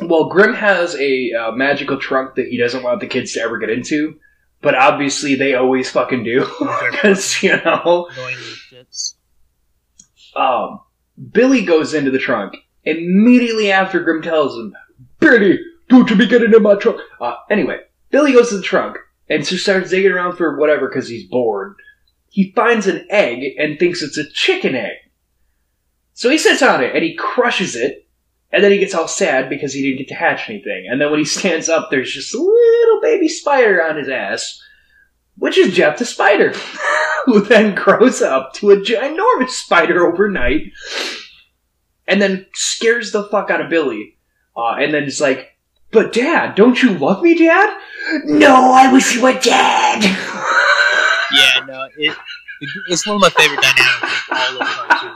Well, 0.02 0.26
Grim 0.26 0.54
has 0.54 0.96
a 0.96 1.32
uh, 1.32 1.52
magical 1.52 1.98
trunk 1.98 2.36
that 2.36 2.48
he 2.48 2.58
doesn't 2.58 2.84
want 2.84 3.00
the 3.00 3.08
kids 3.08 3.34
to 3.34 3.42
ever 3.42 3.58
get 3.58 3.70
into, 3.70 4.20
but 4.62 4.76
obviously 4.76 5.36
they 5.36 5.56
always 5.56 5.90
fucking 5.90 6.24
do 6.24 6.42
because 6.92 7.42
you 7.42 7.56
know. 7.64 8.08
annoying 8.12 8.36
little 8.36 8.56
shits. 8.72 9.16
Um, 10.36 10.82
Billy 11.32 11.64
goes 11.64 11.94
into 11.94 12.12
the 12.12 12.20
trunk 12.20 12.56
immediately 12.84 13.72
after 13.72 14.02
Grim 14.02 14.22
tells 14.22 14.58
him, 14.58 14.74
"Billy, 15.20 15.60
don't 15.88 16.10
you 16.10 16.18
be 16.18 16.28
getting 16.28 16.54
in 16.54 16.62
my 16.62 16.76
trunk." 16.76 17.00
Uh, 17.22 17.36
anyway, 17.50 17.80
Billy 18.12 18.34
goes 18.34 18.50
to 18.50 18.58
the 18.58 18.64
trunk 18.64 18.98
and 19.30 19.46
so 19.46 19.56
starts 19.56 19.90
digging 19.90 20.12
around 20.12 20.36
for 20.36 20.58
whatever 20.58 20.88
because 20.88 21.08
he's 21.08 21.28
bored. 21.28 21.76
He 22.30 22.52
finds 22.56 22.88
an 22.88 23.06
egg 23.10 23.56
and 23.58 23.80
thinks 23.80 24.02
it's 24.02 24.18
a 24.18 24.30
chicken 24.30 24.76
egg. 24.76 24.98
So 26.14 26.30
he 26.30 26.38
sits 26.38 26.62
on 26.62 26.84
it 26.84 26.94
and 26.94 27.04
he 27.04 27.16
crushes 27.16 27.76
it, 27.76 28.05
and 28.56 28.64
then 28.64 28.72
he 28.72 28.78
gets 28.78 28.96
all 28.96 29.08
sad 29.08 29.50
because 29.50 29.74
he 29.74 29.82
didn't 29.82 29.98
get 29.98 30.08
to 30.08 30.16
hatch 30.16 30.50
anything. 30.50 30.88
And 30.90 31.02
then 31.02 31.12
when 31.12 31.20
he 31.20 31.26
stands 31.26 31.68
up, 31.68 31.90
there's 31.92 32.14
just 32.14 32.34
a 32.34 32.42
little 32.42 33.02
baby 33.02 33.28
spider 33.28 33.84
on 33.84 33.98
his 33.98 34.08
ass, 34.08 34.64
which 35.36 35.58
is 35.58 35.76
Jeff 35.76 35.98
the 35.98 36.06
Spider, 36.06 36.54
who 37.26 37.42
then 37.42 37.76
grows 37.76 38.22
up 38.22 38.54
to 38.54 38.72
a 38.72 38.78
ginormous 38.78 39.50
spider 39.50 40.08
overnight, 40.08 40.72
and 42.08 42.22
then 42.22 42.46
scares 42.54 43.12
the 43.12 43.26
fuck 43.26 43.50
out 43.50 43.60
of 43.60 43.70
Billy, 43.70 44.18
uh, 44.56 44.76
and 44.80 44.94
then 44.94 45.04
it's 45.04 45.20
like, 45.20 45.58
"But 45.92 46.14
Dad, 46.14 46.56
don't 46.56 46.82
you 46.82 46.98
love 46.98 47.22
me, 47.22 47.38
Dad?" 47.38 47.78
No, 48.24 48.72
I 48.72 48.94
wish 48.94 49.16
you 49.16 49.22
were 49.22 49.34
dead. 49.34 50.04
Yeah, 51.34 51.66
no, 51.68 51.90
it 51.98 52.16
it's 52.88 53.06
one 53.06 53.18
of 53.18 53.22
my 53.22 53.30
favorite 53.32 53.62
dynamics 53.62 54.16
all 54.32 54.62
of 54.62 54.68
cartoons. 54.68 55.15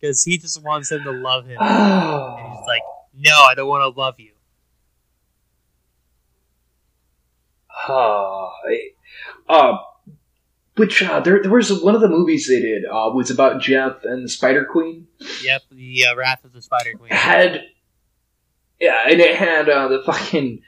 Because 0.00 0.24
he 0.24 0.38
just 0.38 0.62
wants 0.62 0.90
him 0.90 1.04
to 1.04 1.12
love 1.12 1.46
him, 1.46 1.58
and 1.60 2.48
he's 2.48 2.66
like, 2.66 2.82
"No, 3.14 3.34
I 3.34 3.54
don't 3.54 3.68
want 3.68 3.94
to 3.94 4.00
love 4.00 4.18
you." 4.18 4.32
Uh, 7.88 8.48
uh, 9.48 9.78
which 10.76 11.02
uh, 11.02 11.20
there 11.20 11.42
there 11.42 11.50
was 11.50 11.82
one 11.82 11.94
of 11.94 12.00
the 12.00 12.08
movies 12.08 12.48
they 12.48 12.60
did 12.60 12.84
uh, 12.84 13.10
was 13.12 13.30
about 13.30 13.60
Jeff 13.60 14.04
and 14.04 14.24
the 14.24 14.28
Spider 14.28 14.64
Queen. 14.64 15.06
Yep, 15.42 15.62
the 15.70 16.06
uh, 16.06 16.16
Wrath 16.16 16.44
of 16.44 16.52
the 16.52 16.62
Spider 16.62 16.94
Queen. 16.94 17.10
It 17.10 17.16
had 17.16 17.64
yeah, 18.80 19.04
and 19.06 19.20
it 19.20 19.36
had 19.36 19.68
uh, 19.68 19.88
the 19.88 20.02
fucking 20.04 20.62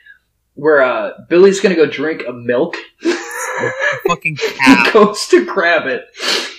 where 0.54 0.82
uh, 0.82 1.12
Billy's 1.28 1.60
gonna 1.60 1.76
go 1.76 1.86
drink 1.86 2.24
a 2.28 2.32
milk. 2.32 2.76
Fucking 4.06 4.36
he 4.64 4.90
goes 4.92 5.26
to 5.28 5.44
grab 5.44 5.86
it. 5.86 6.04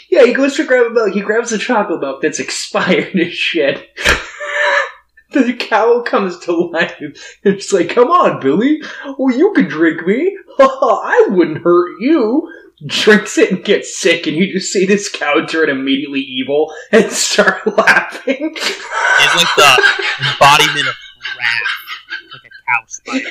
Yeah, 0.10 0.26
he 0.26 0.34
goes 0.34 0.56
to 0.58 0.66
grab 0.66 0.88
a 0.88 0.90
milk. 0.92 1.14
He 1.14 1.22
grabs 1.22 1.50
the 1.50 1.58
chocolate 1.58 2.02
milk 2.02 2.22
that's 2.22 2.40
expired 2.40 3.16
as 3.16 3.34
shit. 3.34 3.90
the 5.32 5.54
cow 5.54 6.02
comes 6.02 6.38
to 6.40 6.52
life. 6.54 6.96
It's 7.44 7.74
like, 7.74 7.90
come 7.90 8.10
on, 8.10 8.40
Billy. 8.40 8.82
Well, 9.18 9.36
you 9.36 9.54
can 9.54 9.68
drink 9.68 10.06
me. 10.06 10.38
I 10.60 11.28
wouldn't 11.30 11.64
hurt 11.64 12.00
you. 12.00 12.48
Drinks 12.86 13.38
it 13.38 13.52
and 13.52 13.64
gets 13.64 13.98
sick, 13.98 14.28
and 14.28 14.36
you 14.36 14.52
just 14.52 14.74
see 14.74 14.86
this 14.86 15.10
cow 15.10 15.46
turn 15.46 15.70
immediately 15.70 16.20
evil 16.20 16.74
and 16.92 17.10
start 17.12 17.66
laughing. 17.78 18.52
It's 18.56 19.36
like 19.36 19.56
the 19.56 19.84
embodiment 20.20 20.88
of 20.88 20.96
wrath, 21.40 22.34
like 22.34 22.44
a 22.44 22.52
cow 22.68 22.84
spider. 22.88 23.30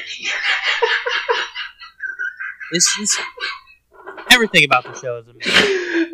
This 2.73 2.89
is 3.03 3.19
everything 4.31 4.65
about 4.65 4.85
the 4.85 4.95
show 5.01 5.19
is 5.19 5.29
amazing. 5.29 6.13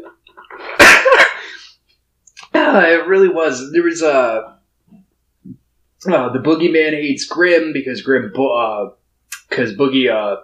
Yeah, 2.54 2.86
it 2.86 3.06
really 3.06 3.28
was. 3.28 3.72
There 3.72 3.82
was 3.82 4.02
a. 4.02 4.58
Uh, 6.06 6.32
the 6.32 6.38
boogeyman 6.38 6.92
hates 6.92 7.24
Grim 7.24 7.72
because 7.72 8.02
Grim, 8.02 8.32
bo- 8.34 8.94
because 9.48 9.74
Boogie, 9.74 10.10
uh, 10.10 10.40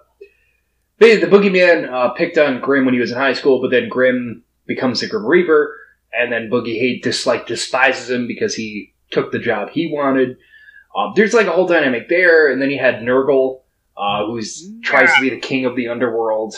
the 0.99 1.17
the 1.17 1.27
boogeyman 1.27 1.91
uh, 1.91 2.11
picked 2.11 2.39
on 2.39 2.61
Grim 2.61 2.85
when 2.85 2.95
he 2.95 3.01
was 3.01 3.13
in 3.13 3.17
high 3.17 3.33
school, 3.33 3.61
but 3.61 3.71
then 3.71 3.89
Grim 3.89 4.43
becomes 4.67 5.01
the 5.01 5.07
Grim 5.07 5.25
Reaper, 5.27 5.77
and 6.13 6.33
then 6.33 6.51
Boogie 6.51 6.79
hate 6.79 7.03
dislike 7.03 7.47
despises 7.47 8.11
him 8.11 8.27
because 8.27 8.55
he 8.55 8.95
took 9.11 9.33
the 9.33 9.39
job 9.39 9.71
he 9.71 9.91
wanted. 9.93 10.37
Um, 10.97 11.13
there's 11.17 11.35
like 11.35 11.47
a 11.47 11.53
whole 11.53 11.67
dynamic 11.67 12.09
there, 12.09 12.53
and 12.53 12.61
then 12.61 12.71
you 12.71 12.79
had 12.79 12.97
Nergal, 12.97 13.63
uh, 13.97 14.27
who's 14.27 14.69
tries 14.83 15.13
to 15.15 15.21
be 15.21 15.31
the 15.31 15.39
king 15.39 15.65
of 15.65 15.77
the 15.77 15.89
underworld. 15.89 16.55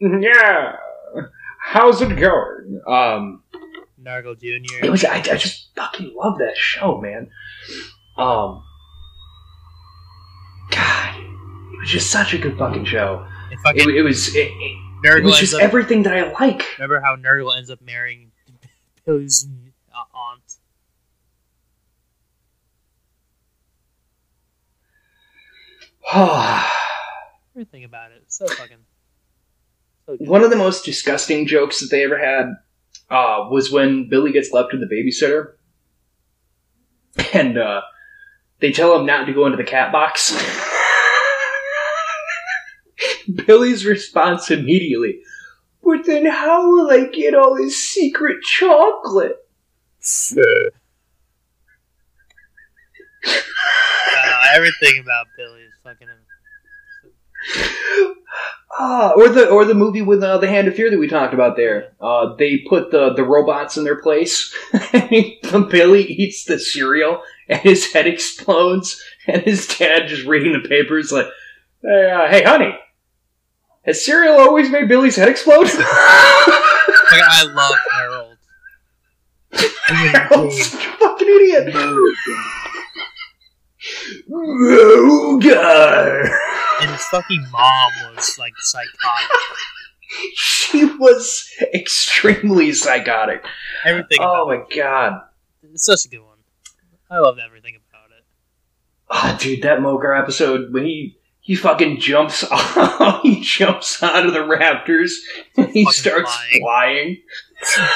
Yeah, 0.00 0.76
how's 1.60 2.00
it 2.00 2.16
going? 2.16 2.80
Um, 2.86 3.42
Nergal 4.00 4.36
it 4.40 4.64
Jr. 4.64 4.90
was 4.90 5.04
I, 5.04 5.16
I 5.16 5.36
just 5.36 5.68
fucking 5.74 6.14
love 6.16 6.38
that 6.38 6.56
show, 6.56 7.00
man. 7.00 7.30
Um, 8.16 8.62
God, 10.70 11.16
it 11.18 11.78
was 11.80 11.88
just 11.88 12.10
such 12.10 12.32
a 12.32 12.38
good 12.38 12.56
fucking 12.56 12.84
show. 12.84 13.26
It, 13.50 13.58
fucking 13.64 13.94
it 13.96 14.02
was 14.02 14.34
it, 14.34 14.50
it, 14.52 14.78
it 15.04 15.24
was 15.24 15.38
just 15.38 15.54
up. 15.54 15.62
everything 15.62 16.04
that 16.04 16.14
I 16.14 16.30
like. 16.32 16.64
remember 16.78 17.00
how 17.00 17.16
Nergal 17.16 17.56
ends 17.56 17.70
up 17.70 17.80
marrying 17.82 18.30
Billy's 19.04 19.48
uh, 19.92 20.04
aunt? 20.16 20.58
Everything 27.54 27.84
about 27.84 28.12
it. 28.12 28.22
So 28.28 28.46
fucking. 28.46 28.78
So 30.08 30.16
good. 30.16 30.26
One 30.26 30.42
of 30.42 30.48
the 30.48 30.56
most 30.56 30.86
disgusting 30.86 31.46
jokes 31.46 31.80
that 31.80 31.90
they 31.90 32.02
ever 32.02 32.18
had 32.18 32.46
uh, 33.10 33.46
was 33.50 33.70
when 33.70 34.08
Billy 34.08 34.32
gets 34.32 34.52
left 34.52 34.72
with 34.72 34.80
the 34.80 34.86
babysitter, 34.86 35.52
and 37.34 37.58
uh, 37.58 37.82
they 38.60 38.72
tell 38.72 38.98
him 38.98 39.04
not 39.04 39.26
to 39.26 39.34
go 39.34 39.44
into 39.44 39.58
the 39.58 39.64
cat 39.64 39.92
box. 39.92 40.32
Billy's 43.46 43.84
response 43.84 44.50
immediately, 44.50 45.20
"But 45.84 46.06
then 46.06 46.24
how 46.24 46.70
will 46.70 46.90
I 46.90 47.08
get 47.08 47.34
all 47.34 47.56
his 47.56 47.76
secret 47.76 48.42
chocolate?" 48.42 49.36
Uh, 54.10 54.42
everything 54.54 55.02
about 55.02 55.26
Billy 55.36 55.62
is 55.62 55.74
fucking. 55.82 56.08
Ah, 58.70 59.12
or 59.16 59.28
the 59.30 59.48
or 59.48 59.64
the 59.64 59.74
movie 59.74 60.02
with 60.02 60.22
uh, 60.22 60.36
the 60.38 60.46
Hand 60.46 60.68
of 60.68 60.74
Fear 60.74 60.90
that 60.90 60.98
we 60.98 61.08
talked 61.08 61.32
about 61.32 61.56
there. 61.56 61.94
Uh, 62.00 62.34
they 62.36 62.58
put 62.58 62.90
the 62.90 63.14
the 63.14 63.24
robots 63.24 63.78
in 63.78 63.84
their 63.84 64.00
place. 64.00 64.54
Billy 65.70 66.02
eats 66.04 66.44
the 66.44 66.58
cereal, 66.58 67.22
and 67.48 67.60
his 67.60 67.92
head 67.92 68.06
explodes. 68.06 69.02
And 69.26 69.42
his 69.42 69.66
dad 69.66 70.08
just 70.08 70.26
reading 70.26 70.52
the 70.52 70.68
papers 70.68 71.10
like, 71.10 71.26
"Hey, 71.82 72.10
uh, 72.10 72.28
hey, 72.28 72.42
honey, 72.42 72.74
has 73.84 74.04
cereal 74.04 74.38
always 74.38 74.70
made 74.70 74.88
Billy's 74.88 75.16
head 75.16 75.28
explode?" 75.28 75.66
I 77.10 77.44
love 77.54 77.74
Harold. 77.92 78.36
Harold's 79.86 80.70
such 80.70 80.84
a 80.84 80.92
fucking 80.98 81.28
idiot. 81.28 81.74
Rogar. 84.30 86.28
And 86.80 86.90
his 86.90 87.02
fucking 87.06 87.46
mom 87.50 87.92
was 88.14 88.38
like 88.38 88.52
psychotic. 88.58 89.30
She 90.34 90.84
was 90.84 91.46
extremely 91.74 92.72
psychotic. 92.72 93.44
Everything 93.84 94.18
Oh 94.22 94.46
my 94.48 94.64
god. 94.74 95.20
It's 95.62 95.84
such 95.84 96.06
a 96.06 96.08
good 96.08 96.20
one. 96.22 96.38
I 97.10 97.18
love 97.18 97.38
everything 97.38 97.76
about 97.76 98.10
it. 98.16 98.24
Oh, 99.10 99.36
dude, 99.38 99.62
that 99.62 99.80
Mogar 99.80 100.18
episode 100.18 100.72
when 100.72 100.84
he 100.84 101.18
he 101.40 101.56
fucking 101.56 102.00
jumps 102.00 102.42
off, 102.50 103.22
he 103.22 103.40
jumps 103.42 104.02
out 104.02 104.26
of 104.26 104.32
the 104.32 104.40
raptors 104.40 105.12
and 105.56 105.68
he 105.70 105.84
starts 105.86 106.34
flying. 106.58 107.18
flying. 107.76 107.86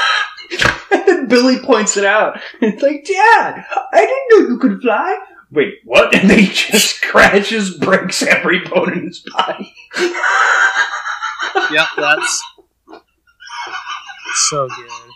and 0.90 1.06
then 1.06 1.28
Billy 1.28 1.58
points 1.60 1.96
it 1.96 2.04
out. 2.04 2.40
It's 2.60 2.82
like, 2.82 3.04
Dad, 3.06 3.64
I 3.92 4.00
didn't 4.00 4.28
know 4.42 4.48
you 4.54 4.58
could 4.58 4.80
fly. 4.82 5.18
Wait, 5.52 5.74
what? 5.84 6.14
And 6.22 6.28
then 6.30 6.38
he 6.38 6.46
just 6.46 7.02
crashes, 7.02 7.76
breaks 7.76 8.22
every 8.22 8.60
bone 8.60 8.92
in 8.92 9.06
his 9.06 9.20
body. 9.20 9.72
Yep, 11.70 11.86
that's 11.96 12.42
so 14.50 14.68
good. 14.68 15.10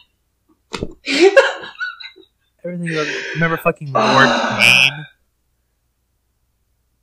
Everything 2.64 2.92
about 2.92 3.06
remember 3.34 3.56
fucking 3.56 3.92
Lord 3.92 4.28
Pain? 4.58 5.06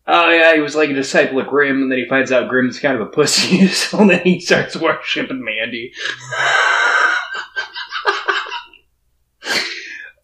Oh 0.06 0.30
yeah, 0.30 0.54
he 0.54 0.60
was 0.60 0.76
like 0.76 0.90
a 0.90 0.94
disciple 0.94 1.40
of 1.40 1.48
Grim, 1.48 1.84
and 1.84 1.92
then 1.92 2.00
he 2.00 2.08
finds 2.08 2.32
out 2.32 2.50
Grim's 2.50 2.80
kind 2.80 2.96
of 2.96 3.02
a 3.02 3.10
pussy, 3.10 3.68
so 3.70 4.06
then 4.06 4.22
he 4.24 4.40
starts 4.40 4.76
worshiping 4.76 5.44
Mandy. 5.44 5.94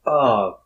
uh, 0.06 0.52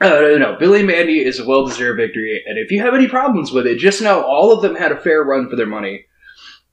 uh, 0.00 0.36
no, 0.38 0.56
Billy 0.58 0.82
Mandy 0.82 1.24
is 1.24 1.38
a 1.38 1.46
well-deserved 1.46 1.98
victory, 1.98 2.42
and 2.46 2.58
if 2.58 2.70
you 2.70 2.80
have 2.80 2.94
any 2.94 3.08
problems 3.08 3.52
with 3.52 3.66
it, 3.66 3.78
just 3.78 4.02
know 4.02 4.22
all 4.22 4.52
of 4.52 4.62
them 4.62 4.74
had 4.74 4.92
a 4.92 5.00
fair 5.00 5.22
run 5.22 5.48
for 5.48 5.56
their 5.56 5.66
money. 5.66 6.06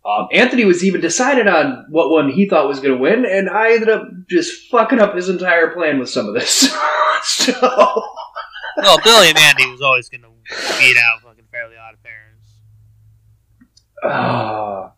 Um, 0.04 0.28
Anthony 0.32 0.66
was 0.66 0.84
even 0.84 1.00
decided 1.00 1.48
on 1.48 1.86
what 1.90 2.10
one 2.10 2.32
he 2.32 2.50
thought 2.50 2.68
was 2.68 2.80
going 2.80 2.96
to 2.96 3.02
win, 3.02 3.24
and 3.26 3.50
I 3.50 3.74
ended 3.74 3.90
up 3.90 4.04
just 4.28 4.70
fucking 4.72 5.00
up 5.00 5.16
his 5.16 5.30
entire 5.30 5.70
plan 5.72 6.00
with 6.00 6.10
some 6.10 6.28
of 6.28 6.34
this. 6.34 6.76
so, 7.24 7.54
Well, 8.78 8.98
Billy 9.04 9.28
and 9.28 9.36
Mandy 9.36 9.70
was 9.70 9.82
always 9.82 10.10
gonna 10.10 10.28
beat 10.80 10.98
out 10.98 11.22
fucking 11.22 11.46
Fairly 11.52 11.76
Odd 11.78 11.98
Parents. 12.04 12.52
Ah. 14.04 14.92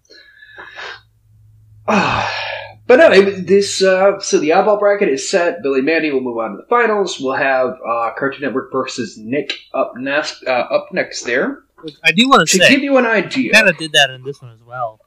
Ah. 1.87 2.49
But 2.87 2.97
no, 2.97 3.11
it- 3.11 3.47
this 3.47 3.81
uh, 3.83 4.19
so 4.19 4.39
the 4.39 4.49
oddball 4.49 4.79
bracket 4.79 5.09
is 5.09 5.29
set. 5.29 5.61
Billy 5.63 5.79
and 5.79 5.85
Mandy 5.85 6.11
will 6.11 6.21
move 6.21 6.37
on 6.37 6.51
to 6.51 6.57
the 6.57 6.67
finals. 6.69 7.19
We'll 7.19 7.33
have 7.35 7.77
uh, 7.87 8.11
Cartoon 8.17 8.41
Network 8.41 8.71
versus 8.71 9.17
Nick 9.17 9.53
up 9.73 9.93
next. 9.97 10.43
Uh, 10.45 10.51
up 10.51 10.89
next 10.91 11.23
there 11.23 11.63
I 12.03 12.11
do 12.11 12.27
want 12.29 12.47
to 12.47 12.57
to 12.57 12.63
say, 12.63 12.69
give 12.69 12.81
you 12.83 12.97
an 12.97 13.05
idea. 13.05 13.51
kind 13.53 13.67
of 13.69 13.77
did 13.77 13.91
that 13.93 14.09
in 14.09 14.23
this 14.23 14.41
one 14.41 14.51
as 14.51 14.61
well. 14.63 14.99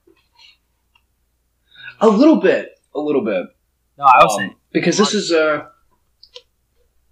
A 2.00 2.08
little 2.08 2.36
bit, 2.40 2.78
a 2.94 3.00
little 3.00 3.22
bit, 3.24 3.46
No, 3.96 4.04
I 4.04 4.24
was 4.24 4.32
Um, 4.34 4.38
saying 4.40 4.54
because 4.72 4.98
this 4.98 5.14
is 5.14 5.32
uh, 5.32 5.64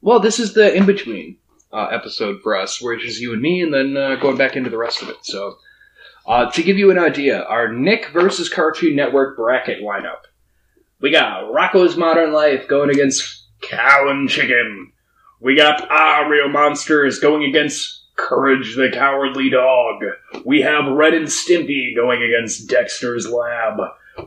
well, 0.02 0.20
this 0.20 0.38
is 0.38 0.52
the 0.52 0.74
in 0.74 0.84
between 0.84 1.38
uh, 1.72 1.86
episode 1.86 2.42
for 2.42 2.54
us, 2.56 2.80
where 2.82 2.92
it's 2.94 3.04
just 3.04 3.20
you 3.20 3.32
and 3.32 3.40
me, 3.40 3.62
and 3.62 3.72
then 3.72 3.96
uh, 3.96 4.16
going 4.16 4.36
back 4.36 4.54
into 4.56 4.68
the 4.70 4.76
rest 4.76 5.00
of 5.02 5.08
it. 5.08 5.16
So, 5.22 5.56
uh, 6.26 6.50
to 6.50 6.62
give 6.62 6.76
you 6.76 6.90
an 6.90 6.98
idea, 6.98 7.42
our 7.44 7.72
Nick 7.72 8.08
versus 8.12 8.48
Cartoon 8.50 8.94
Network 8.94 9.36
bracket 9.36 9.82
lineup. 9.82 10.20
We 11.00 11.10
got 11.10 11.52
Rocko's 11.52 11.96
Modern 11.96 12.32
Life 12.32 12.68
going 12.68 12.90
against 12.90 13.46
Cow 13.60 14.08
and 14.08 14.28
Chicken. 14.28 14.92
We 15.40 15.56
got 15.56 15.90
Ah 15.90 16.26
Real 16.28 16.48
Monsters 16.48 17.18
going 17.18 17.44
against 17.44 18.04
Courage 18.16 18.76
the 18.76 18.90
Cowardly 18.90 19.50
Dog. 19.50 20.02
We 20.44 20.62
have 20.62 20.86
Ren 20.86 21.14
and 21.14 21.26
Stimpy 21.26 21.94
going 21.94 22.22
against 22.22 22.68
Dexter's 22.68 23.28
Lab. 23.28 23.78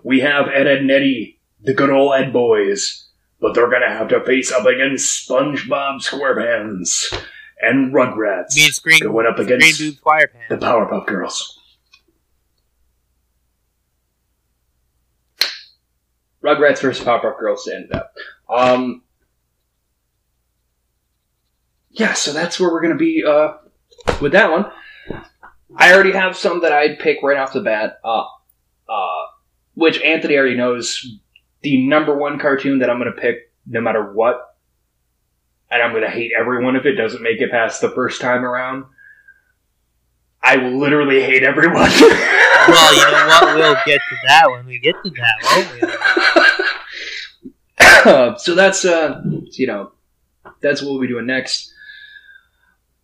We 0.03 0.19
have 0.19 0.48
Ed, 0.53 0.68
and 0.68 0.91
Eddy, 0.91 1.39
the 1.61 1.73
good 1.73 1.89
old 1.89 2.14
Ed 2.14 2.34
Boys. 2.34 3.06
But 3.39 3.53
they're 3.53 3.69
gonna 3.69 3.89
have 3.89 4.10
to 4.10 4.23
face 4.23 4.52
up 4.52 4.65
against 4.65 5.27
SpongeBob 5.27 6.02
SquarePants 6.02 7.14
and 7.61 7.94
Rugrats 7.94 8.56
me 8.56 8.65
and 8.65 8.73
Screen 8.73 8.99
going 8.99 9.27
up 9.27 9.39
against 9.39 10.02
Choir 10.02 10.31
the 10.49 10.57
Powerpuff 10.57 11.06
Girls. 11.06 11.57
Rugrats 16.48 16.82
versus 16.82 17.06
Powerpuff 17.06 17.40
Girls 17.40 17.65
to 17.65 17.76
end 17.76 17.91
up. 17.91 18.14
Um, 18.49 19.03
yeah, 21.91 22.14
so 22.14 22.32
that's 22.32 22.60
where 22.60 22.72
we're 22.72 22.82
going 22.82 22.94
to 22.94 22.99
be 22.99 23.24
uh, 23.28 23.53
with 24.22 24.32
that 24.32 24.52
one. 24.52 24.72
I 25.76 25.94
already 25.94 26.14
have 26.14 26.38
some 26.38 26.61
that 26.61 26.72
I'd 26.72 26.99
pick 26.99 27.22
right 27.24 27.38
off 27.38 27.53
the 27.53 27.61
bat, 27.61 27.99
uh, 28.03 28.26
uh, 28.88 29.26
which 29.76 30.02
Anthony 30.02 30.38
already 30.38 30.56
knows. 30.56 31.06
The 31.61 31.86
number 31.86 32.15
one 32.15 32.40
cartoon 32.40 32.80
that 32.80 32.90
I'm 32.90 32.99
going 32.99 33.14
to 33.14 33.19
pick 33.19 33.52
no 33.65 33.82
matter 33.82 34.14
what, 34.14 34.56
and 35.69 35.82
I'm 35.82 35.91
going 35.91 36.03
to 36.03 36.10
hate 36.10 36.32
everyone 36.40 36.76
if 36.76 36.86
it 36.86 36.95
doesn't 36.95 37.22
make 37.22 37.41
it 37.41 37.52
past 37.52 37.82
the 37.82 37.90
first 37.90 38.22
time 38.22 38.45
around. 38.45 38.86
I 40.41 40.57
will 40.57 40.78
literally 40.78 41.22
hate 41.22 41.44
everyone. 41.44 41.91
Well, 41.99 42.94
you 42.94 43.11
know 43.11 43.28
what? 43.28 43.44
We'll 43.57 43.76
get 43.86 44.02
to 44.10 44.15
that 44.28 44.52
when 44.52 44.65
we 44.65 44.80
get 44.80 44.95
to 45.03 45.10
that, 45.10 45.38
won't 45.44 45.74
we? 45.74 46.34
so 48.38 48.56
that's 48.56 48.86
uh 48.86 49.22
you 49.52 49.68
know 49.68 49.92
that's 50.62 50.82
what 50.82 50.92
we'll 50.92 51.02
be 51.02 51.08
doing 51.08 51.26
next. 51.26 51.74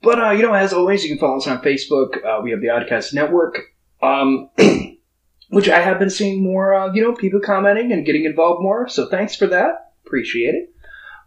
But 0.01 0.21
uh 0.21 0.31
you 0.31 0.43
know 0.43 0.53
as 0.53 0.73
always 0.73 1.03
you 1.03 1.09
can 1.09 1.19
follow 1.19 1.37
us 1.37 1.47
on 1.47 1.61
facebook. 1.61 2.23
Uh, 2.23 2.41
we 2.41 2.51
have 2.51 2.61
the 2.61 2.67
oddcast 2.67 3.13
network. 3.13 3.59
Um 4.01 4.49
which 5.49 5.69
i 5.69 5.79
have 5.79 5.99
been 5.99 6.09
seeing 6.09 6.41
more 6.41 6.73
uh, 6.73 6.91
you 6.93 7.01
know 7.01 7.13
people 7.13 7.39
commenting 7.39 7.91
and 7.91 8.05
getting 8.05 8.25
involved 8.25 8.61
more. 8.61 8.87
So 8.87 9.07
thanks 9.09 9.35
for 9.35 9.47
that. 9.47 9.91
Appreciate 10.05 10.55
it. 10.55 10.73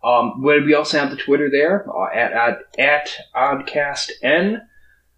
Um 0.03 0.43
we 0.43 0.63
we 0.63 0.75
also 0.75 0.99
have 0.99 1.11
the 1.11 1.17
twitter 1.17 1.51
there 1.51 1.87
uh, 1.89 2.09
at, 2.15 2.33
at 2.33 2.79
at 2.79 3.11
oddcastn 3.35 4.61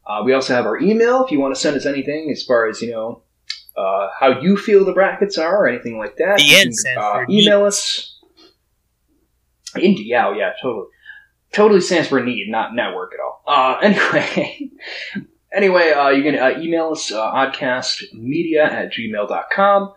uh, 0.07 0.23
we 0.25 0.33
also 0.33 0.55
have 0.55 0.65
our 0.65 0.79
email 0.79 1.23
if 1.25 1.31
you 1.31 1.39
want 1.39 1.55
to 1.55 1.61
send 1.61 1.77
us 1.77 1.85
anything 1.85 2.31
as 2.31 2.43
far 2.43 2.67
as 2.67 2.81
you 2.81 2.91
know 2.91 3.23
uh, 3.79 4.09
how 4.19 4.41
you 4.41 4.57
feel 4.57 4.85
the 4.85 4.93
brackets 4.93 5.39
are 5.39 5.65
or 5.65 5.69
anything 5.69 5.99
like 5.99 6.17
that. 6.17 6.39
The 6.39 6.45
you 6.45 6.73
can, 6.85 6.99
uh, 6.99 7.25
email 7.31 7.65
us 7.65 8.18
Indie, 9.77 10.07
yeah, 10.07 10.29
oh, 10.29 10.33
yeah, 10.33 10.53
totally. 10.61 10.87
Totally 11.53 11.81
stands 11.81 12.09
for 12.09 12.23
need, 12.23 12.49
not 12.49 12.75
network 12.75 13.13
at 13.15 13.21
all. 13.21 13.43
Uh, 13.47 13.79
anyway, 13.83 14.71
anyway, 15.53 15.93
uh, 15.93 16.11
you 16.11 16.23
can 16.23 16.39
uh, 16.39 16.61
email 16.61 16.91
us, 16.91 17.11
uh, 17.11 17.33
oddcastmedia 17.33 18.65
at 18.65 18.93
gmail.com. 18.93 19.95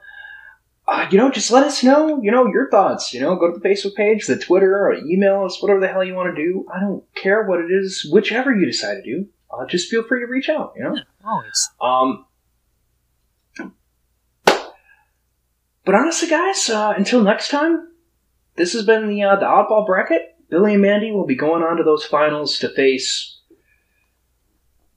Uh, 0.87 1.07
you 1.11 1.17
know, 1.17 1.29
just 1.29 1.51
let 1.51 1.63
us 1.63 1.83
know, 1.83 2.21
you 2.21 2.31
know, 2.31 2.47
your 2.47 2.69
thoughts. 2.69 3.13
You 3.13 3.21
know, 3.21 3.35
go 3.35 3.51
to 3.51 3.59
the 3.59 3.67
Facebook 3.67 3.95
page, 3.95 4.27
the 4.27 4.37
Twitter, 4.37 4.87
or 4.87 4.93
email 4.93 5.43
us, 5.43 5.61
whatever 5.61 5.79
the 5.79 5.87
hell 5.87 6.03
you 6.03 6.15
want 6.15 6.35
to 6.35 6.41
do. 6.41 6.65
I 6.73 6.79
don't 6.79 7.03
care 7.15 7.43
what 7.43 7.59
it 7.59 7.71
is, 7.71 8.07
whichever 8.11 8.53
you 8.53 8.65
decide 8.65 8.95
to 8.95 9.01
do. 9.01 9.27
Uh, 9.51 9.65
just 9.65 9.89
feel 9.89 10.03
free 10.03 10.21
to 10.21 10.25
reach 10.25 10.49
out, 10.49 10.73
you 10.75 10.83
know? 10.83 10.97
Always. 11.25 11.69
Um, 11.79 12.25
but 15.85 15.95
honestly, 15.95 16.29
guys, 16.29 16.69
uh, 16.69 16.93
until 16.95 17.21
next 17.21 17.49
time, 17.49 17.90
this 18.61 18.73
has 18.73 18.85
been 18.85 19.07
the 19.07 19.23
uh, 19.23 19.35
the 19.37 19.45
oddball 19.45 19.87
bracket. 19.87 20.35
Billy 20.51 20.73
and 20.73 20.83
Mandy 20.83 21.11
will 21.11 21.25
be 21.25 21.33
going 21.35 21.63
on 21.63 21.77
to 21.77 21.83
those 21.83 22.05
finals 22.05 22.59
to 22.59 22.69
face. 22.69 23.39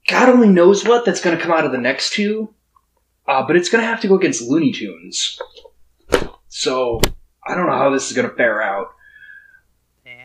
God 0.07 0.29
only 0.29 0.49
knows 0.49 0.85
what 0.85 1.03
that's 1.03 1.19
going 1.21 1.35
to 1.35 1.41
come 1.41 1.51
out 1.51 1.65
of 1.65 1.71
the 1.71 1.79
next 1.79 2.13
two, 2.13 2.53
uh, 3.27 3.41
but 3.47 3.55
it's 3.55 3.69
going 3.69 3.81
to 3.81 3.87
have 3.87 4.01
to 4.01 4.07
go 4.07 4.17
against 4.17 4.43
Looney 4.43 4.71
Tunes. 4.71 5.39
So 6.47 7.01
I 7.43 7.55
don't 7.55 7.65
know 7.65 7.75
how 7.77 7.89
this 7.89 8.05
is 8.11 8.15
going 8.15 8.29
to 8.29 8.35
fare 8.35 8.61
out, 8.61 8.89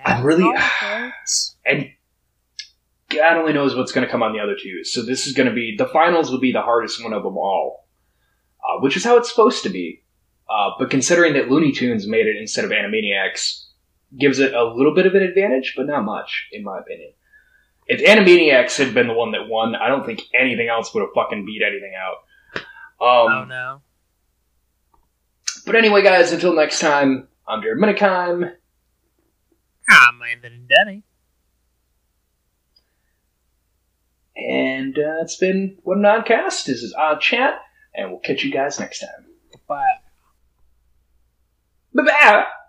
I'm 0.05 0.23
really- 0.23 0.45
and 1.65 1.89
God 3.09 3.39
only 3.39 3.55
knows 3.55 3.75
what's 3.75 3.93
going 3.93 4.07
to 4.07 4.11
come 4.11 4.23
on 4.23 4.35
the 4.35 4.41
other 4.41 4.57
two. 4.61 4.85
So 4.85 5.01
this 5.03 5.27
is 5.27 5.33
going 5.33 5.49
to 5.49 5.55
be 5.55 5.77
the 5.79 5.87
finals 5.89 6.31
will 6.31 6.41
be 6.41 6.53
the 6.53 6.61
hardest 6.61 7.03
one 7.03 7.15
of 7.15 7.23
them 7.23 7.39
all, 7.39 7.89
uh, 8.63 8.81
which 8.81 8.99
is 8.99 9.05
how 9.05 9.17
it's 9.17 9.31
supposed 9.31 9.63
to 9.63 9.71
be. 9.71 10.03
Uh, 10.51 10.71
but 10.79 10.91
considering 10.91 11.35
that 11.35 11.49
Looney 11.49 11.73
Tunes 11.73 12.07
made 12.09 12.27
it 12.27 12.37
instead 12.37 12.65
of 12.65 12.73
Animaniacs, 12.73 13.67
gives 14.19 14.41
it 14.41 14.53
a 14.53 14.65
little 14.65 14.95
bit 14.95 15.07
of 15.07 15.15
an 15.15 15.23
advantage, 15.23 15.75
but 15.77 15.87
not 15.87 16.03
much, 16.05 16.49
in 16.51 16.65
my 16.65 16.79
opinion. 16.81 17.13
If 17.87 18.01
Animaniacs 18.01 18.77
had 18.85 18.93
been 18.93 19.07
the 19.07 19.15
one 19.15 19.33
that 19.33 19.49
won, 19.49 19.75
I 19.77 19.89
don't 19.89 20.05
think 20.05 20.23
anything 20.35 20.69
else 20.69 20.93
would 20.93 21.01
have 21.03 21.11
fucking 21.15 21.47
beat 21.47 21.63
anything 21.65 21.93
out. 21.97 22.17
Um, 23.01 23.33
oh 23.33 23.45
no. 23.49 23.81
But 25.67 25.77
anyway, 25.77 26.03
guys, 26.03 26.33
until 26.33 26.55
next 26.55 26.81
time, 26.81 27.29
I'm 27.47 27.63
Jared 27.63 27.79
Minikheim, 27.79 28.53
I'm 29.89 30.23
Anthony 30.23 30.61
Denny. 30.69 31.03
and 34.37 34.97
uh, 34.99 35.21
it's 35.21 35.37
been 35.37 35.79
What 35.83 35.99
an 35.99 36.05
Odd 36.05 36.27
Cast. 36.27 36.67
This 36.67 36.83
is 36.83 36.95
Odd 36.95 37.21
Chat, 37.21 37.61
and 37.95 38.11
we'll 38.11 38.21
catch 38.21 38.43
you 38.43 38.51
guys 38.51 38.81
next 38.81 39.01
time. 39.01 39.27
Bye. 39.69 39.85
Bye-bye! 41.95 42.60